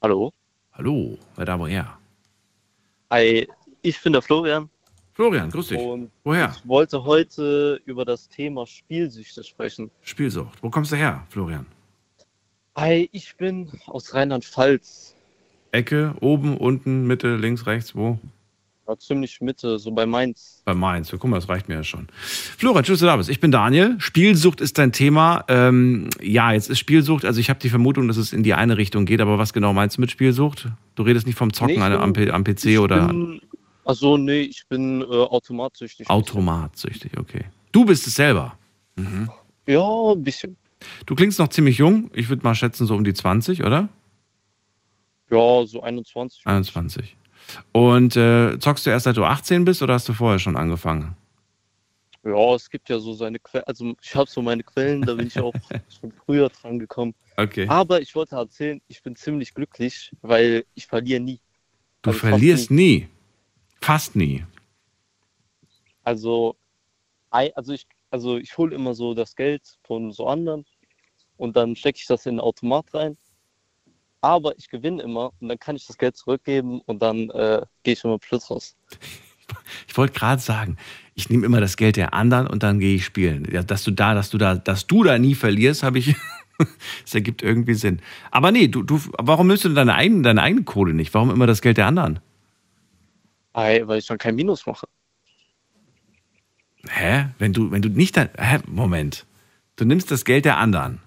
Hallo. 0.02 0.32
Hallo, 0.72 1.18
wer 1.36 1.44
da 1.44 1.60
woher? 1.60 1.98
Hi, 3.12 3.46
ich 3.82 4.02
bin 4.02 4.14
der 4.14 4.22
Florian. 4.22 4.70
Florian, 5.12 5.52
grüß 5.52 5.68
dich. 5.68 5.78
Und 5.78 6.12
Woher? 6.24 6.56
ich 6.56 6.66
wollte 6.66 7.04
heute 7.04 7.82
über 7.84 8.06
das 8.06 8.30
Thema 8.30 8.66
Spielsüchte 8.66 9.44
sprechen. 9.44 9.92
Spielsucht. 10.02 10.64
Wo 10.64 10.70
kommst 10.70 10.94
du 10.94 10.96
her, 10.96 11.28
Florian? 11.30 11.66
Hi, 12.78 13.10
ich 13.12 13.36
bin 13.36 13.70
aus 13.88 14.14
Rheinland-Pfalz. 14.14 15.14
Ecke, 15.74 16.16
oben, 16.22 16.56
unten, 16.56 17.06
Mitte, 17.06 17.36
links, 17.36 17.66
rechts, 17.66 17.96
wo? 17.96 18.18
Ja, 18.88 18.98
ziemlich 18.98 19.42
Mitte, 19.42 19.80
so 19.80 19.92
bei 19.92 20.06
Mainz. 20.06 20.62
Bei 20.64 20.74
Mainz. 20.74 21.12
Guck 21.12 21.26
mal, 21.26 21.36
das 21.38 21.50
reicht 21.50 21.68
mir 21.68 21.76
ja 21.76 21.84
schon. 21.84 22.08
Florian, 22.22 22.86
schön, 22.86 22.94
dass 22.94 23.00
du 23.02 23.06
da 23.06 23.18
bist. 23.18 23.30
Ich 23.30 23.42
bin 23.42 23.52
Daniel. 23.52 23.96
Spielsucht 24.00 24.62
ist 24.62 24.78
dein 24.78 24.94
Thema. 24.94 25.44
Ähm, 25.50 26.10
ja, 26.22 26.54
jetzt 26.54 26.70
ist 26.70 26.80
Spielsucht. 26.80 27.26
Also 27.26 27.42
ich 27.42 27.50
habe 27.50 27.60
die 27.60 27.68
Vermutung, 27.70 28.08
dass 28.08 28.16
es 28.16 28.32
in 28.32 28.44
die 28.44 28.54
eine 28.54 28.78
Richtung 28.78 29.06
geht. 29.06 29.20
Aber 29.20 29.38
was 29.38 29.52
genau 29.52 29.74
meinst 29.74 29.98
du 29.98 30.02
mit 30.02 30.10
Spielsucht? 30.12 30.70
Du 30.96 31.04
redest 31.04 31.28
nicht 31.28 31.38
vom 31.38 31.52
Zocken 31.52 31.76
Nee, 31.76 31.82
am, 31.82 32.14
bin- 32.14 32.26
P- 32.28 32.32
am 32.32 32.44
PC 32.46 32.80
oder 32.80 33.08
Bin, 33.08 33.42
also 33.84 34.16
nee, 34.18 34.42
ich 34.42 34.64
bin 34.70 35.02
äh, 35.02 35.06
automatsüchtig. 35.06 36.10
automatsüchtig. 36.10 37.18
Okay. 37.18 37.44
Du 37.74 37.84
bist 37.84 38.08
es 38.08 38.16
selber. 38.16 38.58
Ja, 39.68 40.12
ein 40.14 40.24
bisschen. 40.24 40.56
Du 41.06 41.14
klingst 41.16 41.40
noch 41.40 41.50
ziemlich 41.50 41.78
jung. 41.78 42.10
Ich 42.14 42.30
würde 42.30 42.44
mal 42.44 42.56
schätzen, 42.56 42.88
so 42.88 42.96
um 42.96 43.04
die 43.04 43.14
20, 43.14 43.64
oder? 43.66 43.90
Ja, 45.30 45.66
so 45.66 45.82
21. 45.82 46.46
21. 46.46 47.18
Und 47.72 48.16
äh, 48.16 48.58
zockst 48.60 48.86
du 48.86 48.90
erst 48.90 49.06
seit 49.06 49.18
du 49.18 49.24
18 49.24 49.66
bist 49.66 49.82
oder 49.82 49.94
hast 49.94 50.08
du 50.10 50.14
vorher 50.14 50.40
schon 50.40 50.56
angefangen? 50.56 51.16
Ja, 52.24 52.56
es 52.56 52.70
gibt 52.70 52.90
ja 52.90 53.00
so 53.00 53.14
seine 53.14 53.40
Quellen. 53.40 53.66
Also 53.68 53.96
ich 54.02 54.16
habe 54.16 54.30
so 54.30 54.42
meine 54.42 54.64
Quellen, 54.64 55.02
da 55.02 55.14
bin 55.14 55.28
ich 55.28 55.40
auch 55.40 55.54
schon 56.02 56.12
früher 56.12 56.50
dran 56.50 56.80
gekommen. 56.80 57.16
Okay. 57.38 57.68
Aber 57.70 58.02
ich 58.02 58.16
wollte 58.16 58.36
erzählen, 58.36 58.82
ich 58.88 59.02
bin 59.02 59.16
ziemlich 59.16 59.54
glücklich, 59.54 60.12
weil 60.22 60.66
ich 60.74 60.88
verliere 60.88 61.22
nie. 61.22 61.40
Du 62.02 62.10
also 62.10 62.20
verlierst 62.20 62.72
nie. 62.72 63.08
Fast 63.80 64.16
nie. 64.16 64.44
Also, 66.04 66.56
also 67.30 67.74
ich, 67.74 67.88
also 68.10 68.38
ich 68.38 68.58
hole 68.58 68.76
immer 68.76 68.94
so 68.94 69.14
das 69.14 69.36
Geld 69.36 69.78
von 69.84 70.12
so 70.12 70.28
anderen 70.28 70.66
und 71.38 71.56
dann 71.56 71.76
stecke 71.76 72.00
ich 72.00 72.08
das 72.08 72.26
in 72.26 72.36
den 72.36 72.40
Automat 72.40 72.94
rein. 72.94 73.18
Aber 74.22 74.58
ich 74.58 74.70
gewinne 74.70 75.02
immer 75.04 75.32
und 75.40 75.50
dann 75.50 75.60
kann 75.60 75.76
ich 75.76 75.86
das 75.86 75.98
Geld 75.98 76.18
zurückgeben 76.18 76.82
und 76.82 77.02
dann 77.02 77.30
äh, 77.30 77.62
gehe 77.84 77.94
ich 77.94 78.04
immer 78.04 78.18
plus 78.18 78.50
raus. 78.50 78.76
Ich 79.88 79.98
wollte 79.98 80.14
gerade 80.14 80.42
sagen, 80.42 80.78
ich 81.16 81.30
nehme 81.30 81.46
immer 81.46 81.62
das 81.62 81.78
Geld 81.78 81.96
der 81.96 82.14
anderen 82.14 82.48
und 82.48 82.64
dann 82.64 82.80
gehe 82.80 82.96
ich 82.96 83.06
spielen. 83.06 83.48
Ja, 83.52 83.64
dass 83.64 83.84
du 83.84 83.92
da, 83.92 84.14
dass 84.14 84.30
du 84.30 84.38
da, 84.38 84.56
dass 84.56 84.88
du 84.88 85.04
da 85.04 85.18
nie 85.18 85.36
verlierst, 85.36 85.84
habe 85.84 86.00
ich. 86.00 86.16
Das 87.04 87.14
ergibt 87.14 87.44
irgendwie 87.44 87.76
Sinn. 87.76 88.02
Aber 88.32 88.52
nee, 88.52 88.68
du, 88.68 88.82
du, 88.82 89.00
warum 89.20 89.46
nimmst 89.46 89.64
du 89.66 89.70
deine 89.70 89.94
eigene, 89.94 90.24
deine 90.24 90.42
eigene 90.42 90.64
Kohle 90.64 90.96
nicht? 90.96 91.14
Warum 91.14 91.30
immer 91.30 91.46
das 91.46 91.62
Geld 91.62 91.78
der 91.78 91.86
anderen? 91.86 92.20
Ei, 93.54 93.84
weil 93.86 94.00
ich 94.00 94.08
dann 94.08 94.18
kein 94.18 94.34
Minus 94.34 94.66
mache. 94.66 94.88
Hä? 96.90 97.28
Wenn 97.38 97.54
du, 97.54 97.70
wenn 97.70 97.84
du 97.84 97.90
nicht 97.90 98.18
dein. 98.18 98.30
Hä? 98.40 98.58
Moment. 98.66 99.28
Du 99.76 99.86
nimmst 99.86 100.10
das 100.10 100.26
Geld 100.26 100.46
der 100.46 100.58
anderen. 100.58 101.00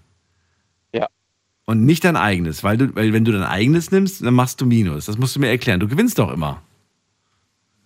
Und 1.71 1.87
nicht 1.87 2.03
dein 2.03 2.16
eigenes, 2.16 2.64
weil 2.64 2.77
du, 2.77 2.97
weil 2.97 3.12
wenn 3.12 3.25
du 3.25 3.31
dein 3.31 3.45
eigenes 3.45 3.93
nimmst, 3.93 4.25
dann 4.25 4.35
machst 4.35 4.61
du 4.61 4.66
Minus. 4.66 5.07
Das 5.07 5.18
musst 5.18 5.37
du 5.37 5.41
mir 5.41 5.51
erklären. 5.51 5.79
Du 5.79 5.87
gewinnst 5.87 6.18
doch 6.18 6.33
immer. 6.33 6.61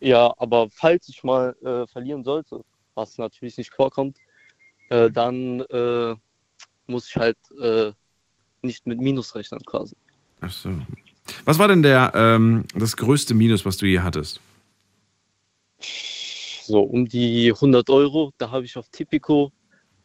Ja, 0.00 0.32
aber 0.38 0.70
falls 0.70 1.06
ich 1.10 1.22
mal 1.22 1.54
äh, 1.62 1.86
verlieren 1.86 2.24
sollte, 2.24 2.64
was 2.94 3.18
natürlich 3.18 3.58
nicht 3.58 3.74
vorkommt, 3.74 4.16
äh, 4.88 5.10
dann 5.10 5.60
äh, 5.68 6.14
muss 6.86 7.10
ich 7.10 7.16
halt 7.16 7.36
äh, 7.60 7.92
nicht 8.62 8.86
mit 8.86 9.02
Minus 9.02 9.34
rechnen 9.34 9.60
quasi. 9.66 9.94
Ach 10.40 10.50
so. 10.50 10.70
Was 11.44 11.58
war 11.58 11.68
denn 11.68 11.82
der, 11.82 12.10
ähm, 12.14 12.64
das 12.74 12.96
größte 12.96 13.34
Minus, 13.34 13.66
was 13.66 13.76
du 13.76 13.84
je 13.84 14.00
hattest? 14.00 14.40
So 16.62 16.80
um 16.80 17.06
die 17.06 17.52
100 17.52 17.90
Euro, 17.90 18.32
da 18.38 18.50
habe 18.50 18.64
ich 18.64 18.78
auf 18.78 18.88
Tipico 18.88 19.52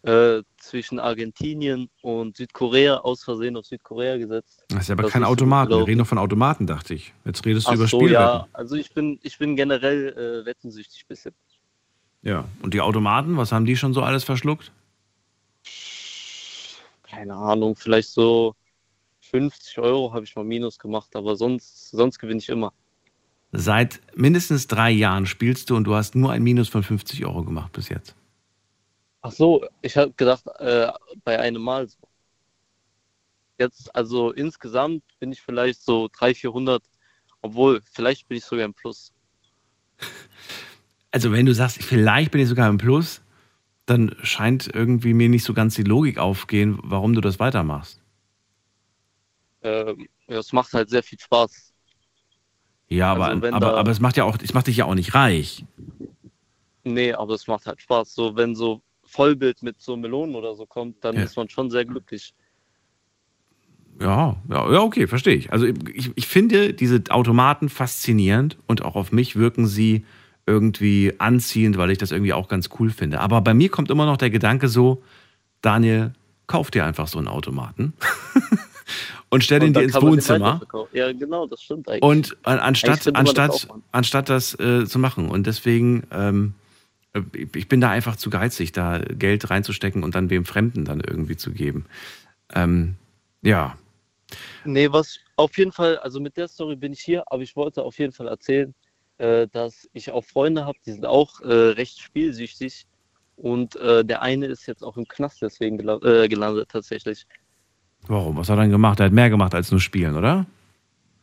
äh, 0.02 0.42
zwischen 0.70 0.99
Argentinien 0.99 1.89
und 2.01 2.38
Südkorea 2.38 2.97
aus 2.97 3.24
Versehen 3.24 3.57
auf 3.57 3.65
Südkorea 3.65 4.17
gesetzt. 4.17 4.63
Das 4.70 4.82
ist 4.82 4.88
ja 4.89 4.93
aber 4.93 5.03
Das 5.03 5.11
kein 5.11 5.24
ist 5.24 5.28
Automaten. 5.28 5.72
Wir 5.72 5.88
reden 5.88 5.99
doch 5.99 6.07
von 6.07 6.17
Automaten, 6.20 6.67
dachte 6.67 6.93
ich. 6.93 7.13
Jetzt 7.26 7.45
redest 7.45 7.67
du 7.67 7.72
Ach 7.72 7.76
über 7.76 7.88
so, 7.88 7.97
Spielwetten. 7.97 8.13
ja, 8.24 8.47
also 8.53 8.76
ich 8.76 8.93
bin, 8.93 9.20
ich 9.24 9.38
bin 9.39 9.55
generell 9.55 10.09
äh, 10.43 10.45
wettensüchtig 10.45 11.07
bisschen. 11.07 11.34
Ja. 12.22 12.45
Und 12.61 12.74
die 12.74 12.82
Automaten, 12.82 13.38
was 13.38 13.51
haben 13.51 13.65
die 13.65 13.76
schon 13.76 13.93
so 13.93 14.03
alles 14.03 14.24
verschluckt? 14.24 14.72
Keine 17.03 17.36
Ahnung, 17.36 17.76
vielleicht 17.76 18.09
so 18.09 18.55
50 19.22 19.80
Euro 19.80 20.13
habe 20.13 20.26
ich 20.26 20.36
mal 20.36 20.45
Minus 20.45 20.78
gemacht, 20.78 21.15
aber 21.15 21.36
sonst, 21.36 21.89
sonst 21.91 22.20
gewinne 22.20 22.39
ich 22.39 22.49
immer. 22.49 22.72
Seit 23.51 23.99
mindestens 24.15 24.67
drei 24.67 24.91
Jahren 24.91 25.26
spielst 25.26 25.72
du 25.72 25.76
und 25.76 25.86
du 25.86 25.95
hast 25.95 26.13
nur 26.13 26.32
ein 26.32 26.43
Minus 26.43 26.70
von 26.70 26.84
50 26.84 27.26
Euro 27.26 27.43
gemacht 27.43 27.72
bis 27.72 27.89
jetzt. 27.89 28.15
Ach 29.22 29.32
so, 29.32 29.65
ich 29.82 29.95
habe 29.97 30.11
gedacht, 30.13 30.45
äh, 30.59 30.91
bei 31.24 31.39
einem 31.39 31.61
Mal 31.61 31.88
so. 31.88 31.97
Jetzt, 33.59 33.93
also 33.95 34.32
insgesamt 34.32 35.03
bin 35.20 35.32
ich 35.32 35.41
vielleicht 35.41 35.84
so 35.84 36.07
300, 36.11 36.38
400, 36.38 36.84
obwohl, 37.41 37.82
vielleicht 37.91 38.28
bin 38.28 38.38
ich 38.38 38.45
sogar 38.45 38.65
im 38.65 38.74
Plus. 38.74 39.13
Also 41.11 41.32
wenn 41.32 41.45
du 41.45 41.53
sagst, 41.53 41.84
vielleicht 41.84 42.32
bin 42.32 42.41
ich 42.41 42.47
sogar 42.47 42.70
im 42.70 42.78
Plus, 42.78 43.22
dann 43.86 44.15
scheint 44.24 44.70
irgendwie 44.74 45.13
mir 45.13 45.30
nicht 45.30 45.43
so 45.43 45.53
ganz 45.53 45.76
die 45.76 45.84
Logik 45.84 46.17
aufgehen, 46.20 46.80
warum 46.84 47.13
du 47.13 47.22
das 47.22 47.39
weitermachst. 47.39 48.01
Ähm, 49.61 50.07
ja, 50.28 50.39
es 50.39 50.53
macht 50.53 50.74
halt 50.74 50.89
sehr 50.89 51.03
viel 51.03 51.20
Spaß. 51.20 51.74
Ja, 52.89 53.11
aber, 53.11 53.28
Also 53.28 53.51
aber, 53.51 53.78
aber 53.78 53.91
es 53.91 53.99
macht 53.99 54.17
ja 54.17 54.24
auch, 54.24 54.38
es 54.41 54.53
macht 54.53 54.67
dich 54.67 54.78
ja 54.78 54.86
auch 54.86 54.95
nicht 54.95 55.13
reich. 55.13 55.65
Nee, 56.84 57.13
aber 57.13 57.36
es 57.36 57.47
macht 57.47 57.65
halt 57.67 57.82
Spaß. 57.82 58.13
So, 58.13 58.36
wenn 58.36 58.55
so 58.55 58.82
Vollbild 59.10 59.64
mit 59.64 59.82
so 59.82 59.97
Melonen 59.97 60.36
oder 60.36 60.55
so 60.55 60.66
kommt, 60.66 61.03
dann 61.03 61.16
Ja. 61.16 61.24
ist 61.24 61.36
man 61.36 61.49
schon 61.49 61.70
sehr 61.72 61.86
glücklich. 61.86 62.34
Ja, 63.99 64.38
ja, 64.49 64.72
ja, 64.72 64.80
okay, 64.82 65.07
verstehe 65.07 65.36
ich. 65.36 65.51
Also 65.51 65.66
ich, 65.66 66.12
ich 66.16 66.28
finde 66.28 66.74
diese 66.74 67.01
Automaten 67.10 67.68
faszinierend 67.68 68.57
und 68.66 68.84
auch 68.84 68.95
auf 68.95 69.12
mich 69.12 69.36
wirken 69.36 69.68
sie 69.68 70.05
irgendwie 70.45 71.14
anziehend, 71.18 71.78
weil 71.78 71.91
ich 71.91 71.97
das 71.97 72.12
irgendwie 72.12 72.34
auch 72.34 72.47
ganz 72.47 72.70
cool 72.80 72.91
finde. 72.91 73.20
Aber 73.20 73.41
bei 73.41 73.53
mir 73.53 73.70
kommt 73.70 73.91
immer 73.91 74.05
noch 74.05 74.18
der 74.18 74.30
Gedanke 74.30 74.70
so, 74.70 75.03
Daniel, 75.62 76.14
kauf 76.47 76.72
dir 76.72 76.86
einfach 76.86 77.07
so 77.07 77.18
einen 77.18 77.28
Automaten 77.28 77.93
und 79.30 79.43
stell 79.43 79.60
den 79.60 79.70
Und 79.70 79.78
dir 79.78 79.84
ins 79.84 80.01
Wohnzimmer. 80.01 80.62
Ja, 80.93 81.12
genau, 81.12 81.45
das 81.45 81.62
stimmt 81.62 81.89
eigentlich. 81.89 82.01
Und 82.01 82.38
an- 82.43 82.60
anstatt, 82.60 83.05
das 83.05 83.14
anstatt, 83.16 83.68
Mann. 83.68 83.84
anstatt 83.91 84.30
das 84.30 84.57
äh, 84.60 84.86
zu 84.86 84.97
machen. 84.97 85.28
Und 85.30 85.45
deswegen, 85.45 86.03
ähm, 86.12 86.53
ich 87.34 87.55
ich 87.55 87.68
bin 87.68 87.82
da 87.82 87.89
einfach 87.89 88.16
zu 88.16 88.30
geizig, 88.30 88.72
da 88.72 88.99
Geld 88.99 89.49
reinzustecken 89.49 90.03
und 90.03 90.16
dann 90.16 90.30
wem 90.30 90.45
Fremden 90.45 90.86
dann 90.86 91.01
irgendwie 91.01 91.38
zu 91.38 91.51
geben. 91.51 91.86
Ähm, 92.53 92.95
ja, 93.41 93.78
Nee, 94.66 94.91
was 94.91 95.20
auf 95.36 95.57
jeden 95.57 95.72
Fall, 95.72 95.97
also 95.99 96.20
mit 96.20 96.38
der 96.38 96.47
Story 96.47 96.76
bin 96.76 96.93
ich 96.93 97.01
hier, 97.01 97.24
aber 97.28 97.41
ich 97.41 97.55
wollte 97.55 97.84
auf 97.84 97.97
jeden 97.97 98.14
Fall 98.14 98.28
erzählen, 98.28 98.74
äh, 99.18 99.47
dass 99.47 99.88
ich 99.93 100.12
auch 100.12 100.24
Freunde 100.24 100.66
habe, 100.66 100.78
die 100.86 100.91
sind 100.91 101.05
auch 101.05 101.41
äh, 101.41 101.47
recht 101.47 101.99
spielsüchtig 101.99 102.86
und 103.36 103.76
äh, 103.78 104.03
der 104.03 104.22
eine 104.22 104.47
ist 104.47 104.66
jetzt 104.68 104.84
auch 104.84 104.97
im 104.97 105.07
Knast 105.07 105.41
deswegen 105.41 105.80
äh, 105.80 106.28
gelandet 106.28 106.70
tatsächlich. 106.70 107.26
warum? 108.07 108.38
Was 108.38 108.49
hat 108.49 108.57
er 108.57 108.64
denn 108.64 108.72
gemacht? 108.72 108.99
Er 108.99 109.07
hat 109.07 109.14
mehr 109.14 109.30
gemacht 109.30 109.55
als 109.55 109.72
nur 109.72 109.80
spielen, 109.80 110.16
oder? 110.16 110.45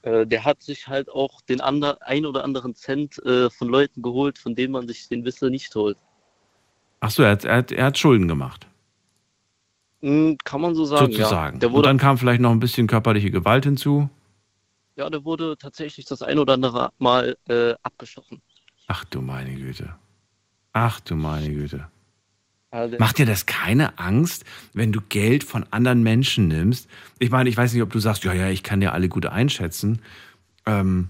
Äh, 0.07 0.25
der 0.27 0.45
hat 0.45 0.63
sich 0.63 0.87
halt 0.87 1.11
auch 1.11 1.41
den 1.43 1.61
ander 1.61 1.99
ein 2.01 2.25
oder 2.27 2.45
anderen 2.45 2.75
Cent 2.77 3.19
äh, 3.27 3.51
von 3.51 3.69
Leuten 3.69 4.03
geholt, 4.03 4.39
von 4.39 4.55
denen 4.55 4.73
man 4.73 4.87
sich 4.87 5.09
den 5.09 5.25
Wisse 5.25 5.51
nicht 5.51 5.75
holt. 5.75 5.99
Ach 7.01 7.11
so, 7.11 7.25
er 7.25 7.33
hat, 7.33 7.45
er 7.45 7.57
hat, 7.57 7.73
er 7.73 7.85
hat 7.87 7.99
Schulden 7.99 8.29
gemacht, 8.29 8.67
Hm, 10.03 10.37
kann 10.45 10.61
man 10.61 10.75
so 10.75 10.85
sagen, 10.85 11.11
sozusagen. 11.13 11.57
ja. 11.57 11.61
Der 11.61 11.69
und 11.71 11.75
wurde, 11.75 11.89
dann 11.89 11.99
kam 11.99 12.19
vielleicht 12.19 12.41
noch 12.41 12.51
ein 12.53 12.61
bisschen 12.61 12.87
körperliche 12.87 13.31
Gewalt 13.31 13.65
hinzu. 13.65 14.09
ja, 14.95 15.11
der 15.11 15.25
wurde 15.25 15.57
tatsächlich 15.59 16.07
das 16.07 16.23
ein 16.23 16.39
oder 16.39 16.55
andere 16.55 16.93
Mal 16.99 17.37
äh, 17.49 17.75
abgestochen. 17.83 18.41
Ach 18.87 19.05
du 19.07 19.21
meine 19.23 19.55
Güte. 19.55 19.97
Ach 20.73 21.01
du 21.01 21.17
meine 21.17 21.51
Güte. 21.53 21.89
Also 22.71 22.97
Macht 22.99 23.19
dir 23.19 23.27
das 23.27 23.47
keine 23.47 23.99
Angst, 23.99 24.45
wenn 24.73 24.93
du 24.93 25.01
Geld 25.01 25.45
von 25.45 25.65
anderen 25.71 26.03
Menschen 26.03 26.49
nimmst? 26.49 26.89
Ich 27.19 27.31
meine, 27.31 27.49
ich 27.49 27.57
weiß 27.57 27.73
nicht, 27.73 27.83
ob 27.83 27.93
du 27.93 28.01
sagst, 28.01 28.25
ja, 28.25 28.33
ja, 28.33 28.49
ich 28.49 28.63
kann 28.63 28.81
dir 28.81 28.93
alle 28.93 29.09
gut 29.09 29.27
einschätzen. 29.27 30.03
Ähm, 30.67 31.09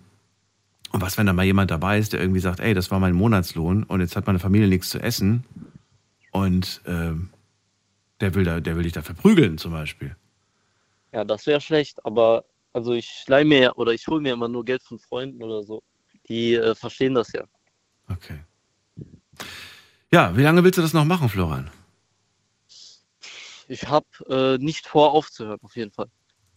und 0.92 1.00
was, 1.00 1.18
wenn 1.18 1.26
da 1.26 1.32
mal 1.32 1.44
jemand 1.44 1.70
dabei 1.70 1.98
ist, 1.98 2.12
der 2.12 2.20
irgendwie 2.20 2.40
sagt, 2.40 2.60
ey, 2.60 2.74
das 2.74 2.90
war 2.90 3.00
mein 3.00 3.14
Monatslohn 3.14 3.82
und 3.84 4.00
jetzt 4.00 4.16
hat 4.16 4.26
meine 4.26 4.38
Familie 4.38 4.68
nichts 4.68 4.90
zu 4.90 4.98
essen 4.98 5.44
und 6.30 6.80
ähm, 6.86 7.30
der, 8.20 8.34
will 8.34 8.44
da, 8.44 8.60
der 8.60 8.76
will 8.76 8.84
dich 8.84 8.92
da 8.92 9.02
verprügeln 9.02 9.58
zum 9.58 9.72
Beispiel. 9.72 10.14
Ja, 11.12 11.24
das 11.24 11.46
wäre 11.46 11.60
schlecht, 11.60 12.04
aber 12.04 12.44
also 12.72 12.92
ich 12.92 13.24
leih 13.26 13.44
mir 13.44 13.60
ja- 13.60 13.74
oder 13.74 13.92
ich 13.92 14.06
hole 14.06 14.20
mir 14.20 14.34
immer 14.34 14.48
nur 14.48 14.64
Geld 14.64 14.82
von 14.82 14.98
Freunden 14.98 15.42
oder 15.42 15.62
so. 15.62 15.82
Die 16.28 16.54
äh, 16.54 16.74
verstehen 16.74 17.14
das 17.14 17.32
ja. 17.32 17.44
Okay. 18.08 18.38
Ja, 20.16 20.34
wie 20.34 20.40
lange 20.44 20.64
willst 20.64 20.78
du 20.78 20.80
das 20.80 20.94
noch 20.94 21.04
machen, 21.04 21.28
Florian? 21.28 21.70
Ich 23.68 23.86
habe 23.86 24.06
äh, 24.30 24.56
nicht 24.64 24.86
vor 24.86 25.12
aufzuhören, 25.12 25.58
auf 25.60 25.76
jeden 25.76 25.90
Fall. 25.92 26.08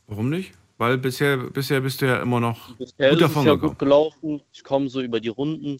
Warum 0.07 0.29
nicht? 0.29 0.53
Weil 0.77 0.97
bisher, 0.97 1.35
bisher 1.35 1.81
bist 1.81 2.01
du 2.01 2.05
ja 2.05 2.21
immer 2.21 2.39
noch 2.39 2.73
Bisher 2.77 3.09
gut 3.09 3.19
ist 3.19 3.25
es 3.25 3.33
davon 3.33 3.45
ja 3.45 3.53
gekommen. 3.55 3.71
gut 3.71 3.79
gelaufen. 3.79 4.41
Ich 4.53 4.63
komme 4.63 4.87
so 4.87 5.01
über 5.01 5.19
die 5.19 5.27
Runden. 5.27 5.77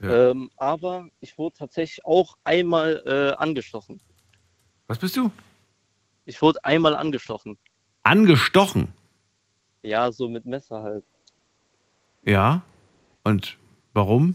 Ja. 0.00 0.30
Ähm, 0.30 0.50
aber 0.56 1.06
ich 1.20 1.38
wurde 1.38 1.56
tatsächlich 1.56 2.04
auch 2.04 2.36
einmal 2.42 3.00
äh, 3.06 3.40
angestochen. 3.40 4.00
Was 4.88 4.98
bist 4.98 5.16
du? 5.16 5.30
Ich 6.24 6.42
wurde 6.42 6.64
einmal 6.64 6.96
angestochen. 6.96 7.58
Angestochen. 8.02 8.92
Ja, 9.84 10.10
so 10.10 10.28
mit 10.28 10.46
Messer 10.46 10.82
halt. 10.82 11.04
Ja. 12.24 12.62
Und 13.22 13.56
warum? 13.92 14.34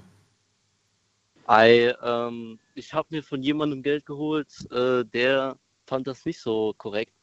Ei, 1.46 1.94
ähm, 2.02 2.58
ich 2.76 2.94
habe 2.94 3.08
mir 3.12 3.24
von 3.24 3.42
jemandem 3.42 3.82
Geld 3.82 4.06
geholt, 4.06 4.50
äh, 4.72 5.04
der 5.06 5.58
fand 5.88 6.08
das 6.08 6.26
nicht 6.26 6.40
so 6.40 6.74
korrekt. 6.78 7.14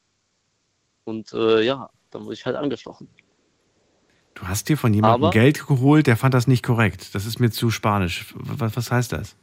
Und 1.04 1.32
äh, 1.32 1.62
ja, 1.62 1.90
dann 2.10 2.24
wurde 2.24 2.34
ich 2.34 2.46
halt 2.46 2.56
angestochen. 2.56 3.08
Du 4.34 4.42
hast 4.48 4.68
dir 4.68 4.78
von 4.78 4.94
jemandem 4.94 5.24
Aber- 5.24 5.30
Geld 5.30 5.66
geholt, 5.66 6.06
der 6.06 6.16
fand 6.16 6.34
das 6.34 6.46
nicht 6.46 6.64
korrekt. 6.64 7.14
Das 7.14 7.26
ist 7.26 7.38
mir 7.38 7.50
zu 7.50 7.70
spanisch. 7.70 8.32
Was, 8.34 8.76
was 8.76 8.90
heißt 8.90 9.12
das? 9.12 9.36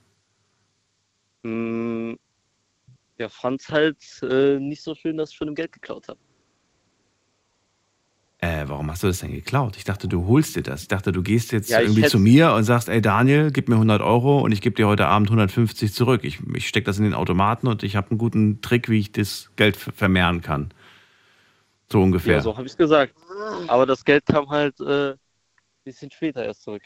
Mm, 1.43 2.13
Der 3.17 3.29
fand 3.29 3.67
halt 3.69 3.97
äh, 4.23 4.59
nicht 4.59 4.81
so 4.81 4.95
schön, 4.95 5.17
dass 5.17 5.31
ich 5.31 5.37
von 5.37 5.47
ihm 5.47 5.55
Geld 5.55 5.71
geklaut 5.71 6.07
habe. 6.07 6.19
Äh, 8.41 8.63
warum 8.67 8.89
hast 8.89 9.03
du 9.03 9.07
das 9.07 9.19
denn 9.19 9.33
geklaut? 9.33 9.75
Ich 9.75 9.83
dachte, 9.83 10.07
du 10.07 10.25
holst 10.27 10.55
dir 10.55 10.63
das. 10.63 10.83
Ich 10.83 10.87
dachte, 10.87 11.11
du 11.11 11.21
gehst 11.21 11.51
jetzt 11.51 11.69
Ja, 11.69 11.81
irgendwie 11.81 12.05
zu 12.05 12.19
mir 12.19 12.53
und 12.53 12.63
sagst, 12.63 12.87
ey 12.87 13.01
Daniel, 13.01 13.51
gib 13.51 13.67
mir 13.67 13.75
100 13.75 14.01
Euro 14.01 14.39
und 14.39 14.53
ich 14.53 14.61
gebe 14.61 14.77
dir 14.77 14.87
heute 14.87 15.07
Abend 15.07 15.27
150 15.29 15.93
zurück. 15.93 16.23
Ich, 16.23 16.39
ich 16.53 16.65
stecke 16.67 16.85
das 16.85 16.97
in 16.97 17.03
den 17.03 17.13
Automaten 17.13 17.67
und 17.67 17.83
ich 17.83 17.97
habe 17.97 18.11
einen 18.11 18.17
guten 18.17 18.61
Trick, 18.61 18.87
wie 18.87 18.99
ich 18.99 19.11
das 19.11 19.51
Geld 19.57 19.75
ver- 19.75 19.91
vermehren 19.91 20.41
kann. 20.41 20.69
So 21.91 22.01
ungefähr. 22.01 22.35
Ja, 22.35 22.41
so 22.41 22.55
habe 22.55 22.65
ich 22.67 22.77
gesagt. 22.77 23.13
Aber 23.67 23.85
das 23.85 24.05
Geld 24.05 24.25
kam 24.25 24.49
halt 24.49 24.79
ein 24.79 24.87
äh, 24.87 25.15
bisschen 25.83 26.09
später 26.09 26.45
erst 26.45 26.63
zurück. 26.63 26.83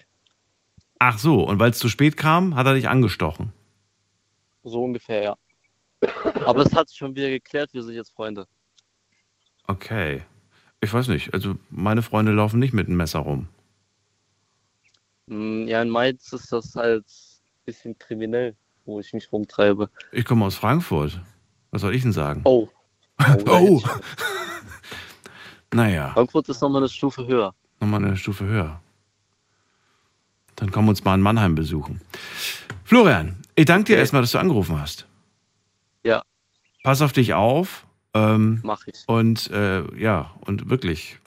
Ach 0.97 1.19
so, 1.19 1.43
und 1.47 1.59
weil 1.59 1.69
es 1.69 1.77
zu 1.77 1.87
spät 1.89 2.17
kam, 2.17 2.55
hat 2.55 2.65
er 2.65 2.73
dich 2.73 2.89
angestochen. 2.89 3.53
So 4.63 4.83
ungefähr, 4.83 5.23
ja. 5.23 5.35
Aber 6.45 6.61
es 6.65 6.73
hat 6.73 6.89
sich 6.89 6.97
schon 6.97 7.15
wieder 7.15 7.29
geklärt, 7.29 7.73
wir 7.73 7.83
sind 7.83 7.95
jetzt 7.95 8.11
Freunde. 8.13 8.47
Okay. 9.69 10.23
Ich 10.83 10.93
weiß 10.93 11.07
nicht. 11.07 11.33
Also 11.33 11.55
meine 11.69 12.01
Freunde 12.01 12.33
laufen 12.33 12.59
nicht 12.59 12.73
mit 12.73 12.87
einem 12.87 12.97
Messer 12.97 13.19
rum. 13.19 13.47
Mm, 15.27 15.65
Ja, 15.67 15.81
in 15.81 15.87
Mainz 15.89 16.33
ist 16.33 16.51
das 16.51 16.75
halt 16.75 17.05
ein 17.05 17.65
bisschen 17.65 17.97
kriminell, 17.97 18.55
wo 18.85 18.99
ich 18.99 19.13
mich 19.13 19.31
rumtreibe. 19.31 19.89
Ich 20.11 20.25
komme 20.25 20.43
aus 20.45 20.55
Frankfurt. 20.57 21.21
Was 21.71 21.81
soll 21.81 21.95
ich 21.95 22.01
denn 22.01 22.11
sagen? 22.11 22.41
Oh. 22.43 22.67
Oh. 23.47 23.81
Naja, 25.73 26.11
Frankfurt 26.13 26.49
ist 26.49 26.61
nochmal 26.61 26.81
eine 26.83 26.89
Stufe 26.89 27.25
höher. 27.25 27.55
nochmal 27.79 28.03
eine 28.05 28.15
Stufe 28.17 28.45
höher. 28.45 28.79
Dann 30.55 30.69
kommen 30.71 30.87
wir 30.87 30.91
uns 30.91 31.03
mal 31.03 31.15
in 31.15 31.21
Mannheim 31.21 31.55
besuchen. 31.55 31.99
Florian, 32.83 33.37
ich 33.55 33.65
danke 33.65 33.85
dir 33.93 33.97
erstmal, 33.97 34.21
dass 34.21 34.31
du 34.33 34.37
angerufen 34.37 34.79
hast. 34.79 35.07
Ja. 36.03 36.21
pass 36.83 37.01
auf 37.01 37.11
dich 37.13 37.33
auf. 37.33 37.87
Ähm, 38.13 38.59
Mach 38.63 38.85
ich. 38.87 39.03
Und 39.07 39.49
äh, 39.51 39.83
ja, 39.99 40.31
und 40.41 40.69
wirklich, 40.69 41.19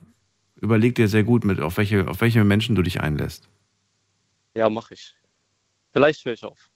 überleg 0.61 0.95
dir 0.95 1.09
sehr 1.09 1.25
gut, 1.25 1.45
mit, 1.45 1.61
auf, 1.61 1.77
welche, 1.77 2.09
auf 2.09 2.21
welche 2.21 2.45
Menschen 2.45 2.75
du 2.75 2.83
dich 2.83 3.01
einlässt. 3.01 3.49
Ja, 4.55 4.69
mach 4.71 4.91
ich. 4.91 5.15
Vielleicht 5.93 6.25
höre 6.25 6.35
ich 6.35 6.45
auf. 6.45 6.71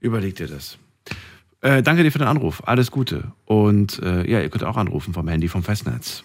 Überleg 0.00 0.36
dir 0.36 0.48
das. 0.48 0.78
Äh, 1.60 1.82
danke 1.82 2.02
dir 2.02 2.10
für 2.10 2.18
den 2.18 2.28
Anruf. 2.28 2.66
Alles 2.66 2.90
Gute. 2.90 3.32
Und 3.44 3.98
äh, 4.00 4.28
ja, 4.30 4.40
ihr 4.40 4.48
könnt 4.48 4.64
auch 4.64 4.76
anrufen 4.76 5.12
vom 5.12 5.28
Handy 5.28 5.48
vom 5.48 5.62
Festnetz. 5.62 6.24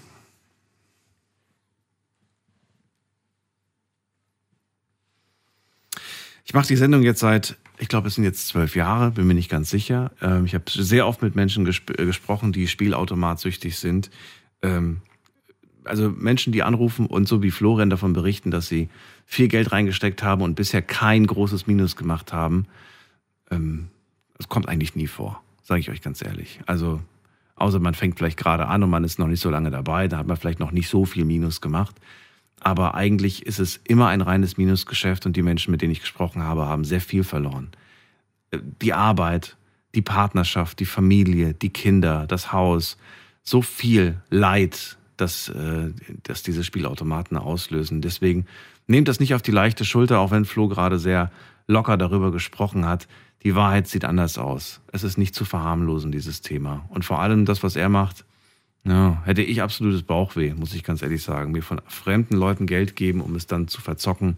Ich 6.46 6.54
mache 6.54 6.68
die 6.68 6.76
Sendung 6.76 7.02
jetzt 7.02 7.20
seit, 7.20 7.58
ich 7.80 7.88
glaube, 7.88 8.08
es 8.08 8.16
sind 8.16 8.24
jetzt 8.24 8.48
zwölf 8.48 8.76
Jahre, 8.76 9.12
bin 9.12 9.26
mir 9.26 9.34
nicht 9.34 9.50
ganz 9.50 9.72
sicher. 9.72 10.12
Ähm, 10.22 10.46
ich 10.46 10.54
habe 10.54 10.66
sehr 10.70 11.08
oft 11.08 11.24
mit 11.24 11.36
Menschen 11.36 11.66
gesp 11.66 11.90
äh, 12.00 12.06
gesprochen, 12.06 12.54
die 12.54 12.68
spielautomatsüchtig 12.68 13.78
sind. 13.78 14.12
Ähm, 14.62 15.02
also 15.84 16.10
Menschen, 16.10 16.54
die 16.54 16.62
anrufen 16.62 17.08
und 17.08 17.28
so 17.28 17.42
wie 17.42 17.52
Florian 17.52 17.90
davon 17.90 18.14
berichten, 18.14 18.52
dass 18.52 18.68
sie 18.68 18.90
viel 19.26 19.48
Geld 19.48 19.72
reingesteckt 19.72 20.22
haben 20.22 20.44
und 20.44 20.56
bisher 20.56 20.84
kein 20.84 21.26
großes 21.26 21.66
Minus 21.66 21.96
gemacht 21.96 22.32
haben. 22.32 22.68
Ähm, 23.50 23.88
das 24.38 24.48
kommt 24.48 24.70
eigentlich 24.70 24.96
nie 24.96 25.08
vor, 25.08 25.42
sage 25.64 25.80
ich 25.80 25.90
euch 25.90 26.02
ganz 26.04 26.24
ehrlich. 26.24 26.60
Also 26.68 27.02
außer 27.56 27.80
man 27.80 27.96
fängt 27.96 28.20
vielleicht 28.20 28.38
gerade 28.38 28.68
an 28.68 28.84
und 28.84 28.92
man 28.92 29.04
ist 29.04 29.18
noch 29.18 29.28
nicht 29.28 29.42
so 29.42 29.50
lange 29.50 29.72
dabei, 29.72 30.08
da 30.08 30.20
hat 30.20 30.28
man 30.28 30.38
vielleicht 30.38 30.60
noch 30.60 30.72
nicht 30.72 30.90
so 30.90 31.06
viel 31.06 31.26
Minus 31.26 31.60
gemacht. 31.60 31.96
Aber 32.66 32.96
eigentlich 32.96 33.46
ist 33.46 33.60
es 33.60 33.80
immer 33.84 34.08
ein 34.08 34.22
reines 34.22 34.58
Minusgeschäft 34.58 35.28
und 35.28 35.36
die 35.36 35.44
Menschen, 35.44 35.70
mit 35.70 35.84
denen 35.84 35.92
ich 35.92 36.02
gesprochen 36.02 36.42
habe, 36.42 36.66
haben 36.66 36.84
sehr 36.84 37.00
viel 37.00 37.24
verloren. 37.24 37.70
Äh, 38.50 38.58
die 38.82 38.92
Arbeit, 38.92 39.56
die 39.94 40.02
Partnerschaft, 40.02 40.80
die 40.80 40.88
Familie, 40.88 41.54
die 41.54 41.70
Kinder, 41.70 42.26
das 42.26 42.52
Haus, 42.52 42.98
so 43.44 43.62
viel 43.62 44.20
Leid, 44.32 44.98
dass, 45.16 45.48
äh, 45.50 45.92
dass 46.24 46.42
diese 46.42 46.64
Spielautomaten 46.64 47.38
auslösen. 47.38 48.02
Deswegen 48.02 48.48
nehmt 48.88 49.10
das 49.10 49.20
nicht 49.20 49.36
auf 49.36 49.44
die 49.44 49.52
leichte 49.52 49.86
Schulter, 49.86 50.20
auch 50.20 50.32
wenn 50.32 50.46
Flo 50.46 50.68
gerade 50.68 50.98
sehr 50.98 51.32
locker 51.68 51.98
darüber 51.98 52.32
gesprochen 52.32 52.88
hat. 52.88 53.08
Die 53.44 53.54
Wahrheit 53.54 53.88
sieht 53.88 54.06
anders 54.06 54.40
aus. 54.40 54.82
Es 54.92 55.04
ist 55.04 55.20
nicht 55.20 55.36
zu 55.36 55.46
verharmlosen, 55.46 56.12
dieses 56.12 56.42
Thema. 56.42 56.84
Und 56.90 57.06
vor 57.06 57.20
allem 57.20 57.46
das, 57.46 57.62
was 57.62 57.76
er 57.76 57.90
macht, 57.90 58.26
ja, 58.86 59.22
hätte 59.26 59.42
ich 59.42 59.62
absolutes 59.62 60.04
Bauchweh, 60.04 60.54
muss 60.54 60.74
ich 60.74 60.84
ganz 60.84 61.02
ehrlich 61.02 61.24
sagen. 61.24 61.52
Mir 61.52 61.64
von 61.64 61.82
fremden 61.88 62.36
Leuten 62.36 62.66
Geld 62.68 62.96
geben, 62.96 63.22
um 63.22 63.36
es 63.36 63.48
dann 63.48 63.68
zu 63.68 63.82
verzocken. 63.82 64.38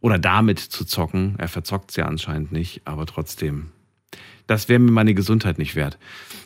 Oder 0.00 0.18
damit 0.18 0.58
zu 0.58 0.84
zocken. 0.84 1.36
Er 1.38 1.48
verzockt 1.48 1.90
es 1.90 1.96
ja 1.96 2.06
anscheinend 2.06 2.50
nicht, 2.50 2.82
aber 2.84 3.06
trotzdem. 3.06 3.70
Das 4.48 4.68
wäre 4.68 4.80
mir 4.80 4.90
meine 4.90 5.14
Gesundheit 5.14 5.58
nicht 5.58 5.76
wert. 5.76 5.98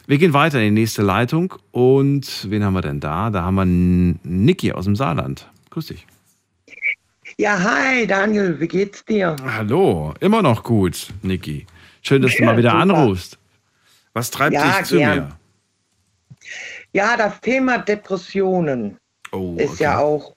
Wir 0.07 0.19
gehen 0.19 0.35
weiter 0.35 0.59
in 0.61 0.75
die 0.75 0.81
nächste 0.83 1.03
Leitung. 1.03 1.55
Und 1.73 2.47
wen 2.51 2.63
haben 2.65 2.75
wir 2.75 2.83
denn 2.83 3.01
da? 3.01 3.31
Da 3.31 3.43
haben 3.43 3.55
wir 3.55 3.65
Niki 3.65 4.73
aus 4.73 4.85
dem 4.85 4.95
Saarland. 4.97 5.49
Grüß 5.71 5.87
dich. 5.87 6.07
Ja, 7.39 7.59
hi 7.63 8.07
Daniel, 8.07 8.59
wie 8.61 8.69
geht's 8.69 9.05
dir? 9.05 9.37
Hallo, 9.45 10.15
immer 10.21 10.43
noch 10.43 10.63
gut, 10.63 11.09
Niki. 11.23 11.67
Schön, 12.03 12.23
dass 12.23 12.37
du 12.37 12.45
mal 12.45 12.57
wieder 12.57 12.75
anrufst. 12.75 13.39
Was 14.13 14.31
treibt 14.31 14.55
Ja, 14.55 14.79
dich 14.79 14.87
zu 14.87 14.97
gern. 14.97 15.19
mir? 15.19 15.37
Ja, 16.97 17.15
das 17.15 17.43
Thema 17.43 17.77
Depressionen 17.77 18.99
Oh, 19.31 19.55
ist 19.59 19.81
ja 19.81 19.99
auch, 19.99 20.35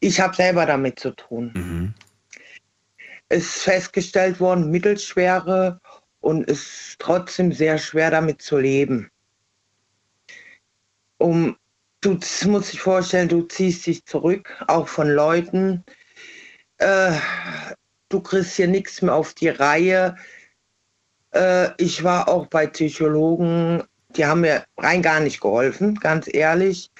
ich 0.00 0.18
habe 0.18 0.34
selber 0.34 0.64
damit 0.64 0.98
zu 0.98 1.10
tun. 1.10 1.52
Mhm. 1.54 1.94
Es 3.28 3.44
ist 3.56 3.62
festgestellt 3.64 4.40
worden, 4.40 4.70
mittelschwere 4.70 5.78
und 6.20 6.48
es 6.48 6.62
ist 6.62 7.00
trotzdem 7.00 7.52
sehr 7.52 7.76
schwer 7.76 8.10
damit 8.10 8.40
zu 8.40 8.56
leben. 8.56 9.10
Um, 11.18 11.58
du 12.00 12.18
musst 12.46 12.72
dich 12.72 12.80
vorstellen, 12.80 13.28
du 13.28 13.42
ziehst 13.42 13.86
dich 13.86 14.06
zurück, 14.06 14.64
auch 14.68 14.88
von 14.88 15.10
Leuten. 15.10 15.84
Äh, 16.78 17.12
du 18.08 18.20
kriegst 18.20 18.56
hier 18.56 18.68
nichts 18.68 19.02
mehr 19.02 19.14
auf 19.14 19.34
die 19.34 19.50
Reihe. 19.50 20.16
Äh, 21.34 21.72
ich 21.76 22.02
war 22.02 22.30
auch 22.30 22.46
bei 22.46 22.66
Psychologen, 22.68 23.82
die 24.16 24.26
haben 24.26 24.42
mir 24.42 24.64
rein 24.78 25.02
gar 25.02 25.20
nicht 25.20 25.40
geholfen, 25.40 25.96
ganz 25.96 26.28
ehrlich. 26.32 26.90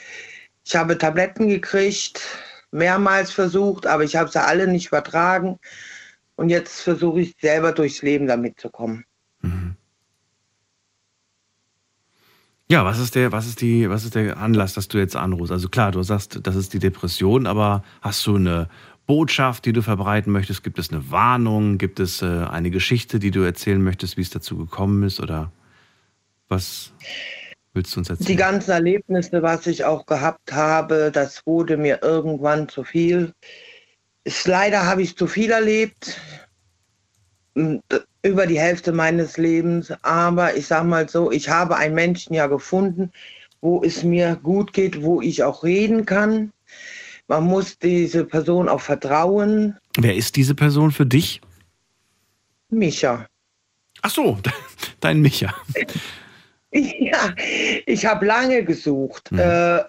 Ich 0.65 0.77
habe 0.77 0.99
Tabletten 0.99 1.49
gekriegt, 1.49 2.21
mehrmals 2.71 3.31
versucht, 3.33 3.87
aber 3.87 4.05
ich 4.05 4.17
habe 4.17 4.31
sie 4.31 4.43
alle 4.43 4.67
nicht 4.67 4.89
vertragen. 4.89 5.59
Und 6.37 6.49
jetzt 6.49 6.81
versuche 6.81 7.21
ich 7.21 7.35
selber 7.41 7.73
durchs 7.73 8.03
Leben 8.03 8.27
damit 8.27 8.61
zu 8.61 8.71
kommen. 8.71 9.05
Ja, 12.73 12.87
was 12.87 12.99
ist 12.99 13.15
der, 13.17 13.33
was 13.33 13.47
ist 13.47 13.61
die, 13.61 13.91
was 13.91 14.05
ist 14.05 14.15
der 14.15 14.39
Anlass, 14.39 14.73
dass 14.73 14.89
du 14.89 14.97
jetzt 14.97 15.15
anrufst? 15.15 15.53
Also 15.53 15.69
klar, 15.69 15.93
du 15.93 16.03
sagst, 16.03 16.41
das 16.43 16.57
ist 16.57 16.73
die 16.73 16.79
Depression, 16.79 17.47
aber 17.47 17.85
hast 18.01 18.27
du 18.27 18.37
eine 18.37 18.67
Botschaft, 19.07 19.67
die 19.67 19.75
du 19.75 19.83
verbreiten 19.83 20.33
möchtest? 20.33 20.65
Gibt 20.65 20.79
es 20.79 20.91
eine 20.91 21.11
Warnung? 21.11 21.77
Gibt 21.77 22.01
es 22.01 22.23
äh, 22.23 22.47
eine 22.51 22.71
Geschichte, 22.71 23.19
die 23.19 23.31
du 23.31 23.43
erzählen 23.43 23.83
möchtest, 23.83 24.17
wie 24.17 24.23
es 24.23 24.31
dazu 24.31 24.57
gekommen 24.57 25.03
ist? 25.03 25.21
Oder 25.21 25.53
was 26.53 26.93
willst 27.73 27.97
du 27.97 28.01
uns 28.01 28.09
Die 28.09 28.13
erzählen? 28.13 28.39
ganzen 28.39 28.71
Erlebnisse, 28.71 29.43
was 29.43 29.67
ich 29.67 29.85
auch 29.85 30.07
gehabt 30.07 30.53
habe, 30.53 31.11
das 31.13 31.45
wurde 31.47 31.77
mir 31.77 32.01
irgendwann 32.03 32.69
zu 32.69 32.85
viel. 32.85 33.33
Ist, 34.25 34.47
leider 34.47 34.87
habe 34.87 35.03
ich 35.03 35.17
zu 35.17 35.27
viel 35.27 35.51
erlebt, 35.51 36.21
über 38.23 38.47
die 38.47 38.61
Hälfte 38.61 38.93
meines 38.93 39.37
Lebens. 39.37 39.93
Aber 40.03 40.55
ich 40.57 40.67
sage 40.67 40.87
mal 40.87 41.09
so, 41.09 41.33
ich 41.33 41.49
habe 41.49 41.77
einen 41.77 41.95
Menschen 41.95 42.35
ja 42.35 42.47
gefunden, 42.47 43.11
wo 43.61 43.83
es 43.83 44.03
mir 44.03 44.37
gut 44.37 44.73
geht, 44.73 45.03
wo 45.03 45.21
ich 45.21 45.43
auch 45.43 45.65
reden 45.65 46.05
kann. 46.05 46.53
Man 47.29 47.45
muss 47.45 47.79
diese 47.79 48.25
Person 48.25 48.69
auch 48.69 48.81
vertrauen. 48.81 49.79
Wer 49.97 50.15
ist 50.17 50.37
diese 50.37 50.55
Person 50.55 50.93
für 50.93 51.07
dich? 51.07 51.41
Micha. 52.69 53.27
Ach 54.03 54.11
so, 54.11 54.39
dein 55.01 55.21
Micha. 55.21 55.55
Ja, 56.99 57.35
ich 57.87 58.07
habe 58.07 58.25
lange 58.25 58.65
gesucht, 58.65 59.31
äh, 59.33 59.83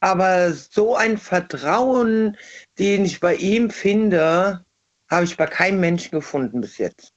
aber 0.00 0.52
so 0.52 0.96
ein 0.96 1.18
Vertrauen, 1.18 2.36
den 2.78 3.04
ich 3.04 3.20
bei 3.20 3.34
ihm 3.34 3.70
finde, 3.70 4.64
habe 5.10 5.24
ich 5.24 5.36
bei 5.36 5.46
keinem 5.46 5.80
Menschen 5.80 6.10
gefunden 6.10 6.60
bis 6.62 6.78
jetzt. 6.78 7.12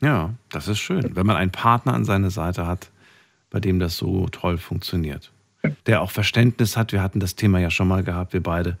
Ja, 0.00 0.34
das 0.50 0.68
ist 0.68 0.78
schön, 0.78 1.14
wenn 1.14 1.26
man 1.26 1.36
einen 1.36 1.52
Partner 1.52 1.94
an 1.94 2.04
seiner 2.04 2.30
Seite 2.30 2.66
hat, 2.66 2.90
bei 3.50 3.60
dem 3.60 3.78
das 3.78 3.96
so 3.96 4.28
toll 4.28 4.58
funktioniert. 4.58 5.32
Der 5.86 6.02
auch 6.02 6.10
Verständnis 6.10 6.76
hat, 6.76 6.92
wir 6.92 7.02
hatten 7.02 7.20
das 7.20 7.34
Thema 7.34 7.58
ja 7.58 7.70
schon 7.70 7.88
mal 7.88 8.02
gehabt, 8.02 8.32
wir 8.32 8.42
beide. 8.42 8.78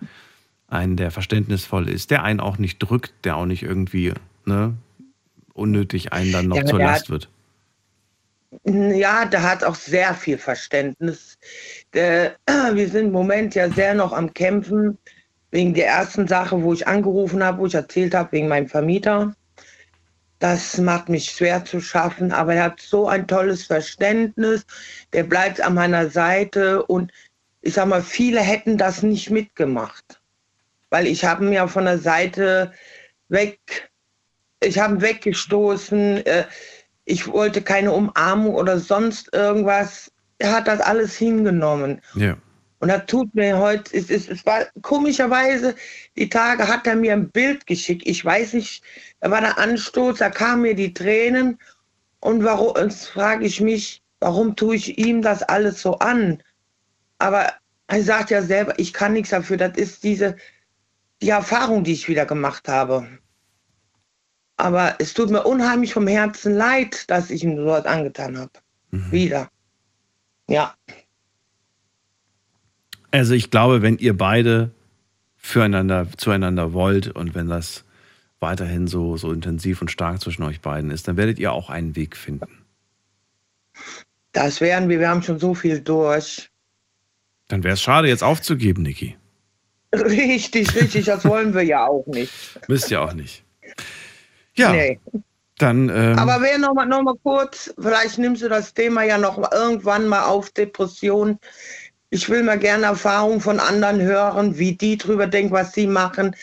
Einen, 0.68 0.96
der 0.96 1.10
verständnisvoll 1.10 1.88
ist, 1.88 2.10
der 2.10 2.24
einen 2.24 2.40
auch 2.40 2.58
nicht 2.58 2.78
drückt, 2.78 3.12
der 3.24 3.36
auch 3.36 3.46
nicht 3.46 3.62
irgendwie 3.62 4.12
ne, 4.44 4.74
unnötig 5.54 6.12
einen 6.12 6.32
dann 6.32 6.48
noch 6.48 6.56
Ja, 6.56 6.64
zur 6.64 6.80
Last 6.80 7.08
wird. 7.10 7.28
Ja, 8.64 9.24
der 9.24 9.42
hat 9.42 9.64
auch 9.64 9.74
sehr 9.74 10.14
viel 10.14 10.38
Verständnis. 10.38 11.38
Der, 11.94 12.36
wir 12.72 12.88
sind 12.88 13.06
im 13.06 13.12
Moment 13.12 13.54
ja 13.54 13.70
sehr 13.70 13.94
noch 13.94 14.12
am 14.12 14.32
Kämpfen 14.32 14.98
wegen 15.50 15.74
der 15.74 15.86
ersten 15.88 16.26
Sache, 16.28 16.62
wo 16.62 16.72
ich 16.72 16.86
angerufen 16.86 17.42
habe, 17.42 17.58
wo 17.58 17.66
ich 17.66 17.74
erzählt 17.74 18.14
habe, 18.14 18.32
wegen 18.32 18.48
meinem 18.48 18.68
Vermieter. 18.68 19.34
Das 20.38 20.76
macht 20.78 21.08
mich 21.08 21.30
schwer 21.30 21.64
zu 21.64 21.80
schaffen, 21.80 22.30
aber 22.30 22.54
er 22.54 22.64
hat 22.64 22.80
so 22.80 23.08
ein 23.08 23.26
tolles 23.26 23.64
Verständnis. 23.64 24.66
Der 25.12 25.22
bleibt 25.22 25.60
an 25.60 25.74
meiner 25.74 26.10
Seite 26.10 26.84
und 26.84 27.10
ich 27.62 27.74
sag 27.74 27.86
mal, 27.86 28.02
viele 28.02 28.40
hätten 28.40 28.76
das 28.76 29.02
nicht 29.02 29.30
mitgemacht, 29.30 30.20
weil 30.90 31.06
ich 31.06 31.24
habe 31.24 31.44
ihn 31.44 31.52
ja 31.52 31.66
von 31.66 31.86
der 31.86 31.98
Seite 31.98 32.72
weg, 33.28 33.90
ich 34.60 34.78
habe 34.78 34.94
ihn 34.94 35.00
weggestoßen. 35.00 36.24
Äh, 36.26 36.44
ich 37.06 37.26
wollte 37.28 37.62
keine 37.62 37.92
Umarmung 37.92 38.54
oder 38.54 38.78
sonst 38.78 39.32
irgendwas. 39.32 40.12
Er 40.38 40.52
hat 40.52 40.68
das 40.68 40.80
alles 40.80 41.16
hingenommen. 41.16 42.02
Ja. 42.14 42.36
Und 42.80 42.88
das 42.88 43.06
tut 43.06 43.34
mir 43.34 43.56
heute, 43.56 43.96
es, 43.96 44.10
es, 44.10 44.28
es 44.28 44.44
war 44.44 44.66
komischerweise, 44.82 45.74
die 46.16 46.28
Tage 46.28 46.68
hat 46.68 46.86
er 46.86 46.96
mir 46.96 47.14
ein 47.14 47.30
Bild 47.30 47.66
geschickt. 47.66 48.02
Ich 48.04 48.22
weiß 48.22 48.52
nicht, 48.52 48.82
da 49.20 49.30
war 49.30 49.40
der 49.40 49.56
Anstoß, 49.56 50.18
da 50.18 50.28
kamen 50.28 50.62
mir 50.62 50.74
die 50.74 50.92
Tränen. 50.92 51.58
Und 52.20 52.44
warum, 52.44 52.76
jetzt 52.76 53.08
frage 53.08 53.46
ich 53.46 53.60
mich, 53.60 54.02
warum 54.20 54.56
tue 54.56 54.76
ich 54.76 54.98
ihm 54.98 55.22
das 55.22 55.42
alles 55.42 55.80
so 55.80 55.98
an? 56.00 56.42
Aber 57.18 57.52
er 57.86 58.02
sagt 58.02 58.30
ja 58.30 58.42
selber, 58.42 58.74
ich 58.78 58.92
kann 58.92 59.14
nichts 59.14 59.30
dafür. 59.30 59.56
Das 59.56 59.76
ist 59.76 60.02
diese, 60.02 60.36
die 61.22 61.30
Erfahrung, 61.30 61.84
die 61.84 61.92
ich 61.92 62.08
wieder 62.08 62.26
gemacht 62.26 62.68
habe. 62.68 63.06
Aber 64.56 64.96
es 64.98 65.12
tut 65.14 65.30
mir 65.30 65.42
unheimlich 65.42 65.92
vom 65.92 66.06
Herzen 66.06 66.54
leid, 66.54 67.10
dass 67.10 67.30
ich 67.30 67.44
ihm 67.44 67.56
sowas 67.56 67.84
angetan 67.84 68.38
habe. 68.38 68.52
Wieder. 68.90 69.50
Ja. 70.48 70.74
Also 73.10 73.34
ich 73.34 73.50
glaube, 73.50 73.82
wenn 73.82 73.98
ihr 73.98 74.16
beide 74.16 74.70
füreinander, 75.36 76.06
zueinander 76.16 76.72
wollt 76.72 77.08
und 77.08 77.34
wenn 77.34 77.48
das 77.48 77.84
weiterhin 78.40 78.86
so, 78.86 79.16
so 79.16 79.32
intensiv 79.32 79.80
und 79.80 79.90
stark 79.90 80.20
zwischen 80.20 80.42
euch 80.42 80.60
beiden 80.60 80.90
ist, 80.90 81.08
dann 81.08 81.16
werdet 81.16 81.38
ihr 81.38 81.52
auch 81.52 81.70
einen 81.70 81.96
Weg 81.96 82.16
finden. 82.16 82.64
Das 84.32 84.60
werden 84.60 84.88
wir, 84.88 85.00
wir 85.00 85.08
haben 85.08 85.22
schon 85.22 85.38
so 85.38 85.54
viel 85.54 85.80
durch. 85.80 86.50
Dann 87.48 87.64
wäre 87.64 87.74
es 87.74 87.82
schade, 87.82 88.08
jetzt 88.08 88.22
aufzugeben, 88.22 88.82
Niki. 88.82 89.16
Richtig, 89.94 90.74
richtig, 90.74 91.06
das 91.06 91.24
wollen 91.24 91.54
wir 91.54 91.62
ja 91.62 91.86
auch 91.86 92.06
nicht. 92.06 92.32
Müsst 92.68 92.90
ihr 92.90 93.00
auch 93.00 93.14
nicht. 93.14 93.45
Ja. 94.56 94.72
Nee. 94.72 94.98
Dann, 95.58 95.88
ähm, 95.88 96.18
Aber 96.18 96.42
wer 96.42 96.58
noch 96.58 96.74
mal, 96.74 96.84
noch 96.84 97.02
mal 97.02 97.16
kurz, 97.22 97.74
vielleicht 97.78 98.18
nimmst 98.18 98.42
du 98.42 98.48
das 98.48 98.74
Thema 98.74 99.04
ja 99.04 99.16
noch 99.16 99.50
irgendwann 99.52 100.06
mal 100.06 100.24
auf 100.24 100.50
Depression. 100.50 101.38
Ich 102.10 102.28
will 102.28 102.42
mal 102.42 102.58
gerne 102.58 102.86
Erfahrungen 102.86 103.40
von 103.40 103.58
anderen 103.58 104.00
hören, 104.02 104.58
wie 104.58 104.72
die 104.76 104.98
drüber 104.98 105.26
denken, 105.26 105.52
was 105.52 105.72
sie 105.72 105.86
machen, 105.86 106.36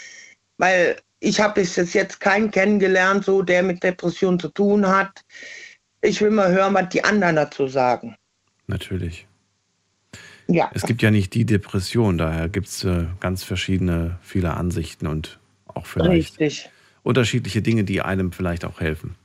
weil 0.57 0.97
ich 1.19 1.39
habe 1.39 1.61
bis 1.61 1.75
jetzt 1.93 2.19
keinen 2.19 2.51
kennengelernt, 2.51 3.25
so 3.25 3.43
der 3.43 3.63
mit 3.63 3.83
Depression 3.83 4.39
zu 4.39 4.49
tun 4.49 4.87
hat. 4.87 5.23
Ich 6.01 6.19
will 6.19 6.31
mal 6.31 6.51
hören, 6.51 6.73
was 6.73 6.89
die 6.89 7.03
anderen 7.03 7.35
dazu 7.35 7.67
sagen. 7.67 8.17
Natürlich. 8.67 9.27
Ja. 10.47 10.69
Es 10.73 10.83
gibt 10.83 11.01
ja 11.01 11.11
nicht 11.11 11.33
die 11.33 11.45
Depression, 11.45 12.17
daher 12.17 12.49
gibt 12.49 12.67
es 12.67 12.83
äh, 12.83 13.05
ganz 13.19 13.43
verschiedene, 13.43 14.19
viele 14.21 14.55
Ansichten 14.55 15.07
und 15.07 15.39
auch 15.65 15.85
vielleicht 15.85 16.39
Richtig. 16.39 16.69
Unterschiedliche 17.03 17.61
Dinge, 17.61 17.83
die 17.83 18.01
einem 18.01 18.31
vielleicht 18.31 18.65
auch 18.65 18.79
helfen. 18.79 19.15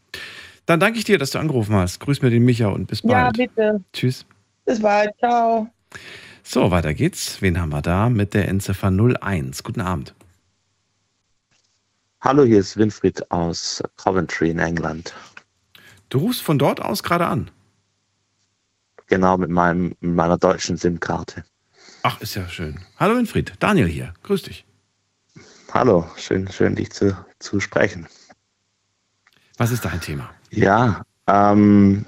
Dann 0.66 0.80
danke 0.80 0.98
ich 0.98 1.04
dir, 1.04 1.18
dass 1.18 1.30
du 1.30 1.38
angerufen 1.38 1.74
hast. 1.74 2.00
Grüß 2.00 2.20
mir 2.22 2.30
den 2.30 2.44
Micha 2.44 2.68
und 2.68 2.86
bis 2.86 3.02
Ja, 3.02 3.24
bald. 3.24 3.36
bitte. 3.38 3.80
Tschüss. 3.92 4.26
Bis 4.66 4.80
bald. 4.82 5.10
Ciao. 5.18 5.68
So, 6.42 6.70
weiter 6.70 6.92
geht's. 6.94 7.40
Wen 7.40 7.58
haben 7.60 7.70
wir 7.70 7.82
da 7.82 8.10
mit 8.10 8.34
der 8.34 8.48
Endziffer 8.48 8.90
01? 8.90 9.62
Guten 9.62 9.80
Abend. 9.80 10.14
Hallo, 12.20 12.44
hier 12.44 12.58
ist 12.58 12.76
Winfried 12.76 13.30
aus 13.30 13.82
Coventry 13.96 14.50
in 14.50 14.58
England. 14.58 15.14
Du 16.08 16.18
rufst 16.18 16.42
von 16.42 16.58
dort 16.58 16.80
aus 16.80 17.02
gerade 17.02 17.26
an? 17.26 17.50
Genau, 19.06 19.38
mit, 19.38 19.50
meinem, 19.50 19.94
mit 20.00 20.14
meiner 20.14 20.36
deutschen 20.36 20.76
SIM-Karte. 20.76 21.44
Ach, 22.02 22.20
ist 22.20 22.34
ja 22.34 22.46
schön. 22.48 22.80
Hallo 22.98 23.16
Winfried, 23.16 23.54
Daniel 23.60 23.86
hier. 23.86 24.12
Grüß 24.22 24.42
dich. 24.42 24.64
Hallo, 25.70 26.06
schön, 26.16 26.50
schön 26.50 26.74
dich 26.74 26.90
zu, 26.92 27.16
zu 27.38 27.60
sprechen. 27.60 28.08
Was 29.58 29.70
ist 29.70 29.84
dein 29.84 30.00
Thema? 30.00 30.30
Ja, 30.50 31.02
ähm, 31.26 32.06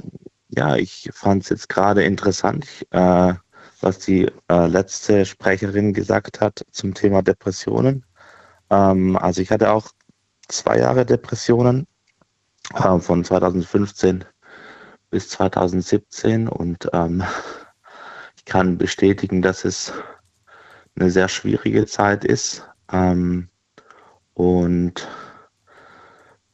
ja, 0.48 0.76
ich 0.76 1.10
fand 1.12 1.42
es 1.42 1.50
jetzt 1.50 1.68
gerade 1.68 2.02
interessant, 2.02 2.66
äh, 2.90 3.34
was 3.80 3.98
die 3.98 4.30
äh, 4.48 4.66
letzte 4.66 5.26
Sprecherin 5.26 5.92
gesagt 5.92 6.40
hat 6.40 6.64
zum 6.72 6.94
Thema 6.94 7.22
Depressionen. 7.22 8.04
Ähm, 8.70 9.16
also 9.16 9.42
ich 9.42 9.50
hatte 9.50 9.70
auch 9.72 9.90
zwei 10.48 10.78
Jahre 10.78 11.04
Depressionen 11.04 11.86
äh, 12.74 12.98
von 12.98 13.24
2015 13.24 14.24
bis 15.10 15.28
2017 15.28 16.48
und 16.48 16.88
ähm, 16.94 17.22
ich 18.36 18.46
kann 18.46 18.78
bestätigen, 18.78 19.42
dass 19.42 19.64
es 19.66 19.92
eine 20.98 21.10
sehr 21.10 21.28
schwierige 21.28 21.86
Zeit 21.86 22.24
ist 22.24 22.64
ähm, 22.92 23.48
und 24.34 25.08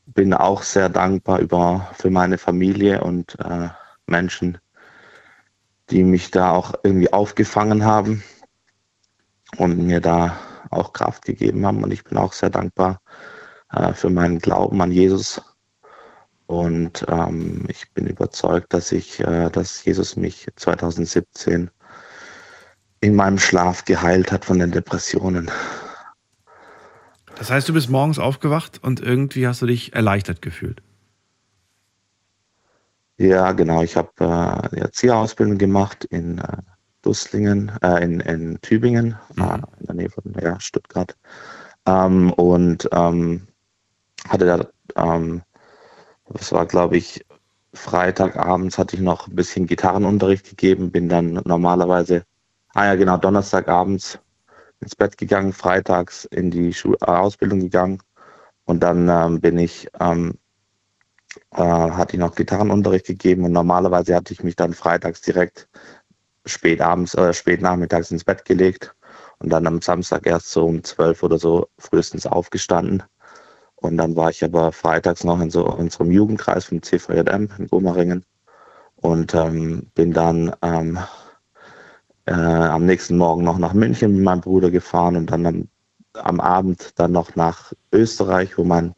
bin 0.06 0.32
auch 0.34 0.62
sehr 0.62 0.88
dankbar 0.88 1.40
über, 1.40 1.88
für 1.94 2.10
meine 2.10 2.38
Familie 2.38 3.02
und 3.02 3.38
äh, 3.38 3.68
Menschen, 4.06 4.58
die 5.90 6.04
mich 6.04 6.30
da 6.30 6.52
auch 6.52 6.74
irgendwie 6.82 7.12
aufgefangen 7.12 7.84
haben 7.84 8.22
und 9.58 9.78
mir 9.78 10.00
da 10.00 10.36
auch 10.70 10.92
Kraft 10.92 11.24
gegeben 11.24 11.66
haben. 11.66 11.84
Und 11.84 11.92
ich 11.92 12.02
bin 12.02 12.18
auch 12.18 12.32
sehr 12.32 12.50
dankbar 12.50 13.00
äh, 13.72 13.92
für 13.92 14.10
meinen 14.10 14.38
Glauben 14.38 14.80
an 14.80 14.90
Jesus. 14.90 15.40
Und 16.46 17.04
ähm, 17.08 17.64
ich 17.68 17.92
bin 17.92 18.06
überzeugt, 18.06 18.72
dass 18.72 18.92
ich, 18.92 19.20
äh, 19.20 19.50
dass 19.50 19.84
Jesus 19.84 20.16
mich 20.16 20.46
2017 20.56 21.70
in 23.00 23.14
meinem 23.14 23.38
Schlaf 23.38 23.84
geheilt 23.84 24.32
hat 24.32 24.44
von 24.44 24.58
den 24.58 24.70
Depressionen. 24.70 25.50
Das 27.36 27.50
heißt, 27.50 27.68
du 27.68 27.74
bist 27.74 27.90
morgens 27.90 28.18
aufgewacht 28.18 28.82
und 28.82 29.00
irgendwie 29.00 29.46
hast 29.46 29.62
du 29.62 29.66
dich 29.66 29.94
erleichtert 29.94 30.40
gefühlt. 30.40 30.82
Ja, 33.18 33.52
genau. 33.52 33.82
Ich 33.82 33.96
habe 33.96 34.10
äh, 34.20 34.74
die 34.74 34.80
Erzieherausbildung 34.80 35.58
gemacht 35.58 36.04
in 36.06 36.38
äh, 36.38 36.58
Dusslingen, 37.02 37.72
äh, 37.82 38.02
in, 38.02 38.20
in 38.20 38.60
Tübingen, 38.60 39.16
äh, 39.38 39.54
in 39.80 39.86
der 39.86 39.94
Nähe 39.94 40.10
von 40.10 40.34
ja, 40.40 40.58
Stuttgart. 40.60 41.16
Ähm, 41.86 42.32
und 42.32 42.88
ähm, 42.92 43.46
hatte 44.28 44.46
da, 44.46 45.12
ähm, 45.14 45.42
das 46.28 46.52
war 46.52 46.66
glaube 46.66 46.96
ich, 46.96 47.24
Freitagabends 47.74 48.78
hatte 48.78 48.96
ich 48.96 49.02
noch 49.02 49.28
ein 49.28 49.36
bisschen 49.36 49.66
Gitarrenunterricht 49.66 50.48
gegeben, 50.48 50.90
bin 50.90 51.08
dann 51.08 51.40
normalerweise, 51.44 52.24
ah 52.74 52.86
ja 52.86 52.94
genau, 52.96 53.18
Donnerstagabends 53.18 54.18
ins 54.86 54.94
Bett 54.94 55.18
gegangen, 55.18 55.52
freitags 55.52 56.26
in 56.26 56.52
die 56.52 56.72
Schul 56.72 56.96
äh, 57.00 57.06
Ausbildung 57.06 57.58
gegangen 57.58 57.98
und 58.66 58.84
dann 58.84 59.08
ähm, 59.08 59.40
bin 59.40 59.58
ich, 59.58 59.88
ähm, 59.98 60.38
äh, 61.50 61.58
hatte 61.58 62.14
ich 62.14 62.20
noch 62.20 62.36
Gitarrenunterricht 62.36 63.06
gegeben 63.06 63.44
und 63.44 63.50
normalerweise 63.52 64.14
hatte 64.14 64.32
ich 64.32 64.44
mich 64.44 64.54
dann 64.54 64.74
freitags 64.74 65.20
direkt 65.22 65.68
spät 66.44 66.80
abends 66.80 67.18
oder 67.18 67.32
spät 67.32 67.60
nachmittags 67.62 68.12
ins 68.12 68.22
Bett 68.22 68.44
gelegt 68.44 68.94
und 69.40 69.50
dann 69.50 69.66
am 69.66 69.82
Samstag 69.82 70.24
erst 70.24 70.52
so 70.52 70.64
um 70.66 70.84
zwölf 70.84 71.24
oder 71.24 71.38
so 71.38 71.68
frühestens 71.78 72.24
aufgestanden. 72.24 73.02
Und 73.74 73.96
dann 73.96 74.14
war 74.14 74.30
ich 74.30 74.44
aber 74.44 74.70
freitags 74.70 75.24
noch 75.24 75.40
in 75.40 75.50
so 75.50 75.66
unserem 75.66 76.12
Jugendkreis 76.12 76.66
vom 76.66 76.80
CVJM 76.80 77.48
in 77.58 77.66
Gomaringen 77.66 78.24
und 78.94 79.34
ähm, 79.34 79.90
bin 79.94 80.12
dann 80.12 80.54
ähm, 80.62 81.00
äh, 82.26 82.32
am 82.32 82.84
nächsten 82.84 83.16
Morgen 83.16 83.44
noch 83.44 83.58
nach 83.58 83.72
München 83.72 84.12
mit 84.12 84.24
meinem 84.24 84.40
Bruder 84.40 84.70
gefahren 84.70 85.16
und 85.16 85.30
dann 85.30 85.46
am, 85.46 85.68
am 86.14 86.40
Abend 86.40 86.92
dann 86.96 87.12
noch 87.12 87.36
nach 87.36 87.72
Österreich, 87.92 88.58
wo 88.58 88.64
mein 88.64 88.94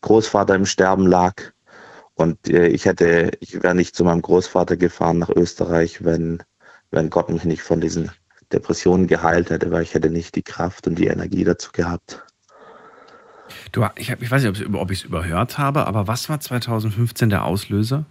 Großvater 0.00 0.54
im 0.54 0.66
Sterben 0.66 1.06
lag. 1.06 1.34
Und 2.14 2.48
äh, 2.48 2.68
ich 2.68 2.84
hätte, 2.84 3.32
ich 3.40 3.62
wäre 3.62 3.74
nicht 3.74 3.94
zu 3.94 4.04
meinem 4.04 4.22
Großvater 4.22 4.76
gefahren 4.76 5.18
nach 5.18 5.30
Österreich, 5.30 6.04
wenn, 6.04 6.42
wenn 6.90 7.10
Gott 7.10 7.30
mich 7.30 7.44
nicht 7.44 7.62
von 7.62 7.80
diesen 7.80 8.10
Depressionen 8.52 9.06
geheilt 9.06 9.50
hätte, 9.50 9.70
weil 9.70 9.82
ich 9.82 9.94
hätte 9.94 10.10
nicht 10.10 10.34
die 10.34 10.42
Kraft 10.42 10.86
und 10.86 10.96
die 10.96 11.06
Energie 11.06 11.44
dazu 11.44 11.70
gehabt. 11.72 12.24
Du, 13.72 13.86
ich, 13.96 14.10
hab, 14.10 14.22
ich 14.22 14.30
weiß 14.30 14.42
nicht, 14.42 14.74
ob 14.74 14.90
ich 14.90 15.00
es 15.00 15.04
überhört 15.04 15.58
habe, 15.58 15.86
aber 15.86 16.06
was 16.06 16.28
war 16.28 16.40
2015 16.40 17.30
der 17.30 17.44
Auslöser? 17.44 18.06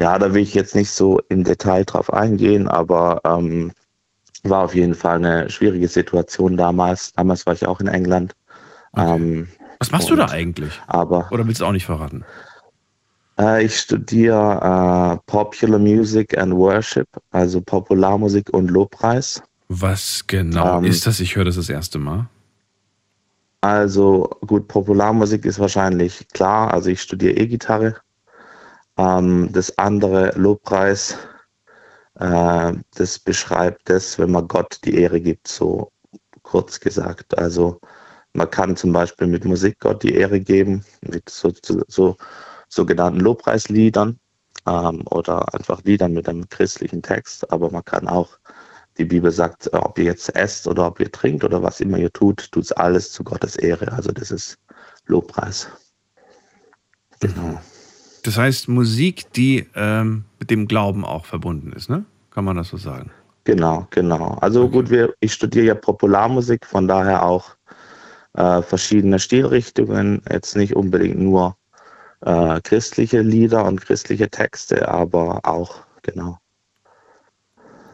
Ja, 0.00 0.18
da 0.18 0.32
will 0.32 0.42
ich 0.42 0.54
jetzt 0.54 0.74
nicht 0.74 0.90
so 0.90 1.20
im 1.28 1.44
Detail 1.44 1.84
drauf 1.84 2.12
eingehen, 2.12 2.66
aber 2.68 3.20
ähm, 3.24 3.72
war 4.42 4.64
auf 4.64 4.74
jeden 4.74 4.94
Fall 4.94 5.16
eine 5.16 5.50
schwierige 5.50 5.88
Situation 5.88 6.56
damals. 6.56 7.12
Damals 7.12 7.44
war 7.46 7.52
ich 7.52 7.66
auch 7.66 7.80
in 7.80 7.86
England. 7.88 8.34
Ähm, 8.96 9.48
Was 9.78 9.90
machst 9.90 10.08
du 10.10 10.16
da 10.16 10.26
eigentlich? 10.30 10.80
Aber 10.86 11.28
Oder 11.30 11.46
willst 11.46 11.60
du 11.60 11.66
auch 11.66 11.72
nicht 11.72 11.84
verraten? 11.84 12.24
äh, 13.38 13.64
ich 13.64 13.76
studiere 13.78 15.18
äh, 15.20 15.30
Popular 15.30 15.78
Music 15.78 16.36
and 16.38 16.54
Worship, 16.54 17.08
also 17.30 17.60
Popularmusik 17.60 18.48
und 18.54 18.70
Lobpreis. 18.70 19.42
Was 19.68 20.26
genau 20.26 20.78
Ähm, 20.78 20.84
ist 20.84 21.06
das? 21.06 21.20
Ich 21.20 21.36
höre 21.36 21.44
das 21.44 21.56
das 21.56 21.68
erste 21.68 21.98
Mal. 21.98 22.26
Also 23.60 24.30
gut, 24.46 24.66
Popularmusik 24.68 25.44
ist 25.44 25.58
wahrscheinlich 25.58 26.26
klar. 26.32 26.72
Also 26.72 26.88
ich 26.88 27.02
studiere 27.02 27.34
E-Gitarre. 27.34 27.96
Ähm, 29.00 29.50
das 29.52 29.78
andere 29.78 30.32
Lobpreis, 30.36 31.16
äh, 32.16 32.72
das 32.94 33.18
beschreibt 33.18 33.88
das, 33.88 34.18
wenn 34.18 34.30
man 34.30 34.46
Gott 34.46 34.78
die 34.84 34.94
Ehre 34.96 35.20
gibt, 35.20 35.48
so 35.48 35.90
kurz 36.42 36.80
gesagt. 36.80 37.38
Also 37.38 37.80
man 38.34 38.50
kann 38.50 38.76
zum 38.76 38.92
Beispiel 38.92 39.26
mit 39.26 39.44
Musik 39.44 39.78
Gott 39.80 40.02
die 40.02 40.14
Ehre 40.14 40.40
geben, 40.40 40.84
mit 41.00 41.30
so, 41.30 41.50
so, 41.64 41.82
so 41.88 42.16
sogenannten 42.68 43.20
Lobpreisliedern 43.20 44.20
ähm, 44.66 45.02
oder 45.10 45.54
einfach 45.54 45.82
Liedern 45.84 46.12
mit 46.12 46.28
einem 46.28 46.48
christlichen 46.50 47.02
Text. 47.02 47.50
Aber 47.50 47.70
man 47.70 47.84
kann 47.84 48.06
auch, 48.06 48.38
die 48.98 49.04
Bibel 49.06 49.32
sagt, 49.32 49.72
ob 49.72 49.98
ihr 49.98 50.04
jetzt 50.04 50.34
esst 50.36 50.66
oder 50.66 50.86
ob 50.88 51.00
ihr 51.00 51.10
trinkt 51.10 51.42
oder 51.44 51.62
was 51.62 51.80
immer 51.80 51.96
ihr 51.96 52.12
tut, 52.12 52.52
tut 52.52 52.64
es 52.64 52.72
alles 52.72 53.12
zu 53.12 53.24
Gottes 53.24 53.56
Ehre. 53.56 53.92
Also 53.92 54.12
das 54.12 54.30
ist 54.30 54.58
Lobpreis. 55.06 55.68
Genau. 57.20 57.60
Das 58.26 58.36
heißt, 58.36 58.68
Musik, 58.68 59.32
die 59.32 59.66
ähm, 59.74 60.24
mit 60.38 60.50
dem 60.50 60.66
Glauben 60.66 61.04
auch 61.04 61.26
verbunden 61.26 61.72
ist, 61.72 61.90
ne? 61.90 62.04
Kann 62.30 62.44
man 62.44 62.56
das 62.56 62.68
so 62.68 62.76
sagen? 62.76 63.10
Genau, 63.44 63.86
genau. 63.90 64.38
Also 64.40 64.68
gut, 64.68 64.90
wir, 64.90 65.14
ich 65.20 65.32
studiere 65.32 65.66
ja 65.66 65.74
Popularmusik, 65.74 66.66
von 66.66 66.86
daher 66.86 67.24
auch 67.24 67.56
äh, 68.34 68.62
verschiedene 68.62 69.18
Stilrichtungen, 69.18 70.22
jetzt 70.30 70.56
nicht 70.56 70.76
unbedingt 70.76 71.18
nur 71.18 71.56
äh, 72.20 72.60
christliche 72.62 73.22
Lieder 73.22 73.64
und 73.64 73.80
christliche 73.80 74.28
Texte, 74.28 74.88
aber 74.88 75.40
auch, 75.44 75.80
genau. 76.02 76.38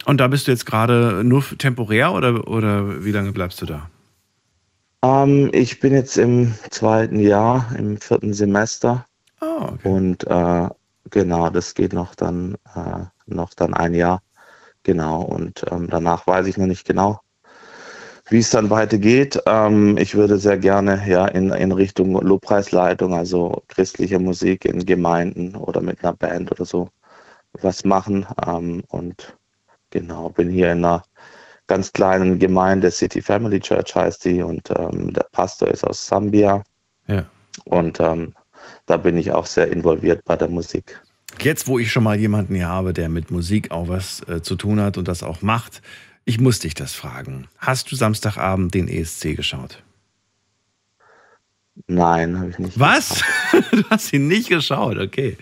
Und 0.05 0.21
da 0.21 0.27
bist 0.27 0.47
du 0.47 0.51
jetzt 0.51 0.65
gerade 0.65 1.23
nur 1.23 1.43
temporär 1.57 2.13
oder, 2.13 2.47
oder 2.47 3.03
wie 3.03 3.11
lange 3.11 3.31
bleibst 3.31 3.61
du 3.61 3.65
da? 3.65 3.89
Ähm, 5.03 5.49
ich 5.53 5.79
bin 5.79 5.93
jetzt 5.93 6.17
im 6.17 6.53
zweiten 6.69 7.19
Jahr, 7.19 7.73
im 7.77 7.97
vierten 7.97 8.33
Semester. 8.33 9.05
Oh, 9.41 9.69
okay. 9.73 9.89
Und 9.89 10.27
äh, 10.27 10.69
genau, 11.09 11.49
das 11.49 11.73
geht 11.73 11.93
noch 11.93 12.15
dann, 12.15 12.55
äh, 12.75 13.05
noch 13.25 13.53
dann 13.53 13.73
ein 13.73 13.93
Jahr. 13.93 14.21
Genau, 14.83 15.21
und 15.21 15.65
ähm, 15.71 15.89
danach 15.89 16.25
weiß 16.27 16.47
ich 16.47 16.57
noch 16.57 16.65
nicht 16.65 16.87
genau, 16.87 17.19
wie 18.29 18.39
es 18.39 18.51
dann 18.51 18.69
weitergeht. 18.69 19.41
Ähm, 19.45 19.97
ich 19.97 20.15
würde 20.15 20.37
sehr 20.37 20.57
gerne 20.57 21.03
ja 21.07 21.27
in, 21.27 21.51
in 21.51 21.71
Richtung 21.71 22.13
Lobpreisleitung, 22.21 23.13
also 23.13 23.63
christliche 23.67 24.19
Musik 24.19 24.65
in 24.65 24.85
Gemeinden 24.85 25.55
oder 25.55 25.81
mit 25.81 26.03
einer 26.03 26.13
Band 26.13 26.51
oder 26.51 26.65
so 26.65 26.89
was 27.61 27.83
machen. 27.83 28.25
Ähm, 28.45 28.83
und 28.87 29.37
genau, 29.89 30.29
bin 30.29 30.49
hier 30.49 30.71
in 30.71 30.85
einer 30.85 31.03
ganz 31.67 31.91
kleinen 31.91 32.39
Gemeinde, 32.39 32.91
City 32.91 33.21
Family 33.21 33.59
Church 33.59 33.93
heißt 33.93 34.25
die, 34.25 34.41
und 34.41 34.69
ähm, 34.77 35.13
der 35.13 35.27
Pastor 35.31 35.67
ist 35.67 35.83
aus 35.83 36.07
Sambia. 36.07 36.63
Ja. 37.07 37.25
Und 37.65 37.99
ähm, 37.99 38.33
da 38.87 38.97
bin 38.97 39.17
ich 39.17 39.31
auch 39.31 39.45
sehr 39.45 39.71
involviert 39.71 40.21
bei 40.25 40.35
der 40.35 40.49
Musik. 40.49 40.99
Jetzt, 41.39 41.67
wo 41.67 41.77
ich 41.77 41.91
schon 41.91 42.03
mal 42.03 42.17
jemanden 42.17 42.55
hier 42.55 42.67
habe, 42.67 42.93
der 42.93 43.09
mit 43.09 43.29
Musik 43.29 43.69
auch 43.69 43.89
was 43.89 44.27
äh, 44.27 44.41
zu 44.41 44.55
tun 44.55 44.79
hat 44.81 44.97
und 44.97 45.07
das 45.07 45.21
auch 45.21 45.43
macht, 45.43 45.83
ich 46.25 46.39
muss 46.39 46.59
dich 46.59 46.73
das 46.73 46.93
fragen. 46.93 47.47
Hast 47.57 47.91
du 47.91 47.95
Samstagabend 47.95 48.73
den 48.73 48.87
ESC 48.87 49.35
geschaut? 49.35 49.83
Nein, 51.85 52.39
habe 52.39 52.49
ich 52.49 52.59
nicht. 52.59 52.79
Was? 52.79 53.21
du 53.71 53.83
hast 53.89 54.11
ihn 54.13 54.27
nicht 54.27 54.49
geschaut, 54.49 54.97
okay. 54.97 55.37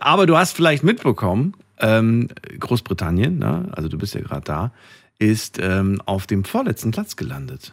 Aber 0.00 0.26
du 0.26 0.36
hast 0.36 0.52
vielleicht 0.52 0.82
mitbekommen, 0.82 1.54
ähm, 1.78 2.28
Großbritannien, 2.58 3.38
ne? 3.38 3.68
also 3.72 3.88
du 3.88 3.96
bist 3.98 4.14
ja 4.14 4.20
gerade 4.20 4.44
da, 4.44 4.72
ist 5.18 5.58
ähm, 5.60 6.02
auf 6.06 6.26
dem 6.26 6.44
vorletzten 6.44 6.90
Platz 6.90 7.14
gelandet. 7.14 7.72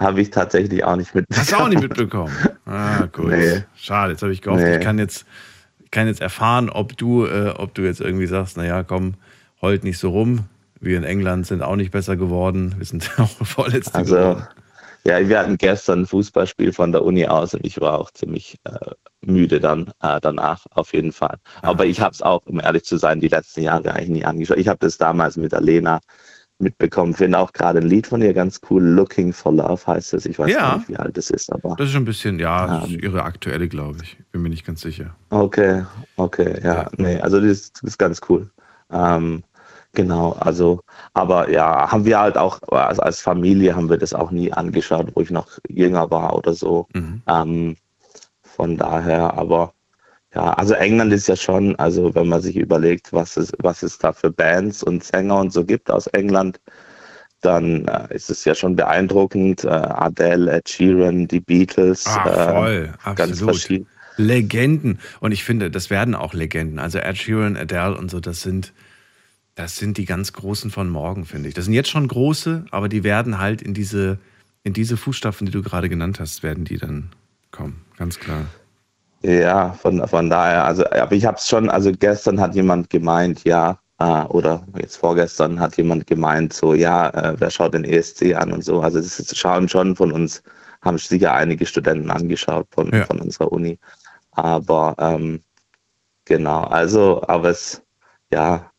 Habe 0.00 0.20
ich 0.22 0.30
tatsächlich 0.30 0.82
auch 0.84 0.96
nicht 0.96 1.14
mitbekommen. 1.14 1.40
Hast 1.40 1.52
du 1.52 1.56
auch 1.56 1.68
nicht 1.68 1.82
mitbekommen? 1.88 2.32
Ah, 2.66 3.06
gut. 3.12 3.28
Nee. 3.28 3.62
Schade, 3.76 4.12
jetzt 4.12 4.22
habe 4.22 4.32
ich 4.32 4.42
gehofft, 4.42 4.62
Nee. 4.62 4.78
ich 4.78 4.82
kann 4.82 4.98
jetzt, 4.98 5.26
kann 5.90 6.06
jetzt 6.06 6.20
erfahren, 6.20 6.70
ob 6.70 6.96
du, 6.96 7.26
äh, 7.26 7.50
ob 7.56 7.74
du 7.74 7.82
jetzt 7.82 8.00
irgendwie 8.00 8.26
sagst, 8.26 8.56
naja, 8.56 8.82
komm, 8.82 9.14
heult 9.60 9.84
nicht 9.84 9.98
so 9.98 10.10
rum. 10.10 10.46
Wir 10.80 10.96
in 10.96 11.04
England 11.04 11.46
sind 11.46 11.62
auch 11.62 11.76
nicht 11.76 11.90
besser 11.90 12.16
geworden. 12.16 12.74
Wir 12.78 12.86
sind 12.86 13.10
auch 13.18 13.28
vorletzte 13.46 13.94
Also, 13.94 14.14
geworden. 14.16 14.46
ja, 15.04 15.28
wir 15.28 15.38
hatten 15.38 15.58
gestern 15.58 16.00
ein 16.00 16.06
Fußballspiel 16.06 16.72
von 16.72 16.92
der 16.92 17.04
Uni 17.04 17.26
aus 17.26 17.52
und 17.52 17.66
ich 17.66 17.78
war 17.80 17.98
auch 17.98 18.10
ziemlich 18.10 18.56
äh, 18.64 18.72
müde 19.20 19.60
dann 19.60 19.92
äh, 20.02 20.18
danach, 20.22 20.64
auf 20.70 20.94
jeden 20.94 21.12
Fall. 21.12 21.36
Aber 21.60 21.84
ich 21.84 22.00
habe 22.00 22.12
es 22.14 22.22
auch, 22.22 22.40
um 22.46 22.58
ehrlich 22.60 22.84
zu 22.84 22.96
sein, 22.96 23.20
die 23.20 23.28
letzten 23.28 23.60
Jahre 23.60 23.92
eigentlich 23.92 24.08
nie 24.08 24.24
angeschaut. 24.24 24.56
Ich 24.56 24.68
habe 24.68 24.78
das 24.80 24.96
damals 24.96 25.36
mit 25.36 25.52
Alena 25.52 26.00
mitbekommen. 26.60 27.14
Finde 27.14 27.38
auch 27.38 27.52
gerade 27.52 27.78
ein 27.80 27.86
Lied 27.86 28.06
von 28.06 28.22
ihr 28.22 28.34
ganz 28.34 28.60
cool. 28.70 28.82
Looking 28.82 29.32
for 29.32 29.52
Love 29.52 29.86
heißt 29.86 30.14
es. 30.14 30.26
Ich 30.26 30.38
weiß 30.38 30.50
Ja. 30.52 30.76
nicht, 30.76 30.88
wie 30.88 30.96
alt 30.96 31.16
es 31.18 31.30
ist, 31.30 31.52
aber. 31.52 31.76
Das 31.76 31.86
ist 31.86 31.92
schon 31.92 32.02
ein 32.02 32.06
bisschen, 32.06 32.38
ja, 32.38 32.66
das 32.66 32.88
ist 32.90 33.02
ihre 33.02 33.22
aktuelle, 33.22 33.68
glaube 33.68 33.98
ich. 34.02 34.18
Bin 34.32 34.42
mir 34.42 34.48
nicht 34.50 34.66
ganz 34.66 34.80
sicher. 34.80 35.14
Okay, 35.30 35.84
okay, 36.16 36.60
ja, 36.62 36.88
nee, 36.96 37.18
also 37.20 37.40
das, 37.40 37.72
das 37.72 37.82
ist 37.82 37.98
ganz 37.98 38.20
cool. 38.28 38.50
Ähm, 38.92 39.42
genau, 39.92 40.32
also, 40.32 40.80
aber 41.14 41.50
ja, 41.50 41.90
haben 41.90 42.04
wir 42.04 42.18
halt 42.20 42.36
auch, 42.36 42.60
also 42.70 43.02
als 43.02 43.20
Familie 43.20 43.74
haben 43.74 43.88
wir 43.90 43.98
das 43.98 44.14
auch 44.14 44.30
nie 44.30 44.52
angeschaut, 44.52 45.12
wo 45.14 45.20
ich 45.20 45.30
noch 45.30 45.48
jünger 45.68 46.10
war 46.10 46.36
oder 46.36 46.52
so. 46.54 46.86
Ähm, 47.26 47.76
von 48.42 48.76
daher, 48.76 49.34
aber 49.38 49.72
ja, 50.34 50.52
also 50.52 50.74
England 50.74 51.12
ist 51.12 51.26
ja 51.28 51.36
schon, 51.36 51.74
also 51.76 52.14
wenn 52.14 52.28
man 52.28 52.40
sich 52.40 52.56
überlegt, 52.56 53.12
was 53.12 53.36
es, 53.36 53.52
was 53.58 53.82
es 53.82 53.98
da 53.98 54.12
für 54.12 54.30
Bands 54.30 54.82
und 54.82 55.02
Sänger 55.02 55.36
und 55.36 55.52
so 55.52 55.64
gibt 55.64 55.90
aus 55.90 56.06
England, 56.08 56.60
dann 57.40 57.86
äh, 57.86 58.14
ist 58.14 58.30
es 58.30 58.44
ja 58.44 58.54
schon 58.54 58.76
beeindruckend. 58.76 59.64
Äh, 59.64 59.68
Adele, 59.68 60.52
Ed 60.52 60.68
Sheeran, 60.68 61.26
die 61.26 61.40
Beatles, 61.40 62.06
Ah, 62.06 62.52
voll, 62.52 62.90
äh, 62.92 63.14
ganz 63.14 63.32
absolut. 63.32 63.56
verschieden. 63.56 63.86
Legenden. 64.16 64.98
Und 65.20 65.32
ich 65.32 65.44
finde, 65.44 65.70
das 65.70 65.88
werden 65.90 66.14
auch 66.14 66.34
Legenden. 66.34 66.78
Also 66.78 66.98
Ed 66.98 67.16
Sheeran, 67.16 67.56
Adele 67.56 67.96
und 67.96 68.10
so, 68.10 68.20
das 68.20 68.42
sind, 68.42 68.72
das 69.54 69.78
sind 69.78 69.96
die 69.96 70.04
ganz 70.04 70.32
Großen 70.32 70.70
von 70.70 70.88
morgen, 70.90 71.24
finde 71.24 71.48
ich. 71.48 71.54
Das 71.54 71.64
sind 71.64 71.74
jetzt 71.74 71.90
schon 71.90 72.06
große, 72.06 72.66
aber 72.70 72.88
die 72.88 73.02
werden 73.02 73.38
halt 73.38 73.62
in 73.62 73.74
diese, 73.74 74.18
in 74.62 74.74
diese 74.74 74.96
Fußstapfen, 74.96 75.46
die 75.46 75.52
du 75.52 75.62
gerade 75.62 75.88
genannt 75.88 76.20
hast, 76.20 76.42
werden 76.42 76.64
die 76.64 76.76
dann 76.76 77.10
kommen. 77.50 77.80
Ganz 77.96 78.18
klar. 78.18 78.44
Ja, 79.22 79.72
von, 79.74 80.06
von 80.08 80.30
daher, 80.30 80.64
also, 80.64 80.84
aber 80.90 81.12
ich 81.12 81.26
habe 81.26 81.36
es 81.36 81.46
schon, 81.46 81.68
also 81.68 81.92
gestern 81.92 82.40
hat 82.40 82.54
jemand 82.54 82.88
gemeint, 82.88 83.44
ja, 83.44 83.78
äh, 83.98 84.22
oder 84.24 84.66
jetzt 84.78 84.96
vorgestern 84.96 85.60
hat 85.60 85.76
jemand 85.76 86.06
gemeint, 86.06 86.54
so, 86.54 86.72
ja, 86.72 87.10
äh, 87.10 87.34
wer 87.38 87.50
schaut 87.50 87.74
den 87.74 87.84
ESC 87.84 88.34
an 88.34 88.50
und 88.52 88.64
so. 88.64 88.80
Also 88.80 88.98
das 88.98 89.36
schauen 89.36 89.68
schon 89.68 89.94
von 89.94 90.10
uns, 90.12 90.42
haben 90.82 90.96
sicher 90.96 91.34
einige 91.34 91.66
Studenten 91.66 92.10
angeschaut 92.10 92.66
von, 92.70 92.90
Ja. 92.92 93.04
von 93.04 93.20
unserer 93.20 93.52
Uni. 93.52 93.78
Aber 94.32 94.94
ähm, 94.98 95.42
genau, 96.24 96.62
also, 96.64 97.22
aber 97.28 97.50
es, 97.50 97.82
ja, 98.30 98.70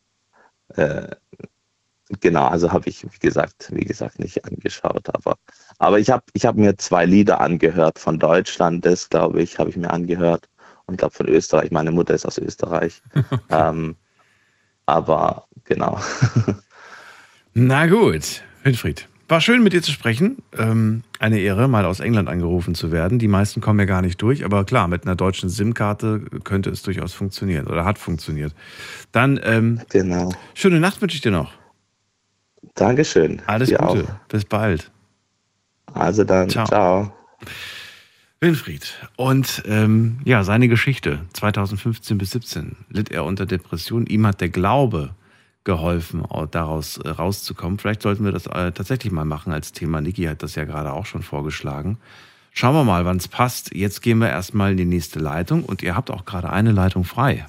äh, 0.74 1.06
genau, 2.20 2.46
also 2.46 2.72
habe 2.72 2.88
ich, 2.88 3.04
wie 3.04 3.18
gesagt, 3.20 3.68
wie 3.72 3.84
gesagt, 3.84 4.18
nicht 4.18 4.44
angeschaut, 4.44 5.08
aber, 5.14 5.36
aber 5.82 5.98
ich 5.98 6.10
habe 6.10 6.22
ich 6.32 6.46
hab 6.46 6.54
mir 6.54 6.76
zwei 6.78 7.04
Lieder 7.04 7.40
angehört 7.40 7.98
von 7.98 8.20
Deutschland, 8.20 8.86
das 8.86 9.08
glaube 9.08 9.42
ich, 9.42 9.58
habe 9.58 9.68
ich 9.68 9.76
mir 9.76 9.90
angehört 9.90 10.48
und 10.86 10.96
glaube 10.96 11.12
von 11.12 11.26
Österreich. 11.26 11.72
Meine 11.72 11.90
Mutter 11.90 12.14
ist 12.14 12.24
aus 12.24 12.38
Österreich. 12.38 13.02
ähm, 13.50 13.96
aber 14.86 15.48
genau. 15.64 16.00
Na 17.54 17.88
gut, 17.88 18.42
Winfried. 18.62 19.08
War 19.26 19.40
schön 19.40 19.64
mit 19.64 19.72
dir 19.72 19.82
zu 19.82 19.90
sprechen. 19.90 20.36
Ähm, 20.56 21.02
eine 21.18 21.40
Ehre, 21.40 21.66
mal 21.66 21.84
aus 21.84 21.98
England 21.98 22.28
angerufen 22.28 22.76
zu 22.76 22.92
werden. 22.92 23.18
Die 23.18 23.26
meisten 23.26 23.60
kommen 23.60 23.80
ja 23.80 23.86
gar 23.86 24.02
nicht 24.02 24.22
durch, 24.22 24.44
aber 24.44 24.64
klar, 24.64 24.86
mit 24.86 25.04
einer 25.04 25.16
deutschen 25.16 25.48
SIM-Karte 25.48 26.20
könnte 26.44 26.70
es 26.70 26.82
durchaus 26.82 27.12
funktionieren 27.12 27.66
oder 27.66 27.84
hat 27.84 27.98
funktioniert. 27.98 28.54
Dann 29.10 29.40
ähm, 29.42 29.80
genau. 29.88 30.32
schöne 30.54 30.78
Nacht 30.78 31.02
wünsche 31.02 31.16
ich 31.16 31.22
dir 31.22 31.32
noch. 31.32 31.52
Dankeschön. 32.76 33.42
Alles 33.46 33.68
Dir 33.68 33.78
Gute. 33.78 34.04
auch. 34.04 34.28
Bis 34.28 34.44
bald. 34.44 34.92
Also 35.94 36.24
dann, 36.24 36.48
Ciao. 36.50 36.66
ciao. 36.66 37.12
Winfried. 38.40 38.94
Und 39.16 39.62
ähm, 39.66 40.18
ja, 40.24 40.42
seine 40.42 40.66
Geschichte 40.68 41.20
2015 41.34 42.18
bis 42.18 42.32
17 42.32 42.76
litt 42.90 43.10
er 43.10 43.24
unter 43.24 43.46
Depression. 43.46 44.06
Ihm 44.06 44.26
hat 44.26 44.40
der 44.40 44.48
Glaube 44.48 45.10
geholfen, 45.64 46.24
au- 46.28 46.46
daraus 46.46 46.96
äh, 46.96 47.08
rauszukommen. 47.08 47.78
Vielleicht 47.78 48.02
sollten 48.02 48.24
wir 48.24 48.32
das 48.32 48.46
äh, 48.46 48.72
tatsächlich 48.72 49.12
mal 49.12 49.24
machen 49.24 49.52
als 49.52 49.70
Thema. 49.72 50.00
Niki 50.00 50.24
hat 50.24 50.42
das 50.42 50.56
ja 50.56 50.64
gerade 50.64 50.92
auch 50.92 51.06
schon 51.06 51.22
vorgeschlagen. 51.22 51.98
Schauen 52.52 52.74
wir 52.74 52.84
mal, 52.84 53.04
wann 53.04 53.16
es 53.18 53.28
passt. 53.28 53.72
Jetzt 53.74 54.02
gehen 54.02 54.18
wir 54.18 54.28
erstmal 54.28 54.72
in 54.72 54.76
die 54.76 54.84
nächste 54.84 55.20
Leitung 55.20 55.62
und 55.64 55.82
ihr 55.82 55.94
habt 55.94 56.10
auch 56.10 56.24
gerade 56.24 56.50
eine 56.50 56.72
Leitung 56.72 57.04
frei. 57.04 57.46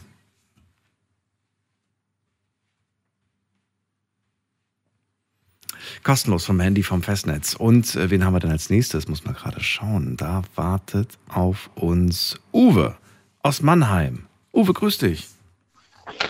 Kostenlos 6.03 6.45
vom 6.45 6.59
Handy, 6.59 6.83
vom 6.83 7.03
Festnetz. 7.03 7.55
Und 7.55 7.95
äh, 7.95 8.09
wen 8.09 8.23
haben 8.25 8.33
wir 8.33 8.39
denn 8.39 8.51
als 8.51 8.69
nächstes? 8.69 9.07
Muss 9.07 9.25
man 9.25 9.33
gerade 9.33 9.61
schauen. 9.61 10.17
Da 10.17 10.43
wartet 10.55 11.17
auf 11.29 11.69
uns 11.75 12.39
Uwe 12.51 12.95
aus 13.41 13.61
Mannheim. 13.61 14.25
Uwe, 14.53 14.73
grüß 14.73 14.99
dich. 14.99 15.27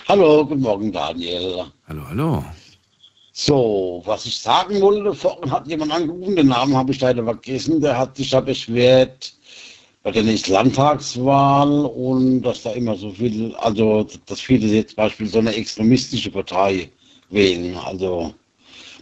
Hallo, 0.08 0.46
guten 0.46 0.62
Morgen, 0.62 0.92
Daniel. 0.92 1.64
Hallo, 1.88 2.02
hallo. 2.08 2.44
So, 3.32 4.02
was 4.04 4.26
ich 4.26 4.38
sagen 4.38 4.80
wollte, 4.80 5.12
vorhin 5.12 5.50
hat 5.50 5.66
jemand 5.66 5.92
angerufen, 5.92 6.36
den 6.36 6.46
Namen 6.46 6.76
habe 6.76 6.92
ich 6.92 7.00
leider 7.00 7.24
vergessen, 7.24 7.80
der 7.80 7.98
hat 7.98 8.16
sich 8.16 8.30
ja 8.30 8.40
beschwert 8.40 9.34
bei 10.04 10.12
der 10.12 10.22
nächsten 10.22 10.52
Landtagswahl 10.52 11.86
und 11.86 12.42
dass 12.42 12.62
da 12.62 12.70
immer 12.72 12.94
so 12.94 13.10
viel, 13.10 13.54
also 13.56 14.06
dass 14.26 14.40
viele 14.40 14.66
jetzt 14.68 14.90
zum 14.90 14.96
Beispiel 14.96 15.26
so 15.26 15.38
eine 15.38 15.54
extremistische 15.54 16.30
Partei 16.30 16.90
wählen. 17.30 17.76
Also 17.76 18.32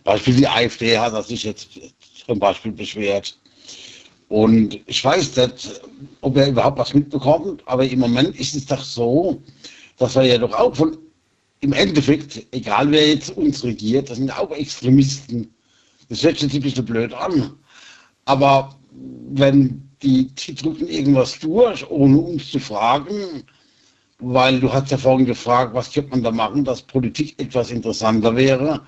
Beispiel 0.04 0.36
die 0.36 0.48
AfD 0.48 0.98
hat 0.98 1.26
sich 1.26 1.44
jetzt 1.44 1.68
zum 2.26 2.38
Beispiel 2.38 2.72
beschwert. 2.72 3.38
Und 4.28 4.80
ich 4.86 5.04
weiß 5.04 5.36
nicht, 5.36 5.82
ob 6.22 6.36
er 6.36 6.48
überhaupt 6.48 6.78
was 6.78 6.94
mitbekommt, 6.94 7.62
aber 7.66 7.84
im 7.84 7.98
Moment 7.98 8.34
ist 8.38 8.54
es 8.54 8.66
doch 8.66 8.82
so, 8.82 9.42
dass 9.98 10.14
wir 10.14 10.22
ja 10.22 10.38
doch 10.38 10.54
auch 10.54 10.74
von, 10.74 10.96
im 11.60 11.72
Endeffekt, 11.72 12.46
egal 12.50 12.90
wer 12.90 13.08
jetzt 13.08 13.36
uns 13.36 13.62
regiert, 13.62 14.10
das 14.10 14.16
sind 14.18 14.36
auch 14.36 14.50
Extremisten. 14.50 15.52
Das 16.08 16.22
hört 16.22 16.38
sich 16.38 16.52
ein 16.52 16.62
bisschen 16.62 16.84
blöd 16.84 17.12
an. 17.12 17.52
Aber 18.24 18.74
wenn 19.30 19.88
die, 20.02 20.28
die 20.28 20.54
drücken 20.54 20.88
irgendwas 20.88 21.38
durch, 21.38 21.88
ohne 21.90 22.18
uns 22.18 22.50
zu 22.50 22.58
fragen, 22.58 23.44
weil 24.18 24.60
du 24.60 24.72
hast 24.72 24.90
ja 24.90 24.98
vorhin 24.98 25.26
gefragt, 25.26 25.74
was 25.74 25.92
könnte 25.92 26.10
man 26.10 26.22
da 26.22 26.30
machen, 26.30 26.64
dass 26.64 26.82
Politik 26.82 27.34
etwas 27.40 27.70
interessanter 27.70 28.34
wäre. 28.34 28.80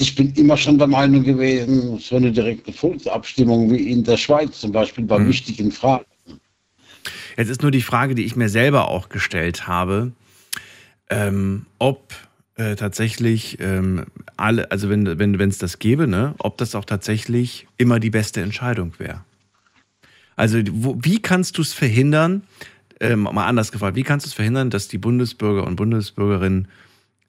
Ich 0.00 0.14
bin 0.14 0.32
immer 0.34 0.56
schon 0.56 0.78
der 0.78 0.86
Meinung 0.86 1.24
gewesen, 1.24 1.98
so 1.98 2.16
eine 2.16 2.30
direkte 2.30 2.72
Volksabstimmung 2.72 3.70
wie 3.70 3.90
in 3.90 4.04
der 4.04 4.16
Schweiz 4.16 4.60
zum 4.60 4.72
Beispiel 4.72 5.04
bei 5.04 5.26
wichtigen 5.26 5.72
Fragen. 5.72 6.04
Jetzt 7.36 7.48
ist 7.48 7.62
nur 7.62 7.70
die 7.70 7.82
Frage, 7.82 8.14
die 8.14 8.24
ich 8.24 8.36
mir 8.36 8.48
selber 8.48 8.88
auch 8.88 9.08
gestellt 9.08 9.66
habe, 9.66 10.12
ähm, 11.10 11.66
ob 11.78 12.14
äh, 12.56 12.74
tatsächlich 12.74 13.58
ähm, 13.60 14.06
alle, 14.36 14.70
also 14.70 14.88
wenn 14.88 15.18
wenn 15.18 15.38
wenn 15.38 15.48
es 15.48 15.58
das 15.58 15.78
gäbe, 15.78 16.06
ne, 16.08 16.34
ob 16.38 16.58
das 16.58 16.74
auch 16.74 16.84
tatsächlich 16.84 17.66
immer 17.76 18.00
die 18.00 18.10
beste 18.10 18.40
Entscheidung 18.40 18.94
wäre. 18.98 19.24
Also 20.34 20.58
wo, 20.70 20.96
wie 21.00 21.20
kannst 21.20 21.58
du 21.58 21.62
es 21.62 21.72
verhindern? 21.72 22.42
Ähm, 23.00 23.20
mal 23.20 23.46
anders 23.46 23.70
gefragt, 23.70 23.94
wie 23.94 24.02
kannst 24.02 24.26
du 24.26 24.28
es 24.28 24.34
verhindern, 24.34 24.70
dass 24.70 24.88
die 24.88 24.98
Bundesbürger 24.98 25.64
und 25.64 25.76
Bundesbürgerinnen 25.76 26.66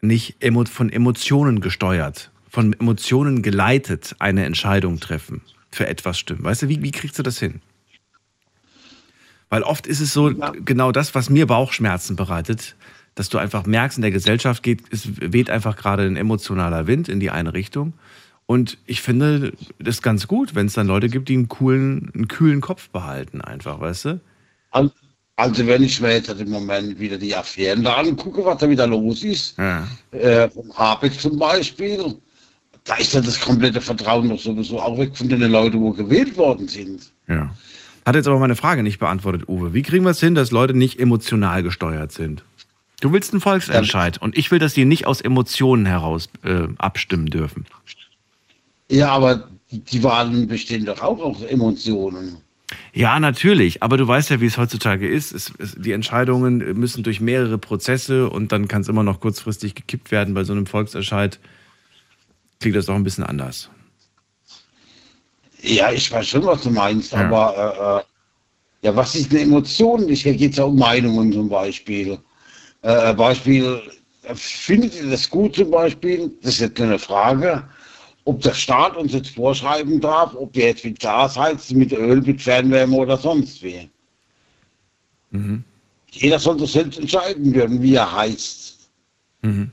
nicht 0.02 0.38
emo 0.40 0.66
von 0.66 0.92
Emotionen 0.92 1.62
gesteuert, 1.62 2.32
von 2.50 2.74
Emotionen 2.74 3.42
geleitet 3.42 4.16
eine 4.20 4.46
Entscheidung 4.46 5.00
treffen, 5.00 5.42
für 5.72 5.88
etwas 5.88 6.18
stimmen? 6.20 6.44
Weißt 6.44 6.64
du, 6.64 6.70
wie, 6.70 6.82
wie 6.82 6.92
kriegst 6.92 7.18
du 7.20 7.24
das 7.24 7.40
hin? 7.40 7.62
Weil 9.50 9.64
oft 9.64 9.88
ist 9.88 10.00
es 10.00 10.14
so, 10.14 10.32
genau 10.64 10.92
das, 10.92 11.16
was 11.16 11.30
mir 11.30 11.48
Bauchschmerzen 11.48 12.16
bereitet, 12.16 12.76
dass 13.16 13.30
du 13.30 13.38
einfach 13.38 13.66
merkst, 13.66 13.98
in 13.98 14.04
der 14.04 14.12
Gesellschaft 14.12 14.62
geht, 14.64 14.84
es 14.92 15.10
weht 15.20 15.50
einfach 15.50 15.76
gerade 15.76 16.04
ein 16.04 16.16
emotionaler 16.16 16.88
Wind 16.88 17.10
in 17.10 17.20
die 17.20 17.32
eine 17.32 17.54
Richtung. 17.54 17.94
Und 18.46 18.78
ich 18.86 19.02
finde 19.02 19.54
das 19.80 20.02
ganz 20.02 20.28
gut, 20.28 20.56
wenn 20.56 20.68
es 20.68 20.74
dann 20.74 20.88
Leute 20.88 21.10
gibt, 21.10 21.30
die 21.30 21.34
einen 21.34 21.50
coolen, 21.50 22.12
einen 22.14 22.28
kühlen 22.28 22.62
Kopf 22.62 22.90
behalten, 22.90 23.42
einfach, 23.42 23.80
weißt 23.80 24.06
du? 24.06 24.22
Al- 24.72 24.92
Also 25.36 25.66
wenn 25.68 25.84
ich 25.84 26.00
mir 26.02 26.14
jetzt 26.14 26.30
im 26.30 26.50
Moment 26.50 27.00
wieder 27.00 27.18
die 27.18 27.36
Affären 27.36 27.84
da 27.84 27.96
angucke, 27.96 28.44
was 28.44 28.58
da 28.58 28.70
wieder 28.70 28.88
los 28.88 29.24
ist, 29.24 29.58
Ja. 29.58 29.88
äh, 30.12 30.50
vom 30.50 30.72
Habeck 30.78 31.20
zum 31.20 31.38
Beispiel, 31.40 32.16
da 32.84 32.96
ist 32.96 33.14
ja 33.14 33.22
das 33.22 33.40
komplette 33.40 33.82
Vertrauen 33.82 34.30
doch 34.30 34.40
sowieso 34.40 34.80
auch 34.80 34.98
weg 34.98 35.16
von 35.16 35.30
den 35.30 35.42
Leuten, 35.42 35.80
wo 35.80 35.92
gewählt 35.92 36.38
worden 36.38 36.68
sind. 36.68 37.12
Ja. 37.28 37.54
Hat 38.06 38.16
jetzt 38.16 38.28
aber 38.28 38.40
meine 38.40 38.56
Frage 38.56 38.82
nicht 38.82 39.00
beantwortet, 39.00 39.48
Uwe. 39.48 39.74
Wie 39.74 39.84
kriegen 39.84 40.04
wir 40.04 40.12
es 40.12 40.20
hin, 40.20 40.34
dass 40.34 40.52
Leute 40.52 40.74
nicht 40.74 41.00
emotional 41.00 41.62
gesteuert 41.64 42.12
sind? 42.12 42.44
Du 43.02 43.14
willst 43.14 43.32
einen 43.32 43.42
Volksentscheid 43.42 44.18
und 44.22 44.38
ich 44.38 44.52
will, 44.52 44.60
dass 44.60 44.74
die 44.74 44.86
nicht 44.86 45.08
aus 45.08 45.22
Emotionen 45.22 45.86
heraus 45.86 46.30
äh, 46.44 46.68
abstimmen 46.78 47.28
dürfen. 47.28 47.66
Ja, 48.90 49.12
aber 49.12 49.48
die, 49.72 49.80
die 49.80 50.04
Wahlen 50.04 50.48
bestehen 50.48 50.86
doch 50.86 51.02
auch 51.02 51.20
aus 51.20 51.44
Emotionen. 51.44 52.38
Ja, 52.94 53.20
natürlich, 53.20 53.82
aber 53.82 53.98
du 53.98 54.08
weißt 54.08 54.30
ja, 54.32 54.42
wie 54.42 54.46
es 54.46 54.58
heutzutage 54.58 55.08
ist. 55.08 55.32
Es, 55.32 55.54
es, 55.58 55.76
die 55.76 55.92
Entscheidungen 55.92 56.58
müssen 56.80 57.04
durch 57.04 57.22
mehrere 57.22 57.58
Prozesse 57.58 58.30
und 58.30 58.52
dann 58.52 58.68
kann 58.68 58.82
es 58.82 58.88
immer 58.88 59.04
noch 59.04 59.20
kurzfristig 59.20 59.76
gekippt 59.76 60.12
werden. 60.12 60.34
Bei 60.34 60.44
so 60.44 60.54
einem 60.54 60.66
Volksentscheid 60.66 61.40
klingt 62.60 62.76
das 62.76 62.86
doch 62.86 62.96
ein 62.96 63.04
bisschen 63.04 63.24
anders. 63.24 63.70
Ja, 65.62 65.92
ich 65.92 66.12
weiß 66.12 66.28
schon, 66.28 66.46
was 66.46 66.62
du 66.64 66.70
meinst, 66.70 67.12
Ja. 67.12 67.28
aber 67.28 68.04
äh, 68.82 68.86
äh, 68.86 68.88
ja, 68.88 68.96
was 68.96 69.16
ist 69.16 69.32
eine 69.32 69.42
Emotion? 69.42 70.08
Hier 70.08 70.34
geht 70.36 70.52
es 70.52 70.58
ja 70.58 70.64
um 70.64 70.78
Meinungen 70.78 71.34
zum 71.34 71.50
Beispiel. 71.50 72.18
Äh, 72.82 73.14
Beispiel, 73.14 73.82
äh, 74.24 74.36
findet 74.36 74.96
ihr 74.96 75.10
das 75.10 75.30
gut 75.30 75.56
zum 75.56 75.70
Beispiel? 75.72 76.32
Das 76.42 76.54
ist 76.56 76.60
jetzt 76.62 76.80
eine 76.80 76.98
Frage, 76.98 77.68
ob 78.24 78.42
der 78.42 78.54
Staat 78.54 78.96
uns 78.96 79.12
jetzt 79.14 79.32
vorschreiben 79.36 80.00
darf, 80.00 80.34
ob 80.36 80.56
wir 80.56 80.68
jetzt 80.68 80.86
mit 80.86 81.00
Gas 81.00 81.38
heizen, 81.38 81.78
mit 81.78 81.92
Öl, 81.92 82.22
mit 82.22 82.42
Fernwärme 82.42 82.96
oder 82.96 83.18
sonst 83.18 83.62
wie. 83.62 83.90
Mhm. 85.32 85.64
Jeder 86.12 86.40
soll 86.40 86.58
das 86.58 86.72
selbst 86.72 87.00
entscheiden 87.00 87.52
können, 87.54 87.82
wie 87.82 87.96
er 87.96 88.12
heizt. 88.16 88.90
Mhm. 89.42 89.72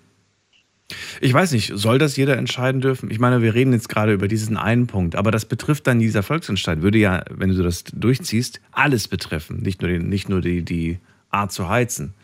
Ich 1.20 1.34
weiß 1.34 1.52
nicht, 1.52 1.72
soll 1.74 1.98
das 1.98 2.16
jeder 2.16 2.36
entscheiden 2.36 2.80
dürfen? 2.80 3.10
Ich 3.10 3.18
meine, 3.18 3.42
wir 3.42 3.54
reden 3.54 3.72
jetzt 3.72 3.88
gerade 3.88 4.12
über 4.12 4.28
diesen 4.28 4.56
einen 4.56 4.86
Punkt, 4.86 5.16
aber 5.16 5.32
das 5.32 5.44
betrifft 5.44 5.86
dann 5.86 5.98
dieser 5.98 6.22
Volksentscheid, 6.22 6.82
würde 6.82 6.98
ja, 6.98 7.24
wenn 7.30 7.50
du 7.50 7.62
das 7.62 7.84
durchziehst, 7.84 8.60
alles 8.70 9.08
betreffen. 9.08 9.62
Nicht 9.62 9.82
nur, 9.82 9.90
den, 9.90 10.08
nicht 10.08 10.28
nur 10.28 10.40
die, 10.40 10.62
die 10.62 10.98
Art 11.30 11.52
zu 11.52 11.68
heizen, 11.68 12.14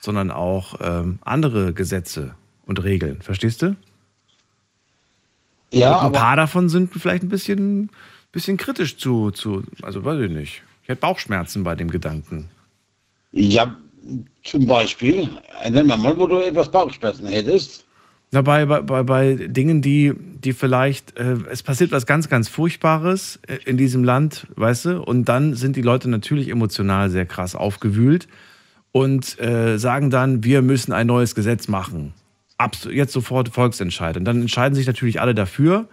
sondern 0.00 0.30
auch 0.30 0.76
ähm, 0.80 1.18
andere 1.22 1.74
Gesetze 1.74 2.34
und 2.64 2.82
Regeln. 2.82 3.20
Verstehst 3.20 3.60
du? 3.60 3.76
Ja, 5.72 5.98
und 5.98 6.06
ein 6.06 6.12
paar 6.12 6.36
davon 6.36 6.68
sind 6.68 6.92
vielleicht 6.92 7.22
ein 7.22 7.28
bisschen, 7.28 7.90
bisschen 8.32 8.56
kritisch 8.56 8.96
zu, 8.96 9.30
zu, 9.30 9.62
also 9.82 10.04
weiß 10.04 10.20
ich 10.22 10.30
nicht. 10.30 10.62
Ich 10.82 10.88
hätte 10.88 11.00
Bauchschmerzen 11.00 11.64
bei 11.64 11.74
dem 11.74 11.90
Gedanken. 11.90 12.48
Ja, 13.32 13.76
zum 14.44 14.66
Beispiel, 14.66 15.28
äh, 15.62 15.70
nenn 15.70 15.86
mal, 15.86 16.16
wo 16.16 16.26
du 16.26 16.38
etwas 16.38 16.70
Bauchschmerzen 16.70 17.26
hättest. 17.26 17.85
Dabei 18.36 18.66
bei, 18.66 18.82
bei, 18.82 19.02
bei 19.02 19.34
Dingen, 19.48 19.80
die, 19.80 20.12
die 20.14 20.52
vielleicht, 20.52 21.16
äh, 21.16 21.36
es 21.50 21.62
passiert 21.62 21.90
was 21.90 22.04
ganz, 22.04 22.28
ganz 22.28 22.50
Furchtbares 22.50 23.40
äh, 23.46 23.56
in 23.64 23.78
diesem 23.78 24.04
Land, 24.04 24.46
weißt 24.56 24.84
du, 24.84 25.02
und 25.02 25.24
dann 25.24 25.54
sind 25.54 25.74
die 25.74 25.80
Leute 25.80 26.10
natürlich 26.10 26.50
emotional 26.50 27.08
sehr 27.08 27.24
krass 27.24 27.54
aufgewühlt 27.54 28.28
und 28.92 29.40
äh, 29.40 29.78
sagen 29.78 30.10
dann, 30.10 30.44
wir 30.44 30.60
müssen 30.60 30.92
ein 30.92 31.06
neues 31.06 31.34
Gesetz 31.34 31.66
machen. 31.66 32.12
Abs 32.58 32.86
jetzt 32.90 33.14
sofort 33.14 33.48
Volksentscheid. 33.48 34.18
Und 34.18 34.26
dann 34.26 34.42
entscheiden 34.42 34.74
sich 34.74 34.86
natürlich 34.86 35.18
alle 35.18 35.34
dafür, 35.34 35.88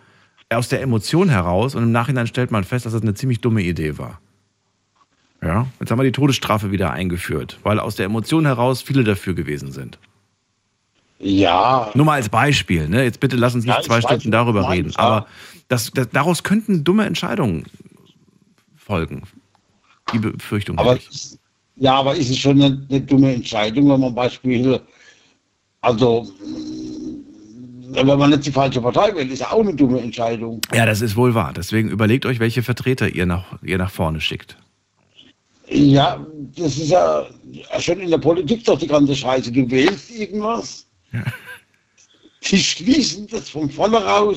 aus 0.50 0.68
der 0.68 0.82
Emotion 0.82 1.30
heraus, 1.30 1.76
und 1.76 1.84
im 1.84 1.94
Nachhinein 1.94 2.28
stellt 2.28 2.52
man 2.52 2.66
fest, 2.66 2.86
dass 2.86 2.92
das 2.92 3.04
eine 3.04 3.14
ziemlich 3.14 3.40
dumme 3.40 3.62
Idee 3.62 3.98
war. 3.98 4.20
Ja, 5.42 5.68
jetzt 5.80 5.92
haben 5.92 6.00
wir 6.00 6.04
die 6.04 6.12
Todesstrafe 6.12 6.72
wieder 6.72 6.92
eingeführt, 6.92 7.58
weil 7.64 7.80
aus 7.80 7.96
der 7.96 8.08
Emotion 8.08 8.46
heraus 8.46 8.82
viele 8.82 9.06
dafür 9.06 9.34
gewesen 9.34 9.72
sind. 9.72 9.98
Ja. 11.24 11.90
Nur 11.94 12.06
mal 12.06 12.16
als 12.16 12.30
Beispiel, 12.30 12.90
ne? 12.90 13.04
Jetzt 13.04 13.20
bitte 13.20 13.38
lass 13.38 13.56
uns 13.56 13.66
nicht 13.66 13.76
Ja, 13.76 13.82
zwei 13.82 14.02
Stunden 14.02 14.30
darüber 14.30 14.62
du 14.62 14.70
reden. 14.70 14.94
Aber 14.96 15.26
das, 15.70 15.90
das, 15.92 16.10
daraus 16.10 16.44
könnten 16.44 16.84
dumme 16.84 17.06
Entscheidungen 17.06 17.66
folgen. 18.76 19.24
Die 20.12 20.20
Befürchtung. 20.20 20.78
Aber 20.78 20.98
ich. 20.98 21.38
ja, 21.78 21.96
aber 21.96 22.16
ist 22.16 22.30
es 22.30 22.38
schon 22.38 22.62
eine, 22.62 22.86
eine 22.90 23.02
dumme 23.02 23.34
Entscheidung, 23.34 23.90
wenn 23.90 24.02
man 24.02 24.14
Beispiel, 24.14 24.82
also 25.80 26.28
wenn 27.94 28.08
man 28.08 28.32
nicht 28.32 28.46
die 28.46 28.52
falsche 28.52 28.82
Partei 28.82 29.16
wählt, 29.16 29.32
ist 29.32 29.40
ja 29.40 29.52
auch 29.52 29.62
eine 29.62 29.74
dumme 29.74 30.02
Entscheidung. 30.02 30.60
Ja, 30.74 30.86
das 30.86 31.02
ist 31.02 31.16
wohl 31.16 31.34
wahr. 31.34 31.54
Deswegen 31.56 31.90
überlegt 31.90 32.26
euch, 32.26 32.40
welche 32.40 32.64
Vertreter 32.64 33.08
ihr 33.08 33.26
nach, 33.26 33.46
ihr 33.62 33.78
nach 33.78 33.92
vorne 33.92 34.20
schickt. 34.20 34.58
Ja, 35.70 36.26
das 36.58 36.78
ist 36.78 36.90
ja 36.90 37.26
schon 37.80 38.00
in 38.00 38.10
der 38.10 38.18
Politik 38.18 38.66
doch 38.66 38.78
die 38.78 38.88
ganze 38.88 39.16
Scheiße. 39.16 39.52
Du 39.52 39.70
wählst 39.72 40.12
irgendwas, 40.12 40.83
die 42.44 42.58
schließen 42.64 43.28
das 43.28 43.50
von 43.50 43.70
vornherein 43.70 44.36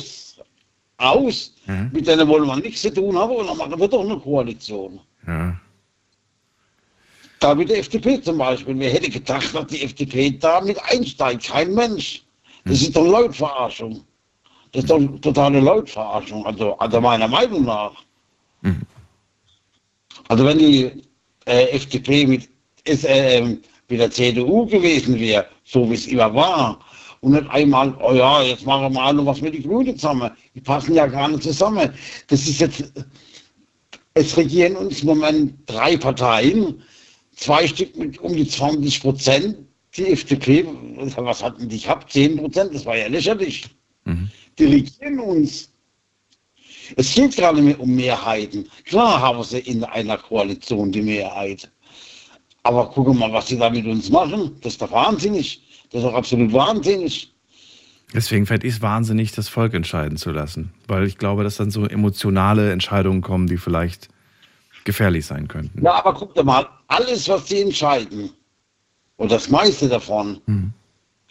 aus, 0.98 1.54
mit 1.92 2.06
denen 2.06 2.28
wollen 2.28 2.46
wir 2.46 2.56
nichts 2.56 2.82
zu 2.82 2.92
tun 2.92 3.18
haben 3.18 3.36
und 3.36 3.46
dann 3.46 3.56
machen 3.56 3.78
wir 3.78 3.88
doch 3.88 4.04
eine 4.04 4.18
Koalition. 4.18 5.00
Ja. 5.26 5.60
Da 7.40 7.54
mit 7.54 7.68
der 7.68 7.78
FDP 7.78 8.20
zum 8.22 8.38
Beispiel. 8.38 8.78
Wer 8.78 8.92
hätte 8.92 9.10
gedacht, 9.10 9.54
dass 9.54 9.66
die 9.66 9.82
FDP 9.82 10.30
da 10.30 10.60
mit 10.62 10.82
einsteigt? 10.84 11.44
Kein 11.44 11.74
Mensch. 11.74 12.24
Das 12.64 12.80
ist 12.80 12.96
doch 12.96 13.04
Leutverarschung. 13.04 14.02
Das 14.72 14.84
ist 14.84 14.90
doch 14.90 15.00
totale 15.20 15.60
Leutverarschung, 15.60 16.44
also, 16.46 16.76
also 16.78 17.00
meiner 17.00 17.28
Meinung 17.28 17.64
nach. 17.64 17.92
Also 20.28 20.44
wenn 20.44 20.58
die 20.58 21.02
äh, 21.46 21.68
FDP 21.70 22.26
mit, 22.26 22.48
ist, 22.84 23.04
äh, 23.04 23.56
mit 23.88 24.00
der 24.00 24.10
CDU 24.10 24.66
gewesen 24.66 25.18
wäre, 25.18 25.46
so 25.64 25.88
wie 25.90 25.94
es 25.94 26.06
immer 26.06 26.34
war, 26.34 26.80
und 27.20 27.32
nicht 27.32 27.48
einmal, 27.50 27.96
oh 28.00 28.12
ja, 28.12 28.42
jetzt 28.42 28.66
machen 28.66 28.92
wir 28.92 29.02
alle 29.02 29.24
was 29.24 29.40
mit 29.40 29.54
den 29.54 29.62
Grünen 29.62 29.96
zusammen. 29.96 30.30
Die 30.54 30.60
passen 30.60 30.94
ja 30.94 31.06
gar 31.06 31.28
nicht 31.28 31.42
zusammen. 31.42 31.92
Das 32.28 32.46
ist 32.46 32.60
jetzt, 32.60 32.92
es 34.14 34.36
regieren 34.36 34.76
uns 34.76 35.00
im 35.00 35.08
Moment 35.08 35.54
drei 35.66 35.96
Parteien, 35.96 36.82
zwei 37.34 37.66
Stück 37.66 37.96
mit 37.96 38.18
um 38.18 38.34
die 38.34 38.46
20 38.46 39.00
Prozent. 39.00 39.56
Die 39.96 40.08
FDP, 40.08 40.66
was 41.16 41.42
hatten 41.42 41.68
die 41.68 41.80
gehabt? 41.80 42.12
10 42.12 42.36
Prozent, 42.36 42.74
das 42.74 42.84
war 42.84 42.96
ja 42.96 43.06
lächerlich. 43.08 43.64
Die 44.58 44.64
regieren 44.64 45.18
uns. 45.20 45.70
Es 46.96 47.14
geht 47.14 47.34
gerade 47.34 47.60
mehr 47.60 47.80
um 47.80 47.94
Mehrheiten. 47.94 48.68
Klar 48.84 49.20
haben 49.20 49.42
sie 49.42 49.58
in 49.58 49.82
einer 49.82 50.18
Koalition 50.18 50.92
die 50.92 51.02
Mehrheit. 51.02 51.68
Aber 52.66 52.88
gucken 52.88 53.16
mal, 53.18 53.32
was 53.32 53.46
sie 53.46 53.58
da 53.58 53.70
mit 53.70 53.86
uns 53.86 54.10
machen. 54.10 54.56
Das 54.60 54.72
ist 54.72 54.82
doch 54.82 54.90
wahnsinnig. 54.90 55.62
Das 55.90 56.02
ist 56.02 56.08
doch 56.08 56.14
absolut 56.14 56.52
wahnsinnig. 56.52 57.32
Deswegen 58.12 58.44
fände 58.46 58.66
ich 58.66 58.74
es 58.74 58.82
wahnsinnig, 58.82 59.32
das 59.32 59.48
Volk 59.48 59.72
entscheiden 59.72 60.16
zu 60.16 60.32
lassen. 60.32 60.72
Weil 60.88 61.06
ich 61.06 61.16
glaube, 61.16 61.44
dass 61.44 61.56
dann 61.56 61.70
so 61.70 61.84
emotionale 61.86 62.72
Entscheidungen 62.72 63.20
kommen, 63.20 63.46
die 63.46 63.56
vielleicht 63.56 64.08
gefährlich 64.84 65.26
sein 65.26 65.46
könnten. 65.46 65.78
Na, 65.80 65.92
aber 65.92 66.14
guck 66.14 66.34
doch 66.34 66.44
mal, 66.44 66.66
alles, 66.88 67.28
was 67.28 67.48
sie 67.48 67.60
entscheiden, 67.60 68.30
und 69.16 69.30
das 69.30 69.48
meiste 69.48 69.88
davon, 69.88 70.40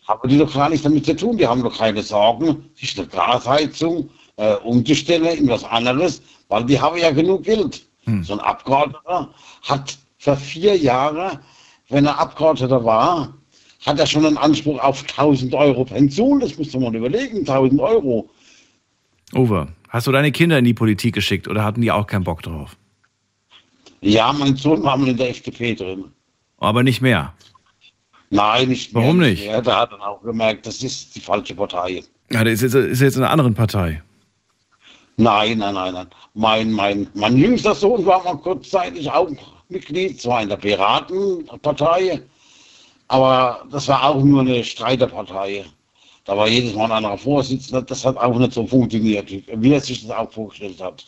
haben 0.08 0.30
die 0.30 0.38
doch 0.38 0.54
gar 0.54 0.70
nichts 0.70 0.84
damit 0.84 1.06
zu 1.06 1.16
tun. 1.16 1.38
Die 1.38 1.46
haben 1.46 1.64
doch 1.64 1.78
keine 1.78 2.02
Sorgen, 2.02 2.70
sich 2.76 2.98
eine 2.98 3.08
Gasheizung 3.08 4.10
äh, 4.38 4.56
umzustellen 4.56 5.38
in 5.38 5.50
was 5.50 5.64
anderes, 5.66 6.22
weil 6.48 6.64
die 6.66 6.80
haben 6.80 6.98
ja 6.98 7.12
genug 7.12 7.44
Geld. 7.44 7.86
So 8.22 8.34
ein 8.34 8.40
Abgeordneter 8.40 9.34
hat 9.64 9.98
für 10.26 10.36
vier 10.36 10.76
Jahre, 10.76 11.40
wenn 11.90 12.06
er 12.06 12.20
Abgeordneter 12.20 12.84
war, 12.84 13.38
hat 13.86 14.00
er 14.00 14.08
schon 14.08 14.26
einen 14.26 14.38
Anspruch 14.38 14.80
auf 14.80 15.04
1000 15.04 15.54
Euro 15.54 15.86
Pension. 15.86 16.40
Das 16.40 16.58
müsste 16.58 16.80
man 16.80 16.96
überlegen, 16.96 17.40
1000 17.40 17.80
Euro. 17.80 18.28
Uwe, 19.34 19.68
hast 19.90 20.08
du 20.08 20.12
deine 20.12 20.32
Kinder 20.32 20.58
in 20.58 20.66
die 20.66 20.74
Politik 20.74 21.14
geschickt 21.14 21.48
oder 21.48 21.64
hatten 21.64 21.82
die 21.82 21.92
auch 21.92 22.08
keinen 22.08 22.24
Bock 22.24 22.42
drauf? 22.42 22.76
Ja, 24.02 24.34
mein 24.34 24.56
Sohn 24.56 24.84
war 24.84 24.98
mal 24.98 25.10
in 25.10 25.18
der 25.18 25.30
FDP 25.30 25.76
drin. 25.76 26.06
Aber 26.58 26.82
nicht 26.82 27.02
mehr. 27.02 27.34
Nein, 28.32 28.70
nicht 28.70 28.94
mehr. 28.94 29.04
Warum 29.04 29.20
nicht? 29.20 29.46
Der 29.46 29.78
hat 29.78 29.92
dann 29.92 30.02
auch 30.02 30.24
gemerkt, 30.24 30.66
das 30.66 30.82
ist 30.82 31.16
die 31.16 31.20
falsche 31.20 31.54
Partei. 31.54 32.04
Ja, 32.32 32.44
der 32.44 32.54
ist 32.54 32.62
jetzt, 32.62 32.74
ist 32.74 33.02
jetzt 33.02 33.16
in 33.16 33.22
einer 33.22 33.32
anderen 33.32 33.54
Partei. 33.54 34.02
Nein, 35.18 35.60
nein, 35.60 35.76
nein, 35.76 35.94
nein. 35.94 36.08
Mein, 36.34 36.72
mein, 36.72 37.08
mein 37.14 37.38
jüngster 37.38 37.76
Sohn 37.76 38.06
war 38.06 38.24
mal 38.24 38.38
kurzzeitig 38.38 39.10
auch 39.12 39.30
Mitglied, 39.70 40.22
zwar 40.22 40.42
in 40.42 40.50
der 40.50 40.58
Piratenpartei, 40.58 42.22
aber 43.08 43.66
das 43.72 43.88
war 43.88 44.04
auch 44.04 44.24
nur 44.24 44.42
eine 44.42 44.64
Streiterpartei. 44.64 45.66
Da 46.26 46.36
war 46.36 46.48
jedes 46.48 46.74
Mal 46.74 46.86
ein 46.86 46.92
anderer 46.92 47.18
Vorsitzender. 47.18 47.84
Das 47.84 48.04
hat 48.04 48.18
auch 48.18 48.38
nicht 48.38 48.54
so 48.54 48.66
funktioniert, 48.66 49.30
wie 49.32 49.72
er 49.72 49.80
sich 49.80 50.08
das 50.08 50.18
auch 50.18 50.32
vorgestellt 50.32 50.82
hat. 50.82 51.06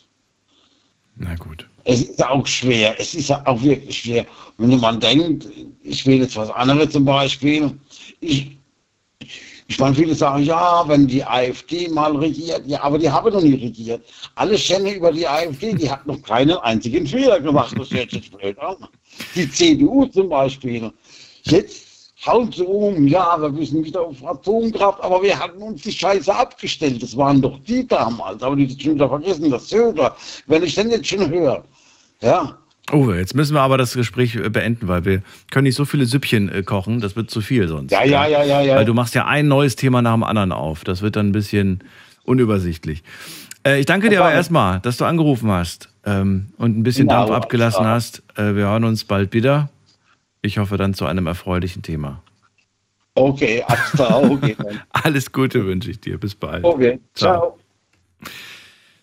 Na 1.16 1.34
gut. 1.34 1.68
Es 1.84 2.02
ist 2.02 2.24
auch 2.24 2.46
schwer. 2.46 2.94
Es 3.00 3.14
ist 3.14 3.32
auch 3.32 3.60
wirklich 3.62 3.98
schwer. 3.98 4.26
Wenn 4.56 4.70
jemand 4.70 5.02
denkt, 5.02 5.48
ich 5.82 6.06
will 6.06 6.18
jetzt 6.18 6.36
was 6.36 6.50
anderes 6.50 6.90
zum 6.90 7.04
Beispiel, 7.04 7.76
ich, 8.20 8.57
ich 9.70 9.78
meine, 9.78 9.94
viele 9.94 10.14
sagen, 10.14 10.44
ja, 10.44 10.82
wenn 10.88 11.06
die 11.06 11.22
AfD 11.22 11.88
mal 11.88 12.16
regiert, 12.16 12.62
ja, 12.66 12.82
aber 12.82 12.98
die 12.98 13.10
haben 13.10 13.30
noch 13.30 13.42
nie 13.42 13.54
regiert. 13.54 14.02
Alle 14.34 14.56
schänden 14.56 14.94
über 14.94 15.12
die 15.12 15.28
AfD, 15.28 15.74
die 15.74 15.90
hat 15.90 16.06
noch 16.06 16.22
keinen 16.22 16.56
einzigen 16.56 17.06
Fehler 17.06 17.38
gemacht, 17.38 17.76
das 17.78 17.90
hört 17.90 18.10
sich 18.10 18.30
blöd 18.30 18.58
an. 18.58 18.76
Die 19.34 19.48
CDU 19.50 20.06
zum 20.06 20.30
Beispiel. 20.30 20.90
Jetzt 21.42 22.14
hauen 22.26 22.50
sie 22.50 22.64
um, 22.64 23.06
ja, 23.06 23.36
wir 23.38 23.50
müssen 23.50 23.84
wieder 23.84 24.00
auf 24.00 24.24
Atomkraft, 24.24 25.02
aber 25.02 25.22
wir 25.22 25.38
hatten 25.38 25.60
uns 25.60 25.82
die 25.82 25.92
Scheiße 25.92 26.34
abgestellt. 26.34 27.02
Das 27.02 27.14
waren 27.14 27.42
doch 27.42 27.58
die 27.60 27.86
damals, 27.86 28.42
aber 28.42 28.56
die 28.56 28.68
sind 28.68 28.82
schon 28.82 28.94
wieder 28.94 29.08
vergessen, 29.10 29.50
das 29.50 29.68
Söder. 29.68 30.16
Wenn 30.46 30.62
ich 30.62 30.74
denn 30.74 30.90
jetzt 30.90 31.08
schon 31.08 31.28
höre, 31.28 31.62
ja, 32.22 32.56
Uwe, 32.92 33.18
jetzt 33.18 33.34
müssen 33.34 33.54
wir 33.54 33.60
aber 33.60 33.76
das 33.76 33.94
Gespräch 33.94 34.36
äh, 34.36 34.48
beenden, 34.48 34.88
weil 34.88 35.04
wir 35.04 35.22
können 35.50 35.64
nicht 35.64 35.74
so 35.74 35.84
viele 35.84 36.06
Süppchen 36.06 36.48
äh, 36.48 36.62
kochen, 36.62 37.00
das 37.00 37.16
wird 37.16 37.30
zu 37.30 37.40
viel 37.40 37.68
sonst. 37.68 37.92
Ja, 37.92 38.04
ja, 38.04 38.26
ja, 38.26 38.42
ja, 38.42 38.60
ja. 38.60 38.76
Weil 38.76 38.84
du 38.84 38.94
machst 38.94 39.14
ja 39.14 39.26
ein 39.26 39.48
neues 39.48 39.76
Thema 39.76 40.00
nach 40.02 40.14
dem 40.14 40.22
anderen 40.22 40.52
auf. 40.52 40.84
Das 40.84 41.02
wird 41.02 41.16
dann 41.16 41.28
ein 41.28 41.32
bisschen 41.32 41.80
unübersichtlich. 42.24 43.02
Äh, 43.66 43.80
ich 43.80 43.86
danke 43.86 44.08
dir 44.08 44.20
aber 44.20 44.32
erstmal, 44.32 44.80
dass 44.80 44.96
du 44.96 45.04
angerufen 45.04 45.50
hast 45.50 45.90
ähm, 46.04 46.46
und 46.56 46.78
ein 46.78 46.82
bisschen 46.82 47.08
Dampf 47.08 47.30
abgelassen 47.30 47.84
hast. 47.84 48.22
Wir 48.36 48.54
hören 48.54 48.84
uns 48.84 49.04
bald 49.04 49.32
wieder. 49.34 49.68
Ich 50.40 50.58
hoffe 50.58 50.76
dann 50.76 50.94
zu 50.94 51.04
einem 51.06 51.26
erfreulichen 51.26 51.82
Thema. 51.82 52.22
okay, 53.14 53.64
klar, 53.92 54.30
okay. 54.30 54.56
Alles 54.90 55.32
Gute 55.32 55.66
wünsche 55.66 55.90
ich 55.90 56.00
dir. 56.00 56.18
Bis 56.18 56.34
bald. 56.34 56.64
Okay, 56.64 57.00
ciao. 57.14 57.58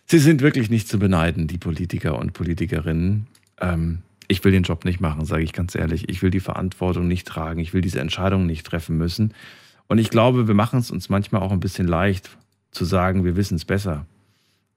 Sie 0.05 0.19
sind 0.19 0.41
wirklich 0.41 0.69
nicht 0.69 0.87
zu 0.87 0.99
beneiden, 0.99 1.47
die 1.47 1.57
Politiker 1.57 2.17
und 2.17 2.33
Politikerinnen. 2.33 3.27
Ähm, 3.59 4.01
ich 4.27 4.43
will 4.43 4.51
den 4.51 4.63
Job 4.63 4.85
nicht 4.85 4.99
machen, 4.99 5.25
sage 5.25 5.43
ich 5.43 5.53
ganz 5.53 5.75
ehrlich. 5.75 6.09
Ich 6.09 6.21
will 6.21 6.31
die 6.31 6.39
Verantwortung 6.39 7.07
nicht 7.07 7.27
tragen. 7.27 7.59
Ich 7.59 7.73
will 7.73 7.81
diese 7.81 7.99
Entscheidung 7.99 8.45
nicht 8.45 8.65
treffen 8.65 8.97
müssen. 8.97 9.33
Und 9.87 9.99
ich 9.99 10.09
glaube, 10.09 10.47
wir 10.47 10.55
machen 10.55 10.79
es 10.79 10.91
uns 10.91 11.09
manchmal 11.09 11.41
auch 11.41 11.51
ein 11.51 11.59
bisschen 11.59 11.87
leicht 11.87 12.37
zu 12.71 12.85
sagen, 12.85 13.23
wir 13.23 13.35
wissen 13.35 13.55
es 13.55 13.65
besser. 13.65 14.05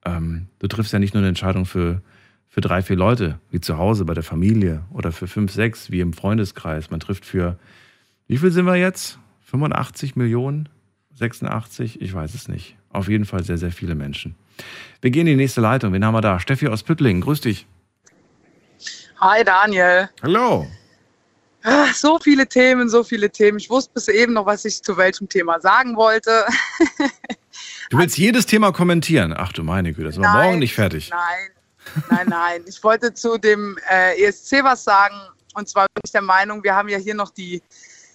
Ähm, 0.05 0.47
du 0.59 0.69
triffst 0.69 0.93
ja 0.93 0.99
nicht 0.99 1.15
nur 1.15 1.23
eine 1.23 1.29
Entscheidung 1.29 1.65
für, 1.65 2.03
für 2.49 2.61
drei, 2.61 2.83
vier 2.83 2.97
Leute, 2.97 3.41
wie 3.51 3.61
zu 3.61 3.79
Hause 3.79 4.05
bei 4.05 4.15
der 4.15 4.23
Familie 4.23 4.85
oder 4.91 5.13
für 5.13 5.27
fünf, 5.27 5.53
sechs, 5.53 5.91
wie 5.91 6.01
im 6.01 6.13
Freundeskreis. 6.13 6.91
Man 6.91 7.01
trifft 7.01 7.25
für, 7.25 7.59
wie 8.27 8.37
viel 8.37 8.51
sind 8.51 8.67
wir 8.67 8.77
jetzt? 8.77 9.19
85 9.47 10.15
Millionen? 10.15 10.69
86? 11.15 12.01
Ich 12.01 12.13
weiß 12.13 12.35
es 12.35 12.49
nicht. 12.49 12.77
Auf 12.91 13.09
jeden 13.09 13.25
Fall 13.25 13.43
sehr, 13.43 13.59
sehr 13.59 13.73
viele 13.73 13.95
Menschen. 13.95 14.35
Wir 15.01 15.11
gehen 15.11 15.27
in 15.27 15.39
die 15.39 15.43
nächste 15.43 15.61
Leitung. 15.61 15.93
Wen 15.93 16.05
haben 16.05 16.15
wir 16.15 16.21
da? 16.21 16.39
Steffi 16.39 16.69
aus 16.69 16.83
Püttlingen. 16.83 17.23
Grüß 17.23 17.41
dich. 17.41 17.67
Hi 19.21 19.43
Daniel. 19.45 20.09
Hallo. 20.23 20.67
Ah, 21.65 21.93
So 21.93 22.19
viele 22.19 22.47
Themen, 22.47 22.89
so 22.89 23.03
viele 23.03 23.31
Themen. 23.31 23.59
Ich 23.59 23.69
wusste 23.69 23.91
bis 23.95 24.09
eben 24.09 24.33
noch, 24.35 24.47
was 24.47 24.65
ich 24.65 24.83
zu 24.83 24.97
welchem 24.97 25.29
Thema 25.29 25.61
sagen 25.61 25.97
wollte. 25.97 26.45
Du 27.91 27.99
willst 27.99 28.17
jedes 28.17 28.47
Thema 28.47 28.73
kommentieren. 28.73 29.35
Ach 29.37 29.53
du 29.53 29.65
meine 29.65 29.93
Güte, 29.93 30.05
das 30.09 30.17
wir 30.17 30.23
Nein, 30.23 30.45
morgen 30.47 30.59
nicht 30.61 30.75
fertig. 30.75 31.11
Nein, 31.11 32.03
nein, 32.11 32.27
nein. 32.29 32.65
Ich 32.69 32.83
wollte 32.85 33.13
zu 33.13 33.39
dem 33.39 33.77
äh, 33.91 34.23
ESC 34.23 34.63
was 34.63 34.85
sagen. 34.85 35.17
Und 35.55 35.69
zwar 35.69 35.87
bin 35.95 36.03
ich 36.05 36.13
der 36.13 36.23
Meinung, 36.23 36.63
wir 36.63 36.75
haben 36.77 36.89
ja 36.89 36.99
hier 36.99 37.15
noch 37.15 37.31
die, 37.31 37.61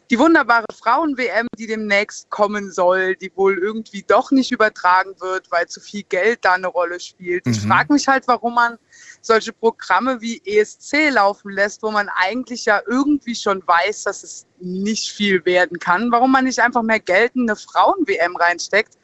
die 0.09 0.17
wunderbare 0.17 0.65
Frauen-WM, 0.81 1.47
die 1.57 1.67
demnächst 1.67 2.29
kommen 2.29 2.71
soll, 2.71 3.15
die 3.17 3.31
wohl 3.35 3.57
irgendwie 3.57 4.03
doch 4.07 4.31
nicht 4.31 4.51
übertragen 4.53 5.13
wird, 5.19 5.51
weil 5.51 5.67
zu 5.67 5.81
viel 5.81 6.03
Geld 6.03 6.39
da 6.45 6.53
eine 6.53 6.67
Rolle 6.67 6.99
spielt. 7.01 7.45
Ich 7.47 7.61
Mhm. 7.63 7.67
frage 7.67 7.91
mich 7.93 8.07
halt, 8.07 8.25
warum 8.27 8.53
man 8.55 8.77
solche 9.25 9.53
Programme 9.53 10.19
wie 10.21 10.41
ESC 10.45 11.09
laufen 11.11 11.51
lässt, 11.51 11.81
wo 11.81 11.89
man 11.91 12.09
eigentlich 12.15 12.65
ja 12.65 12.81
irgendwie 12.87 13.33
schon 13.35 13.63
weiß, 13.65 14.03
dass 14.03 14.21
es 14.23 14.45
nicht 14.59 15.11
viel 15.11 15.43
werden 15.45 15.79
kann. 15.79 16.11
Warum 16.11 16.31
man 16.31 16.43
nicht 16.45 16.59
einfach 16.59 16.83
mehr 16.83 16.99
Geld 16.99 17.31
in 17.35 17.49
eine 17.49 17.55
Frauen-WM 17.55 18.35
reinsteckt, 18.35 18.97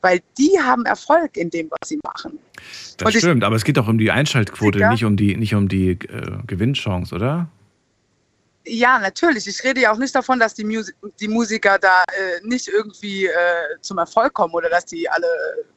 weil 0.00 0.20
die 0.38 0.58
haben 0.60 0.86
Erfolg 0.86 1.36
in 1.36 1.50
dem, 1.50 1.70
was 1.70 1.88
sie 1.88 1.98
machen. 2.02 2.38
Das 2.96 3.06
Und 3.06 3.14
ich- 3.14 3.20
stimmt, 3.20 3.44
aber 3.44 3.56
es 3.56 3.64
geht 3.64 3.76
doch 3.76 3.88
um 3.88 3.98
die 3.98 4.10
Einschaltquote, 4.10 4.78
Sicher? 4.78 4.90
nicht 4.90 5.04
um 5.04 5.16
die, 5.16 5.36
nicht 5.36 5.54
um 5.54 5.68
die 5.68 5.90
äh, 5.90 6.38
Gewinnchance, 6.46 7.14
oder? 7.14 7.48
Ja, 8.70 8.98
natürlich. 8.98 9.46
Ich 9.46 9.64
rede 9.64 9.80
ja 9.80 9.92
auch 9.92 9.96
nicht 9.96 10.14
davon, 10.14 10.38
dass 10.38 10.52
die, 10.52 10.64
Musi 10.64 10.92
die 11.20 11.28
Musiker 11.28 11.78
da 11.78 12.02
äh, 12.08 12.46
nicht 12.46 12.68
irgendwie 12.68 13.24
äh, 13.24 13.80
zum 13.80 13.96
Erfolg 13.96 14.34
kommen 14.34 14.52
oder 14.52 14.68
dass 14.68 14.84
die 14.84 15.08
alle 15.08 15.26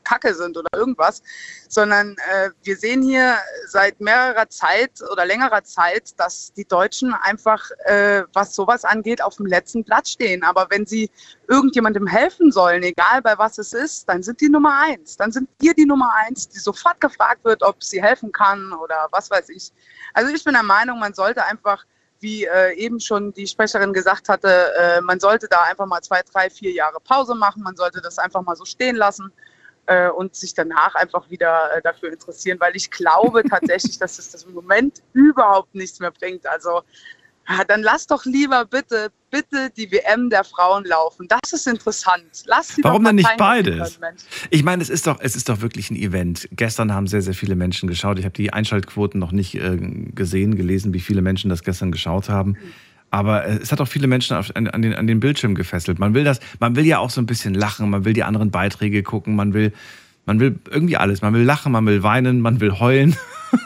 kacke 0.03 0.33
sind 0.33 0.57
oder 0.57 0.67
irgendwas, 0.75 1.23
sondern 1.69 2.17
äh, 2.29 2.49
wir 2.63 2.75
sehen 2.75 3.01
hier 3.01 3.37
seit 3.67 4.01
mehrerer 4.01 4.49
Zeit 4.49 4.91
oder 5.09 5.25
längerer 5.25 5.63
Zeit, 5.63 6.19
dass 6.19 6.51
die 6.51 6.65
Deutschen 6.65 7.13
einfach, 7.13 7.71
äh, 7.85 8.23
was 8.33 8.55
sowas 8.55 8.83
angeht, 8.83 9.23
auf 9.23 9.37
dem 9.37 9.45
letzten 9.45 9.85
Platz 9.85 10.09
stehen. 10.09 10.43
Aber 10.43 10.67
wenn 10.69 10.85
sie 10.85 11.09
irgendjemandem 11.47 12.07
helfen 12.07 12.51
sollen, 12.51 12.83
egal 12.83 13.21
bei 13.21 13.37
was 13.37 13.57
es 13.57 13.71
ist, 13.71 14.09
dann 14.09 14.21
sind 14.21 14.41
die 14.41 14.49
Nummer 14.49 14.81
eins. 14.81 15.15
Dann 15.15 15.31
sind 15.31 15.47
wir 15.59 15.73
die 15.73 15.85
Nummer 15.85 16.11
eins, 16.25 16.49
die 16.49 16.59
sofort 16.59 16.99
gefragt 16.99 17.45
wird, 17.45 17.63
ob 17.63 17.81
sie 17.81 18.01
helfen 18.01 18.33
kann 18.33 18.73
oder 18.73 19.07
was 19.11 19.31
weiß 19.31 19.47
ich. 19.47 19.71
Also 20.13 20.33
ich 20.33 20.43
bin 20.43 20.53
der 20.53 20.63
Meinung, 20.63 20.99
man 20.99 21.13
sollte 21.13 21.45
einfach 21.45 21.85
wie 22.21 22.45
äh, 22.45 22.73
eben 22.75 22.99
schon 22.99 23.33
die 23.33 23.47
Sprecherin 23.47 23.93
gesagt 23.93 24.29
hatte, 24.29 24.73
äh, 24.77 25.01
man 25.01 25.19
sollte 25.19 25.47
da 25.49 25.61
einfach 25.63 25.85
mal 25.85 26.01
zwei, 26.01 26.21
drei, 26.21 26.49
vier 26.49 26.71
Jahre 26.71 26.99
Pause 26.99 27.35
machen. 27.35 27.63
Man 27.63 27.75
sollte 27.75 28.01
das 28.01 28.19
einfach 28.19 28.41
mal 28.43 28.55
so 28.55 28.65
stehen 28.65 28.95
lassen 28.95 29.31
äh, 29.87 30.09
und 30.09 30.35
sich 30.35 30.53
danach 30.53 30.95
einfach 30.95 31.29
wieder 31.29 31.75
äh, 31.75 31.81
dafür 31.81 32.11
interessieren, 32.11 32.59
weil 32.59 32.75
ich 32.75 32.91
glaube 32.91 33.43
tatsächlich, 33.43 33.97
dass 33.99 34.19
es 34.19 34.31
das 34.31 34.43
im 34.43 34.53
Moment 34.53 35.01
überhaupt 35.13 35.73
nichts 35.75 35.99
mehr 35.99 36.11
bringt. 36.11 36.45
Also 36.47 36.81
ja, 37.49 37.63
dann 37.63 37.81
lass 37.81 38.07
doch 38.07 38.25
lieber 38.25 38.65
bitte, 38.65 39.11
bitte 39.29 39.71
die 39.75 39.91
WM 39.91 40.29
der 40.29 40.43
Frauen 40.43 40.85
laufen. 40.85 41.27
Das 41.27 41.53
ist 41.53 41.67
interessant. 41.67 42.43
Lass 42.45 42.69
sie 42.69 42.83
Warum 42.83 43.03
denn 43.03 43.15
nicht 43.15 43.37
beides? 43.37 43.99
können. 43.99 44.15
Ich 44.49 44.63
meine, 44.63 44.81
es 44.81 44.89
ist 44.89 45.07
doch, 45.07 45.19
es 45.19 45.35
ist 45.35 45.49
doch 45.49 45.61
wirklich 45.61 45.89
ein 45.91 45.95
Event. 45.95 46.47
Gestern 46.51 46.93
haben 46.93 47.07
sehr, 47.07 47.21
sehr 47.21 47.33
viele 47.33 47.55
Menschen 47.55 47.87
geschaut. 47.87 48.19
Ich 48.19 48.25
habe 48.25 48.33
die 48.33 48.53
Einschaltquoten 48.53 49.19
noch 49.19 49.31
nicht 49.31 49.55
äh, 49.55 49.77
gesehen, 49.77 50.55
gelesen, 50.55 50.93
wie 50.93 50.99
viele 50.99 51.21
Menschen 51.21 51.49
das 51.49 51.63
gestern 51.63 51.91
geschaut 51.91 52.29
haben. 52.29 52.57
Aber 53.09 53.45
äh, 53.45 53.59
es 53.61 53.71
hat 53.71 53.81
auch 53.81 53.87
viele 53.87 54.07
Menschen 54.07 54.37
auf, 54.37 54.55
an, 54.55 54.67
an, 54.67 54.81
den, 54.81 54.93
an 54.93 55.07
den 55.07 55.19
Bildschirm 55.19 55.55
gefesselt. 55.55 55.99
Man 55.99 56.13
will 56.13 56.23
das, 56.23 56.39
man 56.59 56.75
will 56.75 56.85
ja 56.85 56.99
auch 56.99 57.09
so 57.09 57.21
ein 57.21 57.25
bisschen 57.25 57.53
lachen, 57.53 57.89
man 57.89 58.05
will 58.05 58.13
die 58.13 58.23
anderen 58.23 58.51
Beiträge 58.51 59.03
gucken, 59.03 59.35
man 59.35 59.53
will, 59.53 59.73
man 60.25 60.39
will 60.39 60.59
irgendwie 60.69 60.97
alles. 60.97 61.21
Man 61.21 61.33
will 61.33 61.43
lachen, 61.43 61.71
man 61.71 61.85
will 61.85 62.03
weinen, 62.03 62.39
man 62.39 62.61
will 62.61 62.79
heulen. 62.79 63.17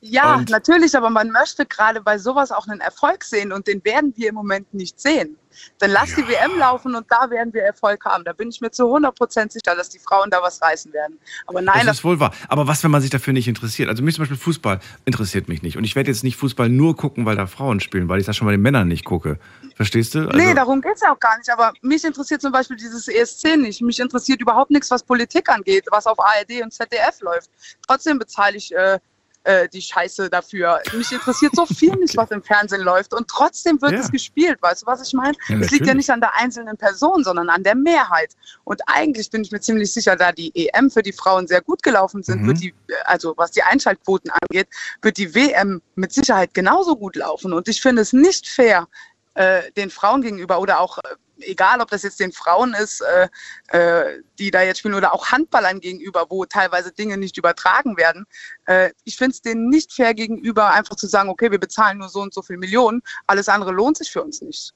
Ja, 0.00 0.36
Und- 0.36 0.50
natürlich, 0.50 0.96
aber 0.96 1.10
man 1.10 1.30
möchte 1.30 1.66
gerade 1.66 2.00
bei 2.00 2.18
sowas 2.18 2.52
auch 2.52 2.68
einen 2.68 2.80
Erfolg 2.80 3.24
sehen 3.24 3.52
und 3.52 3.66
den 3.66 3.84
werden 3.84 4.12
wir 4.16 4.28
im 4.28 4.36
Moment 4.36 4.72
nicht 4.72 5.00
sehen. 5.00 5.36
Dann 5.80 5.90
lass 5.90 6.14
die 6.14 6.26
WM 6.28 6.56
laufen 6.56 6.94
und 6.94 7.06
da 7.10 7.28
werden 7.30 7.52
wir 7.52 7.62
Erfolg 7.62 8.04
haben. 8.04 8.22
Da 8.22 8.32
bin 8.32 8.48
ich 8.48 8.60
mir 8.60 8.70
zu 8.70 8.84
100% 8.84 9.50
sicher, 9.52 9.74
dass 9.74 9.88
die 9.88 9.98
Frauen 9.98 10.30
da 10.30 10.40
was 10.40 10.62
reißen 10.62 10.92
werden. 10.92 11.18
Aber 11.46 11.60
nein, 11.60 11.84
das 11.84 11.98
ist 11.98 12.04
wohl 12.04 12.20
wahr. 12.20 12.32
Aber 12.48 12.68
was, 12.68 12.84
wenn 12.84 12.92
man 12.92 13.00
sich 13.00 13.10
dafür 13.10 13.32
nicht 13.32 13.48
interessiert? 13.48 13.88
Also 13.88 14.04
mich 14.04 14.14
zum 14.14 14.22
Beispiel 14.22 14.36
Fußball 14.36 14.78
interessiert 15.04 15.48
mich 15.48 15.62
nicht. 15.62 15.76
Und 15.76 15.82
ich 15.82 15.96
werde 15.96 16.10
jetzt 16.12 16.22
nicht 16.22 16.36
Fußball 16.36 16.68
nur 16.68 16.96
gucken, 16.96 17.26
weil 17.26 17.34
da 17.34 17.48
Frauen 17.48 17.80
spielen, 17.80 18.08
weil 18.08 18.20
ich 18.20 18.26
das 18.26 18.36
schon 18.36 18.46
bei 18.46 18.52
den 18.52 18.62
Männern 18.62 18.86
nicht 18.86 19.04
gucke. 19.04 19.40
Verstehst 19.74 20.14
du? 20.14 20.28
Also, 20.28 20.36
nee, 20.36 20.54
darum 20.54 20.80
geht's 20.80 21.00
ja 21.00 21.12
auch 21.12 21.18
gar 21.18 21.36
nicht. 21.38 21.50
Aber 21.50 21.72
mich 21.82 22.04
interessiert 22.04 22.40
zum 22.40 22.52
Beispiel 22.52 22.76
dieses 22.76 23.08
ESC 23.08 23.56
nicht. 23.56 23.80
Mich 23.82 23.98
interessiert 23.98 24.40
überhaupt 24.40 24.70
nichts, 24.70 24.90
was 24.92 25.02
Politik 25.02 25.48
angeht, 25.48 25.86
was 25.90 26.06
auf 26.06 26.20
ARD 26.20 26.62
und 26.62 26.72
ZDF 26.72 27.20
läuft. 27.20 27.50
Trotzdem 27.86 28.20
bezahle 28.20 28.56
ich 28.56 28.72
äh, 28.72 29.00
äh, 29.48 29.66
die 29.68 29.80
Scheiße 29.80 30.28
dafür. 30.28 30.80
Mich 30.92 31.10
interessiert 31.10 31.54
so 31.56 31.64
viel 31.64 31.94
nicht, 31.96 32.14
was 32.18 32.30
im 32.30 32.42
Fernsehen 32.42 32.82
läuft. 32.82 33.14
Und 33.14 33.28
trotzdem 33.28 33.80
wird 33.80 33.92
Ja. 33.92 34.00
es 34.00 34.10
gespielt. 34.10 34.58
Weißt 34.60 34.82
du, 34.82 34.86
was 34.86 35.06
ich 35.06 35.14
meine? 35.14 35.34
Ja, 35.48 35.56
es 35.58 35.70
liegt 35.70 35.86
ja 35.86 35.94
nicht 35.94 36.10
an 36.10 36.20
der 36.20 36.34
einzelnen 36.36 36.76
Person, 36.76 37.24
sondern 37.24 37.48
an 37.48 37.62
der 37.62 37.74
Mehrheit. 37.74 38.34
Und 38.64 38.82
eigentlich 38.86 39.30
bin 39.30 39.42
ich 39.42 39.50
mir 39.50 39.60
ziemlich 39.60 39.90
sicher, 39.92 40.16
da 40.16 40.32
die 40.32 40.52
EM 40.54 40.90
für 40.90 41.02
die 41.02 41.12
Frauen 41.12 41.46
sehr 41.48 41.62
gut 41.62 41.82
gelaufen 41.82 42.22
sind, 42.22 42.42
Mhm. 42.42 42.46
wird 42.48 42.60
die, 42.60 42.74
also 43.06 43.32
was 43.38 43.50
die 43.52 43.62
Einschaltquoten 43.62 44.30
angeht, 44.30 44.68
wird 45.00 45.16
die 45.16 45.34
WM 45.34 45.80
mit 45.94 46.12
Sicherheit 46.12 46.52
genauso 46.52 46.94
gut 46.96 47.16
laufen. 47.16 47.52
Und 47.54 47.68
ich 47.68 47.80
finde 47.80 48.02
es 48.02 48.12
nicht 48.12 48.46
fair, 48.48 48.86
äh, 49.34 49.62
den 49.78 49.88
Frauen 49.88 50.20
gegenüber 50.20 50.60
oder 50.60 50.80
auch, 50.80 50.98
äh, 50.98 51.14
egal 51.40 51.80
ob 51.80 51.90
das 51.90 52.02
jetzt 52.02 52.20
den 52.20 52.32
Frauen 52.32 52.74
ist, 52.74 53.02
äh, 53.02 53.28
äh, 53.76 54.22
die 54.38 54.50
da 54.50 54.62
jetzt 54.62 54.78
spielen, 54.78 54.94
oder 54.94 55.14
auch 55.14 55.28
Handballern 55.28 55.80
gegenüber, 55.80 56.26
wo 56.28 56.44
teilweise 56.44 56.92
Dinge 56.92 57.16
nicht 57.16 57.36
übertragen 57.36 57.96
werden. 57.96 58.26
Äh, 58.66 58.90
ich 59.04 59.16
finde 59.16 59.32
es 59.32 59.42
denen 59.42 59.68
nicht 59.68 59.92
fair 59.92 60.14
gegenüber, 60.14 60.72
einfach 60.72 60.96
zu 60.96 61.06
sagen, 61.06 61.28
okay, 61.28 61.50
wir 61.50 61.60
bezahlen 61.60 61.98
nur 61.98 62.08
so 62.08 62.20
und 62.20 62.34
so 62.34 62.42
viel 62.42 62.56
Millionen, 62.56 63.02
alles 63.26 63.48
andere 63.48 63.72
lohnt 63.72 63.96
sich 63.96 64.10
für 64.10 64.22
uns 64.22 64.40
nicht. 64.40 64.72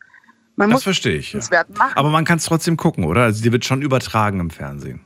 Man 0.56 0.68
das 0.68 0.76
muss 0.76 0.82
verstehe 0.84 1.16
ich. 1.16 1.32
Ja. 1.32 1.38
es 1.38 1.50
wert 1.50 1.76
machen. 1.76 1.96
Aber 1.96 2.10
man 2.10 2.24
kann 2.24 2.38
es 2.38 2.44
trotzdem 2.44 2.76
gucken, 2.76 3.04
oder? 3.04 3.22
Also 3.22 3.42
die 3.42 3.52
wird 3.52 3.64
schon 3.64 3.82
übertragen 3.82 4.40
im 4.40 4.50
Fernsehen. 4.50 5.00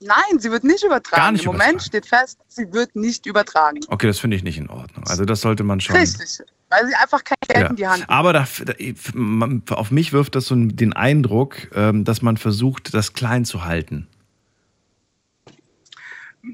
Nein, 0.00 0.38
sie 0.38 0.50
wird 0.50 0.62
nicht 0.62 0.84
übertragen. 0.84 1.22
Gar 1.22 1.32
nicht 1.32 1.44
Im 1.46 1.52
Moment 1.52 1.82
steht 1.82 2.06
fest, 2.06 2.38
sie 2.48 2.72
wird 2.72 2.94
nicht 2.94 3.26
übertragen. 3.26 3.80
Okay, 3.88 4.06
das 4.06 4.18
finde 4.18 4.36
ich 4.36 4.42
nicht 4.42 4.58
in 4.58 4.68
Ordnung. 4.68 5.04
Also 5.06 5.24
das 5.24 5.40
sollte 5.40 5.64
man 5.64 5.80
schon. 5.80 5.96
Richtig. 5.96 6.42
Weil 6.68 6.86
sie 6.88 6.94
einfach 6.96 7.22
kein 7.22 7.36
Geld 7.46 7.60
Ja. 7.62 7.70
in 7.70 7.76
die 7.76 7.86
Hand 7.86 7.98
nimmt. 7.98 8.10
Aber 8.10 8.32
da, 8.32 8.46
da, 8.66 9.74
auf 9.76 9.90
mich 9.90 10.12
wirft 10.12 10.34
das 10.34 10.46
so 10.46 10.54
den 10.56 10.92
Eindruck, 10.92 11.68
ähm, 11.74 12.04
dass 12.04 12.22
man 12.22 12.36
versucht, 12.36 12.92
das 12.94 13.12
klein 13.12 13.44
zu 13.44 13.64
halten. 13.64 14.08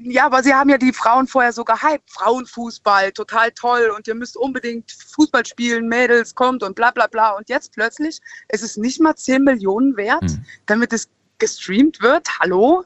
Ja, 0.05 0.25
aber 0.25 0.41
sie 0.41 0.53
haben 0.53 0.69
ja 0.69 0.77
die 0.79 0.91
Frauen 0.93 1.27
vorher 1.27 1.53
so 1.53 1.63
gehypt. 1.63 2.09
Frauenfußball, 2.09 3.11
total 3.11 3.51
toll 3.51 3.91
und 3.95 4.07
ihr 4.07 4.15
müsst 4.15 4.35
unbedingt 4.35 4.91
Fußball 4.91 5.45
spielen, 5.45 5.87
Mädels, 5.87 6.33
kommt 6.33 6.63
und 6.63 6.75
bla 6.75 6.89
bla 6.91 7.05
bla. 7.07 7.31
Und 7.31 7.47
jetzt 7.47 7.73
plötzlich 7.73 8.19
ist 8.49 8.63
es 8.63 8.75
nicht 8.75 8.99
mal 8.99 9.15
10 9.15 9.43
Millionen 9.43 9.95
wert, 9.95 10.23
Hm. 10.23 10.45
damit 10.65 10.93
es 10.93 11.09
gestreamt 11.37 12.01
wird. 12.01 12.27
Hallo? 12.39 12.83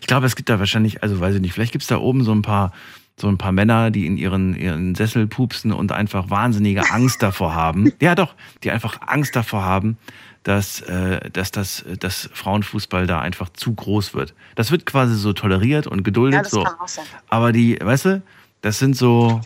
Ich 0.00 0.06
glaube, 0.06 0.26
es 0.26 0.36
gibt 0.36 0.48
da 0.48 0.58
wahrscheinlich, 0.60 1.02
also 1.02 1.18
weiß 1.20 1.34
ich 1.36 1.40
nicht, 1.40 1.54
vielleicht 1.54 1.72
gibt 1.72 1.82
es 1.82 1.88
da 1.88 1.96
oben 1.98 2.22
so 2.22 2.32
ein 2.32 2.42
paar, 2.42 2.72
so 3.20 3.28
ein 3.28 3.38
paar 3.38 3.52
Männer, 3.52 3.90
die 3.90 4.06
in 4.06 4.16
ihren, 4.16 4.56
ihren 4.56 4.94
Sessel 4.94 5.26
pupsen 5.26 5.72
und 5.72 5.92
einfach 5.92 6.30
wahnsinnige 6.30 6.90
Angst 6.90 7.22
davor 7.22 7.54
haben. 7.54 7.92
Ja, 8.00 8.14
doch, 8.14 8.34
die 8.62 8.70
einfach 8.70 9.00
Angst 9.06 9.36
davor 9.36 9.62
haben, 9.62 9.96
dass, 10.42 10.80
äh, 10.82 11.30
dass 11.30 11.50
das 11.52 11.84
dass 12.00 12.28
Frauenfußball 12.32 13.06
da 13.06 13.20
einfach 13.20 13.48
zu 13.50 13.72
groß 13.72 14.14
wird. 14.14 14.34
Das 14.56 14.70
wird 14.70 14.84
quasi 14.84 15.14
so 15.16 15.32
toleriert 15.32 15.86
und 15.86 16.02
geduldet. 16.02 16.34
Ja, 16.34 16.42
das 16.42 16.50
so. 16.50 16.64
kann 16.64 16.78
auch 16.78 16.88
sein. 16.88 17.04
Aber 17.28 17.52
die, 17.52 17.78
weißt 17.80 18.04
du, 18.06 18.22
das 18.60 18.78
sind 18.78 18.96
so, 18.96 19.40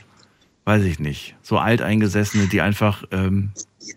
weiß 0.65 0.83
ich 0.85 0.99
nicht, 0.99 1.37
so 1.43 1.59
alteingesessene, 1.59 2.49
die 2.49 2.61
einfach, 2.61 3.05
ähm, 3.11 3.53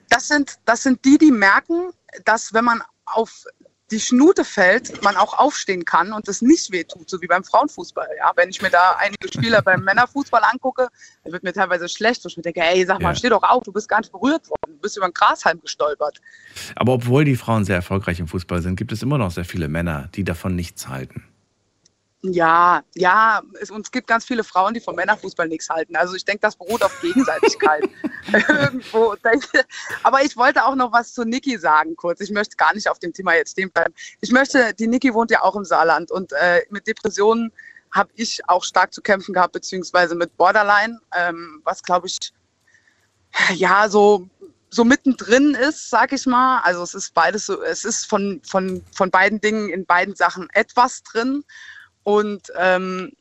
Das 0.10 0.28
sind, 0.28 0.60
das 0.66 0.84
sind 0.84 1.04
die, 1.06 1.18
die 1.18 1.32
merken, 1.32 1.92
dass 2.26 2.54
wenn 2.54 2.66
man 2.66 2.82
auf 3.06 3.46
die 3.92 4.00
Schnute 4.00 4.46
fällt, 4.46 5.04
man 5.04 5.18
auch 5.18 5.38
aufstehen 5.38 5.86
kann 5.86 6.14
und 6.14 6.28
es 6.28 6.42
nicht 6.42 6.72
wehtut, 6.72 7.10
so 7.10 7.22
wie 7.22 7.28
beim 7.28 7.44
Frauenfußball. 7.44 8.08
Ja, 8.18 8.32
wenn 8.36 8.50
ich 8.50 8.62
mir 8.62 8.70
da 8.70 8.96
einige 9.00 9.28
Spieler 9.28 9.62
beim 9.62 9.84
Männerfußball 9.84 10.42
angucke, 10.52 10.88
dann 11.24 11.34
wird 11.34 11.44
mir 11.44 11.54
teilweise 11.54 11.88
schlecht, 11.90 12.24
wo 12.24 12.28
ich 12.30 12.38
mir 12.38 12.44
denke, 12.44 12.62
ey, 12.62 12.86
sag 12.86 13.02
mal, 13.02 13.10
Ja. 13.10 13.16
steh 13.16 13.30
doch 13.30 13.44
auf, 13.44 13.64
du 13.64 13.72
bist 13.72 13.90
gar 13.90 14.00
nicht 14.00 14.12
berührt 14.12 14.50
worden, 14.50 14.76
du 14.76 14.80
bist 14.82 14.98
über 14.98 15.08
den 15.08 15.14
Grashalm 15.14 15.62
gestolpert. 15.62 16.22
aber 16.76 16.94
obwohl 16.94 17.26
die 17.26 17.36
Frauen 17.36 17.66
sehr 17.66 17.76
erfolgreich 17.76 18.20
im 18.20 18.28
Fußball 18.28 18.62
sind, 18.62 18.76
gibt 18.78 18.92
es 18.92 19.02
immer 19.04 19.18
noch 19.18 19.32
sehr 19.32 19.46
viele 19.46 19.68
Männer, 19.68 20.10
die 20.16 20.24
davon 20.24 20.56
nichts 20.56 20.88
halten. 20.88 21.24
Ja, 22.24 22.84
ja, 22.94 23.42
es, 23.60 23.72
und 23.72 23.88
es 23.88 23.92
gibt 23.92 24.06
ganz 24.06 24.26
viele 24.26 24.44
Frauen, 24.44 24.76
die 24.76 24.80
vom 24.80 24.96
Männerfußball 24.96 25.48
nichts 25.48 25.70
halten. 25.70 25.96
Also 25.96 26.16
ich 26.16 26.24
denke, 26.24 26.42
das 26.42 26.56
beruht 26.56 26.84
auf 26.84 27.02
Gegenseitigkeit. 27.02 27.90
Irgendwo. 28.48 29.16
Aber 30.04 30.24
ich 30.24 30.38
wollte 30.38 30.64
auch 30.64 30.76
noch 30.76 30.92
was 30.92 31.14
zu 31.14 31.24
Niki 31.24 31.58
sagen, 31.58 31.96
kurz. 31.96 32.22
Ich 32.22 32.30
möchte 32.30 32.58
gar 32.58 32.76
nicht 32.76 32.88
auf 32.90 33.00
dem 33.00 33.12
Thema 33.12 33.34
jetzt 33.34 33.54
stehen 33.54 33.72
bleiben. 33.72 33.96
Ich 34.22 34.32
möchte, 34.32 34.74
die 34.76 34.86
Niki 34.86 35.14
wohnt 35.16 35.32
ja 35.32 35.42
auch 35.42 35.56
im 35.56 35.66
Saarland 35.66 36.12
und 36.12 36.32
äh, 36.34 36.62
mit 36.70 36.86
Depressionen 36.86 37.52
habe 37.92 38.12
ich 38.16 38.48
auch 38.48 38.64
stark 38.64 38.94
zu 38.94 39.02
kämpfen 39.02 39.34
gehabt, 39.34 39.54
beziehungsweise 39.54 40.14
mit 40.14 40.38
Borderline, 40.38 41.00
ähm, 41.18 41.62
was 41.64 41.82
glaube 41.82 42.08
ich, 42.08 42.18
ja, 43.56 43.90
so 43.90 44.30
so 44.74 44.86
mittendrin 44.86 45.54
ist, 45.54 45.90
sag 45.90 46.14
ich 46.14 46.26
mal. 46.26 46.62
Also 46.62 46.82
es 46.82 46.94
ist 46.94 47.14
beides 47.14 47.46
so, 47.46 47.62
es 47.62 47.84
ist 47.84 48.06
von, 48.06 48.42
von, 48.44 48.82
von 48.94 49.12
beiden 49.12 49.42
Dingen 49.42 49.70
in 49.70 49.86
beiden 49.86 50.16
Sachen 50.16 50.48
etwas 50.54 51.04
drin. 51.04 51.44
Und 52.04 52.52
ähm, 52.58 53.12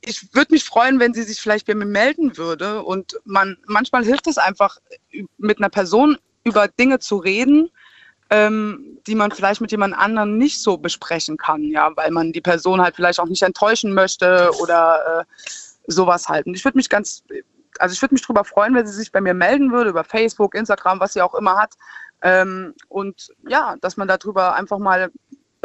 ich 0.00 0.34
würde 0.34 0.52
mich 0.52 0.64
freuen, 0.64 1.00
wenn 1.00 1.14
sie 1.14 1.22
sich 1.22 1.40
vielleicht 1.40 1.66
bei 1.66 1.74
mir 1.74 1.86
melden 1.86 2.36
würde. 2.36 2.82
Und 2.82 3.18
man 3.24 3.56
manchmal 3.66 4.04
hilft 4.04 4.26
es 4.26 4.38
einfach, 4.38 4.78
mit 5.38 5.58
einer 5.58 5.68
Person 5.68 6.18
über 6.44 6.68
Dinge 6.68 6.98
zu 6.98 7.16
reden, 7.16 7.70
ähm, 8.30 8.98
die 9.06 9.14
man 9.14 9.30
vielleicht 9.30 9.60
mit 9.60 9.70
jemand 9.70 9.96
anderem 9.96 10.36
nicht 10.38 10.60
so 10.60 10.76
besprechen 10.76 11.36
kann, 11.36 11.62
ja, 11.64 11.90
weil 11.96 12.10
man 12.10 12.32
die 12.32 12.40
Person 12.40 12.80
halt 12.80 12.96
vielleicht 12.96 13.20
auch 13.20 13.28
nicht 13.28 13.42
enttäuschen 13.42 13.94
möchte 13.94 14.50
oder 14.60 15.20
äh, 15.20 15.24
sowas 15.86 16.28
halt. 16.28 16.46
Und 16.46 16.56
ich 16.56 16.64
würde 16.64 16.76
mich 16.76 16.88
ganz, 16.88 17.22
also 17.78 17.92
ich 17.92 18.02
würde 18.02 18.14
mich 18.14 18.22
darüber 18.22 18.44
freuen, 18.44 18.74
wenn 18.74 18.86
sie 18.86 18.92
sich 18.92 19.12
bei 19.12 19.20
mir 19.20 19.34
melden 19.34 19.70
würde, 19.70 19.90
über 19.90 20.04
Facebook, 20.04 20.54
Instagram, 20.54 20.98
was 20.98 21.12
sie 21.12 21.22
auch 21.22 21.34
immer 21.34 21.56
hat. 21.56 21.74
Ähm, 22.22 22.74
und 22.88 23.32
ja, 23.48 23.76
dass 23.80 23.96
man 23.96 24.08
darüber 24.08 24.54
einfach 24.54 24.78
mal 24.78 25.10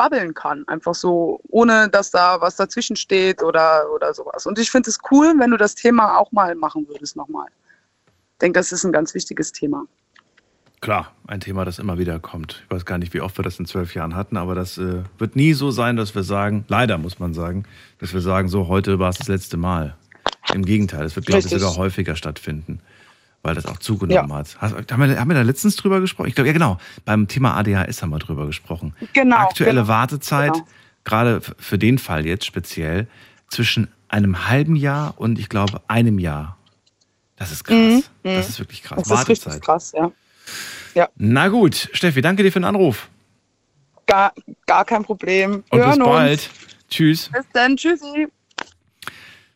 babbeln 0.01 0.33
kann. 0.33 0.67
Einfach 0.67 0.95
so, 0.95 1.41
ohne 1.49 1.87
dass 1.87 2.09
da 2.09 2.41
was 2.41 2.55
dazwischen 2.55 2.95
steht 2.95 3.43
oder, 3.43 3.83
oder 3.93 4.15
sowas. 4.15 4.47
Und 4.47 4.57
ich 4.57 4.71
finde 4.71 4.89
es 4.89 4.97
cool, 5.11 5.35
wenn 5.37 5.51
du 5.51 5.57
das 5.57 5.75
Thema 5.75 6.17
auch 6.17 6.31
mal 6.31 6.55
machen 6.55 6.87
würdest 6.87 7.15
nochmal. 7.15 7.47
Ich 8.07 8.39
denke, 8.41 8.59
das 8.59 8.71
ist 8.71 8.83
ein 8.83 8.91
ganz 8.91 9.13
wichtiges 9.13 9.51
Thema. 9.51 9.85
Klar, 10.79 11.11
ein 11.27 11.39
Thema, 11.39 11.63
das 11.65 11.77
immer 11.77 11.99
wieder 11.99 12.19
kommt. 12.19 12.63
Ich 12.65 12.71
weiß 12.71 12.85
gar 12.85 12.97
nicht, 12.97 13.13
wie 13.13 13.21
oft 13.21 13.37
wir 13.37 13.43
das 13.43 13.59
in 13.59 13.67
zwölf 13.67 13.93
Jahren 13.93 14.15
hatten, 14.15 14.37
aber 14.37 14.55
das 14.55 14.79
äh, 14.79 15.03
wird 15.19 15.35
nie 15.35 15.53
so 15.53 15.69
sein, 15.69 15.95
dass 15.95 16.15
wir 16.15 16.23
sagen, 16.23 16.65
leider 16.67 16.97
muss 16.97 17.19
man 17.19 17.35
sagen, 17.35 17.65
dass 17.99 18.11
wir 18.11 18.21
sagen, 18.21 18.49
so 18.49 18.67
heute 18.67 18.97
war 18.97 19.09
es 19.09 19.19
das 19.19 19.27
letzte 19.27 19.57
Mal. 19.57 19.95
Im 20.51 20.65
Gegenteil, 20.65 21.05
es 21.05 21.15
wird, 21.15 21.27
glaube 21.27 21.41
ich, 21.41 21.49
sogar 21.49 21.75
häufiger 21.75 22.15
stattfinden, 22.15 22.79
weil 23.43 23.55
das 23.55 23.65
auch 23.65 23.77
zugenommen 23.79 24.33
hat. 24.33 24.55
Hast, 24.59 24.73
haben, 24.91 25.09
wir, 25.09 25.19
haben 25.19 25.27
wir 25.29 25.35
da 25.35 25.41
letztens 25.41 25.75
drüber 25.75 25.99
gesprochen? 25.99 26.27
Ich 26.29 26.35
glaube, 26.35 26.47
ja 26.47 26.53
genau, 26.53 26.77
beim 27.05 27.27
Thema 27.27 27.55
ADHS 27.57 28.01
haben 28.01 28.11
wir 28.11 28.19
drüber 28.19 28.45
gesprochen. 28.45 28.93
Genau. 29.13 29.37
Aktuelle 29.37 29.81
genau. 29.81 29.87
Wartezeit, 29.87 30.53
Genau. 30.53 30.65
gerade 31.03 31.41
für 31.57 31.77
den 31.77 31.97
Fall 31.97 32.25
jetzt 32.25 32.45
speziell, 32.45 33.07
zwischen 33.49 33.87
einem 34.09 34.47
halben 34.47 34.75
Jahr 34.75 35.15
und 35.17 35.39
ich 35.39 35.49
glaube 35.49 35.81
einem 35.87 36.19
Jahr. 36.19 36.57
Das 37.37 37.51
ist 37.51 37.63
krass. 37.63 37.75
Mhm, 37.77 38.03
Das 38.23 38.33
mhm. 38.33 38.39
ist 38.39 38.59
wirklich 38.59 38.83
krass. 38.83 39.03
Das 39.07 39.21
ist 39.21 39.29
richtig 39.29 39.45
Wartezeit. 39.47 39.63
krass, 39.65 39.91
ja. 39.95 40.11
Ja, 40.93 41.07
Na 41.15 41.47
gut, 41.47 41.89
Steffi, 41.93 42.21
danke 42.21 42.43
dir 42.43 42.51
für 42.51 42.59
den 42.59 42.65
Anruf. 42.65 43.07
gar, 44.05 44.33
gar 44.67 44.83
kein 44.85 45.03
Problem. 45.03 45.63
Und 45.69 45.79
Wir 45.79 45.85
bis 45.87 45.97
hören 45.97 45.99
bald. 46.03 46.39
Uns. 46.41 46.49
Tschüss. 46.89 47.29
Bis 47.29 47.45
dann. 47.53 47.77
Tschüssi. 47.77 48.27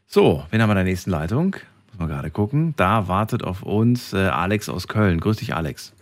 So, 0.08 0.46
wen 0.50 0.62
haben 0.62 0.70
wir 0.70 0.74
in 0.74 0.78
der 0.78 0.84
nächsten 0.86 1.12
Leitung? 1.12 1.58
Mal 2.00 2.08
gerade 2.08 2.30
gucken. 2.32 2.74
Da 2.78 3.08
wartet 3.08 3.44
auf 3.44 3.64
uns 3.64 4.14
äh, 4.14 4.18
Alex 4.28 4.70
aus 4.70 4.88
Köln. 4.88 5.20
Grüß 5.20 5.38
dich, 5.38 5.56
Alex. 5.56 5.94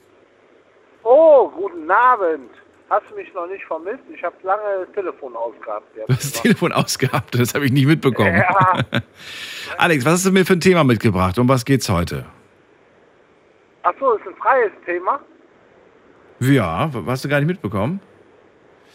Oh, 1.04 1.50
guten 1.50 1.90
Abend. 1.90 2.50
Hast 2.90 3.04
du 3.10 3.16
mich 3.16 3.34
noch 3.34 3.48
nicht 3.48 3.64
vermisst? 3.66 4.04
Ich 4.14 4.24
habe 4.24 4.36
lange 4.44 4.86
das 4.86 4.94
Telefon 4.94 5.36
ausgehabt. 5.36 5.86
Du 6.08 6.14
hast 6.14 6.36
das 6.36 6.42
Telefon 6.42 6.72
ausgehabt, 6.72 7.40
das 7.40 7.54
habe 7.56 7.66
ich 7.66 7.72
nicht 7.72 7.86
mitbekommen. 7.88 8.36
Ja. 8.36 8.80
Alex, 9.78 10.06
was 10.06 10.14
hast 10.14 10.26
du 10.28 10.32
mir 10.32 10.46
für 10.46 10.54
ein 10.54 10.60
Thema 10.62 10.84
mitgebracht? 10.84 11.38
Um 11.40 11.48
was 11.50 11.66
geht's 11.66 11.90
heute? 11.90 12.26
Ach 13.84 13.94
so, 14.00 14.14
ist 14.14 14.28
ein 14.28 14.36
freies 14.36 14.72
Thema. 14.86 15.20
Ja, 16.40 16.90
hast 17.08 17.24
du 17.26 17.30
gar 17.30 17.40
nicht 17.40 17.48
mitbekommen? 17.48 18.00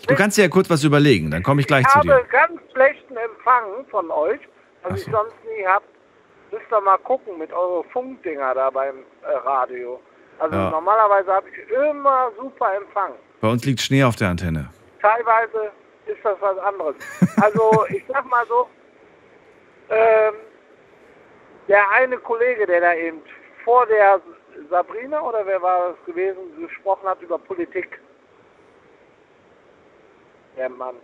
Du 0.06 0.14
kannst 0.14 0.38
dir 0.38 0.42
ja 0.42 0.48
kurz 0.48 0.70
was 0.70 0.84
überlegen, 0.84 1.30
dann 1.30 1.42
komme 1.42 1.60
ich 1.60 1.66
gleich 1.66 1.82
ich 1.82 1.88
zu 1.88 1.98
habe 1.98 2.08
dir. 2.08 2.24
ganz 2.30 2.60
schlechten 2.72 3.16
Empfang 3.16 3.84
von 3.90 4.10
euch, 4.10 4.40
was 4.82 4.92
Ach 4.92 4.96
ich 4.96 5.04
so. 5.04 5.10
sonst 5.10 5.34
nie 5.44 5.66
hab. 5.66 5.82
Müsst 6.50 6.64
ihr 6.70 6.80
mal 6.80 6.98
gucken 6.98 7.38
mit 7.38 7.52
euren 7.52 7.88
Funkdinger 7.90 8.54
da 8.54 8.70
beim 8.70 9.04
äh, 9.22 9.26
Radio. 9.44 10.00
Also 10.38 10.56
Ja. 10.56 10.70
normalerweise 10.70 11.32
habe 11.32 11.48
ich 11.50 11.70
immer 11.70 12.30
super 12.38 12.74
Empfang. 12.74 13.12
Bei 13.40 13.48
uns 13.48 13.64
liegt 13.64 13.80
Schnee 13.80 14.04
auf 14.04 14.16
der 14.16 14.28
Antenne. 14.28 14.70
Teilweise 15.00 15.70
ist 16.06 16.24
das 16.24 16.36
was 16.40 16.58
anderes. 16.58 16.96
Also 17.42 17.86
ich 17.90 18.02
sag 18.08 18.24
mal 18.26 18.46
so, 18.46 18.68
ähm, 19.90 20.34
der 21.68 21.88
eine 21.92 22.16
Kollege, 22.18 22.66
der 22.66 22.80
da 22.80 22.94
eben 22.94 23.20
vor 23.64 23.86
der 23.86 24.20
Sabrina 24.70 25.20
oder 25.20 25.44
wer 25.46 25.60
war 25.62 25.90
das 25.90 26.04
gewesen, 26.06 26.40
gesprochen 26.60 27.06
hat 27.08 27.20
über 27.22 27.38
Politik. 27.38 28.00
Der 30.56 30.68
Mann. 30.68 30.96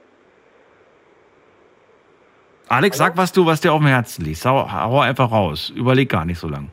Alex, 2.68 2.96
sag, 2.96 3.16
was 3.16 3.32
du, 3.32 3.44
was 3.44 3.60
dir 3.60 3.72
auf 3.72 3.80
dem 3.80 3.88
Herzen 3.88 4.24
liegt. 4.24 4.44
Hau, 4.44 4.70
hau 4.70 5.00
einfach 5.00 5.30
raus. 5.30 5.72
Überleg 5.76 6.08
gar 6.08 6.24
nicht 6.24 6.38
so 6.38 6.48
lang. 6.48 6.70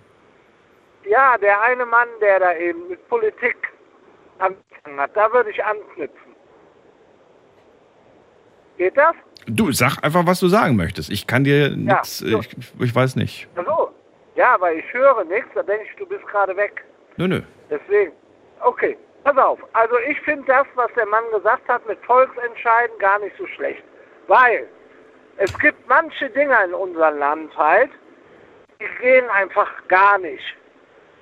Ja, 1.06 1.38
der 1.38 1.62
eine 1.62 1.86
Mann, 1.86 2.08
der 2.22 2.40
da 2.40 2.56
eben 2.56 2.88
mit 2.88 3.08
Politik 3.10 3.58
angefangen 4.40 5.00
hat, 5.00 5.16
da 5.16 5.32
würde 5.34 5.50
ich 5.50 5.64
anknüpfen. 5.64 6.32
Geht 8.78 8.96
das? 8.96 9.14
Du, 9.48 9.72
sag 9.72 10.04
einfach, 10.04 10.26
was 10.26 10.40
du 10.40 10.48
sagen 10.48 10.76
möchtest. 10.76 11.10
Ich 11.10 11.28
kann 11.28 11.44
dir 11.44 11.76
nichts, 11.76 12.20
so. 12.20 12.40
ich, 12.40 12.50
ich 12.80 12.96
weiß 12.96 13.16
nicht. 13.16 13.48
Achso. 13.56 13.92
Ja, 14.36 14.54
aber 14.54 14.74
ich 14.74 14.86
höre 14.94 15.24
nichts, 15.26 15.50
da 15.54 15.64
denke 15.64 15.86
ich, 15.90 15.96
du 15.98 16.06
bist 16.06 16.26
gerade 16.28 16.56
weg. 16.56 16.84
Nö, 17.18 17.28
nö. 17.28 17.42
Deswegen. 17.70 18.14
Okay, 18.62 18.98
pass 19.24 19.38
auf. 19.38 19.60
Also 19.74 19.96
ich 20.10 20.20
finde 20.22 20.46
das, 20.48 20.66
was 20.76 20.92
der 20.96 21.06
Mann 21.08 21.24
gesagt 21.34 21.68
hat 21.68 21.86
mit 21.88 22.00
Volksentscheiden, 22.06 22.98
gar 23.00 23.20
nicht 23.20 23.36
so 23.38 23.46
schlecht. 23.48 23.84
Weil 24.28 24.68
es 25.38 25.58
gibt 25.60 25.88
manche 25.88 26.30
Dinge 26.30 26.56
in 26.66 26.74
unserem 26.74 27.18
Land 27.18 27.58
halt, 27.58 27.92
die 28.80 29.02
gehen 29.02 29.30
einfach 29.30 29.70
gar 29.88 30.18
nicht. 30.18 30.44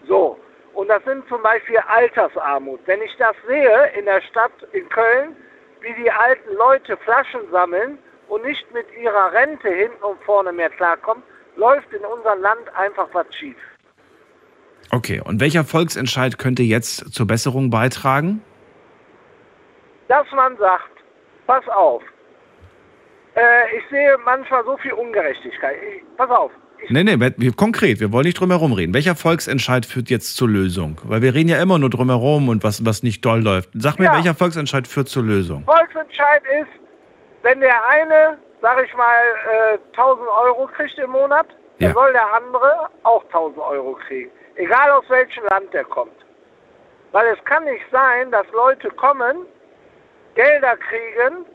So. 0.07 0.39
Und 0.73 0.87
das 0.87 1.03
sind 1.03 1.27
zum 1.27 1.41
Beispiel 1.41 1.79
Altersarmut. 1.87 2.79
Wenn 2.85 3.01
ich 3.01 3.15
das 3.17 3.35
sehe 3.47 3.91
in 3.97 4.05
der 4.05 4.21
Stadt 4.21 4.51
in 4.71 4.87
Köln, 4.89 5.35
wie 5.81 5.93
die 6.01 6.11
alten 6.11 6.53
Leute 6.55 6.95
Flaschen 6.97 7.41
sammeln 7.51 7.97
und 8.27 8.45
nicht 8.45 8.71
mit 8.73 8.85
ihrer 9.01 9.33
Rente 9.33 9.69
hinten 9.69 10.03
und 10.03 10.21
vorne 10.23 10.51
mehr 10.51 10.69
klarkommen, 10.69 11.23
läuft 11.55 11.91
in 11.91 12.05
unserem 12.05 12.41
Land 12.41 12.75
einfach 12.75 13.07
was 13.13 13.25
schief. 13.35 13.57
Okay, 14.91 15.21
und 15.23 15.39
welcher 15.39 15.63
Volksentscheid 15.63 16.37
könnte 16.37 16.63
jetzt 16.63 17.13
zur 17.13 17.27
Besserung 17.27 17.69
beitragen? 17.69 18.43
dass 20.09 20.29
man 20.31 20.57
sagt, 20.57 20.89
pass 21.47 21.65
auf, 21.69 22.03
äh, 23.39 23.77
ich 23.77 23.83
sehe 23.89 24.17
manchmal 24.25 24.63
so 24.65 24.77
viel 24.77 24.93
Ungerechtigkeit. 24.93 25.77
Ich, 25.95 26.03
pass 26.17 26.29
auf, 26.29 26.51
Nee, 26.87 27.03
nee, 27.03 27.17
wir, 27.19 27.53
konkret, 27.53 27.99
wir 27.99 28.11
wollen 28.13 28.23
nicht 28.25 28.39
drum 28.39 28.49
herum 28.51 28.71
reden. 28.71 28.93
Welcher 28.93 29.13
Volksentscheid 29.15 29.85
führt 29.85 30.09
jetzt 30.09 30.37
zur 30.37 30.47
Lösung? 30.47 30.99
Weil 31.03 31.21
wir 31.21 31.33
reden 31.35 31.49
ja 31.49 31.61
immer 31.61 31.77
nur 31.77 31.89
drum 31.89 32.09
herum 32.09 32.47
und 32.47 32.63
was, 32.63 32.85
was 32.85 33.03
nicht 33.03 33.23
doll 33.25 33.41
läuft. 33.41 33.69
Sag 33.73 33.99
mir, 33.99 34.05
Ja. 34.05 34.13
welcher 34.15 34.33
Volksentscheid 34.33 34.87
führt 34.87 35.09
zur 35.09 35.23
Lösung? 35.23 35.65
Volksentscheid 35.65 36.41
ist, 36.61 36.71
wenn 37.43 37.59
der 37.59 37.75
eine, 37.89 38.37
sag 38.61 38.81
ich 38.83 38.93
mal, 38.95 39.13
äh, 39.73 39.77
1000 39.93 40.25
Euro 40.29 40.67
kriegt 40.67 40.97
im 40.99 41.11
Monat, 41.11 41.47
dann 41.79 41.89
Ja. 41.89 41.93
soll 41.93 42.13
der 42.13 42.33
andere 42.33 42.89
auch 43.03 43.23
1000 43.29 43.59
Euro 43.59 43.99
kriegen. 44.07 44.31
Egal 44.55 44.89
aus 44.91 45.03
welchem 45.09 45.43
Land 45.49 45.73
der 45.73 45.83
kommt. 45.83 46.15
Weil 47.11 47.27
es 47.37 47.43
kann 47.43 47.65
nicht 47.65 47.83
sein, 47.91 48.31
dass 48.31 48.45
Leute 48.53 48.89
kommen, 48.91 49.45
Gelder 50.35 50.77
kriegen 50.77 51.45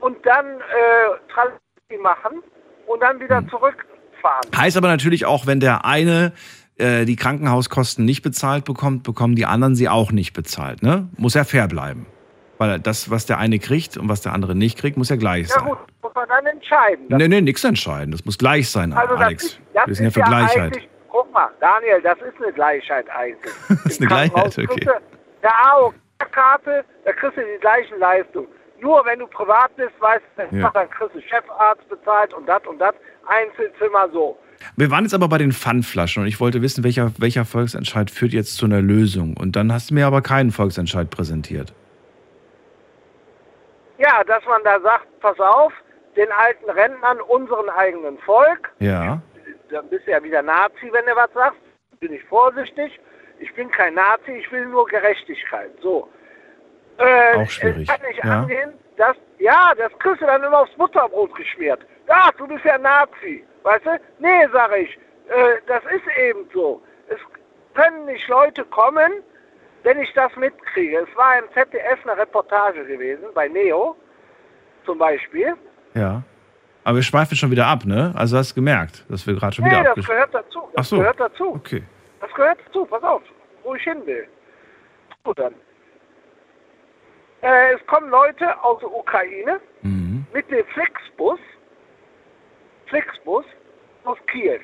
und 0.00 0.16
dann 0.26 0.46
äh, 0.46 1.32
Transfer 1.32 1.58
machen 2.02 2.42
und 2.86 3.00
dann 3.00 3.16
Hm. 3.18 3.20
wieder 3.24 3.42
zurückfahren. 3.48 4.50
Heißt 4.56 4.76
aber 4.76 4.88
natürlich 4.88 5.26
auch, 5.26 5.46
wenn 5.46 5.60
der 5.60 5.84
eine 5.84 6.32
äh, 6.78 7.04
die 7.04 7.16
Krankenhauskosten 7.16 8.04
nicht 8.04 8.22
bezahlt 8.22 8.64
bekommt, 8.64 9.02
bekommen 9.02 9.34
die 9.36 9.46
anderen 9.46 9.74
sie 9.74 9.88
auch 9.88 10.12
nicht 10.12 10.32
bezahlt. 10.32 10.82
Ne? 10.82 11.08
Muss 11.16 11.34
ja 11.34 11.44
fair 11.44 11.68
bleiben. 11.68 12.06
Weil 12.58 12.78
das, 12.78 13.10
was 13.10 13.24
der 13.24 13.38
eine 13.38 13.58
kriegt 13.58 13.96
und 13.96 14.08
was 14.10 14.20
der 14.20 14.32
andere 14.34 14.54
nicht 14.54 14.78
kriegt, 14.78 14.96
muss 14.98 15.08
ja 15.08 15.16
gleich 15.16 15.48
Ja 15.48 15.54
sein. 15.54 15.64
gut, 15.64 15.78
muss 16.02 16.14
man 16.14 16.28
dann 16.28 16.44
entscheiden. 16.46 17.06
Nee, 17.08 17.28
nee, 17.28 17.40
nichts 17.40 17.64
entscheiden. 17.64 18.12
Das 18.12 18.24
muss 18.26 18.36
gleich 18.36 18.70
sein, 18.70 18.92
Also 18.92 19.14
Alex. 19.14 19.44
ist, 19.44 19.60
wir 19.86 19.94
sind 19.94 20.04
ja 20.06 20.10
für 20.10 20.20
Gleichheit. 20.20 20.58
eigentlich, 20.74 20.88
guck 21.08 21.32
mal, 21.32 21.48
Daniel, 21.60 22.02
das 22.02 22.18
ist 22.18 22.42
eine 22.42 22.52
Gleichheit 22.52 23.06
eigentlich. 23.10 23.52
Das 23.68 23.86
ist 23.86 24.00
eine 24.00 24.08
Gleichheit, 24.08 24.58
okay. 24.58 24.86
Der 25.42 25.52
AOK-Karte, 25.72 26.84
da 27.06 27.12
kriegst 27.12 27.36
du 27.38 27.40
die 27.40 27.60
gleichen 27.60 27.98
Leistungen. 27.98 28.48
Nur 28.80 29.04
wenn 29.04 29.18
du 29.18 29.26
privat 29.26 29.74
bist, 29.76 29.92
weißt 30.00 30.22
du, 30.50 30.56
Ja. 30.56 30.70
dann 30.70 30.88
kriegst 30.90 31.14
du 31.14 31.20
Chefarzt 31.20 31.88
bezahlt 31.88 32.32
und 32.34 32.46
das 32.46 32.66
und 32.66 32.78
das, 32.78 32.94
Einzelzimmer 33.26 34.08
so. 34.10 34.38
Wir 34.76 34.90
waren 34.90 35.04
jetzt 35.04 35.14
aber 35.14 35.28
bei 35.28 35.38
den 35.38 35.52
Pfandflaschen 35.52 36.22
und 36.22 36.28
ich 36.28 36.40
wollte 36.40 36.60
wissen, 36.62 36.82
welcher, 36.84 37.12
welcher 37.18 37.44
Volksentscheid 37.44 38.10
führt 38.10 38.32
jetzt 38.32 38.56
zu 38.56 38.66
einer 38.66 38.80
Lösung. 38.82 39.36
Und 39.38 39.56
dann 39.56 39.72
hast 39.72 39.90
du 39.90 39.94
mir 39.94 40.06
aber 40.06 40.20
keinen 40.22 40.50
Volksentscheid 40.50 41.08
präsentiert. 41.10 41.72
Ja, 43.98 44.24
dass 44.24 44.44
man 44.46 44.62
da 44.64 44.80
sagt, 44.80 45.06
pass 45.20 45.38
auf, 45.38 45.72
den 46.16 46.30
alten 46.32 46.68
Rentnern, 46.70 47.20
unseren 47.20 47.68
eigenen 47.68 48.18
Volk, 48.18 48.70
Ja. 48.78 49.20
dann 49.70 49.88
bist 49.88 50.06
du 50.06 50.10
ja 50.10 50.22
wieder 50.22 50.42
Nazi, 50.42 50.90
wenn 50.92 51.04
du 51.06 51.14
was 51.14 51.32
sagst, 51.34 51.58
bin 52.00 52.12
ich 52.12 52.24
vorsichtig. 52.24 52.98
Ich 53.38 53.54
bin 53.54 53.70
kein 53.70 53.94
Nazi, 53.94 54.32
ich 54.32 54.50
will 54.52 54.66
nur 54.66 54.86
Gerechtigkeit. 54.86 55.70
So. 55.82 56.08
Äh, 57.00 57.36
Auch 57.38 57.48
schwierig, 57.50 57.88
Es 57.88 57.96
kann 57.98 58.06
nicht 58.08 58.24
ja. 58.24 58.40
angehen, 58.42 58.72
dass, 58.96 59.16
ja, 59.38 59.72
das 59.76 59.90
kriegst 59.98 60.20
du 60.22 60.26
dann 60.26 60.42
immer 60.44 60.60
aufs 60.60 60.74
Butterbrot 60.74 61.34
geschmiert. 61.34 61.80
Ja, 62.08 62.30
du 62.36 62.46
bist 62.46 62.64
ja 62.64 62.76
Nazi. 62.78 63.44
Weißt 63.62 63.86
du? 63.86 63.98
Nee, 64.18 64.46
sag 64.52 64.76
ich. 64.76 64.96
Äh, 65.28 65.56
das 65.66 65.82
ist 65.84 66.06
eben 66.18 66.48
so. 66.52 66.82
Es 67.08 67.18
können 67.74 68.04
nicht 68.06 68.26
Leute 68.28 68.64
kommen, 68.64 69.12
wenn 69.82 69.98
ich 70.00 70.12
das 70.14 70.34
mitkriege. 70.36 70.98
Es 71.08 71.16
war 71.16 71.38
im 71.38 71.44
ZDF 71.54 71.98
eine 72.06 72.18
Reportage 72.20 72.84
gewesen, 72.84 73.24
bei 73.34 73.48
Neo 73.48 73.96
zum 74.84 74.98
Beispiel. 74.98 75.54
Ja. 75.94 76.22
Aber 76.84 76.96
wir 76.96 77.02
schweifen 77.02 77.36
schon 77.36 77.50
wieder 77.50 77.66
ab, 77.66 77.84
ne? 77.84 78.12
Also 78.16 78.36
hast 78.38 78.50
du 78.52 78.54
gemerkt, 78.56 79.04
dass 79.10 79.26
wir 79.26 79.34
gerade 79.34 79.54
schon 79.54 79.64
Nee, 79.66 79.70
wieder 79.70 79.82
das 79.94 79.98
abgesch- 79.98 80.06
gehört 80.08 80.34
dazu. 80.34 80.60
Das 80.74 80.76
Ach 80.76 80.84
so. 80.84 80.96
gehört 80.98 81.20
dazu. 81.20 81.48
Okay. 81.54 81.82
Das 82.20 82.32
gehört 82.34 82.58
dazu, 82.66 82.84
pass 82.86 83.02
auf, 83.02 83.22
wo 83.62 83.74
ich 83.74 83.82
hin 83.82 84.04
will. 84.06 84.26
Gut 85.24 85.38
dann. 85.38 85.54
Äh, 87.42 87.74
es 87.74 87.86
kommen 87.86 88.10
Leute 88.10 88.62
aus 88.62 88.80
der 88.80 88.92
Ukraine 88.92 89.60
Mhm. 89.82 90.26
mit 90.32 90.50
dem 90.50 90.64
Flixbus, 90.66 91.40
Flixbus 92.86 93.44
aus 94.04 94.18
Kiew, 94.26 94.60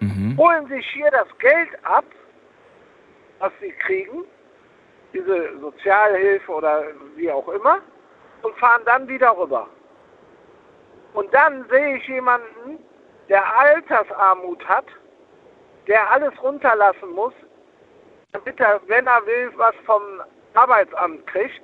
Mhm. 0.00 0.36
holen 0.36 0.66
sich 0.68 0.86
hier 0.90 1.10
das 1.10 1.28
Geld 1.38 1.68
ab, 1.84 2.04
was 3.38 3.52
sie 3.60 3.72
kriegen, 3.72 4.24
diese 5.12 5.58
Sozialhilfe 5.58 6.52
oder 6.52 6.84
wie 7.16 7.30
auch 7.30 7.48
immer, 7.48 7.78
und 8.42 8.56
fahren 8.56 8.82
dann 8.86 9.06
wieder 9.08 9.36
rüber. 9.36 9.68
Und 11.14 11.32
dann 11.34 11.68
sehe 11.68 11.96
ich 11.96 12.06
jemanden, 12.08 12.78
der 13.28 13.44
Altersarmut 13.58 14.64
hat, 14.68 14.86
der 15.86 16.10
alles 16.10 16.32
runterlassen 16.42 17.10
muss, 17.14 17.34
damit 18.32 18.58
er, 18.60 18.80
wenn 18.86 19.06
er 19.06 19.24
will, 19.26 19.52
was 19.56 19.74
vom 19.86 20.02
Arbeitsamt 20.54 21.26
kriegt 21.26 21.62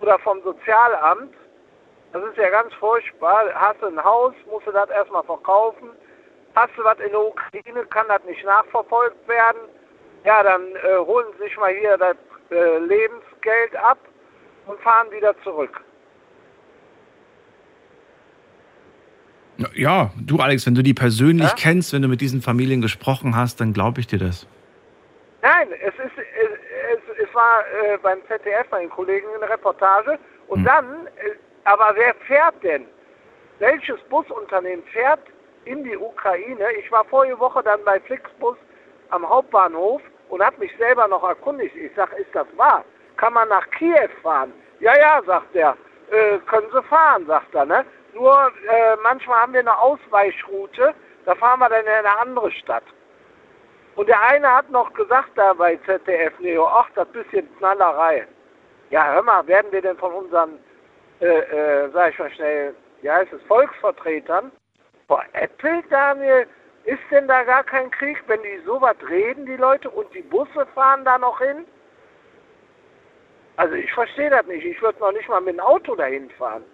oder 0.00 0.18
vom 0.18 0.42
Sozialamt. 0.42 1.34
Das 2.12 2.22
ist 2.24 2.36
ja 2.36 2.50
ganz 2.50 2.72
furchtbar. 2.74 3.52
Hast 3.54 3.82
du 3.82 3.86
ein 3.86 4.02
Haus, 4.02 4.34
musst 4.50 4.66
du 4.66 4.72
das 4.72 4.88
erstmal 4.90 5.24
verkaufen. 5.24 5.90
Hast 6.54 6.70
du 6.76 6.84
was 6.84 6.98
in 6.98 7.10
der 7.10 7.20
Ukraine, 7.20 7.84
kann 7.90 8.06
das 8.08 8.22
nicht 8.24 8.44
nachverfolgt 8.44 9.26
werden. 9.26 9.60
Ja, 10.24 10.42
dann 10.42 10.62
äh, 10.76 10.98
holen 10.98 11.26
sie 11.36 11.44
sich 11.44 11.56
mal 11.56 11.74
hier 11.74 11.98
das 11.98 12.16
äh, 12.50 12.78
Lebensgeld 12.78 13.76
ab 13.76 13.98
und 14.66 14.78
fahren 14.80 15.10
wieder 15.10 15.34
zurück. 15.42 15.80
Ja, 19.74 20.10
du 20.16 20.38
Alex, 20.38 20.66
wenn 20.66 20.74
du 20.74 20.82
die 20.82 20.94
persönlich 20.94 21.54
kennst, 21.56 21.92
wenn 21.92 22.02
du 22.02 22.08
mit 22.08 22.20
diesen 22.20 22.42
Familien 22.42 22.80
gesprochen 22.80 23.36
hast, 23.36 23.60
dann 23.60 23.72
glaube 23.72 24.00
ich 24.00 24.06
dir 24.06 24.18
das. 24.18 24.48
Nein, 25.42 25.68
es 25.80 25.94
ist, 25.94 26.16
es, 26.16 26.53
es 27.34 27.36
war 27.36 27.64
äh, 27.66 27.98
beim 27.98 28.20
ZDF 28.28 28.68
bei 28.70 28.80
den 28.80 28.90
Kollegen 28.90 29.26
eine 29.34 29.50
Reportage 29.50 30.18
und 30.46 30.64
dann, 30.64 31.06
äh, 31.06 31.34
aber 31.64 31.90
wer 31.94 32.14
fährt 32.26 32.62
denn? 32.62 32.86
Welches 33.58 34.00
Busunternehmen 34.08 34.84
fährt 34.92 35.20
in 35.64 35.82
die 35.82 35.96
Ukraine? 35.96 36.72
Ich 36.78 36.90
war 36.92 37.04
vorige 37.04 37.38
Woche 37.38 37.62
dann 37.62 37.82
bei 37.84 37.98
Flixbus 38.00 38.56
am 39.10 39.28
Hauptbahnhof 39.28 40.00
und 40.28 40.44
habe 40.44 40.58
mich 40.58 40.76
selber 40.78 41.08
noch 41.08 41.24
erkundigt. 41.24 41.74
Ich 41.76 41.92
sage, 41.94 42.16
ist 42.16 42.34
das 42.34 42.46
wahr? 42.56 42.84
Kann 43.16 43.32
man 43.32 43.48
nach 43.48 43.68
Kiew 43.70 44.08
fahren? 44.22 44.52
Ja, 44.80 44.96
ja, 44.96 45.22
sagt 45.26 45.54
er. 45.56 45.76
Äh, 46.10 46.38
können 46.46 46.68
Sie 46.72 46.82
fahren, 46.84 47.26
sagt 47.26 47.54
er. 47.54 47.64
Ne? 47.64 47.84
Nur 48.14 48.52
äh, 48.68 48.96
manchmal 49.02 49.42
haben 49.42 49.52
wir 49.52 49.60
eine 49.60 49.76
Ausweichroute, 49.76 50.94
da 51.24 51.34
fahren 51.34 51.60
wir 51.60 51.68
dann 51.68 51.82
in 51.82 51.88
eine 51.88 52.18
andere 52.18 52.50
Stadt. 52.52 52.84
Und 53.96 54.08
der 54.08 54.20
eine 54.20 54.50
hat 54.50 54.70
noch 54.70 54.92
gesagt 54.92 55.30
da 55.36 55.52
bei 55.52 55.76
ZDF 55.86 56.38
Neo, 56.40 56.66
ach, 56.66 56.88
das 56.94 57.06
bisschen 57.08 57.48
Knallerei. 57.58 58.26
Ja, 58.90 59.12
hör 59.12 59.22
mal, 59.22 59.46
werden 59.46 59.70
wir 59.70 59.82
denn 59.82 59.96
von 59.96 60.12
unseren, 60.12 60.58
äh, 61.20 61.26
äh, 61.26 61.90
sag 61.92 62.12
ich 62.12 62.18
mal 62.18 62.30
schnell, 62.32 62.74
wie 63.02 63.10
heißt 63.10 63.32
es, 63.32 63.42
Volksvertretern 63.42 64.50
veräppelt, 65.06 65.84
Daniel? 65.90 66.46
Ist 66.84 67.00
denn 67.10 67.28
da 67.28 67.44
gar 67.44 67.64
kein 67.64 67.90
Krieg, 67.90 68.22
wenn 68.26 68.42
die 68.42 68.60
so 68.66 68.80
was 68.80 68.96
reden, 69.08 69.46
die 69.46 69.56
Leute, 69.56 69.88
und 69.88 70.12
die 70.12 70.22
Busse 70.22 70.66
fahren 70.74 71.04
da 71.04 71.16
noch 71.16 71.40
hin? 71.40 71.64
Also 73.56 73.74
ich 73.74 73.90
verstehe 73.92 74.30
das 74.30 74.44
nicht. 74.46 74.64
Ich 74.64 74.82
würde 74.82 74.98
noch 74.98 75.12
nicht 75.12 75.28
mal 75.28 75.40
mit 75.40 75.54
dem 75.54 75.60
Auto 75.60 75.94
dahin 75.94 76.28
fahren. 76.30 76.64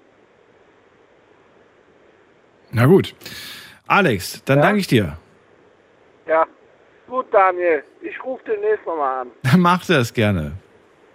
Na 2.72 2.86
gut. 2.86 3.14
Alex, 3.86 4.42
dann 4.44 4.62
danke 4.62 4.78
ich 4.78 4.86
dir. 4.86 5.16
Ja, 6.26 6.46
gut, 7.10 7.26
Daniel. 7.32 7.82
Ich 8.00 8.22
rufe 8.24 8.42
demnächst 8.46 8.86
nochmal 8.86 9.22
an. 9.22 9.28
Mach 9.60 9.84
das 9.84 10.14
gerne. 10.14 10.52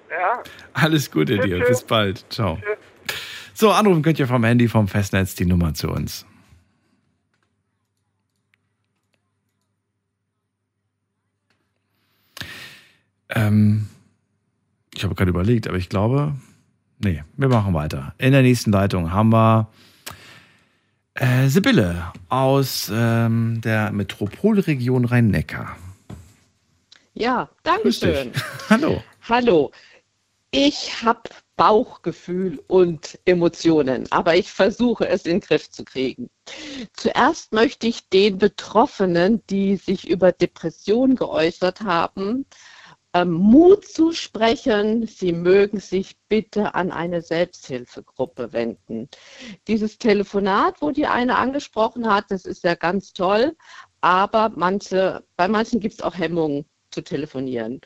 Ja? 0.10 0.44
Alles 0.74 1.10
Gute 1.10 1.38
Tschüss, 1.38 1.46
dir. 1.46 1.60
tschüss. 1.60 1.70
Bis 1.70 1.84
bald. 1.84 2.26
Ciao. 2.30 2.60
So, 3.54 3.72
anrufen 3.72 4.02
könnt 4.04 4.20
ihr 4.20 4.28
vom 4.28 4.44
Handy, 4.44 4.68
vom 4.68 4.88
Festnetz 4.88 5.34
die 5.36 5.46
Nummer 5.46 5.74
zu 5.74 5.90
uns. 5.90 6.26
Ähm, 13.30 13.88
ich 14.94 15.04
habe 15.04 15.16
gerade 15.16 15.30
überlegt, 15.30 15.68
aber 15.68 15.78
ich 15.78 15.90
glaube, 15.90 16.36
nee, 17.00 17.24
wir 17.38 17.48
machen 17.48 17.74
weiter. 17.74 18.14
In 18.18 18.34
der 18.34 18.42
nächsten 18.44 18.72
Leitung 18.72 19.12
haben 19.12 19.30
wir 19.32 19.70
äh, 21.16 21.48
Sibylle 21.48 22.12
aus 22.30 22.92
ähm, 22.94 23.62
der 23.62 23.92
Metropolregion 23.92 25.06
Rhein-Neckar. 25.06 25.78
Ja, 27.18 27.50
danke 27.64 27.94
schön. 27.94 28.34
Hallo. 28.70 29.02
Hallo. 29.30 29.72
Ich 30.52 31.02
habe 31.02 31.22
Bauchgefühl 31.56 32.62
und 32.68 33.18
Emotionen, 33.24 34.06
aber 34.12 34.36
ich 34.36 34.52
versuche 34.52 35.08
es 35.08 35.26
in 35.26 35.40
den 35.40 35.40
Griff 35.40 35.72
zu 35.72 35.86
kriegen. 35.86 36.30
Zuerst 36.92 37.54
möchte 37.54 37.88
ich 37.88 38.10
den 38.10 38.38
Betroffenen, 38.38 39.42
die 39.50 39.78
sich 39.78 40.10
über 40.10 40.34
Depression 40.34 41.16
geäußert 41.16 41.82
haben, 41.82 42.46
ähm, 43.14 43.32
Mut 43.32 43.86
zusprechen, 43.86 45.08
sie 45.08 45.32
mögen 45.32 45.80
sich 45.80 46.18
bitte 46.28 46.76
an 46.76 46.92
eine 46.92 47.22
Selbsthilfegruppe 47.22 48.52
wenden. 48.52 49.08
Dieses 49.70 49.98
Telefonat, 49.98 50.82
wo 50.82 50.92
die 50.92 51.08
eine 51.08 51.38
angesprochen 51.38 52.14
hat, 52.14 52.26
das 52.28 52.44
ist 52.44 52.66
ja 52.66 52.76
ganz 52.76 53.14
toll, 53.14 53.56
aber 54.02 54.52
manche, 54.54 55.24
bei 55.38 55.48
manchen 55.48 55.80
gibt 55.80 55.94
es 55.94 56.02
auch 56.02 56.18
Hemmungen, 56.18 56.66
zu 56.96 57.04
telefonieren. 57.04 57.82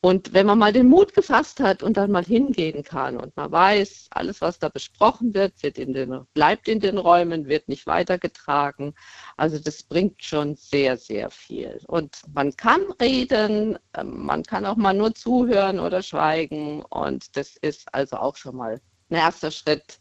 Und 0.00 0.32
wenn 0.32 0.46
man 0.46 0.58
mal 0.58 0.72
den 0.72 0.88
Mut 0.88 1.14
gefasst 1.14 1.60
hat 1.60 1.82
und 1.82 1.96
dann 1.96 2.10
mal 2.10 2.24
hingehen 2.24 2.82
kann 2.82 3.16
und 3.16 3.36
man 3.36 3.52
weiß, 3.52 4.08
alles, 4.10 4.40
was 4.40 4.58
da 4.58 4.70
besprochen 4.70 5.34
wird, 5.34 5.62
wird 5.62 5.78
in 5.78 5.92
den, 5.92 6.26
bleibt 6.32 6.66
in 6.66 6.80
den 6.80 6.98
Räumen, 6.98 7.46
wird 7.46 7.68
nicht 7.68 7.86
weitergetragen. 7.86 8.94
Also 9.36 9.58
das 9.58 9.82
bringt 9.82 10.24
schon 10.24 10.56
sehr, 10.56 10.96
sehr 10.96 11.30
viel. 11.30 11.80
Und 11.86 12.16
man 12.32 12.56
kann 12.56 12.80
reden, 13.00 13.78
ähm, 13.96 14.24
man 14.24 14.42
kann 14.42 14.64
auch 14.64 14.76
mal 14.76 14.94
nur 14.94 15.14
zuhören 15.14 15.78
oder 15.78 16.02
schweigen. 16.02 16.82
Und 16.86 17.36
das 17.36 17.56
ist 17.58 17.94
also 17.94 18.16
auch 18.16 18.36
schon 18.36 18.56
mal 18.56 18.80
ein 19.10 19.16
erster 19.16 19.50
Schritt, 19.50 20.00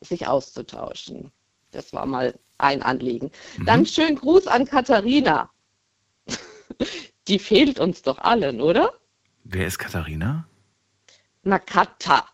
sich 0.00 0.26
auszutauschen. 0.28 1.32
Das 1.72 1.92
war 1.92 2.06
mal 2.06 2.38
ein 2.58 2.82
Anliegen. 2.82 3.32
Mhm. 3.58 3.66
Dann 3.66 3.86
schönen 3.86 4.16
Gruß 4.16 4.46
an 4.46 4.66
Katharina. 4.66 5.50
Die 7.28 7.38
fehlt 7.38 7.80
uns 7.80 8.02
doch 8.02 8.18
allen, 8.18 8.60
oder? 8.60 8.92
Wer 9.44 9.66
ist 9.66 9.78
Katharina? 9.78 10.46
Na, 11.42 11.58
Katha. 11.58 12.26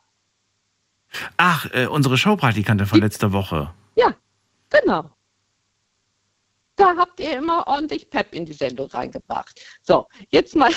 Ach, 1.36 1.66
äh, 1.72 1.86
unsere 1.86 2.16
Showpraktikantin 2.16 2.86
von 2.86 3.00
letzter 3.00 3.32
Woche. 3.32 3.72
Ja, 3.96 4.14
genau. 4.70 5.10
Da 6.76 6.94
habt 6.96 7.18
ihr 7.20 7.36
immer 7.38 7.66
ordentlich 7.66 8.08
Pep 8.08 8.32
in 8.32 8.46
die 8.46 8.52
Sendung 8.52 8.88
reingebracht. 8.88 9.60
So, 9.82 10.06
jetzt 10.30 10.54
mal. 10.56 10.70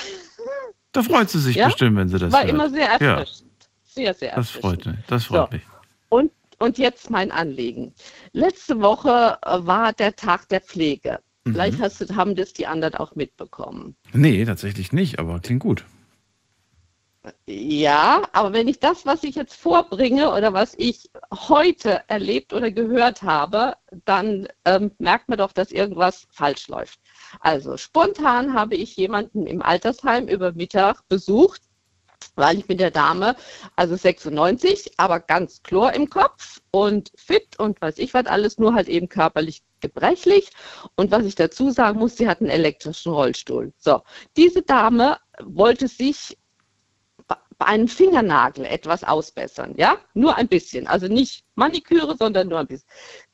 Da 0.92 1.02
freut 1.04 1.30
sie 1.30 1.40
sich 1.40 1.56
Ja? 1.56 1.68
bestimmt, 1.68 1.98
wenn 1.98 2.10
sie 2.10 2.20
das 2.20 2.32
War 2.32 2.42
hört. 2.42 2.50
immer 2.50 2.70
sehr 2.70 2.86
Ja, 3.00 3.20
erfrischend. 3.20 3.52
Sehr, 3.84 4.14
sehr 4.14 4.36
das 4.36 4.56
erfrischend. 4.56 4.62
freut 4.84 4.86
mich. 4.98 5.06
Das 5.08 5.24
freut 5.26 5.50
So. 5.52 5.56
mich. 5.58 5.64
Und, 6.10 6.32
und 6.60 6.78
jetzt 6.78 7.10
mein 7.10 7.32
Anliegen. 7.32 7.94
Letzte 8.32 8.80
Woche 8.82 9.38
war 9.44 9.94
der 9.94 10.16
Tag 10.16 10.50
der 10.50 10.62
Pflege. 10.62 11.20
Mhm. 11.46 11.54
Vielleicht 11.54 11.80
hast 11.80 12.02
du, 12.02 12.16
haben 12.16 12.36
das 12.36 12.54
die 12.54 12.68
anderen 12.68 12.96
auch 12.96 13.16
mitbekommen. 13.16 13.96
Nee, 14.14 14.46
tatsächlich 14.46 14.94
nicht, 14.94 15.20
aber 15.20 15.40
klingt 15.40 15.62
gut. 15.62 15.86
Ja, 17.48 18.24
aber 18.34 18.52
wenn 18.52 18.68
ich 18.68 18.80
das, 18.80 19.06
was 19.06 19.24
ich 19.24 19.36
jetzt 19.36 19.56
vorbringe 19.56 20.34
oder 20.34 20.52
was 20.52 20.74
ich 20.78 21.10
heute 21.32 22.02
erlebt 22.08 22.52
oder 22.52 22.70
gehört 22.70 23.22
habe, 23.22 23.76
dann 24.04 24.48
ähm, 24.66 24.92
merkt 24.98 25.30
man 25.30 25.38
doch, 25.38 25.54
dass 25.54 25.72
irgendwas 25.72 26.28
falsch 26.32 26.68
läuft. 26.68 27.00
Also 27.40 27.78
spontan 27.78 28.54
habe 28.54 28.76
ich 28.76 28.98
jemanden 28.98 29.48
im 29.48 29.62
Altersheim 29.62 30.28
über 30.28 30.52
Mittag 30.52 31.08
besucht, 31.08 31.62
weil 32.36 32.60
ich 32.60 32.68
mit 32.68 32.82
der 32.82 32.92
Dame, 32.92 33.36
also 33.78 33.96
96, 33.96 34.94
aber 34.98 35.22
ganz 35.22 35.64
Chlor 35.64 35.94
im 35.94 36.10
Kopf 36.10 36.62
und 36.72 37.12
fit 37.16 37.58
und 37.58 37.82
weiß 37.82 38.00
ich 38.00 38.14
was 38.14 38.26
alles, 38.26 38.58
nur 38.58 38.74
halt 38.74 38.90
eben 38.90 39.08
körperlich 39.08 39.62
gebrechlich. 39.84 40.50
Und 40.96 41.12
was 41.12 41.26
ich 41.26 41.36
dazu 41.36 41.70
sagen 41.70 42.00
muss, 42.00 42.18
sie 42.18 42.28
hat 42.28 42.42
einen 42.42 42.50
elektrischen 42.50 43.12
Rollstuhl. 43.12 43.74
So, 43.78 44.02
diese 44.36 44.64
Dame 44.64 45.18
wollte 45.44 45.88
sich 45.88 46.38
bei 47.60 47.66
einem 47.68 47.88
Fingernagel 47.88 48.66
etwas 48.66 49.04
ausbessern, 49.04 49.76
ja? 49.78 49.98
Nur 50.16 50.36
ein 50.36 50.48
bisschen. 50.48 50.88
Also 50.88 51.08
nicht 51.08 51.46
Maniküre, 51.56 52.18
sondern 52.18 52.48
nur 52.48 52.60
ein 52.60 52.68
bisschen. 52.68 52.88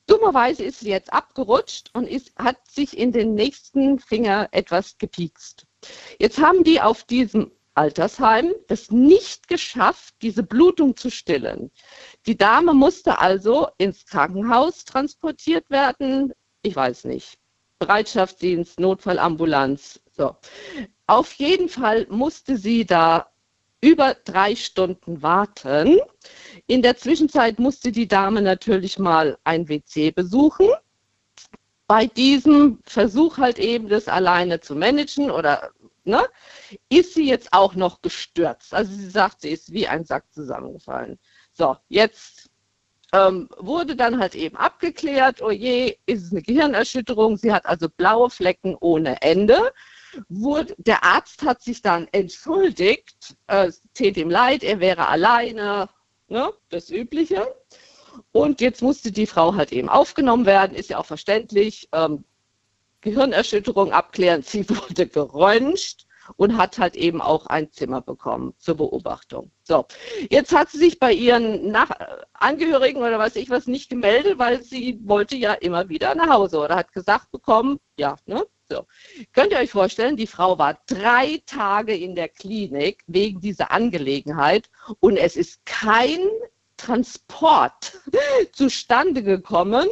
Dummerweise 0.07 0.63
ist 0.63 0.81
sie 0.81 0.89
jetzt 0.89 1.13
abgerutscht 1.13 1.91
und 1.93 2.05
ist, 2.05 2.35
hat 2.35 2.57
sich 2.69 2.97
in 2.97 3.11
den 3.11 3.35
nächsten 3.35 3.99
Finger 3.99 4.49
etwas 4.51 4.97
gepiekst. 4.97 5.65
Jetzt 6.19 6.39
haben 6.39 6.63
die 6.63 6.81
auf 6.81 7.03
diesem 7.03 7.51
Altersheim 7.79 8.53
es 8.67 8.91
nicht 8.91 9.47
geschafft, 9.47 10.13
diese 10.21 10.43
Blutung 10.43 10.97
zu 10.97 11.09
stillen. 11.09 11.71
Die 12.25 12.35
Dame 12.35 12.73
musste 12.73 13.19
also 13.19 13.69
ins 13.77 14.05
Krankenhaus 14.05 14.83
transportiert 14.83 15.69
werden. 15.69 16.33
Ich 16.61 16.75
weiß 16.75 17.05
nicht. 17.05 17.37
Bereitschaftsdienst, 17.79 18.79
Notfallambulanz. 18.79 20.01
So. 20.11 20.35
Auf 21.07 21.33
jeden 21.33 21.69
Fall 21.69 22.05
musste 22.09 22.57
sie 22.57 22.85
da 22.85 23.29
über 23.81 24.15
drei 24.25 24.55
Stunden 24.55 25.21
warten. 25.21 25.99
In 26.67 26.81
der 26.81 26.97
Zwischenzeit 26.97 27.59
musste 27.59 27.91
die 27.91 28.07
Dame 28.07 28.41
natürlich 28.41 28.99
mal 28.99 29.37
ein 29.45 29.69
WC 29.69 30.11
besuchen. 30.11 30.69
Bei 31.87 32.05
diesem 32.05 32.79
Versuch 32.83 33.37
halt 33.37 33.57
eben 33.57 33.87
das 33.87 34.07
alleine 34.07 34.59
zu 34.59 34.75
managen 34.75 35.31
oder 35.31 35.71
ne, 36.03 36.27
ist 36.89 37.13
sie 37.13 37.27
jetzt 37.27 37.53
auch 37.53 37.73
noch 37.73 38.01
gestürzt. 38.01 38.73
Also 38.73 38.91
sie 38.93 39.09
sagt, 39.09 39.41
sie 39.41 39.49
ist 39.49 39.71
wie 39.71 39.87
ein 39.87 40.03
Sack 40.03 40.25
zusammengefallen. 40.31 41.17
So, 41.53 41.77
jetzt 41.87 42.38
ähm, 43.13 43.49
wurde 43.57 43.95
dann 43.95 44.19
halt 44.19 44.35
eben 44.35 44.55
abgeklärt, 44.55 45.41
oh 45.41 45.51
je, 45.51 45.97
ist 46.05 46.25
es 46.25 46.31
eine 46.31 46.41
Gehirnerschütterung. 46.41 47.37
Sie 47.37 47.51
hat 47.51 47.65
also 47.65 47.87
blaue 47.89 48.29
Flecken 48.29 48.75
ohne 48.79 49.21
Ende 49.21 49.71
wurde, 50.27 50.75
der 50.77 51.03
Arzt 51.03 51.43
hat 51.43 51.61
sich 51.61 51.81
dann 51.81 52.07
entschuldigt, 52.11 53.35
äh, 53.47 53.71
tät 53.93 54.17
ihm 54.17 54.29
leid, 54.29 54.63
er 54.63 54.79
wäre 54.79 55.07
alleine, 55.07 55.89
ne, 56.27 56.51
das 56.69 56.89
Übliche. 56.89 57.47
Und 58.31 58.61
jetzt 58.61 58.81
musste 58.81 59.11
die 59.11 59.27
Frau 59.27 59.55
halt 59.55 59.71
eben 59.71 59.89
aufgenommen 59.89 60.45
werden, 60.45 60.75
ist 60.75 60.89
ja 60.89 60.97
auch 60.97 61.05
verständlich. 61.05 61.87
Ähm, 61.93 62.23
Gehirnerschütterung 63.01 63.93
abklären, 63.93 64.43
sie 64.43 64.69
wurde 64.69 65.07
geröntgt 65.07 66.05
und 66.35 66.57
hat 66.57 66.77
halt 66.79 66.95
eben 66.95 67.21
auch 67.21 67.45
ein 67.47 67.71
Zimmer 67.71 68.01
bekommen 68.01 68.53
zur 68.57 68.75
Beobachtung. 68.75 69.51
So, 69.63 69.85
jetzt 70.29 70.55
hat 70.55 70.69
sie 70.69 70.77
sich 70.77 70.99
bei 70.99 71.13
ihren 71.13 71.71
Nach 71.71 71.91
Angehörigen 72.33 72.99
oder 72.99 73.19
weiß 73.19 73.35
ich 73.35 73.49
was 73.49 73.67
nicht 73.67 73.89
gemeldet, 73.89 74.39
weil 74.39 74.63
sie 74.63 74.99
wollte 75.03 75.35
ja 75.35 75.53
immer 75.53 75.89
wieder 75.89 76.15
nach 76.15 76.29
Hause 76.29 76.59
oder 76.59 76.75
hat 76.75 76.91
gesagt 76.93 77.31
bekommen, 77.31 77.79
ja, 77.97 78.15
ne, 78.25 78.45
so. 78.69 78.85
Könnt 79.33 79.51
ihr 79.51 79.57
euch 79.57 79.71
vorstellen, 79.71 80.15
die 80.15 80.27
Frau 80.27 80.59
war 80.59 80.79
drei 80.85 81.41
Tage 81.47 81.95
in 81.95 82.15
der 82.15 82.29
Klinik 82.29 83.03
wegen 83.07 83.41
dieser 83.41 83.71
Angelegenheit 83.71 84.69
und 84.99 85.17
es 85.17 85.35
ist 85.35 85.65
kein 85.65 86.19
Transport 86.77 87.99
zustande 88.53 89.23
gekommen, 89.23 89.87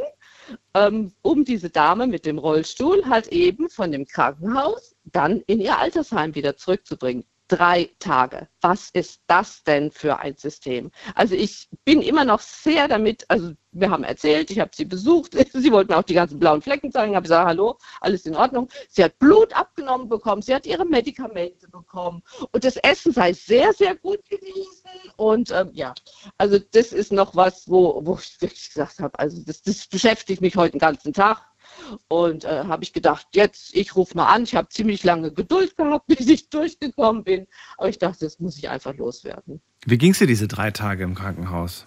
ähm, 0.74 1.12
um 1.22 1.44
diese 1.46 1.70
Dame 1.70 2.08
mit 2.08 2.26
dem 2.26 2.38
Rollstuhl 2.38 3.06
halt 3.06 3.28
eben 3.28 3.70
von 3.70 3.92
dem 3.92 4.06
Krankenhaus 4.06 4.96
dann 5.06 5.42
in 5.48 5.60
ihr 5.60 5.78
Altersheim 5.78 6.36
wieder 6.36 6.58
zurückzubringen. 6.58 7.26
Drei 7.50 7.90
Tage. 8.00 8.50
Was 8.60 8.90
ist 8.90 9.22
das 9.28 9.64
denn 9.64 9.90
für 9.92 10.20
ein 10.20 10.36
System? 10.36 10.92
Also 11.16 11.34
ich 11.34 11.70
bin 11.86 12.02
immer 12.02 12.26
noch 12.26 12.42
sehr 12.42 12.90
damit, 12.90 13.24
also 13.30 13.54
wir 13.72 13.90
haben 13.90 14.04
erzählt, 14.04 14.52
ich 14.52 14.60
habe 14.60 14.72
sie 14.74 14.84
besucht, 14.84 15.32
sie 15.54 15.72
wollten 15.72 15.94
auch 15.94 16.04
die 16.04 16.14
ganzen 16.14 16.40
blauen 16.40 16.62
Flecken 16.62 16.92
zeigen, 16.92 17.16
habe 17.16 17.24
gesagt, 17.24 17.48
hallo, 17.48 17.78
alles 18.02 18.26
in 18.26 18.36
Ordnung. 18.36 18.68
Sie 18.90 19.02
hat 19.02 19.18
Blut 19.20 19.56
abgenommen 19.56 20.10
bekommen, 20.10 20.42
sie 20.42 20.54
hat 20.54 20.66
ihre 20.66 20.86
Medikamente 20.86 21.70
bekommen 21.70 22.22
und 22.52 22.66
das 22.66 22.76
Essen 22.78 23.14
sei 23.14 23.32
sehr, 23.32 23.72
sehr 23.72 23.96
gut 23.96 24.28
gewesen 24.30 25.12
und 25.16 25.52
ähm, 25.52 25.70
ja, 25.72 25.94
also 26.38 26.60
das 26.60 26.92
ist 26.92 27.14
noch 27.14 27.36
was, 27.36 27.70
wo, 27.70 28.06
wo 28.06 28.18
ich 28.22 28.42
wirklich 28.42 28.68
gesagt 28.74 29.00
habe, 29.00 29.18
also 29.20 29.42
das, 29.46 29.62
das 29.62 29.88
beschäftigt 29.88 30.42
mich 30.42 30.58
heute 30.58 30.72
den 30.72 30.80
ganzen 30.80 31.14
Tag. 31.14 31.46
Und 32.08 32.44
äh, 32.44 32.64
habe 32.66 32.84
ich 32.84 32.94
gedacht, 32.94 33.28
jetzt, 33.34 33.76
ich 33.76 33.96
rufe 33.96 34.16
mal 34.16 34.28
an. 34.28 34.44
Ich 34.44 34.56
habe 34.56 34.70
ziemlich 34.70 35.04
lange 35.04 35.32
Geduld 35.32 35.76
gehabt, 35.78 36.08
bis 36.08 36.28
ich 36.28 36.50
durchgekommen 36.50 37.24
bin. 37.24 37.48
Aber 37.78 37.90
ich 37.90 37.98
dachte, 37.98 38.26
das 38.26 38.40
muss 38.40 38.58
ich 38.58 38.70
einfach 38.70 38.96
loswerden. 38.96 39.62
Wie 39.86 39.98
ging 39.98 40.12
es 40.12 40.20
dir 40.20 40.28
diese 40.28 40.48
drei 40.48 40.72
Tage 40.72 41.04
im 41.04 41.16
Krankenhaus? 41.16 41.86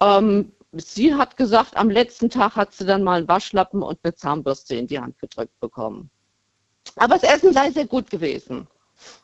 Ähm, 0.00 0.52
sie 0.72 1.14
hat 1.14 1.36
gesagt, 1.36 1.76
am 1.76 1.90
letzten 1.90 2.30
Tag 2.30 2.56
hat 2.56 2.72
sie 2.72 2.84
dann 2.84 3.02
mal 3.02 3.18
einen 3.18 3.28
Waschlappen 3.28 3.82
und 3.82 3.98
eine 4.02 4.14
Zahnbürste 4.14 4.74
in 4.76 4.86
die 4.86 4.98
Hand 4.98 5.18
gedrückt 5.18 5.58
bekommen. 5.60 6.10
Aber 6.96 7.18
das 7.18 7.22
Essen 7.22 7.52
sei 7.52 7.70
sehr 7.70 7.86
gut 7.86 8.10
gewesen. 8.10 8.66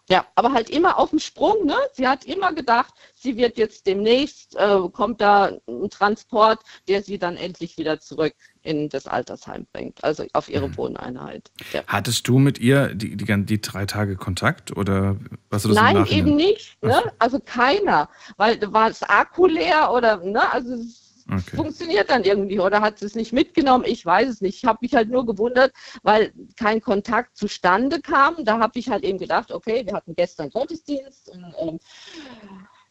Ja, 0.09 0.25
aber 0.37 0.53
halt 0.53 0.71
immer 0.71 0.99
auf 0.99 1.11
dem 1.11 1.19
Sprung, 1.19 1.67
ne? 1.67 1.75
Sie 1.93 2.07
hat 2.07 2.25
immer 2.25 2.53
gedacht, 2.53 2.95
sie 3.15 3.37
wird 3.37 3.59
jetzt 3.59 3.87
demnächst, 3.87 4.55
äh, 4.55 4.79
kommt 4.93 5.21
da 5.21 5.53
ein 5.67 5.91
Transport, 5.91 6.61
der 6.87 7.03
sie 7.03 7.19
dann 7.19 7.37
endlich 7.37 7.77
wieder 7.77 7.99
zurück 7.99 8.35
in 8.63 8.89
das 8.89 9.07
Altersheim 9.09 9.67
bringt, 9.73 10.03
also 10.05 10.25
auf 10.33 10.49
ihre 10.49 10.77
Wohneinheit. 10.77 11.51
Ja. 11.73 11.83
Hattest 11.89 12.29
du 12.29 12.39
mit 12.39 12.59
ihr 12.59 12.95
die, 12.95 13.17
die, 13.17 13.45
die 13.45 13.61
drei 13.61 13.87
Tage 13.87 14.17
Kontakt 14.17 14.77
oder 14.77 15.17
was 15.51 15.63
du 15.63 15.69
das 15.69 15.77
Nein, 15.77 16.07
eben 16.07 16.37
nicht, 16.37 16.81
ne? 16.83 17.03
Also 17.19 17.41
keiner, 17.41 18.09
weil 18.37 18.61
war 18.73 18.89
das 18.89 19.03
Akku 19.03 19.47
leer 19.47 19.93
oder, 19.93 20.19
ne? 20.19 20.53
Also 20.53 20.75
es 20.75 21.06
Okay. 21.29 21.57
funktioniert 21.57 22.09
dann 22.09 22.23
irgendwie 22.23 22.61
oder 22.61 22.81
hat 22.81 23.03
es 23.03 23.17
nicht 23.17 23.33
mitgenommen, 23.33 23.85
ich 23.85 24.07
weiß 24.07 24.29
es 24.29 24.41
nicht. 24.41 24.59
Ich 24.59 24.65
habe 24.65 24.79
mich 24.81 24.95
halt 24.95 25.09
nur 25.11 25.27
gewundert, 25.27 25.73
weil 26.03 26.33
kein 26.57 26.81
Kontakt 26.81 27.37
zustande 27.37 28.01
kam. 28.01 28.45
Da 28.45 28.61
habe 28.61 28.79
ich 28.79 28.89
halt 28.89 29.03
eben 29.03 29.19
gedacht, 29.19 29.51
okay, 29.51 29.85
wir 29.85 29.95
hatten 29.95 30.15
gestern 30.15 30.51
Gottesdienst 30.51 31.31
und 31.31 31.55
ähm, 31.59 31.81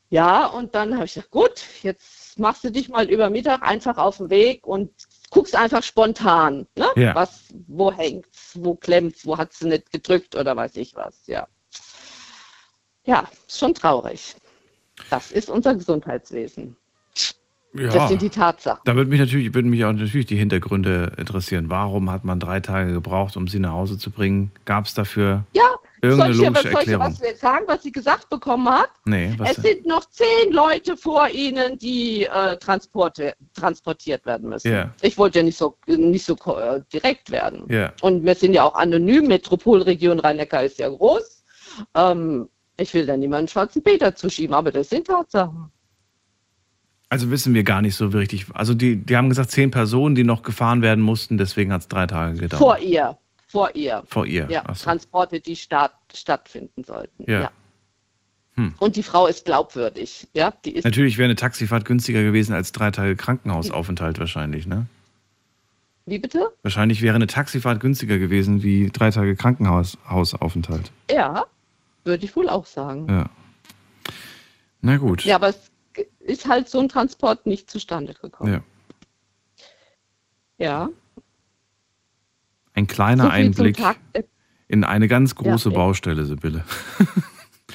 ja, 0.09 0.45
und 0.47 0.75
dann 0.75 0.95
habe 0.95 1.05
ich 1.05 1.13
gesagt, 1.13 1.31
gut, 1.31 1.63
jetzt 1.81 2.37
machst 2.37 2.63
du 2.63 2.71
dich 2.71 2.89
mal 2.89 3.09
über 3.09 3.29
Mittag 3.29 3.63
einfach 3.63 3.97
auf 3.97 4.17
den 4.17 4.29
Weg 4.29 4.67
und 4.67 4.91
guckst 5.29 5.55
einfach 5.55 5.81
spontan, 5.81 6.67
ne? 6.75 6.87
Ja. 6.95 7.15
Was, 7.15 7.45
wo 7.67 7.91
hängt's, 7.91 8.51
wo 8.55 8.75
klemmt's, 8.75 9.25
wo 9.25 9.37
hat's 9.37 9.61
nicht 9.61 9.91
gedrückt 9.91 10.35
oder 10.35 10.55
weiß 10.55 10.75
ich 10.75 10.95
was, 10.95 11.25
ja. 11.27 11.47
Ja, 13.05 13.29
ist 13.47 13.59
schon 13.59 13.73
traurig. 13.73 14.35
Das 15.09 15.31
ist 15.31 15.49
unser 15.49 15.75
Gesundheitswesen. 15.75 16.77
Ja. 17.77 17.89
Das 17.89 18.09
sind 18.09 18.21
die 18.21 18.29
Tatsachen. 18.29 18.81
Da 18.85 18.95
würde 18.95 19.09
mich 19.09 19.19
natürlich, 19.19 19.53
würden 19.53 19.69
mich 19.69 19.83
auch 19.83 19.91
natürlich 19.91 20.25
die 20.25 20.37
Hintergründe 20.37 21.11
interessieren. 21.17 21.65
Warum 21.69 22.11
hat 22.11 22.23
man 22.23 22.39
drei 22.39 22.59
Tage 22.59 22.93
gebraucht, 22.93 23.35
um 23.37 23.47
sie 23.47 23.59
nach 23.59 23.73
Hause 23.73 23.97
zu 23.97 24.11
bringen? 24.11 24.51
Gab 24.65 24.85
es 24.85 24.93
dafür 24.93 25.43
Ja, 25.53 25.63
irgendeine 26.01 26.33
soll 26.33 26.43
ich, 26.43 26.49
logische 26.49 26.69
aber, 26.69 27.11
soll 27.11 27.27
ich 27.27 27.33
was 27.33 27.39
sagen, 27.39 27.65
was 27.67 27.83
sie 27.83 27.91
gesagt 27.91 28.29
bekommen 28.29 28.69
hat? 28.69 28.89
Nee, 29.05 29.33
was 29.37 29.57
Es 29.57 29.63
sind 29.63 29.85
noch 29.85 30.05
zehn 30.09 30.51
Leute 30.51 30.95
vor 30.95 31.27
ihnen, 31.29 31.77
die 31.77 32.23
äh, 32.25 32.57
transportiert 32.57 34.25
werden 34.25 34.49
müssen. 34.49 34.71
Ja. 34.71 34.91
Ich 35.01 35.17
wollte 35.17 35.39
ja 35.39 35.43
nicht 35.43 35.57
so, 35.57 35.75
nicht 35.87 36.25
so 36.25 36.35
äh, 36.35 36.81
direkt 36.93 37.29
werden. 37.31 37.63
Ja. 37.69 37.91
Und 38.01 38.23
wir 38.23 38.35
sind 38.35 38.53
ja 38.53 38.63
auch 38.63 38.75
anonym. 38.75 39.27
Metropolregion 39.27 40.19
Rhein-Neckar 40.19 40.63
ist 40.63 40.79
ja 40.79 40.89
groß. 40.89 41.43
Ähm, 41.95 42.47
ich 42.77 42.93
will 42.93 43.05
da 43.05 43.17
niemanden 43.17 43.47
schwarzen 43.47 43.83
Peter 43.83 44.15
zuschieben, 44.15 44.53
aber 44.53 44.71
das 44.71 44.89
sind 44.89 45.07
Tatsachen. 45.07 45.71
Also 47.09 47.29
wissen 47.29 47.53
wir 47.53 47.63
gar 47.63 47.81
nicht 47.81 47.95
so 47.95 48.07
richtig. 48.07 48.47
Also 48.53 48.73
die, 48.73 48.95
die 48.97 49.15
haben 49.15 49.29
gesagt, 49.29 49.51
zehn 49.51 49.71
Personen, 49.71 50.15
die 50.15 50.23
noch 50.23 50.43
gefahren 50.43 50.81
werden 50.81 51.03
mussten, 51.03 51.37
deswegen 51.37 51.71
hat 51.71 51.81
es 51.81 51.87
drei 51.87 52.07
Tage 52.07 52.37
gedauert. 52.39 52.59
Vor 52.59 52.77
ihr. 52.79 53.17
Vor 53.47 53.75
ihr. 53.75 54.03
Vor 54.07 54.25
ihr, 54.25 54.47
Ja, 54.49 54.63
so. 54.73 54.85
Transporte, 54.85 55.39
die 55.39 55.55
statt, 55.55 55.93
stattfinden 56.13 56.83
sollten. 56.83 57.29
Ja. 57.29 57.41
Ja. 57.41 57.51
Hm. 58.55 58.73
Und 58.79 58.95
die 58.95 59.03
Frau 59.03 59.27
ist 59.27 59.45
glaubwürdig. 59.45 60.27
Ja, 60.33 60.53
die 60.63 60.71
ist 60.71 60.85
Natürlich 60.85 61.17
wäre 61.17 61.25
eine 61.25 61.35
Taxifahrt 61.35 61.85
günstiger 61.85 62.23
gewesen 62.23 62.53
als 62.53 62.71
drei 62.71 62.89
Tage 62.91 63.15
Krankenhausaufenthalt 63.15 64.17
wahrscheinlich, 64.19 64.65
ne? 64.65 64.87
Wie 66.05 66.19
bitte? 66.19 66.51
Wahrscheinlich 66.61 67.01
wäre 67.01 67.15
eine 67.15 67.27
Taxifahrt 67.27 67.79
günstiger 67.79 68.17
gewesen 68.17 68.63
wie 68.63 68.89
drei 68.91 69.11
Tage 69.11 69.35
Krankenhausaufenthalt. 69.35 70.91
Ja, 71.11 71.45
würde 72.03 72.25
ich 72.25 72.35
wohl 72.35 72.47
auch 72.47 72.65
sagen. 72.65 73.07
Ja. 73.09 73.29
Na 74.81 74.97
gut. 74.97 75.25
Ja, 75.25 75.35
aber 75.35 75.49
es 75.49 75.71
ist 76.19 76.47
halt 76.47 76.69
so 76.69 76.79
ein 76.79 76.89
Transport 76.89 77.45
nicht 77.45 77.69
zustande 77.69 78.13
gekommen. 78.13 78.53
Ja. 78.53 78.63
Ja. 80.57 80.89
Ein 82.73 82.87
kleiner 82.87 83.23
So 83.23 83.29
Einblick 83.29 83.77
Tag 83.77 83.97
in 84.67 84.83
eine 84.83 85.07
ganz 85.07 85.35
große 85.35 85.69
Ja. 85.69 85.75
Baustelle, 85.75 86.25
Sibylle. 86.25 86.63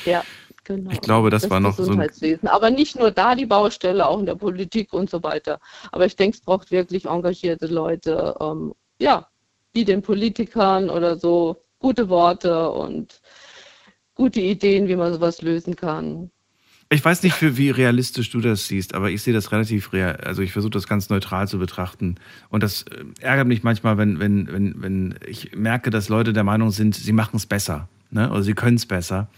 Ja, 0.07 0.23
genau. 0.65 0.91
Ich 0.93 1.03
glaube, 1.03 1.29
das 1.29 1.51
war 1.51 1.61
noch 1.61 1.77
so 1.77 1.93
ein-. 1.93 2.49
Aber 2.49 2.71
nicht 2.71 2.99
nur 2.99 3.11
da 3.11 3.35
die 3.35 3.45
Baustelle, 3.45 4.07
auch 4.07 4.19
in 4.19 4.25
der 4.25 4.35
Politik 4.35 4.95
und 4.95 5.11
so 5.11 5.23
weiter. 5.23 5.61
Aber 5.93 6.07
ich 6.07 6.17
denke, 6.17 6.39
es 6.39 6.41
braucht 6.43 6.71
wirklich 6.71 7.05
engagierte 7.05 7.67
Leute, 7.67 8.35
ähm, 8.41 8.73
ja, 8.99 9.27
die 9.75 9.85
den 9.85 10.01
Politikern 10.01 10.89
oder 10.89 11.19
so 11.19 11.63
gute 11.81 12.09
Worte 12.09 12.71
und 12.71 13.21
gute 14.15 14.41
Ideen, 14.41 14.89
wie 14.89 14.97
man 14.97 15.13
sowas 15.13 15.43
lösen 15.43 15.77
kann. 15.77 16.31
Ich 16.93 17.05
weiß 17.05 17.23
nicht, 17.23 17.35
für 17.35 17.57
wie 17.57 17.71
realistisch 17.71 18.31
du 18.31 18.41
das 18.41 18.67
siehst, 18.67 18.95
aber 18.95 19.11
ich 19.13 19.23
sehe 19.23 19.33
das 19.33 19.53
relativ 19.53 19.93
real. 19.93 20.17
Also 20.17 20.43
ich 20.43 20.51
versuche 20.51 20.73
das 20.73 20.89
ganz 20.89 21.09
neutral 21.09 21.47
zu 21.47 21.61
betrachten. 21.61 22.17
Und 22.49 22.65
das 22.65 22.83
äh, 22.83 23.05
ärgert 23.21 23.47
mich 23.47 23.63
manchmal, 23.63 23.97
wenn, 23.97 24.19
wenn, 24.19 24.53
wenn, 24.53 24.83
wenn 24.83 25.15
ich 25.25 25.55
merke, 25.55 25.91
dass 25.91 26.09
Leute 26.09 26.33
der 26.33 26.43
Meinung 26.43 26.73
sind, 26.73 26.97
sie 26.97 27.13
machen 27.13 27.37
es 27.37 27.47
besser. 27.47 27.89
Ne? 28.11 28.29
Oder 28.29 28.43
sie 28.43 28.55
können 28.55 28.77
es 28.77 28.87
besser. 28.87 29.29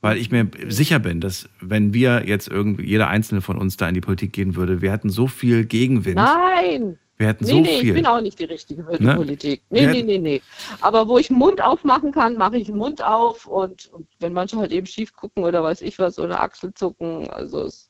Weil 0.00 0.16
ich 0.16 0.30
mir 0.30 0.50
sicher 0.68 0.98
bin, 0.98 1.20
dass 1.20 1.46
wenn 1.60 1.92
wir 1.92 2.26
jetzt 2.26 2.48
irgendwie, 2.48 2.84
jeder 2.84 3.08
einzelne 3.08 3.42
von 3.42 3.58
uns 3.58 3.76
da 3.76 3.86
in 3.86 3.94
die 3.94 4.00
Politik 4.00 4.32
gehen 4.32 4.56
würde, 4.56 4.80
wir 4.80 4.90
hätten 4.90 5.10
so 5.10 5.26
viel 5.26 5.66
Gegenwind. 5.66 6.16
Nein! 6.16 6.98
Wir 7.16 7.28
hätten 7.28 7.44
nee, 7.44 7.50
so 7.50 7.60
nee, 7.60 7.78
viel. 7.78 7.88
ich 7.88 7.94
bin 7.94 8.06
auch 8.06 8.20
nicht 8.20 8.38
die 8.38 8.44
Richtige 8.44 8.84
für 8.84 8.98
die 8.98 9.04
Ne? 9.04 9.14
Politik. 9.14 9.62
Wir 9.70 9.86
Nee, 9.88 10.02
nee, 10.02 10.02
nee, 10.02 10.18
nee. 10.18 10.42
Aber 10.80 11.06
wo 11.06 11.18
ich 11.18 11.28
den 11.28 11.38
Mund 11.38 11.62
aufmachen 11.62 12.10
kann, 12.10 12.36
mache 12.36 12.56
ich 12.56 12.66
den 12.66 12.76
Mund 12.76 13.04
auf. 13.04 13.46
Und, 13.46 13.86
und 13.92 14.08
wenn 14.18 14.32
manche 14.32 14.56
halt 14.56 14.72
eben 14.72 14.86
schief 14.86 15.14
gucken 15.14 15.44
oder 15.44 15.62
weiß 15.62 15.82
ich 15.82 15.98
was 15.98 16.18
oder 16.18 16.40
Achselzucken, 16.40 17.30
also 17.30 17.62
es, 17.62 17.88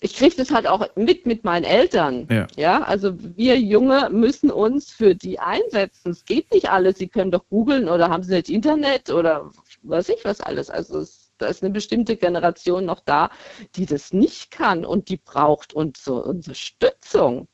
ich 0.00 0.14
kriege 0.16 0.36
das 0.36 0.50
halt 0.52 0.66
auch 0.68 0.86
mit 0.94 1.26
mit 1.26 1.44
meinen 1.44 1.64
Eltern. 1.64 2.28
Ja. 2.56 2.82
also 2.82 3.12
wir 3.36 3.58
Junge 3.58 4.08
müssen 4.10 4.50
uns 4.50 4.90
für 4.90 5.14
die 5.14 5.38
einsetzen. 5.40 6.10
Es 6.10 6.24
geht 6.24 6.52
nicht 6.52 6.70
alles. 6.70 6.98
Sie 6.98 7.08
können 7.08 7.32
doch 7.32 7.48
googeln 7.48 7.88
oder 7.88 8.08
haben 8.08 8.22
sie 8.22 8.34
nicht 8.34 8.50
Internet 8.50 9.10
oder 9.10 9.50
weiß 9.82 10.10
ich 10.10 10.24
was 10.24 10.40
alles. 10.40 10.70
Also 10.70 11.00
es, 11.00 11.32
da 11.38 11.46
ist 11.46 11.62
eine 11.62 11.72
bestimmte 11.72 12.16
Generation 12.16 12.84
noch 12.84 13.00
da, 13.00 13.30
die 13.74 13.86
das 13.86 14.12
nicht 14.12 14.52
kann 14.52 14.84
und 14.84 15.08
die 15.08 15.16
braucht 15.16 15.72
unsere 15.74 16.22
Unterstützung 16.22 17.48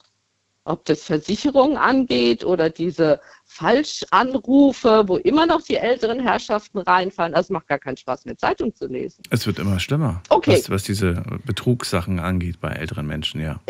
ob 0.69 0.85
das 0.85 1.03
Versicherungen 1.05 1.77
angeht 1.77 2.45
oder 2.45 2.69
diese 2.69 3.20
Falschanrufe, 3.47 5.05
wo 5.07 5.16
immer 5.16 5.47
noch 5.47 5.62
die 5.62 5.77
älteren 5.77 6.20
Herrschaften 6.20 6.78
reinfallen. 6.78 7.35
Also 7.35 7.47
es 7.47 7.51
macht 7.51 7.69
gar 7.69 7.78
keinen 7.78 7.97
Spaß 7.97 8.27
mehr, 8.27 8.36
Zeitung 8.36 8.74
zu 8.74 8.86
lesen. 8.86 9.23
Es 9.31 9.47
wird 9.47 9.59
immer 9.59 9.81
schlimmer, 9.81 10.23
Okay. 10.28 10.53
was, 10.53 10.69
was 10.70 10.82
diese 10.82 11.23
Betrugssachen 11.47 12.19
angeht 12.20 12.61
bei 12.61 12.69
älteren 12.69 13.07
Menschen, 13.07 13.40
ja. 13.40 13.61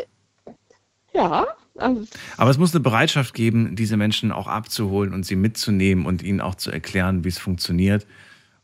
Ja, 1.15 1.47
also 1.77 2.05
Aber 2.37 2.51
es 2.51 2.59
muss 2.59 2.75
eine 2.75 2.81
Bereitschaft 2.81 3.33
geben, 3.35 3.77
diese 3.77 3.97
Menschen 3.97 4.33
auch 4.33 4.49
abzuholen 4.49 5.15
und 5.15 5.25
sie 5.25 5.37
mitzunehmen 5.37 6.05
und 6.05 6.23
ihnen 6.23 6.41
auch 6.41 6.57
zu 6.57 6.71
erklären, 6.71 7.25
wie 7.25 7.29
es 7.29 7.39
funktioniert. 7.39 8.07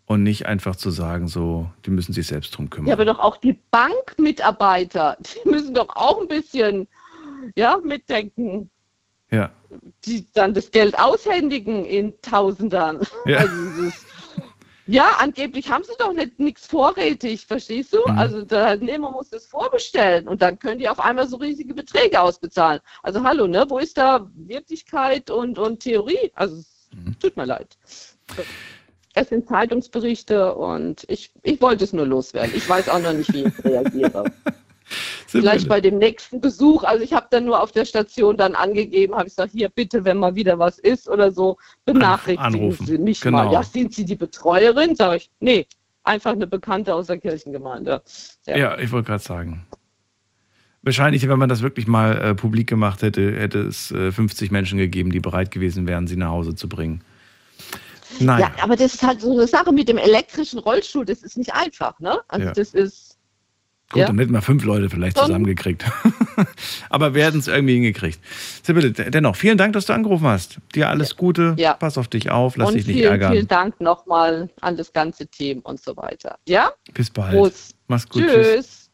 Und 0.06 0.22
nicht 0.22 0.44
einfach 0.44 0.76
zu 0.76 0.90
sagen, 0.90 1.28
so, 1.28 1.70
die 1.86 1.90
müssen 1.90 2.12
sich 2.12 2.26
selbst 2.26 2.54
drum 2.54 2.68
kümmern. 2.68 2.88
ja, 2.88 2.92
aber 2.94 3.06
doch 3.06 3.18
auch 3.20 3.38
die 3.38 3.58
Bankmitarbeiter, 3.70 5.16
die 5.20 5.48
müssen 5.48 5.72
doch 5.72 5.88
auch 5.96 6.20
ein 6.20 6.28
bisschen 6.28 6.86
ja, 7.56 7.78
mitdenken, 7.82 8.70
Ja. 9.30 9.50
die 10.04 10.26
dann 10.34 10.54
das 10.54 10.70
Geld 10.70 10.98
aushändigen 10.98 11.84
in 11.84 12.14
Tausendern. 12.22 13.00
Ja. 13.26 13.38
Also 13.38 13.54
ist, 13.88 14.06
ja, 14.86 15.12
angeblich 15.18 15.70
haben 15.70 15.82
sie 15.84 15.94
doch 15.98 16.12
nicht 16.12 16.38
nichts 16.38 16.66
vorrätig, 16.66 17.46
verstehst 17.46 17.94
du? 17.94 17.98
Mhm. 18.06 18.18
Also 18.18 18.42
der 18.42 18.64
Teilnehmer 18.64 19.10
muss 19.10 19.30
das 19.30 19.46
vorbestellen 19.46 20.28
und 20.28 20.42
dann 20.42 20.58
können 20.58 20.78
die 20.78 20.88
auf 20.88 21.00
einmal 21.00 21.26
so 21.26 21.36
riesige 21.38 21.72
Beträge 21.74 22.20
ausbezahlen. 22.20 22.80
Also 23.02 23.22
hallo, 23.24 23.46
ne? 23.46 23.64
Wo 23.68 23.78
ist 23.78 23.96
da 23.96 24.28
Wirklichkeit 24.34 25.30
und, 25.30 25.58
und 25.58 25.80
Theorie? 25.80 26.30
Also 26.34 26.56
es 26.56 26.74
Mhm. 26.94 27.18
tut 27.18 27.36
mir 27.36 27.44
leid. 27.46 27.76
Es 29.14 29.28
sind 29.28 29.48
Zeitungsberichte 29.48 30.54
und 30.54 31.04
ich, 31.08 31.32
ich 31.42 31.60
wollte 31.60 31.82
es 31.84 31.92
nur 31.92 32.06
loswerden. 32.06 32.52
Ich 32.54 32.68
weiß 32.68 32.88
auch 32.88 33.00
noch 33.00 33.12
nicht, 33.12 33.32
wie 33.32 33.44
ich 33.44 33.64
reagiere. 33.64 34.24
Vielleicht 35.26 35.68
bei 35.68 35.80
dem 35.80 35.98
nächsten 35.98 36.40
Besuch, 36.40 36.84
also 36.84 37.02
ich 37.02 37.12
habe 37.12 37.26
dann 37.30 37.44
nur 37.46 37.60
auf 37.62 37.72
der 37.72 37.84
Station 37.84 38.36
dann 38.36 38.54
angegeben, 38.54 39.14
habe 39.14 39.26
ich 39.26 39.32
gesagt, 39.34 39.52
hier 39.52 39.68
bitte, 39.68 40.04
wenn 40.04 40.18
mal 40.18 40.34
wieder 40.34 40.58
was 40.58 40.78
ist 40.78 41.08
oder 41.08 41.32
so, 41.32 41.56
benachrichtigen 41.84 42.38
Anrufen. 42.44 42.86
Sie 42.86 42.98
mich 42.98 43.20
Genau. 43.20 43.44
mal. 43.44 43.52
Ja, 43.52 43.62
sind 43.62 43.94
Sie 43.94 44.04
die 44.04 44.16
Betreuerin? 44.16 44.94
Sage 44.94 45.16
ich, 45.16 45.30
nee, 45.40 45.66
einfach 46.04 46.32
eine 46.32 46.46
Bekannte 46.46 46.94
aus 46.94 47.06
der 47.08 47.18
Kirchengemeinde. 47.18 48.02
Ja, 48.46 48.78
ich 48.78 48.92
wollte 48.92 49.06
gerade 49.08 49.22
sagen. 49.22 49.66
Wahrscheinlich, 50.82 51.26
wenn 51.26 51.38
man 51.38 51.48
das 51.48 51.62
wirklich 51.62 51.86
mal 51.86 52.18
äh, 52.18 52.34
publik 52.34 52.66
gemacht 52.68 53.00
hätte, 53.00 53.32
hätte 53.40 53.60
es 53.60 53.90
äh, 53.90 54.12
50 54.12 54.50
Menschen 54.50 54.76
gegeben, 54.78 55.10
die 55.10 55.20
bereit 55.20 55.50
gewesen 55.50 55.86
wären, 55.86 56.06
sie 56.06 56.16
nach 56.16 56.28
Hause 56.28 56.54
zu 56.54 56.68
bringen. 56.68 57.02
Nein. 58.20 58.40
Ja, 58.42 58.52
aber 58.62 58.76
das 58.76 58.94
ist 58.94 59.02
halt 59.02 59.22
so 59.22 59.32
eine 59.32 59.46
Sache 59.46 59.72
mit 59.72 59.88
dem 59.88 59.96
elektrischen 59.96 60.58
Rollstuhl, 60.58 61.06
das 61.06 61.22
ist 61.22 61.38
nicht 61.38 61.54
einfach, 61.54 61.98
ne? 62.00 62.20
Also 62.28 62.46
Ja. 62.46 62.52
das 62.52 62.74
ist, 62.74 63.13
Gut, 63.90 64.00
ja. 64.00 64.06
dann 64.06 64.18
hätten 64.18 64.32
wir 64.32 64.42
fünf 64.42 64.64
Leute 64.64 64.88
vielleicht 64.88 65.18
Schon. 65.18 65.26
zusammengekriegt. 65.26 65.84
Aber 66.90 67.14
wir 67.14 67.24
hätten 67.24 67.38
es 67.38 67.48
irgendwie 67.48 67.74
hingekriegt. 67.74 68.18
Sibylle, 68.62 68.92
dennoch, 68.92 69.36
vielen 69.36 69.58
Dank, 69.58 69.74
dass 69.74 69.86
du 69.86 69.92
angerufen 69.92 70.26
hast. 70.26 70.58
Dir 70.74 70.88
alles 70.88 71.16
Gute. 71.16 71.54
Ja. 71.58 71.74
Pass 71.74 71.98
auf 71.98 72.08
dich 72.08 72.30
auf, 72.30 72.56
lass 72.56 72.68
und 72.68 72.74
dich 72.74 72.86
nicht 72.86 72.96
vielen, 72.96 73.12
ärgern. 73.12 73.32
vielen 73.32 73.48
Dank 73.48 73.80
nochmal 73.80 74.48
an 74.62 74.76
das 74.76 74.92
ganze 74.92 75.26
Team 75.26 75.60
und 75.60 75.80
so 75.80 75.96
weiter. 75.96 76.38
Ja? 76.48 76.72
Bis 76.92 77.10
bald. 77.10 77.32
Prost. 77.32 77.76
Mach's 77.86 78.08
gut. 78.08 78.24
Tschüss. 78.26 78.90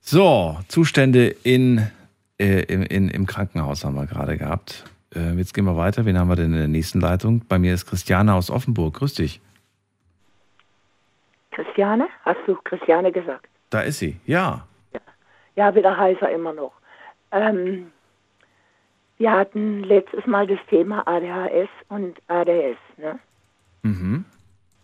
So, 0.00 0.58
Zustände 0.68 1.28
in, 1.42 1.90
äh, 2.38 2.62
im, 2.62 2.82
in, 2.82 3.08
im 3.08 3.26
Krankenhaus 3.26 3.84
haben 3.84 3.94
wir 3.94 4.06
gerade 4.06 4.38
gehabt. 4.38 4.84
Äh, 5.14 5.34
jetzt 5.34 5.54
gehen 5.54 5.64
wir 5.64 5.76
weiter. 5.76 6.04
Wen 6.04 6.18
haben 6.18 6.28
wir 6.28 6.36
denn 6.36 6.52
in 6.52 6.58
der 6.58 6.68
nächsten 6.68 7.00
Leitung? 7.00 7.42
Bei 7.48 7.58
mir 7.58 7.74
ist 7.74 7.86
Christiane 7.86 8.34
aus 8.34 8.50
Offenburg. 8.50 8.94
Grüß 8.94 9.14
dich. 9.14 9.40
Christiane? 11.50 12.06
Hast 12.24 12.38
du 12.46 12.54
Christiane 12.64 13.10
gesagt? 13.10 13.48
Da 13.70 13.82
ist 13.82 13.98
sie. 13.98 14.20
Ja. 14.26 14.66
Ja, 15.56 15.74
wieder 15.74 15.96
heißer 15.96 16.30
immer 16.30 16.52
noch. 16.52 16.72
Ähm, 17.32 17.92
wir 19.18 19.32
hatten 19.32 19.82
letztes 19.82 20.24
Mal 20.26 20.46
das 20.46 20.60
Thema 20.70 21.06
ADHS 21.06 21.68
und 21.88 22.16
ADS. 22.28 22.78
Ne? 22.96 23.18
Mhm. 23.82 24.24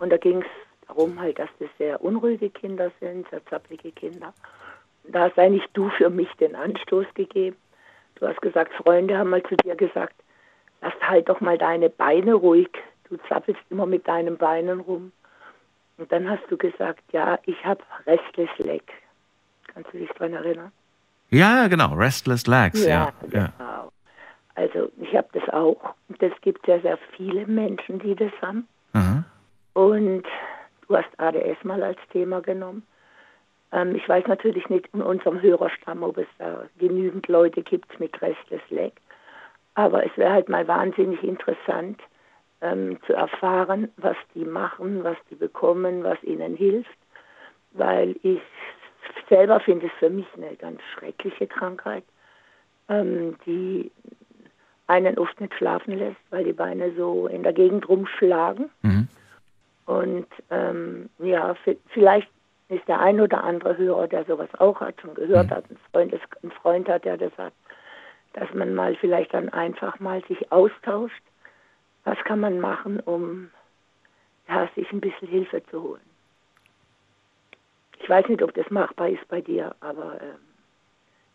Und 0.01 0.11
da 0.11 0.17
ging 0.17 0.43
es 0.43 0.89
darum, 0.89 1.21
halt, 1.21 1.39
dass 1.39 1.49
das 1.61 1.69
sehr 1.79 2.03
unruhige 2.03 2.51
Kinder 2.51 2.91
sind, 3.01 3.29
sehr 3.31 3.45
zappelige 3.47 3.93
Kinder. 3.93 4.35
Da 5.05 5.29
hast 5.29 5.39
eigentlich 5.39 5.65
du 5.75 5.89
für 5.91 6.11
mich 6.11 6.33
den 6.41 6.57
Anstoß 6.57 7.07
gegeben. 7.15 7.57
Du 8.17 8.27
hast 8.27 8.41
gesagt, 8.43 8.73
Freunde 8.75 9.17
haben 9.17 9.31
mal 9.31 9.43
zu 9.45 9.57
dir 9.57 9.77
gesagt, 9.77 10.15
lass 10.81 10.95
halt 11.01 11.29
doch 11.29 11.41
mal 11.41 11.59
deine 11.59 11.91
Beine 11.91 12.35
ruhig. 12.35 12.71
Du 13.09 13.17
zappelst 13.29 13.61
immer 13.71 13.87
mit 13.87 14.09
deinen 14.09 14.37
Beinen 14.37 14.81
rum. 14.81 15.13
Und 15.97 16.11
dann 16.11 16.29
hast 16.29 16.43
du 16.51 16.57
gesagt, 16.57 17.03
ja, 17.13 17.39
ich 17.45 17.65
habe 17.65 17.83
Restless 18.07 18.51
Leg. 18.59 18.83
Kannst 19.73 19.93
du 19.93 19.99
dich 19.99 20.11
daran 20.11 20.35
erinnern? 20.35 20.73
Ja, 21.31 21.69
genau. 21.69 21.95
Restless 21.95 22.47
Legs. 22.47 22.85
Ja. 22.85 23.13
ja. 23.33 23.53
Genau. 23.59 23.93
Also 24.55 24.91
ich 25.01 25.15
habe 25.17 25.29
das 25.33 25.49
auch. 25.51 25.95
Es 26.19 26.33
gibt 26.43 26.65
sehr, 26.67 26.81
sehr 26.81 26.99
viele 27.17 27.47
Menschen, 27.47 27.99
die 27.99 28.15
das 28.15 28.33
haben. 28.41 28.69
Aha. 28.93 29.25
Und 29.73 30.25
du 30.87 30.97
hast 30.97 31.09
ADS 31.19 31.63
mal 31.65 31.83
als 31.83 31.99
Thema 32.13 32.41
genommen. 32.41 32.85
Ähm, 33.73 33.97
ich 33.97 34.09
weiß 34.09 34.27
natürlich 34.29 34.69
nicht 34.69 34.89
in 34.93 35.03
unserem 35.03 35.43
Hörerstamm, 35.43 36.03
ob 36.03 36.19
es 36.19 36.29
da 36.39 36.65
genügend 36.79 37.27
Leute 37.29 37.63
gibt 37.63 37.99
mit 37.99 38.21
Restless 38.23 38.63
Leg. 38.71 38.93
Aber 39.75 40.07
es 40.07 40.17
wäre 40.17 40.33
halt 40.33 40.49
mal 40.49 40.67
wahnsinnig 40.69 41.23
interessant 41.25 42.01
ähm, 42.65 42.99
zu 43.07 43.13
erfahren, 43.13 43.93
was 43.99 44.17
die 44.35 44.45
machen, 44.45 45.05
was 45.05 45.17
die 45.31 45.35
bekommen, 45.35 46.03
was 46.03 46.23
ihnen 46.23 46.57
hilft. 46.57 46.97
Weil 47.73 48.17
ich 48.23 48.41
selber 49.29 49.61
finde 49.61 49.87
es 49.87 49.93
für 49.99 50.11
mich 50.11 50.27
eine 50.37 50.57
ganz 50.57 50.81
schreckliche 50.95 51.47
Krankheit, 51.47 52.05
ähm, 52.89 53.37
die 53.45 53.91
einen 54.87 55.19
oft 55.19 55.41
nicht 55.41 55.55
schlafen 55.55 55.99
lässt, 55.99 56.21
weil 56.31 56.45
die 56.45 56.53
Beine 56.53 56.93
so 56.97 57.27
in 57.27 57.43
der 57.43 57.53
Gegend 57.53 57.89
rumschlagen. 57.89 58.71
Mhm. 58.83 59.09
Und 59.87 60.27
ähm, 60.51 61.11
ja, 61.19 61.55
vielleicht 61.89 62.29
ist 62.69 62.87
der 62.89 63.01
ein 63.01 63.21
oder 63.21 63.45
andere 63.45 63.77
Hörer, 63.77 64.09
der 64.09 64.25
sowas 64.25 64.49
auch 64.59 64.81
hat, 64.81 65.01
schon 65.01 65.15
gehört 65.15 65.51
hat, 65.51 65.65
ein 65.71 65.77
Freund, 65.93 66.15
ein 66.43 66.51
Freund 66.51 66.89
hat, 66.89 67.05
der 67.05 67.19
das 67.19 67.33
hat, 67.37 67.53
dass 68.33 68.53
man 68.55 68.75
mal 68.75 68.95
vielleicht 68.97 69.35
dann 69.35 69.51
einfach 69.51 70.01
mal 70.01 70.23
sich 70.29 70.51
austauscht. 70.51 71.23
Was 72.05 72.19
kann 72.25 72.41
man 72.41 72.61
machen, 72.61 73.01
um 73.01 73.51
ja, 74.49 74.69
sich 74.75 74.91
ein 74.93 75.01
bisschen 75.01 75.29
Hilfe 75.29 75.63
zu 75.71 75.83
holen? 75.83 76.01
Ich 78.03 78.09
weiß 78.09 78.29
nicht, 78.29 78.43
ob 78.43 78.53
das 78.55 78.71
machbar 78.71 79.09
ist 79.09 79.27
bei 79.29 79.41
dir, 79.41 79.75
aber 79.81 80.21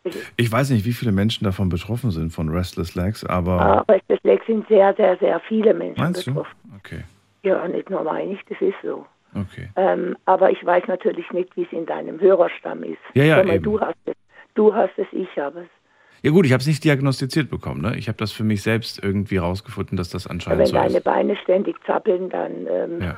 ist- 0.04 0.32
Ich 0.38 0.52
weiß 0.52 0.70
nicht, 0.70 0.86
wie 0.86 0.94
viele 0.94 1.12
Menschen 1.12 1.44
davon 1.44 1.70
betroffen 1.70 2.12
sind 2.12 2.32
von 2.32 2.50
Restless 2.50 2.94
Legs, 2.96 3.26
aber 3.26 3.60
aber 3.80 3.96
es 4.08 4.20
Leck 4.24 4.44
sind 4.46 4.68
sehr, 4.68 4.94
sehr, 4.96 5.18
sehr 5.18 5.40
viele 5.42 5.74
Menschen 5.74 6.02
meinst 6.02 6.28
du? 6.28 6.34
betroffen. 6.34 6.56
Okay, 6.78 7.04
Ja, 7.44 7.68
nicht 7.68 7.90
nur 7.90 8.04
meine 8.04 8.34
ich, 8.34 8.44
das 8.46 8.62
ist 8.62 8.76
so. 8.84 9.06
okay. 9.34 9.70
Ähm, 9.76 10.16
aber 10.26 10.52
ich 10.52 10.64
weiß 10.64 10.84
natürlich 10.88 11.30
nicht, 11.32 11.56
wie 11.58 11.64
es 11.64 11.72
in 11.72 11.86
deinem 11.88 12.20
Hörerstamm 12.20 12.84
ist. 12.84 13.00
Ja, 13.16 13.24
ja, 13.24 13.44
mal, 13.44 13.56
eben. 13.56 13.64
du 13.64 13.80
hast 13.82 13.98
es. 14.06 14.16
Du 14.56 14.74
hast 14.74 14.98
es, 14.98 15.08
ich 15.12 15.30
habe 15.38 15.62
es. 15.62 15.70
Ja 16.22 16.32
gut, 16.32 16.46
ich 16.46 16.52
habe 16.54 16.62
es 16.62 16.68
nicht 16.68 16.84
diagnostiziert 16.84 17.50
bekommen. 17.50 17.82
Ne? 17.82 17.96
Ich 17.98 18.08
habe 18.08 18.18
das 18.18 18.32
für 18.32 18.44
mich 18.44 18.62
selbst 18.62 19.02
irgendwie 19.04 19.38
rausgefunden, 19.38 19.98
dass 19.98 20.10
das 20.10 20.26
Wenn 20.26 20.32
anscheinend 20.34 20.68
so 20.68 20.74
deine 20.74 20.98
ist. 20.98 21.04
Beine 21.04 21.36
ständig 21.38 21.76
zappeln, 21.86 22.30
dann 22.30 22.52
ähm, 22.70 23.02
Ja. 23.02 23.18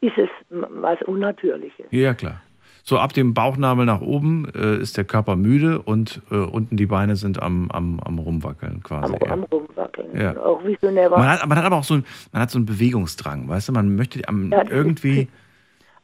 ist 0.00 0.18
es 0.18 0.28
was 0.50 1.00
Unnatürliches. 1.02 1.86
Ja, 1.90 2.14
klar. 2.14 2.42
So 2.82 2.98
ab 2.98 3.12
dem 3.12 3.34
Bauchnabel 3.34 3.84
nach 3.84 4.00
oben 4.00 4.48
äh, 4.54 4.76
ist 4.78 4.96
der 4.96 5.04
Körper 5.04 5.36
müde 5.36 5.80
und 5.82 6.22
äh, 6.30 6.36
unten 6.36 6.76
die 6.76 6.86
Beine 6.86 7.14
sind 7.14 7.40
am, 7.40 7.70
am, 7.70 8.00
am 8.00 8.18
Rumwackeln 8.18 8.82
quasi. 8.82 9.12
Am, 9.14 9.18
ja. 9.22 9.32
am 9.32 9.42
Rumwackeln. 9.44 10.16
Ja. 10.18 10.36
Auch 10.38 10.64
wie 10.64 10.76
so 10.80 10.88
eine 10.88 11.08
Man 11.10 11.28
hat, 11.28 11.46
man 11.46 11.58
hat 11.58 11.64
aber 11.64 11.76
auch 11.76 11.84
so, 11.84 11.94
ein, 11.94 12.04
man 12.32 12.42
hat 12.42 12.50
so 12.50 12.58
einen 12.58 12.66
Bewegungsdrang, 12.66 13.48
weißt 13.48 13.68
du? 13.68 13.72
Man 13.72 13.94
möchte 13.96 14.26
am, 14.26 14.50
Ja, 14.50 14.60
das 14.64 14.70
ist 14.70 14.72
irgendwie. 14.76 15.28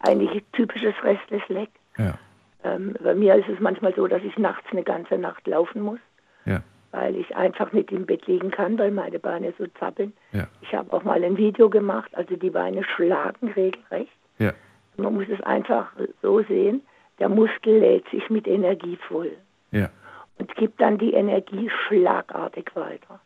eigentlich 0.01 0.45
typisches 0.53 0.95
Restless 1.03 1.43
Leg. 1.49 1.71
Ja, 1.99 2.19
Ähm, 2.67 2.95
bei 3.03 3.15
mir 3.15 3.35
ist 3.37 3.49
es 3.49 3.61
manchmal 3.61 3.95
so, 3.95 4.07
dass 4.07 4.23
ich 4.23 4.37
nachts 4.39 4.67
eine 4.71 4.83
ganze 4.83 5.19
Nacht 5.19 5.47
laufen 5.47 5.83
muss, 5.83 6.01
ja, 6.45 6.63
weil 6.93 7.17
ich 7.17 7.37
einfach 7.37 7.73
nicht 7.73 7.93
im 7.93 8.07
Bett 8.07 8.27
liegen 8.27 8.51
kann, 8.51 8.79
weil 8.79 8.91
meine 8.91 9.19
Beine 9.19 9.53
so 9.59 9.67
zappeln. 9.79 10.13
ja, 10.33 10.47
Ich 10.63 10.75
habe 10.75 10.93
auch 10.93 11.05
mal 11.05 11.23
ein 11.23 11.37
Video 11.37 11.69
gemacht, 11.69 12.11
also 12.15 12.37
die 12.37 12.51
Beine 12.51 12.83
schlagen 12.85 13.53
regelrecht. 13.53 14.13
ja. 14.39 14.53
Man 14.99 15.13
muss 15.13 15.27
es 15.29 15.43
einfach 15.43 15.93
so 16.23 16.43
sehen, 16.45 16.81
der 17.19 17.29
Muskel 17.29 17.81
lädt 17.81 18.09
sich 18.09 18.31
mit 18.31 18.47
Energie 18.49 18.97
voll 19.09 19.33
und 20.39 20.55
gibt 20.57 20.81
dann 20.81 20.97
die 20.97 21.13
Energie 21.13 21.69
schlagartig 21.87 22.71
weiter. 22.75 23.21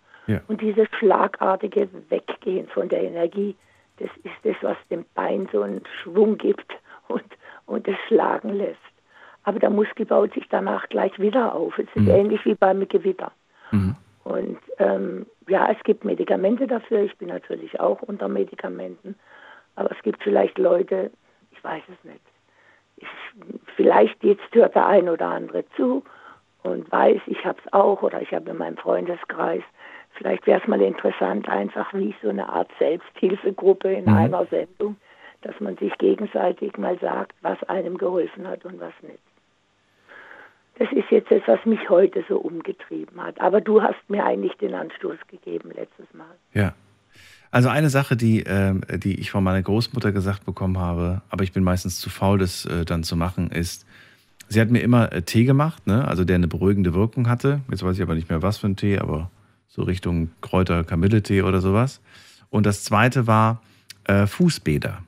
Und 0.49 0.61
dieses 0.61 0.89
schlagartige 0.99 1.89
Weggehen 2.09 2.67
von 2.69 2.89
der 2.89 3.03
Energie, 3.05 3.55
das 3.99 4.11
ist 4.25 4.35
das, 4.43 4.57
was 4.63 4.77
dem 4.91 5.05
Bein 5.15 5.49
so 5.53 5.63
einen 5.63 5.83
Schwung 6.03 6.39
gibt 6.39 6.73
und, 7.09 7.23
und 7.67 7.87
es 7.87 7.97
schlagen 8.09 8.51
lässt. 8.55 8.79
Aber 9.51 9.59
der 9.59 9.71
Muskel 9.71 10.07
baut 10.07 10.33
sich 10.33 10.47
danach 10.49 10.89
gleich 10.91 11.19
wieder 11.19 11.53
auf. 11.57 11.77
Es 11.77 11.89
ist 11.97 12.07
ähnlich 12.07 12.45
wie 12.45 12.55
beim 12.55 12.87
Gewitter. 12.87 13.33
Mhm. 13.73 13.97
Und 14.23 14.59
ähm, 14.79 15.27
ja, 15.49 15.69
es 15.73 15.83
gibt 15.83 16.05
Medikamente 16.05 16.69
dafür. 16.69 17.01
Ich 17.01 17.19
bin 17.19 17.31
natürlich 17.31 17.81
auch 17.81 18.01
unter 18.03 18.29
Medikamenten. 18.29 19.17
Aber 19.75 19.91
es 19.91 20.01
gibt 20.05 20.23
vielleicht 20.23 20.57
Leute, 20.57 21.11
ich 21.51 21.65
weiß 21.65 21.83
es 21.89 22.05
nicht. 22.09 22.21
Ich, 22.99 23.09
vielleicht 23.75 24.23
jetzt 24.23 24.45
hört 24.53 24.77
der 24.77 24.87
ein 24.87 25.09
oder 25.09 25.27
andere 25.27 25.65
zu 25.77 26.05
und 26.63 26.93
weiß, 26.93 27.21
ich 27.27 27.45
habe 27.45 27.59
es 27.67 27.73
auch 27.73 28.03
oder 28.03 28.23
ich 28.23 28.33
habe 28.33 28.51
in 28.51 28.59
meinem 28.59 28.77
Freundeskreis. 28.77 29.65
Vielleicht 30.13 30.47
wäre 30.47 30.61
es 30.61 30.69
mal 30.69 30.81
interessant, 30.81 31.49
einfach 31.49 31.93
wie 31.93 32.15
so 32.23 32.29
eine 32.29 32.49
Art 32.49 32.71
Selbsthilfegruppe 32.79 33.93
in 33.93 34.05
Mhm. 34.05 34.15
einer 34.15 34.47
Sendung, 34.47 34.95
dass 35.43 35.59
man 35.59 35.77
sich 35.79 35.93
gegenseitig 35.99 36.79
mal 36.79 36.97
sagt, 37.01 37.35
was 37.43 37.61
einem 37.65 37.99
geholfen 37.99 38.47
hat 38.47 38.65
und 38.65 38.79
was 38.79 38.93
nicht. 39.03 39.19
Das 40.79 40.91
ist 40.93 41.11
jetzt 41.11 41.31
das, 41.31 41.43
was 41.47 41.65
mich 41.67 41.91
heute 41.91 42.25
so 42.29 42.39
umgetrieben 42.39 43.23
hat. 43.23 43.41
Aber 43.41 43.61
du 43.61 43.83
hast 43.83 43.99
mir 44.09 44.25
eigentlich 44.25 44.55
den 44.55 44.75
Anstoß 44.75 45.19
gegeben 45.29 45.71
letztes 45.75 46.07
Mal. 46.15 46.35
Ja. 46.55 46.75
Also 47.51 47.69
eine 47.69 47.91
Sache, 47.91 48.17
die, 48.17 48.41
ähm, 48.41 48.83
die 48.89 49.19
ich 49.19 49.31
von 49.31 49.43
meiner 49.43 49.61
Großmutter 49.61 50.13
gesagt 50.13 50.47
bekommen 50.47 50.79
habe, 50.79 51.23
aber 51.31 51.43
ich 51.43 51.53
bin 51.53 51.65
meistens 51.65 51.99
zu 51.99 52.09
faul, 52.09 52.39
das 52.39 52.65
äh, 52.65 52.85
dann 52.85 53.03
zu 53.03 53.17
machen, 53.17 53.51
ist, 53.51 53.87
sie 54.49 54.61
hat 54.61 54.71
mir 54.71 54.81
immer 54.81 55.13
äh, 55.13 55.23
Tee 55.23 55.45
gemacht, 55.45 55.87
ne? 55.87 56.07
also 56.07 56.25
der 56.25 56.37
eine 56.37 56.47
beruhigende 56.47 56.95
Wirkung 56.95 57.29
hatte. 57.29 57.61
Jetzt 57.69 57.83
weiß 57.83 57.97
ich 57.97 58.03
aber 58.03 58.15
nicht 58.15 58.31
mehr, 58.31 58.43
was 58.43 58.59
für 58.59 58.69
ein 58.69 58.77
Tee, 58.77 58.99
aber 58.99 59.31
so 59.67 59.83
Richtung 59.83 60.31
Kräuter-Kamilletee 60.43 61.43
oder 61.43 61.61
sowas. 61.61 62.01
Und 62.51 62.67
das 62.67 62.85
zweite 62.85 63.27
war 63.27 63.63
äh, 64.05 64.27
Fußbäder. 64.27 64.99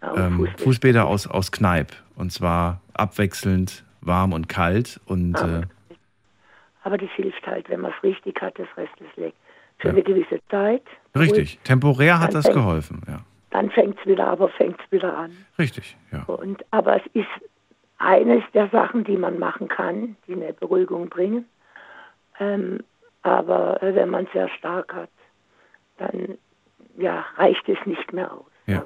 Genau, 0.00 0.16
ähm, 0.16 0.36
Fußbäder. 0.38 0.64
Fußbäder 0.64 1.06
aus, 1.06 1.26
aus 1.26 1.52
Kneipp. 1.52 1.92
Und 2.16 2.32
zwar 2.32 2.80
abwechselnd 2.94 3.84
warm 4.00 4.32
und 4.32 4.48
kalt. 4.48 5.00
Und 5.06 5.34
äh, 5.40 5.62
Aber 6.82 6.98
das 6.98 7.10
hilft 7.16 7.46
halt, 7.46 7.68
wenn 7.68 7.80
man 7.80 7.92
es 7.96 8.02
richtig 8.02 8.40
hat, 8.40 8.58
das 8.58 8.68
Rest 8.76 8.92
ist 9.00 9.16
weg. 9.16 9.34
Für 9.78 9.90
eine 9.90 10.02
gewisse 10.02 10.40
Zeit. 10.50 10.82
richtig, 11.16 11.58
temporär 11.64 12.18
hat 12.20 12.28
Dann 12.28 12.34
das 12.34 12.44
fängt- 12.46 12.56
geholfen. 12.56 13.02
Ja. 13.08 13.20
Dann 13.50 13.70
fängt 13.70 13.98
es 13.98 14.06
wieder, 14.06 14.28
aber 14.28 14.48
fängt 14.50 14.78
es 14.80 14.92
wieder 14.92 15.16
an. 15.16 15.32
Richtig, 15.58 15.96
ja. 16.12 16.22
Und, 16.24 16.64
aber 16.70 16.96
es 16.96 17.02
ist 17.14 17.26
eines 17.98 18.42
der 18.54 18.68
Sachen, 18.68 19.04
die 19.04 19.16
man 19.16 19.38
machen 19.38 19.68
kann, 19.68 20.16
die 20.28 20.34
eine 20.34 20.52
Beruhigung 20.52 21.08
bringen. 21.08 21.46
Ähm, 22.38 22.80
aber 23.22 23.82
äh, 23.82 23.94
wenn 23.94 24.10
man 24.10 24.24
es 24.26 24.32
sehr 24.32 24.48
stark 24.50 24.94
hat, 24.94 25.10
dann 25.98 26.38
ja, 26.96 27.24
reicht 27.36 27.68
es 27.68 27.78
nicht 27.86 28.12
mehr 28.12 28.32
aus. 28.32 28.46
Ja. 28.66 28.84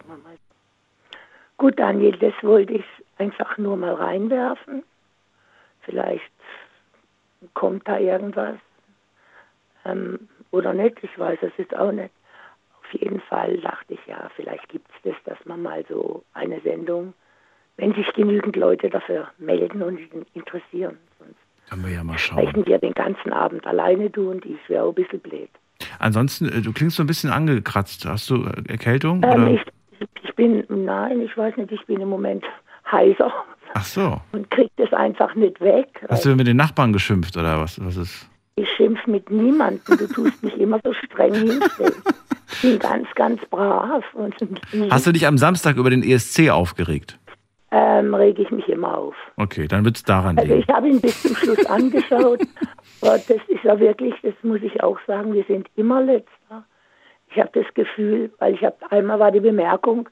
Gut, 1.56 1.78
Daniel, 1.78 2.16
das 2.18 2.34
wollte 2.42 2.72
ich 2.74 2.84
einfach 3.18 3.58
nur 3.58 3.76
mal 3.76 3.94
reinwerfen. 3.94 4.82
Vielleicht 5.84 6.30
kommt 7.54 7.86
da 7.86 7.98
irgendwas. 7.98 8.56
Ähm, 9.84 10.28
oder 10.50 10.72
nicht, 10.72 10.96
ich 11.02 11.18
weiß 11.18 11.38
es 11.42 11.52
jetzt 11.58 11.76
auch 11.76 11.92
nicht. 11.92 12.10
Auf 12.80 13.00
jeden 13.00 13.20
Fall 13.22 13.58
dachte 13.58 13.94
ich, 13.94 14.00
ja, 14.06 14.30
vielleicht 14.36 14.68
gibt 14.68 14.88
es 14.90 15.12
das, 15.12 15.22
dass 15.24 15.46
man 15.46 15.62
mal 15.62 15.84
so 15.88 16.24
eine 16.32 16.60
Sendung, 16.60 17.12
wenn 17.76 17.92
sich 17.94 18.06
genügend 18.14 18.56
Leute 18.56 18.88
dafür 18.88 19.28
melden 19.38 19.82
und 19.82 19.98
interessieren. 20.34 20.98
Sonst 21.18 21.36
Können 21.68 21.84
wir 21.84 21.92
ja 21.92 22.04
mal 22.04 22.18
schauen. 22.18 22.38
sprechen 22.38 22.66
wir 22.66 22.78
den 22.78 22.94
ganzen 22.94 23.32
Abend 23.32 23.66
alleine, 23.66 24.10
du 24.10 24.30
und 24.30 24.44
ich, 24.46 24.68
wäre 24.68 24.84
auch 24.84 24.90
ein 24.90 24.94
bisschen 24.94 25.20
blöd. 25.20 25.50
Ansonsten, 25.98 26.48
äh, 26.48 26.62
du 26.62 26.72
klingst 26.72 26.96
so 26.96 27.02
ein 27.02 27.06
bisschen 27.06 27.30
angekratzt. 27.30 28.06
Hast 28.06 28.30
du 28.30 28.44
äh, 28.44 28.70
Erkältung? 28.70 29.22
Ähm, 29.24 29.30
oder? 29.30 29.50
ich, 29.50 29.62
ich 30.22 30.34
bin, 30.34 30.64
nein, 30.68 31.20
ich 31.20 31.36
weiß 31.36 31.56
nicht, 31.56 31.72
ich 31.72 31.84
bin 31.86 32.00
im 32.00 32.08
Moment 32.08 32.44
heiser 32.90 33.32
Ach 33.74 33.84
so. 33.84 34.20
und 34.32 34.50
kriege 34.50 34.70
das 34.76 34.92
einfach 34.92 35.34
nicht 35.34 35.60
weg. 35.60 36.04
Hast 36.08 36.24
du 36.24 36.34
mit 36.34 36.46
den 36.46 36.56
Nachbarn 36.56 36.92
geschimpft 36.92 37.36
oder 37.36 37.60
was? 37.60 37.84
Was 37.84 37.96
ist? 37.96 38.28
Ich 38.56 38.68
schimpf 38.76 39.04
mit 39.06 39.30
niemandem, 39.30 39.98
du 39.98 40.06
tust 40.06 40.42
mich 40.42 40.56
immer 40.58 40.78
so 40.84 40.92
streng 40.92 41.34
hinstellen. 41.34 41.92
Ich 42.52 42.62
bin 42.62 42.78
ganz, 42.78 43.08
ganz 43.16 43.40
brav 43.50 44.04
Hast 44.90 45.06
du 45.06 45.12
dich 45.12 45.26
am 45.26 45.38
Samstag 45.38 45.76
über 45.76 45.90
den 45.90 46.02
ESC 46.02 46.50
aufgeregt? 46.50 47.18
ähm, 47.76 48.14
rege 48.14 48.42
ich 48.42 48.50
mich 48.52 48.68
immer 48.68 48.96
auf. 48.96 49.16
Okay, 49.36 49.66
dann 49.66 49.84
wird 49.84 49.96
es 49.96 50.04
daran 50.04 50.38
Also 50.38 50.54
liegen. 50.54 50.64
ich 50.68 50.72
habe 50.72 50.88
ihn 50.88 51.00
bis 51.00 51.20
zum 51.22 51.34
Schluss 51.34 51.66
angeschaut, 51.66 52.40
aber 53.02 53.18
das 53.18 53.38
ist 53.48 53.64
ja 53.64 53.80
wirklich, 53.80 54.14
das 54.22 54.34
muss 54.44 54.60
ich 54.62 54.80
auch 54.84 54.98
sagen, 55.08 55.32
wir 55.34 55.42
sind 55.48 55.66
immer 55.74 56.00
letzter. 56.00 56.64
Ich 57.32 57.40
habe 57.40 57.50
das 57.52 57.66
Gefühl, 57.74 58.30
weil 58.38 58.54
ich 58.54 58.62
habe 58.62 58.76
einmal 58.90 59.18
war 59.18 59.32
die 59.32 59.40
Bemerkung, 59.40 60.08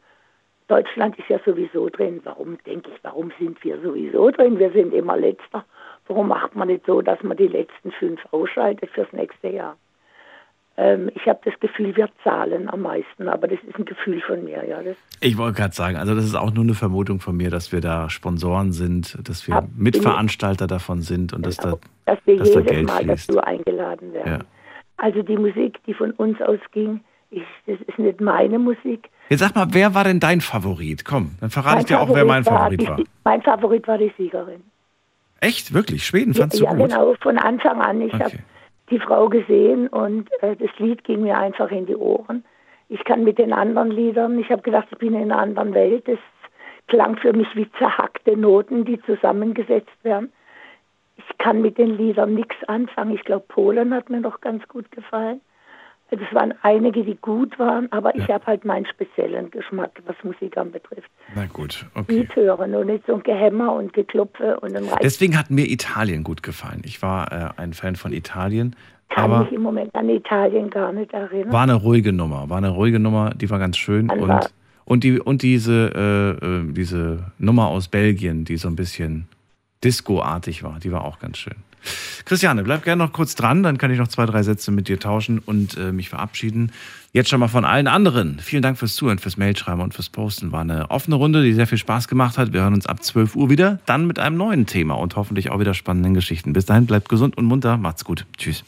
Deutschland 0.69 1.19
ist 1.19 1.29
ja 1.29 1.39
sowieso 1.45 1.89
drin. 1.89 2.21
Warum 2.25 2.59
denke 2.65 2.91
ich, 2.91 2.99
warum 3.03 3.33
sind 3.39 3.63
wir 3.65 3.81
sowieso 3.81 4.31
drin? 4.31 4.59
Wir 4.59 4.71
sind 4.73 4.93
immer 4.95 5.17
letzter. 5.17 5.65
Warum 6.07 6.29
macht 6.29 6.55
man 6.55 6.69
nicht 6.69 6.87
so, 6.87 7.01
dass 7.03 7.23
man 7.23 7.37
die 7.37 7.49
letzten 7.49 7.93
fünf 7.93 8.21
ausschaltet 8.33 8.91
fürs 8.91 9.13
nächste 9.13 9.49
Jahr? 9.49 9.77
Ähm, 10.77 11.11
ich 11.15 11.27
habe 11.27 11.41
das 11.45 11.59
Gefühl, 11.61 11.95
wir 11.97 12.09
zahlen 12.25 12.71
am 12.71 12.81
meisten, 12.81 13.29
aber 13.29 13.47
das 13.47 13.59
ist 13.69 13.79
ein 13.79 13.85
Gefühl 13.85 14.21
von 14.23 14.45
mir. 14.45 14.67
Ja, 14.67 14.83
das 14.83 14.97
Ich 15.21 15.37
wollte 15.37 15.59
gerade 15.59 15.75
sagen, 15.75 15.97
also 15.97 16.15
das 16.15 16.25
ist 16.25 16.35
auch 16.35 16.53
nur 16.53 16.65
eine 16.65 16.75
Vermutung 16.75 17.21
von 17.21 17.37
mir, 17.37 17.51
dass 17.51 17.73
wir 17.73 17.81
da 17.83 18.09
Sponsoren 18.09 18.73
sind, 18.73 19.19
dass 19.29 19.47
wir 19.47 19.69
Mitveranstalter 19.77 20.67
davon 20.67 21.03
sind 21.03 21.35
und 21.35 21.45
dass 21.45 21.57
da, 21.59 21.77
dass 22.07 22.19
wir 22.25 22.39
dass 22.39 22.53
da 22.53 22.61
jedes 22.61 22.73
Geld 22.73 22.87
Mal 22.87 23.03
fließt. 23.05 23.29
dazu 23.29 23.41
eingeladen 23.41 24.15
werden. 24.15 24.33
Ja. 24.33 24.39
Also 24.97 25.23
die 25.23 25.37
Musik, 25.37 25.79
die 25.87 25.93
von 25.93 26.13
uns 26.13 26.41
ausging, 26.41 27.01
ich, 27.31 27.43
das 27.67 27.79
ist 27.87 27.99
nicht 27.99 28.21
meine 28.21 28.59
Musik, 28.59 29.11
Jetzt 29.29 29.41
sag 29.41 29.55
mal, 29.55 29.69
wer 29.71 29.95
war 29.95 30.05
denn 30.05 30.21
dein 30.21 30.41
Favorit? 30.41 31.05
Komm, 31.05 31.37
dann 31.41 31.51
verrate 31.51 31.81
ich 31.81 31.87
dir 31.87 32.01
auch, 32.01 32.09
wer 32.09 32.27
Favorit 32.27 32.29
mein 32.29 32.45
Favorit 32.45 32.81
die, 32.81 32.89
war. 32.89 33.01
Mein 33.25 33.43
Favorit 33.43 33.89
war 33.89 33.99
die 33.99 34.13
Siegerin. 34.17 34.63
Echt? 35.41 35.73
Wirklich? 35.73 36.05
Schweden 36.05 36.35
fandst 36.35 36.61
ja, 36.61 36.71
du 36.71 36.77
gut? 36.77 36.91
genau, 36.91 37.15
von 37.21 37.39
Anfang 37.39 37.81
an. 37.81 38.01
Ich 38.01 38.13
habe 38.13 38.39
die 38.91 39.01
Frau 39.01 39.29
gesehen 39.29 39.89
und 39.89 40.31
äh, 40.43 40.55
das 40.57 40.71
Lied 40.79 41.03
ging 41.05 41.23
mir 41.23 41.39
einfach 41.39 41.71
in 41.71 41.87
die 41.87 41.97
Ohren. 41.97 42.45
Ich 42.89 43.03
kann 43.05 43.25
mit 43.25 43.39
den 43.39 43.53
anderen 43.53 43.91
Liedern, 43.91 44.39
ich 44.39 44.51
habe 44.51 44.63
gedacht, 44.63 44.87
ich 44.93 44.99
bin 44.99 45.15
in 45.15 45.33
einer 45.33 45.39
anderen 45.39 45.73
Welt. 45.73 46.07
Das 46.07 46.19
klang 46.89 47.17
für 47.17 47.33
mich 47.33 47.49
wie 47.55 47.71
zerhackte 47.79 48.37
Noten, 48.37 48.85
die 48.85 49.01
zusammengesetzt 49.03 50.05
werden. 50.05 50.33
Ich 51.17 51.39
kann 51.39 51.63
mit 51.63 51.79
den 51.79 51.97
Liedern 51.97 52.35
nichts 52.35 52.57
anfangen. 52.67 53.15
Ich 53.15 53.25
glaube, 53.25 53.47
Polen 53.49 53.95
hat 53.95 54.11
mir 54.11 54.21
noch 54.21 54.41
ganz 54.41 54.67
gut 54.69 54.91
gefallen. 54.91 55.41
Es 56.21 56.35
waren 56.35 56.53
einige, 56.63 57.05
die 57.05 57.17
gut 57.17 57.59
waren, 57.59 57.91
aber 57.91 58.15
ich 58.15 58.29
habe 58.29 58.45
halt 58.45 58.65
meinen 58.67 58.85
speziellen 58.87 59.51
Geschmack, 59.51 59.91
was 60.05 60.17
Musik 60.23 60.59
anbetrifft. 60.59 61.11
Na 61.35 61.47
gut, 61.47 61.87
okay. 61.95 62.19
Lied 62.19 62.37
hören 62.37 62.75
und 62.75 62.87
nicht 62.87 63.07
so 63.07 63.15
ein 63.15 63.23
Gehämmer 63.23 63.73
und 63.73 63.95
Geklopfe 63.95 64.61
und 64.61 64.77
ein 64.77 64.85
Reiz. 64.85 64.99
Deswegen 65.03 65.39
hat 65.39 65.51
mir 65.51 65.71
Italien 65.71 66.23
gut 66.23 66.43
gefallen. 66.43 66.83
Ich 66.85 67.01
war 67.01 67.33
äh, 67.33 67.49
ein 67.57 67.73
Fan 67.73 67.97
von 67.97 68.13
Italien, 68.13 68.77
kann 69.09 69.25
aber 69.25 69.45
mich 69.45 69.53
im 69.53 69.63
Moment 69.63 69.95
an 69.95 70.09
Italien 70.09 70.71
gar 70.71 70.93
nicht 70.93 71.13
erinnern. 71.13 71.53
war 71.53 71.63
eine 71.63 71.75
ruhige 71.75 72.13
Nummer. 72.13 72.49
War 72.49 72.59
eine 72.59 72.71
ruhige 72.71 72.99
Nummer, 72.99 73.31
die 73.35 73.49
war 73.49 73.59
ganz 73.59 73.77
schön. 73.77 74.09
Dann 74.09 74.21
Und, 74.21 74.53
und, 74.85 75.05
die, 75.05 75.19
und 75.21 75.43
diese, 75.43 76.39
äh, 76.43 76.47
äh, 76.47 76.73
diese 76.73 77.33
Nummer 77.39 77.69
aus 77.69 77.89
Belgien, 77.89 78.45
die 78.45 78.57
so 78.57 78.69
ein 78.69 78.77
bisschen 78.77 79.29
Disco-artig 79.83 80.63
war, 80.63 80.79
die 80.79 80.93
war 80.93 81.05
auch 81.05 81.19
ganz 81.19 81.39
schön. 81.39 81.57
Christiane, 82.25 82.63
bleib 82.63 82.85
gerne 82.85 83.05
noch 83.05 83.13
kurz 83.13 83.35
dran, 83.35 83.63
dann 83.63 83.79
kann 83.79 83.91
ich 83.91 83.99
noch 83.99 84.09
zwei, 84.09 84.27
drei 84.27 84.43
Sätze 84.43 84.71
mit 84.71 84.89
dir 84.89 84.99
tauschen 84.99 85.39
und 85.39 85.77
äh, 85.77 85.93
mich 85.93 86.09
verabschieden. 86.09 86.73
Jetzt 87.13 87.29
schon 87.29 87.41
mal 87.41 87.49
von 87.49 87.65
allen 87.65 87.89
anderen. 87.89 88.39
Vielen 88.41 88.63
Dank 88.63 88.79
fürs 88.79 88.95
Zuhören, 88.95 89.19
fürs 89.19 89.37
Mailschreiben 89.37 89.83
und 89.83 89.93
fürs 89.93 90.09
Posten. 90.09 90.51
War 90.51 90.63
eine 90.63 90.91
offene 90.91 91.17
Runde, 91.17 91.43
die 91.43 91.53
sehr 91.53 91.67
viel 91.67 91.77
Spaß 91.77 92.09
gemacht 92.09 92.39
hat. 92.39 92.55
Wir 92.55 92.63
hören 92.63 92.75
uns 92.75 92.87
ab 92.87 93.03
12 93.03 93.37
Uhr 93.37 93.51
wieder, 93.51 93.81
dann 93.85 94.07
mit 94.07 94.19
einem 94.19 94.37
neuen 94.37 94.65
Thema 94.65 94.95
und 94.95 95.17
hoffentlich 95.17 95.51
auch 95.51 95.61
wieder 95.61 95.75
spannenden 95.75 96.15
Geschichten. 96.15 96.55
Bis 96.55 96.65
dahin, 96.65 96.87
bleibt 96.87 97.11
gesund 97.11 97.37
und 97.37 97.45
munter. 97.45 97.77
Macht's 97.77 98.05
gut. 98.05 98.25
Tschüss. 98.39 98.65